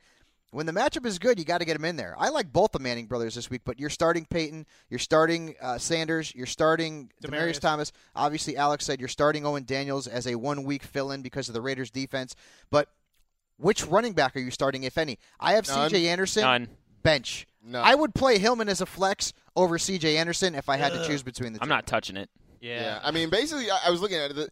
when 0.55 0.65
the 0.65 0.71
matchup 0.71 1.05
is 1.05 1.19
good, 1.19 1.37
you 1.37 1.43
got 1.43 1.57
to 1.57 1.65
get 1.65 1.75
him 1.75 1.83
in 1.83 1.97
there. 1.97 2.15
I 2.17 2.29
like 2.29 2.53
both 2.53 2.71
the 2.71 2.79
Manning 2.79 3.07
brothers 3.07 3.35
this 3.35 3.49
week, 3.49 3.63
but 3.65 3.77
you're 3.77 3.89
starting 3.89 4.25
Peyton, 4.25 4.65
you're 4.89 4.99
starting 4.99 5.53
uh, 5.61 5.77
Sanders, 5.77 6.33
you're 6.33 6.45
starting 6.45 7.11
Demarius. 7.21 7.57
Demaryius. 7.57 7.59
Thomas. 7.59 7.91
Obviously, 8.15 8.55
Alex 8.55 8.85
said 8.85 9.01
you're 9.01 9.09
starting 9.09 9.45
Owen 9.45 9.65
Daniels 9.65 10.07
as 10.07 10.25
a 10.27 10.35
one 10.35 10.63
week 10.63 10.83
fill 10.83 11.11
in 11.11 11.21
because 11.21 11.49
of 11.49 11.53
the 11.53 11.61
Raiders 11.61 11.91
defense. 11.91 12.35
But 12.71 12.87
which 13.57 13.85
running 13.85 14.13
back 14.13 14.33
are 14.37 14.39
you 14.39 14.49
starting, 14.49 14.83
if 14.83 14.97
any? 14.97 15.19
I 15.41 15.53
have 15.53 15.67
None. 15.67 15.89
C.J. 15.89 16.07
Anderson 16.07 16.43
None. 16.43 16.69
bench. 17.03 17.47
None. 17.61 17.83
I 17.83 17.93
would 17.93 18.15
play 18.15 18.37
Hillman 18.37 18.69
as 18.69 18.79
a 18.79 18.85
flex 18.85 19.33
over 19.57 19.77
C.J. 19.77 20.15
Anderson 20.15 20.55
if 20.55 20.69
I 20.69 20.77
had 20.77 20.93
to 20.93 21.05
choose 21.05 21.21
between 21.21 21.51
the 21.51 21.59
two. 21.59 21.63
I'm 21.63 21.69
not 21.69 21.85
touching 21.85 22.15
it. 22.15 22.29
Yeah, 22.61 23.01
I 23.03 23.11
mean, 23.11 23.29
basically, 23.29 23.69
I, 23.69 23.79
I 23.87 23.89
was 23.91 23.99
looking 23.99 24.17
at 24.17 24.31
it. 24.31 24.35
The, 24.35 24.49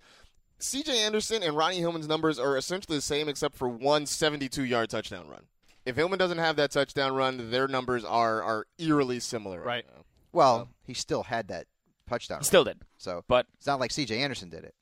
C.J. 0.59 0.97
Anderson 0.99 1.43
and 1.43 1.55
Ronnie 1.55 1.79
Hillman's 1.79 2.09
numbers 2.09 2.39
are 2.39 2.57
essentially 2.57 2.97
the 2.97 3.01
same, 3.01 3.29
except 3.29 3.55
for 3.55 3.69
one 3.69 4.03
72-yard 4.03 4.89
touchdown 4.89 5.29
run. 5.29 5.43
If 5.85 5.95
Hillman 5.95 6.17
doesn't 6.19 6.37
have 6.37 6.55
that 6.57 6.71
touchdown 6.71 7.13
run, 7.13 7.51
their 7.51 7.67
numbers 7.67 8.03
are 8.05 8.41
are 8.41 8.67
eerily 8.77 9.19
similar. 9.19 9.59
Right. 9.59 9.65
Right. 9.67 9.85
now. 9.95 10.03
Well, 10.31 10.69
he 10.85 10.93
still 10.93 11.23
had 11.23 11.49
that 11.49 11.67
touchdown. 12.09 12.39
He 12.39 12.45
still 12.45 12.63
did. 12.63 12.79
So 12.97 13.23
But 13.27 13.45
it's 13.57 13.67
not 13.67 13.79
like 13.79 13.91
C.J. 13.91 14.17
Anderson 14.19 14.49
did 14.49 14.63
it. 14.63 14.73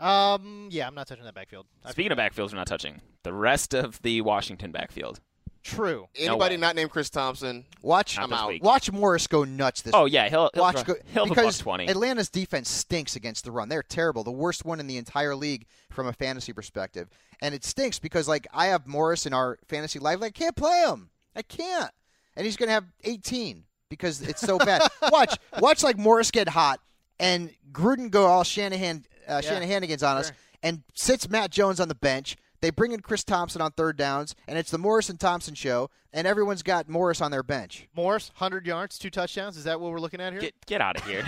Um, 0.00 0.68
yeah, 0.72 0.86
I'm 0.86 0.94
not 0.94 1.06
touching 1.06 1.24
that 1.24 1.34
backfield. 1.34 1.66
I- 1.84 1.92
speaking 1.92 2.12
of 2.12 2.18
backfields, 2.18 2.50
we're 2.52 2.58
not 2.58 2.66
touching 2.66 3.00
the 3.22 3.32
rest 3.32 3.74
of 3.74 4.02
the 4.02 4.20
Washington 4.22 4.72
backfield. 4.72 5.20
true. 5.62 6.08
Anybody 6.16 6.56
way. 6.56 6.60
not 6.60 6.74
named 6.76 6.90
Chris 6.90 7.08
Thompson? 7.10 7.64
Watch, 7.80 8.16
Not 8.16 8.24
I'm 8.26 8.32
out. 8.32 8.48
week. 8.48 8.64
watch 8.64 8.90
Morris 8.90 9.26
go 9.28 9.44
nuts 9.44 9.82
this. 9.82 9.94
Oh 9.94 10.04
yeah, 10.06 10.28
he'll 10.28 10.50
he'll, 10.52 10.62
watch 10.62 10.80
throw- 10.80 10.94
go, 10.94 11.00
he'll 11.12 11.26
have 11.26 11.34
because 11.36 11.58
twenty. 11.58 11.86
Atlanta's 11.88 12.28
defense 12.28 12.68
stinks 12.68 13.14
against 13.16 13.44
the 13.44 13.52
run. 13.52 13.68
They're 13.68 13.82
terrible, 13.84 14.24
the 14.24 14.32
worst 14.32 14.64
one 14.64 14.80
in 14.80 14.86
the 14.88 14.96
entire 14.98 15.36
league 15.36 15.66
from 15.90 16.06
a 16.08 16.12
fantasy 16.12 16.52
perspective, 16.52 17.08
and 17.44 17.54
it 17.54 17.62
stinks 17.62 17.98
because 17.98 18.26
like 18.26 18.46
I 18.54 18.66
have 18.68 18.86
Morris 18.86 19.26
in 19.26 19.34
our 19.34 19.58
fantasy 19.68 19.98
live, 19.98 20.22
I 20.22 20.30
can't 20.30 20.56
play 20.56 20.82
him. 20.86 21.10
I 21.36 21.42
can't, 21.42 21.90
and 22.36 22.46
he's 22.46 22.56
gonna 22.56 22.72
have 22.72 22.86
18 23.04 23.64
because 23.90 24.22
it's 24.22 24.40
so 24.40 24.56
bad. 24.56 24.80
watch, 25.12 25.36
watch 25.60 25.82
like 25.82 25.98
Morris 25.98 26.30
get 26.30 26.48
hot 26.48 26.80
and 27.20 27.50
Gruden 27.70 28.10
go 28.10 28.24
all 28.24 28.44
Shanahan 28.44 29.04
uh, 29.28 29.42
Yeah. 29.44 29.60
Shanahanigans 29.60 30.08
on 30.08 30.16
us 30.16 30.32
and 30.62 30.82
sits 30.94 31.28
Matt 31.28 31.50
Jones 31.50 31.80
on 31.80 31.88
the 31.88 31.94
bench. 31.94 32.36
They 32.62 32.70
bring 32.70 32.92
in 32.92 33.00
Chris 33.00 33.24
Thompson 33.24 33.60
on 33.60 33.72
third 33.72 33.98
downs, 33.98 34.34
and 34.48 34.56
it's 34.58 34.70
the 34.70 34.78
Morris 34.78 35.10
and 35.10 35.20
Thompson 35.20 35.54
show, 35.54 35.90
and 36.14 36.26
everyone's 36.26 36.62
got 36.62 36.88
Morris 36.88 37.20
on 37.20 37.30
their 37.30 37.42
bench. 37.42 37.88
Morris, 37.94 38.30
100 38.38 38.66
yards, 38.66 38.98
two 38.98 39.10
touchdowns. 39.10 39.58
Is 39.58 39.64
that 39.64 39.78
what 39.82 39.92
we're 39.92 40.00
looking 40.00 40.22
at 40.22 40.32
here? 40.32 40.40
Get 40.40 40.54
get 40.64 40.80
out 40.80 40.96
of 40.96 41.04
here. 41.04 41.26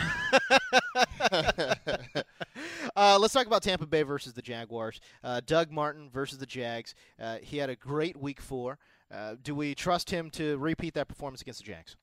Uh, 2.96 3.18
let's 3.20 3.34
talk 3.34 3.46
about 3.46 3.62
Tampa 3.62 3.86
Bay 3.86 4.02
versus 4.02 4.32
the 4.32 4.40
Jaguars. 4.40 5.00
Uh, 5.22 5.42
Doug 5.44 5.70
Martin 5.70 6.08
versus 6.08 6.38
the 6.38 6.46
Jags. 6.46 6.94
Uh, 7.20 7.36
he 7.42 7.58
had 7.58 7.68
a 7.68 7.76
great 7.76 8.16
week 8.16 8.40
four. 8.40 8.78
Uh, 9.12 9.34
do 9.42 9.54
we 9.54 9.74
trust 9.74 10.08
him 10.08 10.30
to 10.30 10.56
repeat 10.56 10.94
that 10.94 11.06
performance 11.06 11.42
against 11.42 11.60
the 11.60 11.66
Jags? 11.66 11.96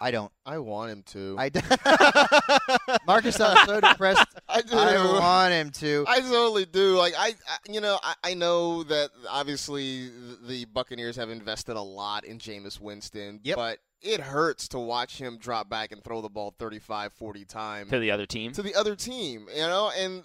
I 0.00 0.10
don't. 0.10 0.30
I 0.46 0.58
want 0.58 0.92
him 0.92 1.02
to. 1.08 1.36
I 1.38 1.48
d- 1.48 1.60
Marcus, 3.06 3.40
I'm 3.40 3.66
so 3.66 3.80
depressed. 3.80 4.24
I 4.48 4.62
do. 4.62 4.76
I 4.76 5.18
want 5.18 5.52
him 5.52 5.70
to. 5.70 6.04
I 6.08 6.20
totally 6.20 6.64
do. 6.66 6.96
Like 6.96 7.14
I, 7.18 7.28
I 7.48 7.56
you 7.72 7.80
know, 7.80 7.98
I, 8.02 8.14
I 8.24 8.34
know 8.34 8.82
that 8.84 9.10
obviously 9.28 10.08
the- 10.08 10.38
the 10.46 10.64
Buccaneers 10.66 11.16
have 11.16 11.30
invested 11.30 11.76
a 11.76 11.82
lot 11.82 12.24
in 12.24 12.38
Jameis 12.38 12.80
Winston, 12.80 13.40
Yep. 13.42 13.56
but 13.56 13.78
it 14.00 14.20
hurts 14.20 14.68
to 14.68 14.78
watch 14.78 15.18
him 15.18 15.38
drop 15.38 15.68
back 15.68 15.90
and 15.92 16.02
throw 16.04 16.20
the 16.20 16.28
ball 16.28 16.54
35, 16.58 17.12
40 17.14 17.44
times 17.44 17.90
to 17.90 17.98
the 17.98 18.10
other 18.12 18.26
team. 18.26 18.52
to 18.52 18.62
the 18.62 18.74
other 18.76 18.94
team, 18.94 19.48
you 19.52 19.62
know, 19.62 19.90
and 19.98 20.22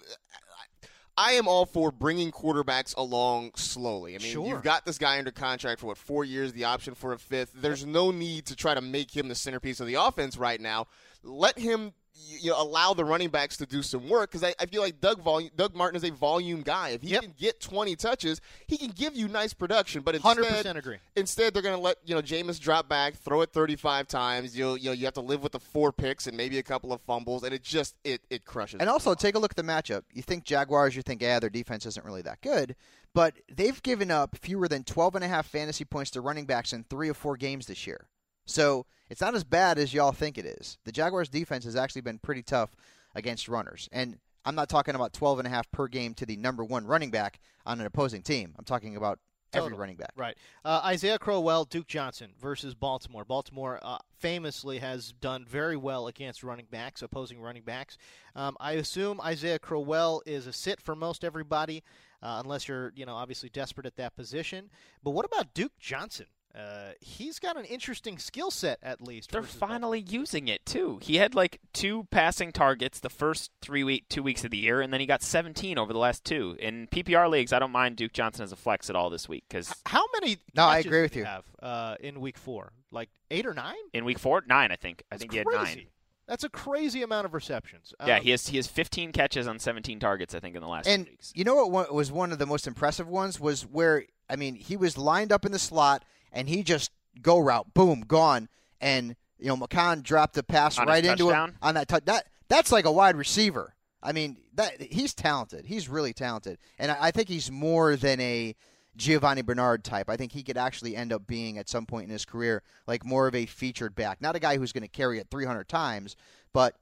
I 1.16 1.32
am 1.32 1.46
all 1.46 1.64
for 1.66 1.92
bringing 1.92 2.32
quarterbacks 2.32 2.94
along 2.96 3.52
slowly. 3.54 4.16
I 4.16 4.18
mean, 4.18 4.32
Sure. 4.32 4.46
you've 4.48 4.62
got 4.62 4.84
this 4.84 4.98
guy 4.98 5.18
under 5.18 5.30
contract 5.30 5.80
for 5.80 5.86
what 5.86 5.96
four 5.98 6.24
years, 6.24 6.52
the 6.52 6.64
option 6.64 6.94
for 6.94 7.12
a 7.12 7.18
fifth. 7.18 7.52
There's 7.54 7.86
no 7.86 8.10
need 8.10 8.46
to 8.46 8.56
try 8.56 8.74
to 8.74 8.80
make 8.80 9.16
him 9.16 9.28
the 9.28 9.34
centerpiece 9.34 9.78
of 9.80 9.86
the 9.86 9.94
offense 9.94 10.36
right 10.36 10.60
now. 10.60 10.86
Let 11.22 11.58
him. 11.58 11.92
You 12.16 12.50
know, 12.50 12.62
allow 12.62 12.94
the 12.94 13.04
running 13.04 13.28
backs 13.28 13.56
to 13.56 13.66
do 13.66 13.82
some 13.82 14.08
work 14.08 14.30
because 14.30 14.44
I, 14.44 14.54
I 14.60 14.66
feel 14.66 14.82
like 14.82 15.00
Doug 15.00 15.20
volume, 15.20 15.50
Doug 15.56 15.74
Martin 15.74 15.96
is 15.96 16.04
a 16.04 16.10
volume 16.12 16.62
guy. 16.62 16.90
If 16.90 17.02
he 17.02 17.10
Yep. 17.10 17.22
can 17.22 17.34
get 17.38 17.60
20 17.60 17.96
touches, 17.96 18.40
he 18.66 18.76
can 18.76 18.90
give 18.90 19.16
you 19.16 19.28
nice 19.28 19.52
production. 19.52 20.02
But 20.02 20.14
instead, 20.14 20.36
100% 20.66 20.76
agree. 20.76 20.96
Instead, 21.16 21.54
they're 21.54 21.62
going 21.62 21.74
to 21.76 21.80
let 21.80 21.96
you 22.04 22.14
know 22.14 22.22
Jameis 22.22 22.60
drop 22.60 22.88
back, 22.88 23.14
throw 23.16 23.40
it 23.40 23.52
35 23.52 24.06
times. 24.06 24.56
You'll 24.56 24.76
you 24.76 24.86
know 24.86 24.92
you 24.92 25.04
have 25.06 25.14
to 25.14 25.20
live 25.20 25.42
with 25.42 25.52
the 25.52 25.60
four 25.60 25.92
picks 25.92 26.26
and 26.26 26.36
maybe 26.36 26.58
a 26.58 26.62
couple 26.62 26.92
of 26.92 27.00
fumbles, 27.02 27.42
and 27.42 27.52
it 27.52 27.62
just 27.62 27.96
it 28.04 28.20
it 28.30 28.44
crushes. 28.44 28.80
And 28.80 28.88
also, 28.88 29.14
take 29.14 29.34
a 29.34 29.38
look 29.38 29.52
at 29.52 29.56
the 29.56 29.62
matchup. 29.62 30.02
You 30.12 30.22
think 30.22 30.44
Jaguars, 30.44 30.94
you 30.94 31.02
think, 31.02 31.20
yeah, 31.22 31.40
their 31.40 31.50
defense 31.50 31.84
isn't 31.86 32.04
really 32.06 32.22
that 32.22 32.40
good. 32.42 32.76
But 33.12 33.34
they've 33.52 33.80
given 33.82 34.10
up 34.10 34.36
fewer 34.36 34.66
than 34.66 34.82
12 34.82 35.14
and 35.14 35.24
a 35.24 35.28
half 35.28 35.46
fantasy 35.46 35.84
points 35.84 36.10
to 36.12 36.20
running 36.20 36.46
backs 36.46 36.72
in 36.72 36.84
three 36.84 37.08
or 37.08 37.14
four 37.14 37.36
games 37.36 37.66
this 37.66 37.86
year. 37.86 38.06
So 38.46 38.86
it's 39.10 39.20
not 39.20 39.34
as 39.34 39.44
bad 39.44 39.78
as 39.78 39.94
y'all 39.94 40.12
think 40.12 40.38
it 40.38 40.46
is. 40.46 40.78
The 40.84 40.92
Jaguars' 40.92 41.28
defense 41.28 41.64
has 41.64 41.76
actually 41.76 42.02
been 42.02 42.18
pretty 42.18 42.42
tough 42.42 42.74
against 43.14 43.48
runners. 43.48 43.88
And 43.92 44.18
I'm 44.44 44.54
not 44.54 44.68
talking 44.68 44.94
about 44.94 45.12
12 45.12 45.40
and 45.40 45.48
a 45.48 45.50
half 45.50 45.70
per 45.70 45.88
game 45.88 46.14
to 46.14 46.26
the 46.26 46.36
number 46.36 46.64
one 46.64 46.86
running 46.86 47.10
back 47.10 47.40
on 47.64 47.80
an 47.80 47.86
opposing 47.86 48.22
team. 48.22 48.54
I'm 48.58 48.64
talking 48.64 48.96
about 48.96 49.18
every 49.54 49.70
Total. 49.70 49.78
running 49.78 49.96
back. 49.96 50.12
Right. 50.16 50.36
Uh, 50.64 50.80
Isaiah 50.84 51.18
Crowell, 51.18 51.64
Duke 51.64 51.86
Johnson 51.86 52.32
versus 52.40 52.74
Baltimore. 52.74 53.24
Baltimore 53.24 53.78
uh, 53.82 53.98
famously 54.18 54.78
has 54.78 55.12
done 55.12 55.46
very 55.48 55.76
well 55.76 56.08
against 56.08 56.42
running 56.42 56.66
backs, 56.70 57.02
opposing 57.02 57.40
running 57.40 57.62
backs. 57.62 57.96
Um, 58.34 58.56
I 58.60 58.72
assume 58.72 59.20
Isaiah 59.20 59.58
Crowell 59.58 60.22
is 60.26 60.46
a 60.46 60.52
sit 60.52 60.80
for 60.80 60.94
most 60.94 61.24
everybody, 61.24 61.82
uh, 62.22 62.40
unless 62.42 62.68
you're, 62.68 62.92
you 62.96 63.06
know, 63.06 63.14
obviously 63.14 63.48
desperate 63.48 63.86
at 63.86 63.96
that 63.96 64.16
position. 64.16 64.70
But 65.02 65.12
what 65.12 65.24
about 65.24 65.54
Duke 65.54 65.78
Johnson? 65.78 66.26
Uh, 66.56 66.92
he's 67.00 67.38
got 67.40 67.56
an 67.56 67.64
interesting 67.64 68.16
skill 68.18 68.50
set, 68.50 68.78
at 68.82 69.00
least. 69.02 69.32
They're 69.32 69.40
versus 69.42 69.56
Baltimore. 69.56 69.74
finally 69.80 70.00
using 70.00 70.46
it 70.48 70.64
too. 70.64 71.00
He 71.02 71.16
had 71.16 71.34
like 71.34 71.60
two 71.72 72.06
passing 72.10 72.52
targets 72.52 73.00
the 73.00 73.10
first 73.10 73.50
three 73.60 73.82
week 73.82 74.04
two 74.08 74.22
weeks 74.22 74.44
of 74.44 74.50
the 74.52 74.56
year, 74.58 74.80
and 74.80 74.92
then 74.92 75.00
he 75.00 75.06
got 75.06 75.22
17 75.22 75.78
over 75.78 75.92
the 75.92 75.98
last 75.98 76.24
two. 76.24 76.56
In 76.60 76.86
PPR 76.86 77.28
leagues, 77.28 77.52
I 77.52 77.58
don't 77.58 77.72
mind 77.72 77.96
Duke 77.96 78.12
Johnson 78.12 78.44
as 78.44 78.52
a 78.52 78.56
flex 78.56 78.88
at 78.88 78.94
all 78.94 79.10
this 79.10 79.28
week 79.28 79.44
because 79.48 79.74
How 79.86 80.04
many? 80.20 80.36
No, 80.54 80.64
I 80.66 80.78
agree 80.78 81.02
with 81.02 81.16
you. 81.16 81.24
Have 81.24 81.44
uh, 81.60 81.96
in 82.00 82.20
week 82.20 82.38
four, 82.38 82.72
like 82.92 83.10
eight 83.32 83.46
or 83.46 83.54
nine? 83.54 83.74
in 83.92 84.04
week 84.04 84.20
four, 84.20 84.42
nine, 84.46 84.70
I 84.70 84.76
think. 84.76 85.02
I 85.10 85.14
That's 85.16 85.20
think 85.22 85.32
he 85.32 85.38
had 85.38 85.46
nine. 85.52 85.86
That's 86.28 86.44
a 86.44 86.48
crazy 86.48 87.02
amount 87.02 87.26
of 87.26 87.34
receptions. 87.34 87.92
Yeah, 88.06 88.16
Um, 88.16 88.22
he 88.22 88.30
has 88.30 88.46
he 88.46 88.56
has 88.56 88.66
15 88.68 89.10
catches 89.12 89.46
on 89.48 89.58
17 89.58 89.98
targets, 89.98 90.34
I 90.34 90.40
think, 90.40 90.54
in 90.56 90.62
the 90.62 90.68
last 90.68 90.86
And 90.86 91.04
two 91.06 91.10
weeks. 91.12 91.32
you 91.34 91.44
know 91.44 91.66
what 91.66 91.92
was 91.92 92.10
one 92.12 92.30
of 92.32 92.38
the 92.38 92.46
most 92.46 92.66
impressive 92.68 93.08
ones 93.08 93.38
was 93.40 93.62
where 93.66 94.04
I 94.30 94.36
mean 94.36 94.54
he 94.54 94.76
was 94.76 94.96
lined 94.96 95.32
up 95.32 95.44
in 95.44 95.50
the 95.52 95.58
slot 95.58 96.02
and 96.34 96.48
he 96.48 96.62
just 96.62 96.90
go 97.22 97.38
route, 97.38 97.72
boom, 97.72 98.02
gone, 98.02 98.50
and 98.80 99.16
you 99.38 99.46
know 99.48 99.56
McCown 99.56 100.02
dropped 100.02 100.34
the 100.34 100.42
pass 100.42 100.78
On 100.78 100.86
right 100.86 101.04
into 101.04 101.30
him 101.30 101.56
on 101.62 101.74
that. 101.76 101.88
tou- 101.88 102.00
that 102.04 102.26
that's 102.48 102.70
like 102.70 102.84
a 102.84 102.92
wide 102.92 103.16
receiver. 103.16 103.74
I 104.02 104.12
mean 104.12 104.36
that 104.54 104.82
he's 104.82 105.14
talented. 105.14 105.64
He's 105.64 105.88
really 105.88 106.12
talented, 106.12 106.58
and 106.78 106.90
I, 106.92 106.96
I 107.00 107.10
think 107.10 107.28
he's 107.28 107.50
more 107.50 107.96
than 107.96 108.20
a 108.20 108.54
Giovani 108.96 109.42
Bernard 109.42 109.82
type. 109.82 110.10
I 110.10 110.16
think 110.16 110.32
he 110.32 110.42
could 110.42 110.58
actually 110.58 110.94
end 110.94 111.12
up 111.12 111.26
being 111.26 111.56
at 111.58 111.68
some 111.68 111.86
point 111.86 112.04
in 112.04 112.10
his 112.10 112.24
career 112.24 112.62
like 112.86 113.04
more 113.04 113.26
of 113.26 113.34
a 113.34 113.46
featured 113.46 113.94
back, 113.94 114.20
not 114.20 114.36
a 114.36 114.40
guy 114.40 114.58
who's 114.58 114.72
going 114.72 114.82
to 114.82 114.88
carry 114.88 115.18
it 115.18 115.28
300 115.30 115.68
times, 115.68 116.16
but 116.52 116.76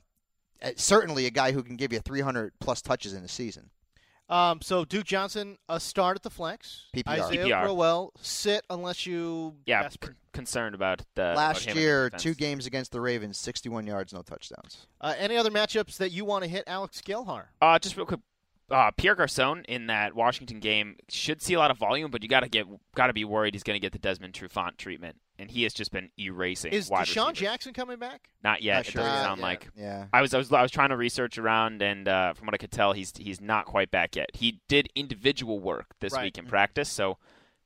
uh, 0.62 0.70
certainly 0.76 1.26
a 1.26 1.30
guy 1.30 1.52
who 1.52 1.62
can 1.62 1.76
give 1.76 1.92
you 1.92 2.00
300 2.00 2.52
plus 2.60 2.82
touches 2.82 3.14
in 3.14 3.24
a 3.24 3.28
season. 3.28 3.70
Um, 4.28 4.60
so 4.62 4.84
Duke 4.84 5.04
Johnson, 5.04 5.58
a 5.68 5.78
start 5.78 6.16
at 6.16 6.22
the 6.22 6.30
flex. 6.30 6.86
PPR. 6.96 7.08
Isaiah 7.08 7.46
PPR. 7.46 7.62
Crowell, 7.64 8.12
sit 8.20 8.64
unless 8.70 9.04
you. 9.06 9.56
Yeah, 9.66 9.82
desperate. 9.82 10.12
c- 10.12 10.16
concerned 10.32 10.74
about 10.74 11.02
the 11.14 11.34
Last 11.36 11.64
about 11.64 11.76
year, 11.76 12.04
defense. 12.08 12.22
two 12.22 12.34
games 12.34 12.66
against 12.66 12.92
the 12.92 13.00
Ravens, 13.00 13.38
61 13.38 13.86
yards, 13.86 14.12
no 14.14 14.22
touchdowns. 14.22 14.86
Uh, 15.00 15.14
any 15.18 15.36
other 15.36 15.50
matchups 15.50 15.98
that 15.98 16.12
you 16.12 16.24
want 16.24 16.44
to 16.44 16.48
hit, 16.50 16.64
Alex 16.66 17.02
Gelhar? 17.02 17.46
Uh, 17.60 17.78
just 17.78 17.96
real 17.96 18.06
quick, 18.06 18.20
uh, 18.70 18.90
Pierre 18.96 19.14
Garcon 19.14 19.64
in 19.68 19.88
that 19.88 20.14
Washington 20.14 20.60
game 20.60 20.96
should 21.10 21.42
see 21.42 21.52
a 21.52 21.58
lot 21.58 21.70
of 21.70 21.76
volume, 21.76 22.10
but 22.10 22.22
you 22.22 22.28
got 22.30 22.40
to 22.40 22.48
get 22.48 22.66
got 22.94 23.08
to 23.08 23.12
be 23.12 23.24
worried 23.26 23.52
he's 23.54 23.62
going 23.62 23.74
to 23.76 23.80
get 23.80 23.92
the 23.92 23.98
Desmond 23.98 24.32
Trufant 24.32 24.78
treatment, 24.78 25.16
and 25.42 25.50
he 25.50 25.64
has 25.64 25.74
just 25.74 25.90
been 25.92 26.08
erasing. 26.18 26.72
Is 26.72 26.88
wide 26.88 27.06
DeSean 27.06 27.26
receivers. 27.26 27.38
Jackson 27.38 27.72
coming 27.74 27.98
back? 27.98 28.30
Not 28.42 28.62
yet. 28.62 28.74
Not 28.74 28.80
it 28.86 28.90
sure 28.92 29.02
doesn't 29.02 29.16
yet. 29.18 29.22
sound 29.24 29.38
Yeah. 29.40 29.46
like. 29.46 29.68
Yeah. 29.76 30.06
I 30.12 30.22
was, 30.22 30.32
I 30.32 30.38
was 30.38 30.50
I 30.52 30.62
was 30.62 30.70
trying 30.70 30.88
to 30.90 30.96
research 30.96 31.36
around, 31.36 31.82
and 31.82 32.08
uh, 32.08 32.32
from 32.32 32.46
what 32.46 32.54
I 32.54 32.58
could 32.58 32.72
tell, 32.72 32.92
he's 32.92 33.12
he's 33.18 33.40
not 33.40 33.66
quite 33.66 33.90
back 33.90 34.16
yet. 34.16 34.30
He 34.34 34.60
did 34.68 34.88
individual 34.94 35.58
work 35.60 35.86
this 36.00 36.14
Right. 36.14 36.24
week 36.24 36.38
in 36.38 36.46
practice, 36.46 36.88
so 36.88 37.18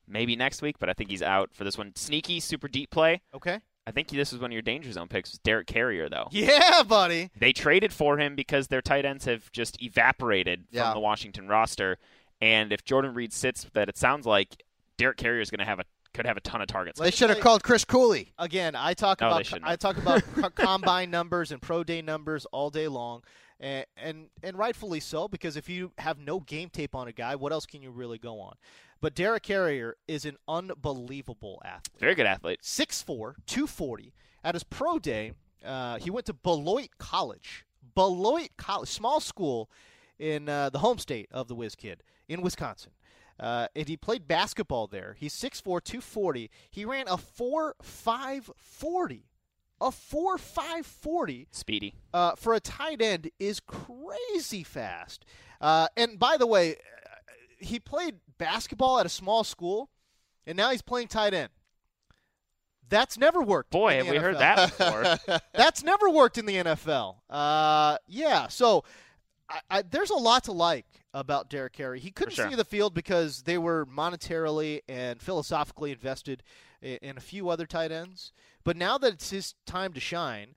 maybe 0.09 0.35
next 0.37 0.62
week, 0.62 0.77
but 0.79 0.89
I 0.89 0.95
think 0.95 1.11
he's 1.11 1.22
out 1.22 1.51
for 1.53 1.62
this 1.64 1.77
one. 1.79 1.93
Sneaky, 1.95 2.41
super 2.41 2.66
deep 2.68 2.91
play. 2.91 3.20
Okay. 3.35 3.61
I 3.89 3.93
think 3.93 4.09
this 4.09 4.33
was 4.33 4.41
one 4.41 4.51
of 4.51 4.53
your 4.53 4.62
danger 4.62 4.91
zone 4.91 5.07
picks. 5.07 5.31
Was 5.31 5.39
Derek 5.39 5.68
Carrier 5.68 6.09
though? 6.09 6.27
Yeah, 6.33 6.83
buddy. 6.83 7.31
They 7.39 7.53
traded 7.53 7.93
for 7.93 8.18
him 8.18 8.35
because 8.35 8.66
their 8.66 8.83
tight 8.83 9.05
ends 9.05 9.27
have 9.27 9.53
just 9.53 9.81
evaporated 9.83 10.64
from 10.72 10.95
the 10.95 10.99
Washington 11.01 11.47
roster. 11.47 11.99
And 12.41 12.72
if 12.72 12.85
Jordan 12.85 13.14
Reed 13.14 13.33
sits, 13.33 13.64
that 13.74 13.89
it 13.89 13.97
sounds 13.97 14.27
like 14.27 14.62
Derek 14.99 15.18
Carrier 15.18 15.41
is 15.41 15.51
going 15.51 15.61
to 15.61 15.64
have 15.64 15.79
a 15.79 15.85
could 16.17 16.27
have 16.27 16.37
a 16.37 16.41
ton 16.41 16.62
of 16.62 16.67
targets. 16.67 16.99
They 16.99 17.11
should 17.11 17.29
have 17.31 17.41
called 17.41 17.62
Chris 17.62 17.85
Cooley. 17.85 18.33
Again, 18.39 18.75
I 18.75 18.95
talk 18.95 19.21
No, 19.21 19.29
about 19.29 19.53
I 19.62 19.77
talk 19.77 19.99
about 19.99 20.23
combine 20.55 21.11
numbers 21.11 21.53
and 21.53 21.61
pro 21.61 21.85
day 21.85 22.01
numbers 22.03 22.47
all 22.47 22.71
day 22.71 22.89
long, 22.89 23.23
and, 23.61 23.85
and 23.97 24.29
and 24.43 24.57
rightfully 24.57 24.99
so 25.01 25.29
because 25.29 25.57
if 25.57 25.69
you 25.69 25.93
have 25.99 26.19
no 26.19 26.41
game 26.41 26.71
tape 26.71 26.95
on 26.95 27.07
a 27.07 27.12
guy, 27.12 27.37
what 27.37 27.53
else 27.53 27.67
can 27.67 27.83
you 27.83 27.91
really 27.91 28.19
go 28.19 28.41
on? 28.41 28.55
But 29.01 29.14
Derek 29.14 29.43
Carrier 29.43 29.97
is 30.09 30.25
an 30.25 30.39
unbelievable 30.49 31.61
athlete. 31.64 32.01
Very 32.01 32.14
good 32.14 32.25
athlete. 32.25 32.61
6'4", 32.62 33.07
240. 33.47 34.14
At 34.43 34.55
his 34.55 34.64
pro 34.64 34.99
day, 34.99 35.33
uh, 35.62 35.99
he 35.99 36.09
went 36.09 36.25
to 36.27 36.33
Beloit 36.33 36.89
College. 36.99 37.67
Beloit 37.95 38.49
College, 38.57 38.89
small 38.89 39.21
school 39.21 39.71
in 40.19 40.49
uh, 40.49 40.71
the 40.71 40.79
home 40.79 40.99
state 40.99 41.29
of 41.31 41.47
the 41.47 41.55
Whiz 41.55 41.75
Kid 41.75 42.03
in 42.27 42.41
Wisconsin. 42.41 42.93
Uh, 43.39 43.68
and 43.76 43.89
he 43.89 43.97
played 43.97 44.26
basketball 44.26 44.87
there. 44.87 45.14
He's 45.18 45.34
6'4", 45.34 45.62
240. 45.82 46.51
He 46.70 46.84
ran 46.84 47.07
a 47.09 47.16
4.540. 47.16 49.20
A 49.78 49.89
4.540 49.89 51.47
Speedy. 51.51 51.95
uh, 52.14 52.34
for 52.37 52.55
a 52.55 52.61
tight 52.61 53.03
end 53.03 53.30
is 53.39 53.61
crazy 53.61 54.62
fast. 54.62 55.26
Uh, 55.61 55.89
and 55.99 56.18
by 56.18 56.39
the 56.39 56.47
way, 56.47 56.72
uh, 56.72 56.76
he 57.59 57.78
played 57.78 58.14
basketball 58.39 58.99
at 58.99 59.05
a 59.05 59.11
small 59.11 59.45
school, 59.45 59.91
and 60.47 60.57
now 60.57 60.70
he's 60.70 60.80
playing 60.80 61.09
tight 61.09 61.34
end. 61.34 61.51
That's 62.89 63.18
never 63.18 63.43
worked. 63.43 63.70
Boy, 63.70 63.97
have 63.97 64.07
the 64.07 64.12
we 64.12 64.18
heard 64.18 64.39
that 64.39 64.78
before. 64.78 65.41
That's 65.55 65.82
never 65.82 66.09
worked 66.09 66.39
in 66.39 66.47
the 66.47 66.55
NFL. 66.57 67.16
Uh, 67.28 67.99
yeah, 68.07 68.49
so 68.49 68.84
I, 69.49 69.61
I, 69.70 69.82
there's 69.82 70.11
a 70.11 70.16
lot 70.16 70.44
to 70.44 70.53
like 70.53 70.86
about 71.14 71.49
Derek 71.49 71.72
Carrier. 71.72 72.01
He 72.01 72.11
couldn't 72.11 72.34
sure. 72.34 72.49
see 72.49 72.57
the 72.57 72.64
field 72.64 72.94
because 72.94 73.42
they 73.42 73.59
were 73.59 73.86
monetarily 73.86 74.80
and 74.88 75.20
philosophically 75.20 75.92
invested 75.92 76.42
in, 76.82 76.99
in 77.03 77.16
a 77.16 77.20
few 77.20 77.49
other 77.49 77.66
tight 77.66 77.92
ends. 77.92 78.32
But 78.64 78.76
now 78.76 78.99
that 78.99 79.12
it's 79.14 79.30
his 79.30 79.55
time 79.66 79.92
to 79.92 80.01
shine, 80.01 80.55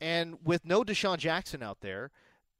and 0.00 0.36
with 0.44 0.64
no 0.64 0.84
DeSean 0.84 1.18
Jackson 1.18 1.62
out 1.62 1.80
there, 1.80 2.10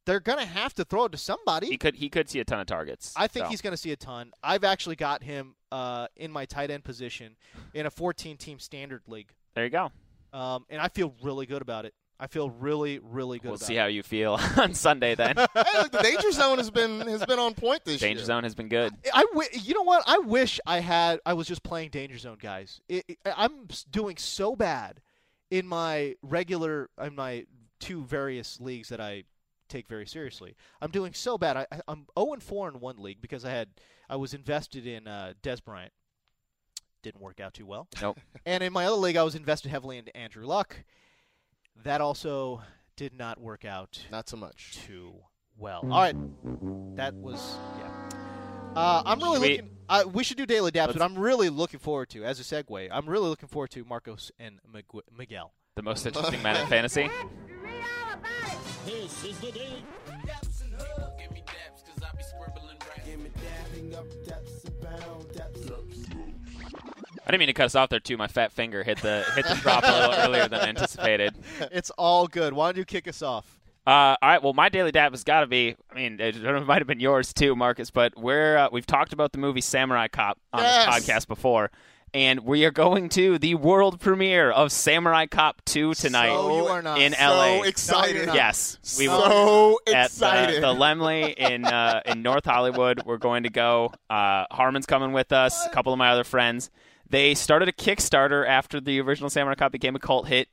they're 0.05 0.21
going 0.21 0.39
to 0.39 0.47
have 0.47 0.75
to 0.75 0.85
throw 0.85 1.05
it 1.05 1.13
to 1.13 1.19
somebody. 1.19 1.67
he 1.67 1.77
could 1.77 1.95
he 1.97 2.09
could 2.09 2.29
see 2.29 2.41
a 2.41 2.45
ton 2.45 2.61
of 2.61 2.67
targets. 2.67 3.13
I 3.15 3.27
think 3.27 3.47
so. 3.47 3.51
he's 3.51 3.61
going 3.61 3.73
to 3.73 3.77
see 3.77 3.93
a 3.93 3.97
ton. 3.97 4.33
I've 4.43 4.65
actually 4.65 4.97
got 4.97 5.23
him 5.23 5.55
uh, 5.71 6.07
in 6.17 6.33
my 6.33 6.47
tight 6.47 6.71
end 6.71 6.83
position 6.83 7.37
in 7.75 7.85
a 7.87 7.91
14-team 7.91 8.59
standard 8.59 9.03
league, 9.07 9.35
There 9.55 9.65
you 9.65 9.71
go. 9.71 9.91
um, 10.33 10.65
and 10.71 10.81
I 10.81 10.89
feel 10.89 11.15
really 11.23 11.45
good 11.47 11.61
about 11.63 11.85
it. 11.85 11.95
I 12.21 12.27
feel 12.27 12.51
really, 12.51 12.99
really 12.99 13.39
good. 13.39 13.49
We'll 13.49 13.55
about 13.57 13.67
see 13.67 13.77
it. 13.77 13.81
how 13.81 13.87
you 13.87 14.03
feel 14.03 14.39
on 14.57 14.75
Sunday 14.75 15.15
then. 15.15 15.37
hey, 15.37 15.47
look, 15.79 15.93
the 15.93 16.01
danger 16.03 16.33
zone 16.33 16.59
has 16.59 16.71
been 16.71 17.01
has 17.03 17.25
been 17.25 17.39
on 17.39 17.55
point 17.55 17.85
this 17.85 18.01
Danger 18.01 18.07
year. 18.07 18.15
Danger 18.17 18.25
zone 18.27 18.43
has 18.45 18.55
been 18.55 18.69
good. 18.69 18.93
I 19.15 19.25
you 19.53 19.75
know 19.75 19.83
what? 19.83 20.03
I 20.07 20.19
wish 20.19 20.59
I 20.67 20.81
had. 20.81 21.21
I 21.25 21.35
was 21.35 21.47
just 21.47 21.63
playing 21.63 21.91
Danger 21.91 22.19
Zone, 22.19 22.39
guys. 22.41 22.81
It, 22.89 23.05
it- 23.09 23.19
I'm 23.37 23.69
doing 23.91 24.17
so 24.17 24.57
bad 24.57 25.01
in 25.51 25.67
my 25.67 26.17
regular, 26.23 26.91
in 27.01 27.15
my 27.15 27.47
two 27.81 28.05
various 28.05 28.61
leagues 28.61 28.89
that 28.89 29.01
I 29.01 29.23
take 29.69 29.87
very 29.87 30.07
seriously. 30.07 30.57
I'm 30.83 30.91
doing 30.91 31.13
so 31.15 31.39
bad. 31.39 31.57
I, 31.57 31.67
I- 31.71 31.81
I'm 31.87 32.07
0 32.19 32.33
and 32.33 32.43
4 32.43 32.69
in 32.69 32.81
one 32.81 32.99
league 32.99 33.21
because 33.21 33.45
I 33.45 33.51
had 33.51 33.69
I 34.11 34.17
was 34.17 34.35
invested 34.35 34.87
in 34.89 35.07
uh, 35.07 35.35
Dez 35.43 35.63
Bryant. 35.63 35.93
Didn't 37.05 37.21
work 37.21 37.39
out 37.39 37.55
too 37.55 37.65
well. 37.65 37.87
Nope. 38.03 38.19
And 38.45 38.63
in 38.65 38.73
my 38.73 38.87
other 38.87 38.97
league, 38.97 39.17
I 39.17 39.23
was 39.23 39.37
invested 39.37 39.71
heavily 39.71 39.99
into 39.99 40.15
Andrew 40.17 40.45
Luck. 40.47 40.83
That 41.85 42.01
also 42.01 42.63
did 42.97 43.15
not 43.15 43.41
work 43.41 43.65
out 43.65 44.05
Not 44.11 44.29
so 44.29 44.37
much. 44.37 44.79
too 44.87 45.13
well. 45.57 45.81
All 45.85 46.01
right, 46.01 46.17
that 46.97 47.15
was 47.15 47.57
yeah. 47.79 48.09
Uh, 48.77 49.03
I'm 49.07 49.19
really 49.21 49.35
Should 49.35 49.43
we- 49.43 49.49
looking. 49.57 49.71
Uh, 49.89 50.05
we 50.13 50.23
should 50.25 50.37
do 50.37 50.47
daily 50.47 50.71
dabs, 50.71 50.93
but 50.93 51.01
Let's- 51.01 51.13
I'm 51.13 51.19
really 51.19 51.49
looking 51.49 51.81
forward 51.81 52.11
to 52.11 52.25
as 52.25 52.39
a 52.39 52.43
segue. 52.43 52.89
I'm 52.93 53.09
really 53.09 53.29
looking 53.29 53.49
forward 53.49 53.71
to 53.71 53.85
Marcos 53.85 54.31
and 54.39 54.61
Migu- 54.71 55.01
Miguel. 55.17 55.53
The 55.77 55.83
most 55.83 56.05
interesting 56.07 56.43
man 56.43 56.61
in 56.61 56.67
fantasy. 56.69 57.03
Read 57.03 57.13
all 58.07 58.15
about 58.19 58.53
it. 58.87 59.79
I 65.87 65.98
didn't 67.33 67.41
mean 67.41 67.47
to 67.49 67.53
cut 67.55 67.67
us 67.67 67.75
off 67.75 67.89
there 67.91 68.01
too. 68.01 68.17
My 68.17 68.27
fat 68.29 68.53
finger 68.53 68.83
hit 68.83 68.99
the 68.99 69.25
hit 69.35 69.47
the 69.47 69.55
drop 69.57 69.85
a 69.85 69.87
little 69.87 70.15
earlier 70.15 70.49
than 70.49 70.61
anticipated. 70.61 71.35
it's 71.73 71.91
all 71.91 72.27
good. 72.27 72.53
Why 72.53 72.69
don't 72.69 72.77
you 72.79 72.85
kick 72.85 73.07
us 73.09 73.23
off? 73.23 73.59
Uh, 73.87 73.91
all 73.91 74.29
right. 74.29 74.43
Well, 74.43 74.53
my 74.53 74.69
daily 74.69 74.93
dab 74.93 75.13
has 75.13 75.25
got 75.25 75.41
to 75.41 75.47
be. 75.47 75.75
I 75.91 75.95
mean, 75.95 76.21
it, 76.21 76.37
it 76.37 76.67
might 76.67 76.79
have 76.83 76.87
been 76.87 77.01
yours 77.01 77.33
too, 77.33 77.57
Marcus. 77.57 77.91
But 77.91 78.13
we're 78.19 78.57
uh, 78.59 78.69
we've 78.71 78.87
talked 78.87 79.13
about 79.15 79.33
the 79.33 79.39
movie 79.39 79.61
Samurai 79.63 80.09
Cop 80.09 80.39
on 80.53 80.63
Yes. 80.63 80.85
this 81.07 81.07
podcast 81.09 81.27
before, 81.29 81.71
and 82.13 82.41
we 82.41 82.67
are 82.67 82.71
going 82.71 83.09
to 83.11 83.39
the 83.39 83.55
world 83.55 83.99
premiere 83.99 84.51
of 84.51 84.73
Samurai 84.73 85.25
Cop 85.25 85.63
Two 85.65 85.95
tonight 85.95 86.29
So 86.29 86.57
you 86.59 86.67
are 86.67 86.83
not. 86.83 87.01
in 87.01 87.15
So 87.15 87.19
LA. 87.31 87.63
excited. 87.63 88.27
Yes, 88.35 88.79
we 88.99 89.09
will. 89.09 89.21
So 89.23 89.79
At 89.95 90.07
excited. 90.07 90.57
the, 90.63 90.73
the 90.75 90.75
Laemmle 90.75 91.35
in 91.35 91.65
uh, 91.65 92.03
in 92.05 92.21
North 92.21 92.45
Hollywood, 92.45 93.03
we're 93.07 93.17
going 93.17 93.45
to 93.45 93.51
go. 93.51 93.93
Uh, 94.11 94.45
Harmon's 94.51 94.85
coming 94.87 95.13
with 95.13 95.33
us. 95.33 95.67
A 95.67 95.71
couple 95.71 95.95
of 95.95 95.99
my 95.99 96.11
other 96.11 96.25
friends. 96.25 96.71
They 97.11 97.35
started 97.35 97.69
a 97.69 97.73
Kickstarter 97.73 98.47
after 98.47 98.81
the 98.81 99.01
original 99.01 99.31
Samurai 99.31 99.55
Cop 99.55 99.73
became 99.73 99.97
a 99.97 99.99
cult 99.99 100.29
hit. 100.29 100.49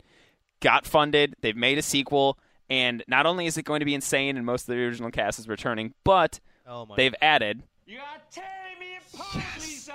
Got 0.61 0.85
funded. 0.85 1.35
They've 1.41 1.55
made 1.55 1.77
a 1.77 1.81
sequel, 1.81 2.37
And 2.69 3.03
not 3.07 3.25
only 3.25 3.45
is 3.45 3.57
it 3.57 3.63
going 3.63 3.81
to 3.81 3.85
be 3.85 3.93
insane, 3.93 4.37
and 4.37 4.45
most 4.45 4.61
of 4.63 4.67
the 4.75 4.81
original 4.81 5.11
cast 5.11 5.37
is 5.39 5.47
returning, 5.47 5.93
but 6.03 6.39
Oh 6.67 6.85
my. 6.85 6.95
they've 6.95 7.13
added 7.21 7.61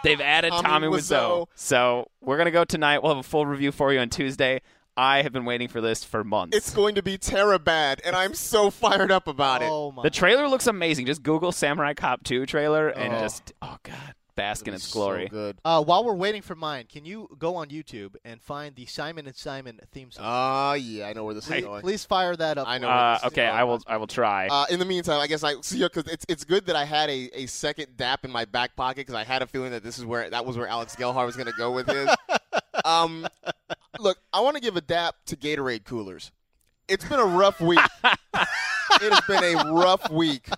they've 0.03 0.21
added 0.21 0.51
Tommy 0.51 0.63
Tommy 0.69 0.87
Wiseau. 0.89 1.43
Wiseau. 1.43 1.47
So 1.55 2.09
we're 2.21 2.39
gonna 2.39 2.51
go 2.51 2.65
tonight. 2.65 3.03
We'll 3.03 3.15
have 3.15 3.25
a 3.25 3.29
full 3.29 3.47
review 3.47 3.73
for 3.73 3.93
you 3.93 3.99
on 4.01 4.09
Tuesday. 4.09 4.61
I 4.97 5.23
have 5.23 5.33
been 5.33 5.45
waiting 5.45 5.69
for 5.69 5.81
this 5.81 6.05
for 6.05 6.25
months. 6.25 6.57
It's 6.57 6.75
going 6.75 6.95
to 6.97 7.03
be 7.03 7.17
Terra 7.17 7.59
bad, 7.59 8.03
and 8.05 8.15
I'm 8.15 8.35
so 8.35 8.71
fired 8.71 9.11
up 9.11 9.29
about 9.29 9.63
it. 9.63 9.69
Oh 9.71 9.93
my. 9.93 10.03
the 10.03 10.11
trailer 10.11 10.47
looks 10.49 10.67
amazing. 10.67 11.07
Just 11.07 11.23
Google 11.23 11.53
Samurai 11.53 11.95
Cop 11.95 12.23
2 12.25 12.45
trailer 12.47 12.89
and 12.89 13.15
Oh. 13.15 13.21
just 13.21 13.53
oh 13.63 13.77
god, 13.83 14.15
bask 14.41 14.67
in 14.67 14.75
It's 14.75 14.85
its 14.85 14.93
glory. 14.93 15.27
So 15.27 15.31
good. 15.31 15.59
Uh, 15.65 15.83
while 15.85 16.05
we're 16.05 16.15
waiting 16.15 16.41
for 16.43 16.55
mine, 16.55 16.87
can 16.91 17.05
you 17.05 17.29
go 17.39 17.57
on 17.57 17.69
YouTube 17.69 18.17
and 18.25 18.41
find 18.41 18.75
the 18.75 18.87
Simon 18.87 19.27
and 19.27 19.37
Simon 19.37 19.79
theme 19.93 20.11
song? 20.11 20.25
Ah, 20.27 20.75
yeah, 20.75 21.07
I 21.09 21.13
know 21.13 21.25
where 21.25 21.35
this 21.35 21.45
is 21.45 21.51
please, 21.51 21.65
going. 21.65 21.81
please 21.83 22.05
fire 22.05 22.35
that 22.37 22.57
up. 22.57 22.67
I 22.67 22.79
know 22.79 22.89
where 22.89 22.97
Uh, 22.97 23.13
this 23.15 23.23
is 23.23 23.27
okay, 23.29 23.47
going. 23.47 23.57
I 23.57 23.65
will. 23.65 23.83
I 23.87 23.97
will 23.99 24.07
try. 24.07 24.49
Uh, 24.49 24.67
in 24.71 24.79
the 24.79 24.85
meantime, 24.87 25.21
I 25.21 25.27
guess 25.27 25.45
I 25.45 25.55
see 25.61 25.81
because 25.83 26.07
it's 26.07 26.25
it's 26.29 26.45
good 26.45 26.67
that 26.67 26.77
I 26.77 26.85
had 26.85 27.11
a, 27.11 27.31
a 27.35 27.47
second 27.47 27.97
dap 27.97 28.25
in 28.25 28.31
my 28.31 28.45
back 28.47 28.77
pocket 28.77 29.07
because 29.07 29.15
I 29.15 29.25
had 29.25 29.43
a 29.43 29.47
feeling 29.47 29.73
that 29.73 29.83
this 29.83 29.99
is 29.99 30.05
where 30.07 30.29
that 30.31 30.47
was 30.47 30.57
where 30.57 30.67
Alex 30.69 30.97
Gelhar 30.97 31.27
was 31.27 31.37
going 31.37 31.49
to 31.49 31.57
go 31.59 31.73
with 31.73 31.87
his. 31.89 32.09
um, 32.85 33.27
look, 33.99 34.19
I 34.33 34.41
want 34.41 34.57
to 34.57 34.63
give 34.63 34.77
a 34.77 34.81
dap 34.81 35.17
to 35.27 35.37
Gatorade 35.37 35.85
coolers. 35.85 36.33
It's 36.89 37.05
been 37.05 37.21
a 37.21 37.25
rough 37.25 37.61
week. 37.61 37.79
it 38.35 39.13
has 39.13 39.21
been 39.29 39.45
a 39.45 39.73
rough 39.73 40.11
week 40.11 40.49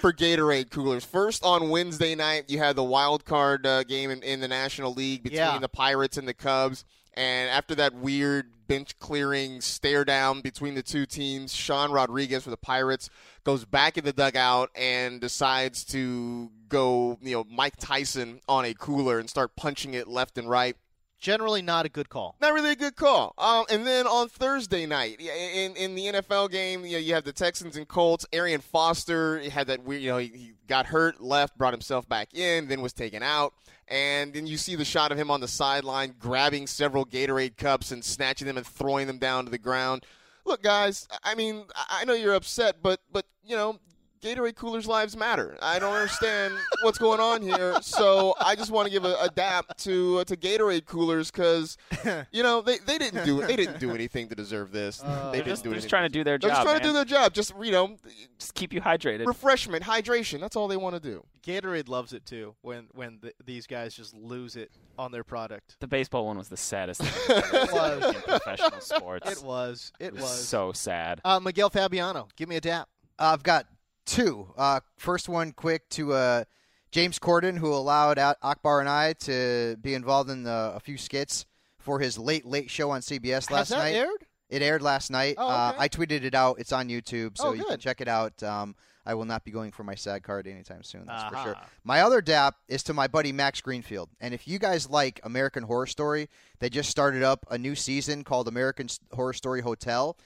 for 0.00 0.12
Gatorade 0.12 0.70
coolers. 0.70 1.04
First 1.04 1.44
on 1.44 1.68
Wednesday 1.70 2.14
night, 2.14 2.44
you 2.48 2.58
had 2.58 2.76
the 2.76 2.84
wild 2.84 3.24
card 3.24 3.66
uh, 3.66 3.84
game 3.84 4.10
in, 4.10 4.22
in 4.22 4.40
the 4.40 4.48
National 4.48 4.92
League 4.92 5.22
between 5.22 5.38
Yeah. 5.38 5.58
the 5.58 5.68
Pirates 5.68 6.16
and 6.16 6.26
the 6.26 6.34
Cubs. 6.34 6.84
And 7.14 7.50
after 7.50 7.74
that 7.76 7.94
weird 7.94 8.52
bench 8.68 8.98
clearing 8.98 9.60
stare 9.60 10.04
down 10.04 10.40
between 10.40 10.74
the 10.74 10.82
two 10.82 11.04
teams, 11.06 11.54
Sean 11.54 11.90
Rodriguez 11.90 12.44
for 12.44 12.50
the 12.50 12.56
Pirates 12.56 13.08
goes 13.42 13.64
back 13.64 13.96
in 13.98 14.04
the 14.04 14.12
dugout 14.12 14.70
and 14.76 15.20
decides 15.20 15.84
to 15.86 16.50
go, 16.68 17.18
you 17.22 17.32
know, 17.32 17.44
Mike 17.50 17.76
Tyson 17.78 18.40
on 18.48 18.64
a 18.66 18.74
cooler 18.74 19.18
and 19.18 19.28
start 19.28 19.56
punching 19.56 19.94
it 19.94 20.06
left 20.06 20.38
and 20.38 20.48
right. 20.48 20.76
Generally, 21.18 21.62
not 21.62 21.84
a 21.84 21.88
good 21.88 22.08
call. 22.08 22.36
Not 22.40 22.54
really 22.54 22.72
a 22.72 22.76
good 22.76 22.94
call. 22.94 23.34
Um, 23.38 23.64
and 23.70 23.84
then 23.84 24.06
on 24.06 24.28
Thursday 24.28 24.86
night, 24.86 25.20
in 25.20 25.74
in 25.74 25.94
the 25.96 26.06
NFL 26.06 26.50
game, 26.50 26.84
you, 26.84 26.92
know, 26.92 26.98
you 26.98 27.14
have 27.14 27.24
the 27.24 27.32
Texans 27.32 27.76
and 27.76 27.88
Colts. 27.88 28.24
Arian 28.32 28.60
Foster 28.60 29.40
had 29.50 29.66
that 29.66 29.82
weird, 29.82 30.02
you 30.02 30.10
know, 30.10 30.18
he, 30.18 30.28
he 30.28 30.52
got 30.68 30.86
hurt, 30.86 31.20
left, 31.20 31.58
brought 31.58 31.72
himself 31.72 32.08
back 32.08 32.34
in, 32.34 32.68
then 32.68 32.80
was 32.80 32.92
taken 32.92 33.22
out. 33.22 33.52
And 33.88 34.32
then 34.32 34.46
you 34.46 34.56
see 34.56 34.76
the 34.76 34.84
shot 34.84 35.10
of 35.10 35.18
him 35.18 35.30
on 35.30 35.40
the 35.40 35.48
sideline 35.48 36.14
grabbing 36.18 36.66
several 36.66 37.04
Gatorade 37.04 37.56
cups 37.56 37.90
and 37.90 38.04
snatching 38.04 38.46
them 38.46 38.56
and 38.56 38.66
throwing 38.66 39.06
them 39.06 39.18
down 39.18 39.44
to 39.46 39.50
the 39.50 39.58
ground. 39.58 40.04
Look, 40.44 40.62
guys, 40.62 41.08
I 41.24 41.34
mean, 41.34 41.64
I 41.90 42.04
know 42.04 42.14
you're 42.14 42.34
upset, 42.34 42.76
but 42.82 43.00
but 43.12 43.26
you 43.44 43.56
know, 43.56 43.80
Gatorade 44.20 44.56
coolers' 44.56 44.86
lives 44.86 45.16
matter. 45.16 45.56
I 45.62 45.78
don't 45.78 45.94
understand 45.94 46.54
what's 46.82 46.98
going 46.98 47.20
on 47.20 47.42
here, 47.42 47.76
so 47.80 48.34
I 48.40 48.54
just 48.56 48.70
want 48.70 48.86
to 48.86 48.92
give 48.92 49.04
a, 49.04 49.16
a 49.20 49.28
dap 49.28 49.76
to 49.78 50.18
uh, 50.18 50.24
to 50.24 50.36
Gatorade 50.36 50.84
coolers 50.86 51.30
because 51.30 51.76
you 52.32 52.42
know 52.42 52.60
they, 52.60 52.78
they 52.78 52.98
didn't 52.98 53.24
do 53.24 53.40
they 53.46 53.56
didn't 53.56 53.80
do 53.80 53.92
anything 53.92 54.28
to 54.28 54.34
deserve 54.34 54.72
this. 54.72 54.98
they 54.98 55.06
they're 55.08 55.32
didn't 55.32 55.46
just, 55.46 55.62
do 55.64 55.70
they're 55.70 55.78
just 55.78 55.88
trying 55.88 56.04
to 56.04 56.08
do 56.12 56.24
their 56.24 56.38
job. 56.38 56.48
They're 56.50 56.56
job. 56.56 56.64
just 56.64 56.68
trying 56.68 56.80
to 56.80 56.86
do 56.88 56.92
their 56.92 57.04
job. 57.04 57.32
Just 57.34 57.52
you 57.62 57.72
know, 57.72 57.96
Just 58.38 58.54
keep 58.54 58.72
you 58.72 58.80
hydrated. 58.80 59.26
refreshment, 59.26 59.84
hydration. 59.84 60.40
That's 60.40 60.56
all 60.56 60.68
they 60.68 60.76
want 60.76 60.94
to 60.94 61.00
do. 61.00 61.24
Gatorade 61.44 61.88
loves 61.88 62.12
it 62.12 62.26
too 62.26 62.54
when 62.62 62.88
when 62.94 63.18
th 63.20 63.34
these 63.44 63.66
guys 63.66 63.94
just 63.94 64.14
lose 64.14 64.56
it 64.56 64.70
on 64.98 65.12
their 65.12 65.24
product. 65.24 65.76
the 65.80 65.86
baseball 65.86 66.26
one 66.26 66.36
was 66.36 66.48
the 66.48 66.56
saddest 66.56 67.00
thing 67.02 67.36
I've 67.52 67.72
was. 67.72 68.14
in 68.16 68.22
professional 68.22 68.80
sports. 68.80 69.30
It 69.30 69.42
was. 69.42 69.92
It 70.00 70.12
was 70.12 70.22
was. 70.22 70.48
so 70.48 70.72
sad. 70.72 71.20
Uh, 71.24 71.40
Miguel 71.40 71.70
Fabiano, 71.70 72.28
give 72.36 72.48
me 72.48 72.56
a 72.56 72.60
dap. 72.60 72.88
Uh, 73.18 73.30
I've 73.32 73.42
got 73.42 73.66
two. 74.08 74.48
Uh, 74.56 74.80
first 74.96 75.28
one, 75.28 75.52
quick 75.52 75.88
to 75.90 76.12
uh, 76.12 76.44
James 76.90 77.18
Corden, 77.18 77.58
who 77.58 77.72
allowed 77.72 78.18
Akbar 78.18 78.80
and 78.80 78.88
I 78.88 79.12
to 79.20 79.76
be 79.80 79.94
involved 79.94 80.30
in 80.30 80.42
the, 80.42 80.72
a 80.74 80.80
few 80.80 80.96
skits 80.96 81.46
for 81.78 82.00
his 82.00 82.18
late 82.18 82.44
late 82.44 82.70
show 82.70 82.90
on 82.90 83.00
CBS 83.00 83.50
last 83.50 83.50
Has 83.50 83.68
that 83.70 83.78
night. 83.78 83.94
aired? 83.94 84.26
It 84.50 84.62
aired 84.62 84.82
last 84.82 85.10
night. 85.10 85.34
Oh, 85.38 85.46
uh. 85.46 85.74
I 85.78 85.88
tweeted 85.88 86.24
it 86.24 86.34
out. 86.34 86.58
It's 86.58 86.72
on 86.72 86.88
YouTube, 86.88 87.36
so 87.36 87.48
Oh, 87.48 87.52
you 87.52 87.64
can 87.64 87.78
check 87.78 88.00
it 88.00 88.08
out. 88.08 88.42
Um, 88.42 88.74
I 89.04 89.14
will 89.14 89.24
not 89.24 89.42
be 89.44 89.50
going 89.50 89.72
for 89.72 89.84
my 89.84 89.94
SAG 89.94 90.22
card 90.22 90.46
anytime 90.46 90.82
soon. 90.82 91.04
That's 91.06 91.34
for 91.34 91.42
sure. 91.42 91.56
My 91.82 92.02
other 92.02 92.20
dap 92.20 92.56
is 92.68 92.82
to 92.84 92.94
my 92.94 93.06
buddy 93.08 93.32
Max 93.32 93.60
Greenfield. 93.62 94.10
And 94.20 94.34
if 94.34 94.46
you 94.46 94.58
guys 94.58 94.88
like 94.88 95.18
American 95.24 95.62
Horror 95.62 95.86
Story, 95.86 96.28
they 96.58 96.68
just 96.68 96.90
started 96.90 97.22
up 97.22 97.46
a 97.50 97.56
new 97.56 97.74
season 97.74 98.22
called 98.22 98.48
American 98.48 98.88
Horror 99.12 99.32
Story 99.32 99.62
Hotel. 99.62 100.16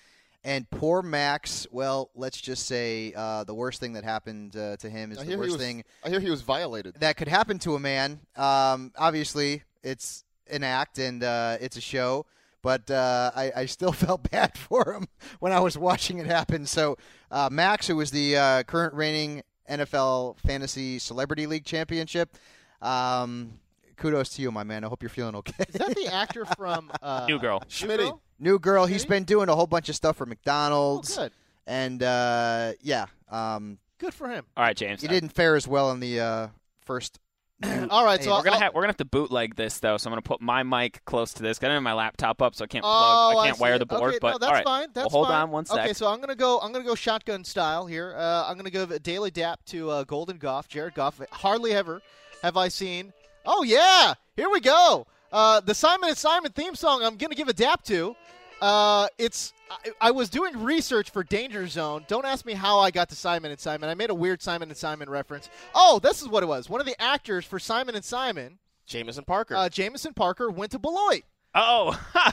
And 0.45 0.69
poor 0.71 1.03
Max, 1.03 1.69
well, 1.71 2.11
let's 2.17 2.41
just 2.41 2.67
say 2.67 3.13
uh, 3.15 3.45
the 3.45 3.55
worst 3.55 3.79
thing 3.79 3.93
that 3.93 4.03
happened 4.03 4.57
uh, 4.57 4.77
to 4.79 4.91
him 4.91 5.13
is 5.13 5.19
I 5.19 5.25
the 5.25 5.37
worst 5.37 5.53
was, 5.53 5.61
thing 5.61 5.85
I 6.05 6.09
hear 6.09 6.19
he 6.19 6.31
was 6.31 6.43
violated. 6.43 6.97
that 6.97 7.17
could 7.17 7.29
happen 7.29 7.61
to 7.61 7.77
a 7.77 7.81
man. 7.81 8.19
Um, 8.37 8.93
obviously, 8.99 9.63
it's 9.85 10.25
an 10.51 10.65
act 10.65 10.99
and 10.99 11.23
uh, 11.23 11.59
it's 11.61 11.77
a 11.77 11.81
show, 11.81 12.27
but 12.61 12.91
uh, 12.91 13.31
I, 13.37 13.53
I 13.55 13.67
still 13.67 13.93
felt 13.93 14.29
bad 14.31 14.59
for 14.59 14.93
him 14.93 15.07
when 15.39 15.53
I 15.53 15.61
was 15.61 15.79
watching 15.79 16.19
it 16.19 16.27
happen. 16.27 16.67
So, 16.67 16.97
uh, 17.31 17.49
Max, 17.53 17.87
who 17.87 17.97
was 17.97 18.11
the 18.11 18.37
uh, 18.37 18.63
current 18.65 18.95
reigning 18.95 19.43
NFL 19.71 20.39
Fantasy 20.41 20.99
Celebrity 20.99 21.47
League 21.47 21.65
championship, 21.65 22.37
um, 22.81 23.61
kudos 23.97 24.31
to 24.31 24.43
you, 24.43 24.51
my 24.51 24.65
man. 24.65 24.85
I 24.85 24.89
hope 24.89 25.03
you're 25.03 25.11
feeling 25.11 25.37
okay. 25.37 25.65
Is 25.69 25.75
that 25.75 25.95
the 25.95 26.13
actor 26.13 26.45
from 26.57 26.91
uh, 27.01 27.27
New 27.29 27.39
girl. 27.39 27.63
Schmitty. 27.69 28.19
Girl? 28.43 28.53
New 28.53 28.59
girl. 28.59 28.87
He's 28.87 29.05
been 29.05 29.25
doing 29.25 29.49
a 29.49 29.55
whole 29.55 29.67
bunch 29.67 29.89
of 29.89 29.95
stuff 29.97 30.17
for 30.17 30.25
Oh, 30.25 30.29
McDonald's, 30.29 31.17
good. 31.17 31.33
and 31.67 32.03
uh, 32.03 32.73
yeah, 32.83 33.07
um, 33.31 33.79
Good 33.99 34.15
for 34.15 34.29
him. 34.29 34.45
All 34.57 34.65
right, 34.65 34.77
James. 34.77 35.01
he 35.01 35.07
didn't 35.09 35.29
fare 35.31 35.55
as 35.55 35.69
well 35.69 35.91
in 35.93 36.01
the 36.01 36.19
uh, 36.21 36.49
first. 36.85 37.21
All 37.91 38.05
right, 38.05 38.21
so 38.21 38.31
Hey, 38.31 38.33
I'll, 38.33 38.39
We're 38.39 38.43
gonna 38.45 38.57
I'll- 38.57 38.61
have 38.61 38.75
we're 38.75 38.81
gonna 38.83 38.89
have 38.89 38.97
to 38.97 39.05
bootleg 39.05 39.55
this 39.55 39.79
though, 39.79 39.97
so 39.97 40.09
I'm 40.09 40.13
gonna 40.13 40.23
put 40.23 40.41
my 40.41 40.65
mic 40.65 41.05
close 41.05 41.33
to 41.35 41.43
this. 41.45 41.59
I 41.63 41.67
don't 41.67 41.75
have 41.75 41.83
my 41.85 41.93
laptop 41.93 42.43
up, 42.43 42.57
so 42.57 42.65
I 42.65 42.67
can't 42.67 42.85
Oh, 42.85 42.89
plug. 42.89 43.37
I 43.37 43.41
I 43.41 43.47
can't 43.47 43.61
wire 43.61 43.79
the 43.79 43.87
board. 43.87 44.11
Okay, 44.15 44.19
but 44.21 44.33
no, 44.33 44.39
that's 44.39 44.49
all 44.49 44.55
right. 44.55 44.65
fine. 44.65 44.89
That's 44.93 45.05
well, 45.13 45.25
hold 45.25 45.27
fine. 45.29 45.43
on 45.43 45.51
one 45.53 45.65
sec. 45.67 45.79
Okay, 45.79 45.93
so 45.93 46.09
I'm 46.09 46.21
gonna 46.21 46.35
go. 46.35 46.59
I'm 46.59 46.73
gonna 46.73 46.85
go 46.85 46.97
shotgun 46.97 47.45
style 47.45 47.87
here. 47.87 48.15
Uh, 48.17 48.45
I'm 48.49 48.57
gonna 48.57 48.71
give 48.71 48.91
a 48.91 48.99
daily 48.99 49.31
dap 49.31 49.65
to 49.67 49.91
uh, 49.91 50.03
Golden 50.05 50.39
Goff, 50.39 50.67
Jared 50.67 50.95
Goff. 50.95 51.21
Hardly 51.31 51.73
ever 51.73 52.03
have 52.43 52.57
I 52.57 52.67
seen. 52.67 53.13
Oh 53.47 53.63
yeah, 53.63 54.15
here 54.35 54.51
we 54.51 54.59
go. 54.59 55.07
Uh, 55.31 55.61
the 55.61 55.75
Simon 55.75 56.09
and 56.11 56.19
Simon 56.19 56.51
theme 56.51 56.75
song. 56.75 57.05
I'm 57.05 57.17
gonna 57.17 57.37
give 57.37 57.47
a 57.49 57.53
dap 57.55 57.85
to. 57.85 58.17
Uh, 58.63 59.09
it's. 59.19 59.53
I, 59.71 59.77
I 60.01 60.11
was 60.13 60.31
doing 60.31 60.63
research 60.63 61.11
for 61.11 61.25
Danger 61.25 61.67
Zone. 61.67 62.05
Don't 62.09 62.25
ask 62.25 62.47
me 62.47 62.53
how 62.53 62.79
I 62.79 62.91
got 62.91 63.09
to 63.09 63.17
Simon 63.17 63.51
and 63.51 63.59
Simon. 63.59 63.89
I 63.91 63.95
made 63.95 64.11
a 64.11 64.15
weird 64.15 64.41
Simon 64.41 64.69
and 64.69 64.77
Simon 64.77 65.11
reference. 65.11 65.51
Oh, 65.75 65.99
this 65.99 66.23
is 66.23 66.29
what 66.29 66.43
it 66.43 66.47
was. 66.47 66.71
One 66.71 66.81
of 66.81 66.87
the 66.87 67.01
actors 67.03 67.45
for 67.45 67.59
Simon 67.59 67.95
and 67.97 68.05
Simon, 68.05 68.59
Jameson 68.87 69.25
Parker. 69.25 69.57
uh, 69.57 69.69
Jameson 69.69 70.15
Parker, 70.15 70.49
went 70.51 70.71
to 70.73 70.79
Beloit. 70.79 71.23
oh, 71.55 71.99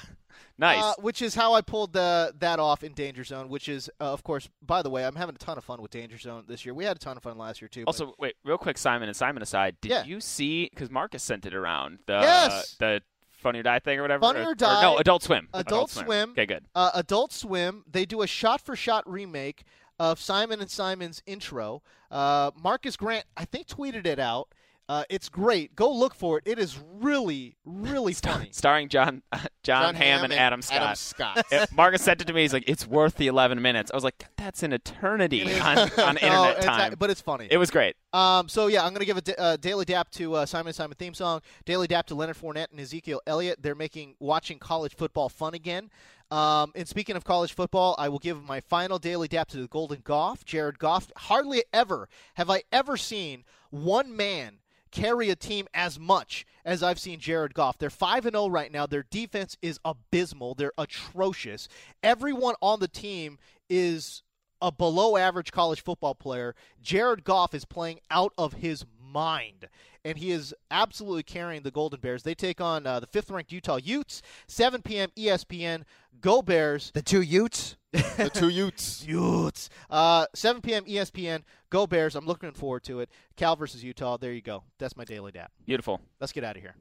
nice. 0.58 0.84
Uh, 0.84 0.94
which 1.00 1.22
is 1.22 1.34
how 1.36 1.54
I 1.54 1.62
pulled 1.62 1.94
the, 1.94 2.34
that 2.40 2.60
off 2.60 2.84
in 2.84 2.94
Danger 2.94 3.24
Zone, 3.24 3.50
which 3.50 3.68
is, 3.70 3.90
uh, 4.02 4.12
of 4.14 4.24
course, 4.24 4.50
by 4.62 4.82
the 4.82 4.90
way, 4.90 5.06
I'm 5.06 5.16
having 5.16 5.36
a 5.36 5.38
ton 5.40 5.58
of 5.58 5.64
fun 5.64 5.82
with 5.82 5.92
Danger 5.92 6.18
Zone 6.18 6.44
this 6.48 6.66
year. 6.66 6.74
We 6.74 6.84
had 6.86 6.96
a 6.98 7.00
ton 7.00 7.18
of 7.18 7.24
fun 7.24 7.38
last 7.38 7.62
year, 7.62 7.70
too. 7.70 7.86
but- 7.86 7.90
also, 7.90 8.14
wait, 8.20 8.36
real 8.44 8.58
quick, 8.58 8.78
Simon 8.78 9.08
and 9.10 9.16
Simon 9.16 9.42
aside, 9.42 9.78
did 9.82 9.92
Yeah. 9.92 10.04
you 10.06 10.20
see? 10.20 10.70
Because 10.72 10.90
Marcus 10.92 11.24
sent 11.24 11.46
it 11.46 11.54
around 11.56 12.00
the 12.06 12.20
Yes! 12.22 12.76
the 12.80 13.02
Funny 13.40 13.60
or 13.60 13.64
Die 13.64 13.80
thing 13.80 14.00
or 14.00 14.02
whatever. 14.04 14.22
Funny 14.22 14.42
or 14.46 14.56
Die. 14.56 14.82
no, 14.82 14.98
Adult 14.98 15.24
Swim. 15.24 15.48
Adult 15.54 15.90
Swim. 15.90 16.32
Okay, 16.32 16.46
good. 16.46 16.66
uh, 16.76 16.92
Adult 16.94 17.32
Swim, 17.32 17.84
they 17.90 18.06
do 18.06 18.22
a 18.22 18.28
shot 18.28 18.62
for 18.62 18.76
shot 18.76 19.10
remake 19.10 19.64
of 19.98 20.20
Simon 20.20 20.60
and 20.62 20.70
Simon's 20.70 21.22
intro. 21.26 21.82
Uh, 22.12 22.52
Marcus 22.62 22.96
Grant, 22.98 23.26
I 23.38 23.46
think, 23.46 23.68
tweeted 23.68 24.06
it 24.06 24.20
out. 24.20 24.50
Uh, 24.90 25.04
it's 25.08 25.30
great. 25.30 25.76
Go 25.76 25.92
look 25.94 26.16
for 26.16 26.40
it. 26.40 26.44
It 26.48 26.58
is 26.58 26.80
really, 27.00 27.56
really 27.64 28.14
funny. 28.14 28.50
Starring 28.52 28.90
John 28.90 29.22
John, 29.62 29.94
Jon 29.94 29.96
Hamm 29.96 30.24
and 30.24 30.34
Adam 30.34 30.64
Scott. 30.64 30.82
Adam 30.82 30.96
Scott. 30.96 31.46
Yeah, 31.52 31.66
Marcus 31.72 32.02
sent 32.02 32.22
it 32.22 32.26
to 32.26 32.34
me. 32.34 32.42
He's 32.42 32.54
like, 32.54 32.64
"It's 32.68 32.88
worth 32.88 33.16
the 33.16 33.28
11 33.28 33.62
minutes." 33.62 33.92
I 33.92 33.96
was 33.96 34.04
like, 34.04 34.26
"That's 34.38 34.64
an 34.64 34.74
eternity 34.74 35.44
on, 35.60 35.78
on 35.78 35.90
No, 35.96 36.08
internet 36.08 36.58
it's 36.58 36.66
time." 36.66 36.96
but 36.98 37.12
it's 37.12 37.22
funny. 37.22 37.48
it 37.52 37.58
was 37.58 37.70
great. 37.70 37.96
Um, 38.14 38.50
so 38.50 38.66
yeah, 38.66 38.84
I'm 38.84 38.94
gonna 38.94 39.06
give 39.06 39.18
a 39.18 39.22
da- 39.22 39.36
uh, 39.38 39.58
daily 39.58 39.86
dap 39.86 40.10
to 40.14 40.34
uh, 40.34 40.46
Simon 40.48 40.74
Simon 40.74 40.96
theme 40.98 41.14
song. 41.14 41.42
Daily 41.66 41.86
dap 41.86 42.08
to 42.08 42.16
Leonard 42.16 42.38
Fournette 42.38 42.72
and 42.72 42.80
Ezekiel 42.80 43.22
Elliott. 43.28 43.62
They're 43.62 43.76
making 43.76 44.16
watching 44.20 44.58
college 44.58 44.96
football 44.96 45.30
fun 45.30 45.54
again. 45.54 45.92
Um, 46.32 46.72
and 46.76 46.88
speaking 46.88 47.16
of 47.16 47.24
college 47.24 47.54
football, 47.54 47.94
I 48.00 48.10
will 48.10 48.18
give 48.20 48.44
my 48.44 48.60
final 48.60 48.98
daily 48.98 49.28
dap 49.28 49.50
to 49.50 49.58
the 49.58 49.68
Golden 49.68 50.02
Goff, 50.04 50.46
Jared 50.46 50.80
Goff. 50.80 51.12
Hardly 51.16 51.64
ever 51.72 52.10
have 52.36 52.50
I 52.50 52.64
ever 52.72 52.98
seen 52.98 53.44
one 53.70 54.16
man 54.16 54.58
carry 54.92 55.30
a 55.30 55.36
team 55.36 55.68
as 55.74 56.00
much 56.00 56.46
as 56.66 56.84
I've 56.84 57.00
seen 57.00 57.20
Jared 57.20 57.54
Goff. 57.54 57.78
They're 57.78 57.90
5 57.90 58.26
and 58.26 58.36
0 58.36 58.50
right 58.50 58.72
now. 58.72 58.86
Their 58.86 59.06
defense 59.10 59.58
is 59.62 59.80
abysmal. 59.86 60.56
They're 60.56 60.74
atrocious. 60.78 61.68
Everyone 62.04 62.56
on 62.62 62.80
the 62.80 62.88
team 62.88 63.38
is 63.70 64.24
a 64.62 64.72
below 64.72 65.18
average 65.18 65.52
college 65.52 65.84
football 65.84 66.16
player. 66.16 66.56
Jared 66.82 67.24
Goff 67.24 67.54
is 67.54 67.66
playing 67.66 68.00
out 68.12 68.34
of 68.38 68.54
his 68.54 68.86
mind. 69.02 69.68
And 70.06 70.18
he 70.18 70.32
is 70.32 70.54
absolutely 70.72 71.24
carrying 71.24 71.64
the 71.64 71.72
Golden 71.72 72.00
Bears. 72.00 72.24
They 72.24 72.36
take 72.36 72.62
on 72.62 72.88
uh, 72.88 73.00
the 73.00 73.08
fifth-ranked 73.08 73.52
Utah 73.52 73.78
Utes. 73.84 74.22
7 74.48 74.82
p.m. 74.82 75.10
ESPN. 75.18 75.84
Go 76.22 76.42
Bears. 76.42 76.92
The 76.94 77.02
two 77.02 77.22
Utes. 77.22 77.76
the 77.92 78.32
two 78.34 78.50
Utes. 78.50 79.06
Utes. 79.06 79.70
Uh, 79.90 80.26
7 80.34 80.62
p.m. 80.62 80.86
ESPN. 80.86 81.44
Go 81.70 81.86
Bears. 81.86 82.16
I'm 82.16 82.26
looking 82.26 82.52
forward 82.52 82.84
to 82.84 83.00
it. 83.02 83.10
Cal 83.36 83.56
versus 83.56 83.84
Utah. 83.84 84.18
There 84.18 84.32
you 84.32 84.42
go. 84.42 84.64
That's 84.78 84.96
my 84.96 85.04
daily 85.04 85.32
dap. 85.32 85.52
Beautiful. 85.66 86.00
Let's 86.20 86.32
get 86.32 86.44
out 86.44 86.56
of 86.56 86.62
here. 86.62 86.76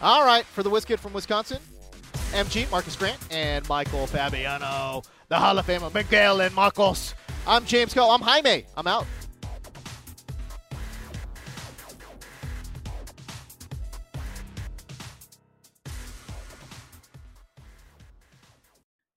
All 0.00 0.24
right, 0.24 0.44
for 0.44 0.62
the 0.62 0.70
Whiz 0.70 0.84
Kid 0.84 1.00
from 1.00 1.12
Wisconsin, 1.12 1.58
MG, 2.32 2.70
Marcus 2.70 2.96
Grant, 2.96 3.18
and 3.30 3.66
Michael 3.68 4.06
Fabiano, 4.06 5.02
the 5.28 5.38
Hall 5.38 5.58
of 5.58 5.66
Famer, 5.66 5.92
Miguel 5.94 6.40
and 6.42 6.54
Marcos. 6.54 7.14
I'm 7.46 7.64
James 7.64 7.94
Koh. 7.94 8.10
I'm 8.10 8.20
Jaime. 8.20 8.64
I'm 8.76 8.86
out. 8.86 9.06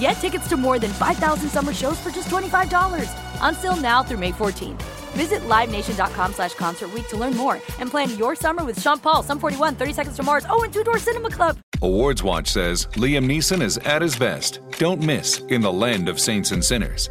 Get 0.00 0.12
tickets 0.12 0.48
to 0.48 0.56
more 0.56 0.78
than 0.78 0.90
5,000 0.92 1.48
summer 1.50 1.74
shows 1.74 2.00
for 2.00 2.10
just 2.10 2.28
$25. 2.28 3.12
Until 3.42 3.76
now 3.76 4.02
through 4.02 4.18
May 4.18 4.32
14th. 4.32 4.80
Visit 5.12 5.40
LiveNation.com 5.40 6.32
slash 6.32 6.54
Concert 6.54 6.90
to 7.08 7.16
learn 7.16 7.36
more 7.36 7.54
and 7.78 7.90
plan 7.90 8.16
your 8.16 8.34
summer 8.34 8.64
with 8.64 8.80
Sean 8.80 8.98
Paul, 8.98 9.22
Sum 9.22 9.38
41, 9.38 9.74
30 9.74 9.92
Seconds 9.92 10.16
to 10.16 10.22
Mars, 10.22 10.46
oh, 10.48 10.62
and 10.62 10.72
Two 10.72 10.84
Door 10.84 10.98
Cinema 10.98 11.30
Club. 11.30 11.58
Awards 11.82 12.22
Watch 12.22 12.48
says 12.48 12.86
Liam 12.92 13.26
Neeson 13.26 13.60
is 13.60 13.76
at 13.78 14.02
his 14.02 14.16
best. 14.16 14.60
Don't 14.78 15.02
miss 15.02 15.38
In 15.48 15.60
the 15.60 15.72
Land 15.72 16.08
of 16.08 16.18
Saints 16.18 16.52
and 16.52 16.64
Sinners. 16.64 17.10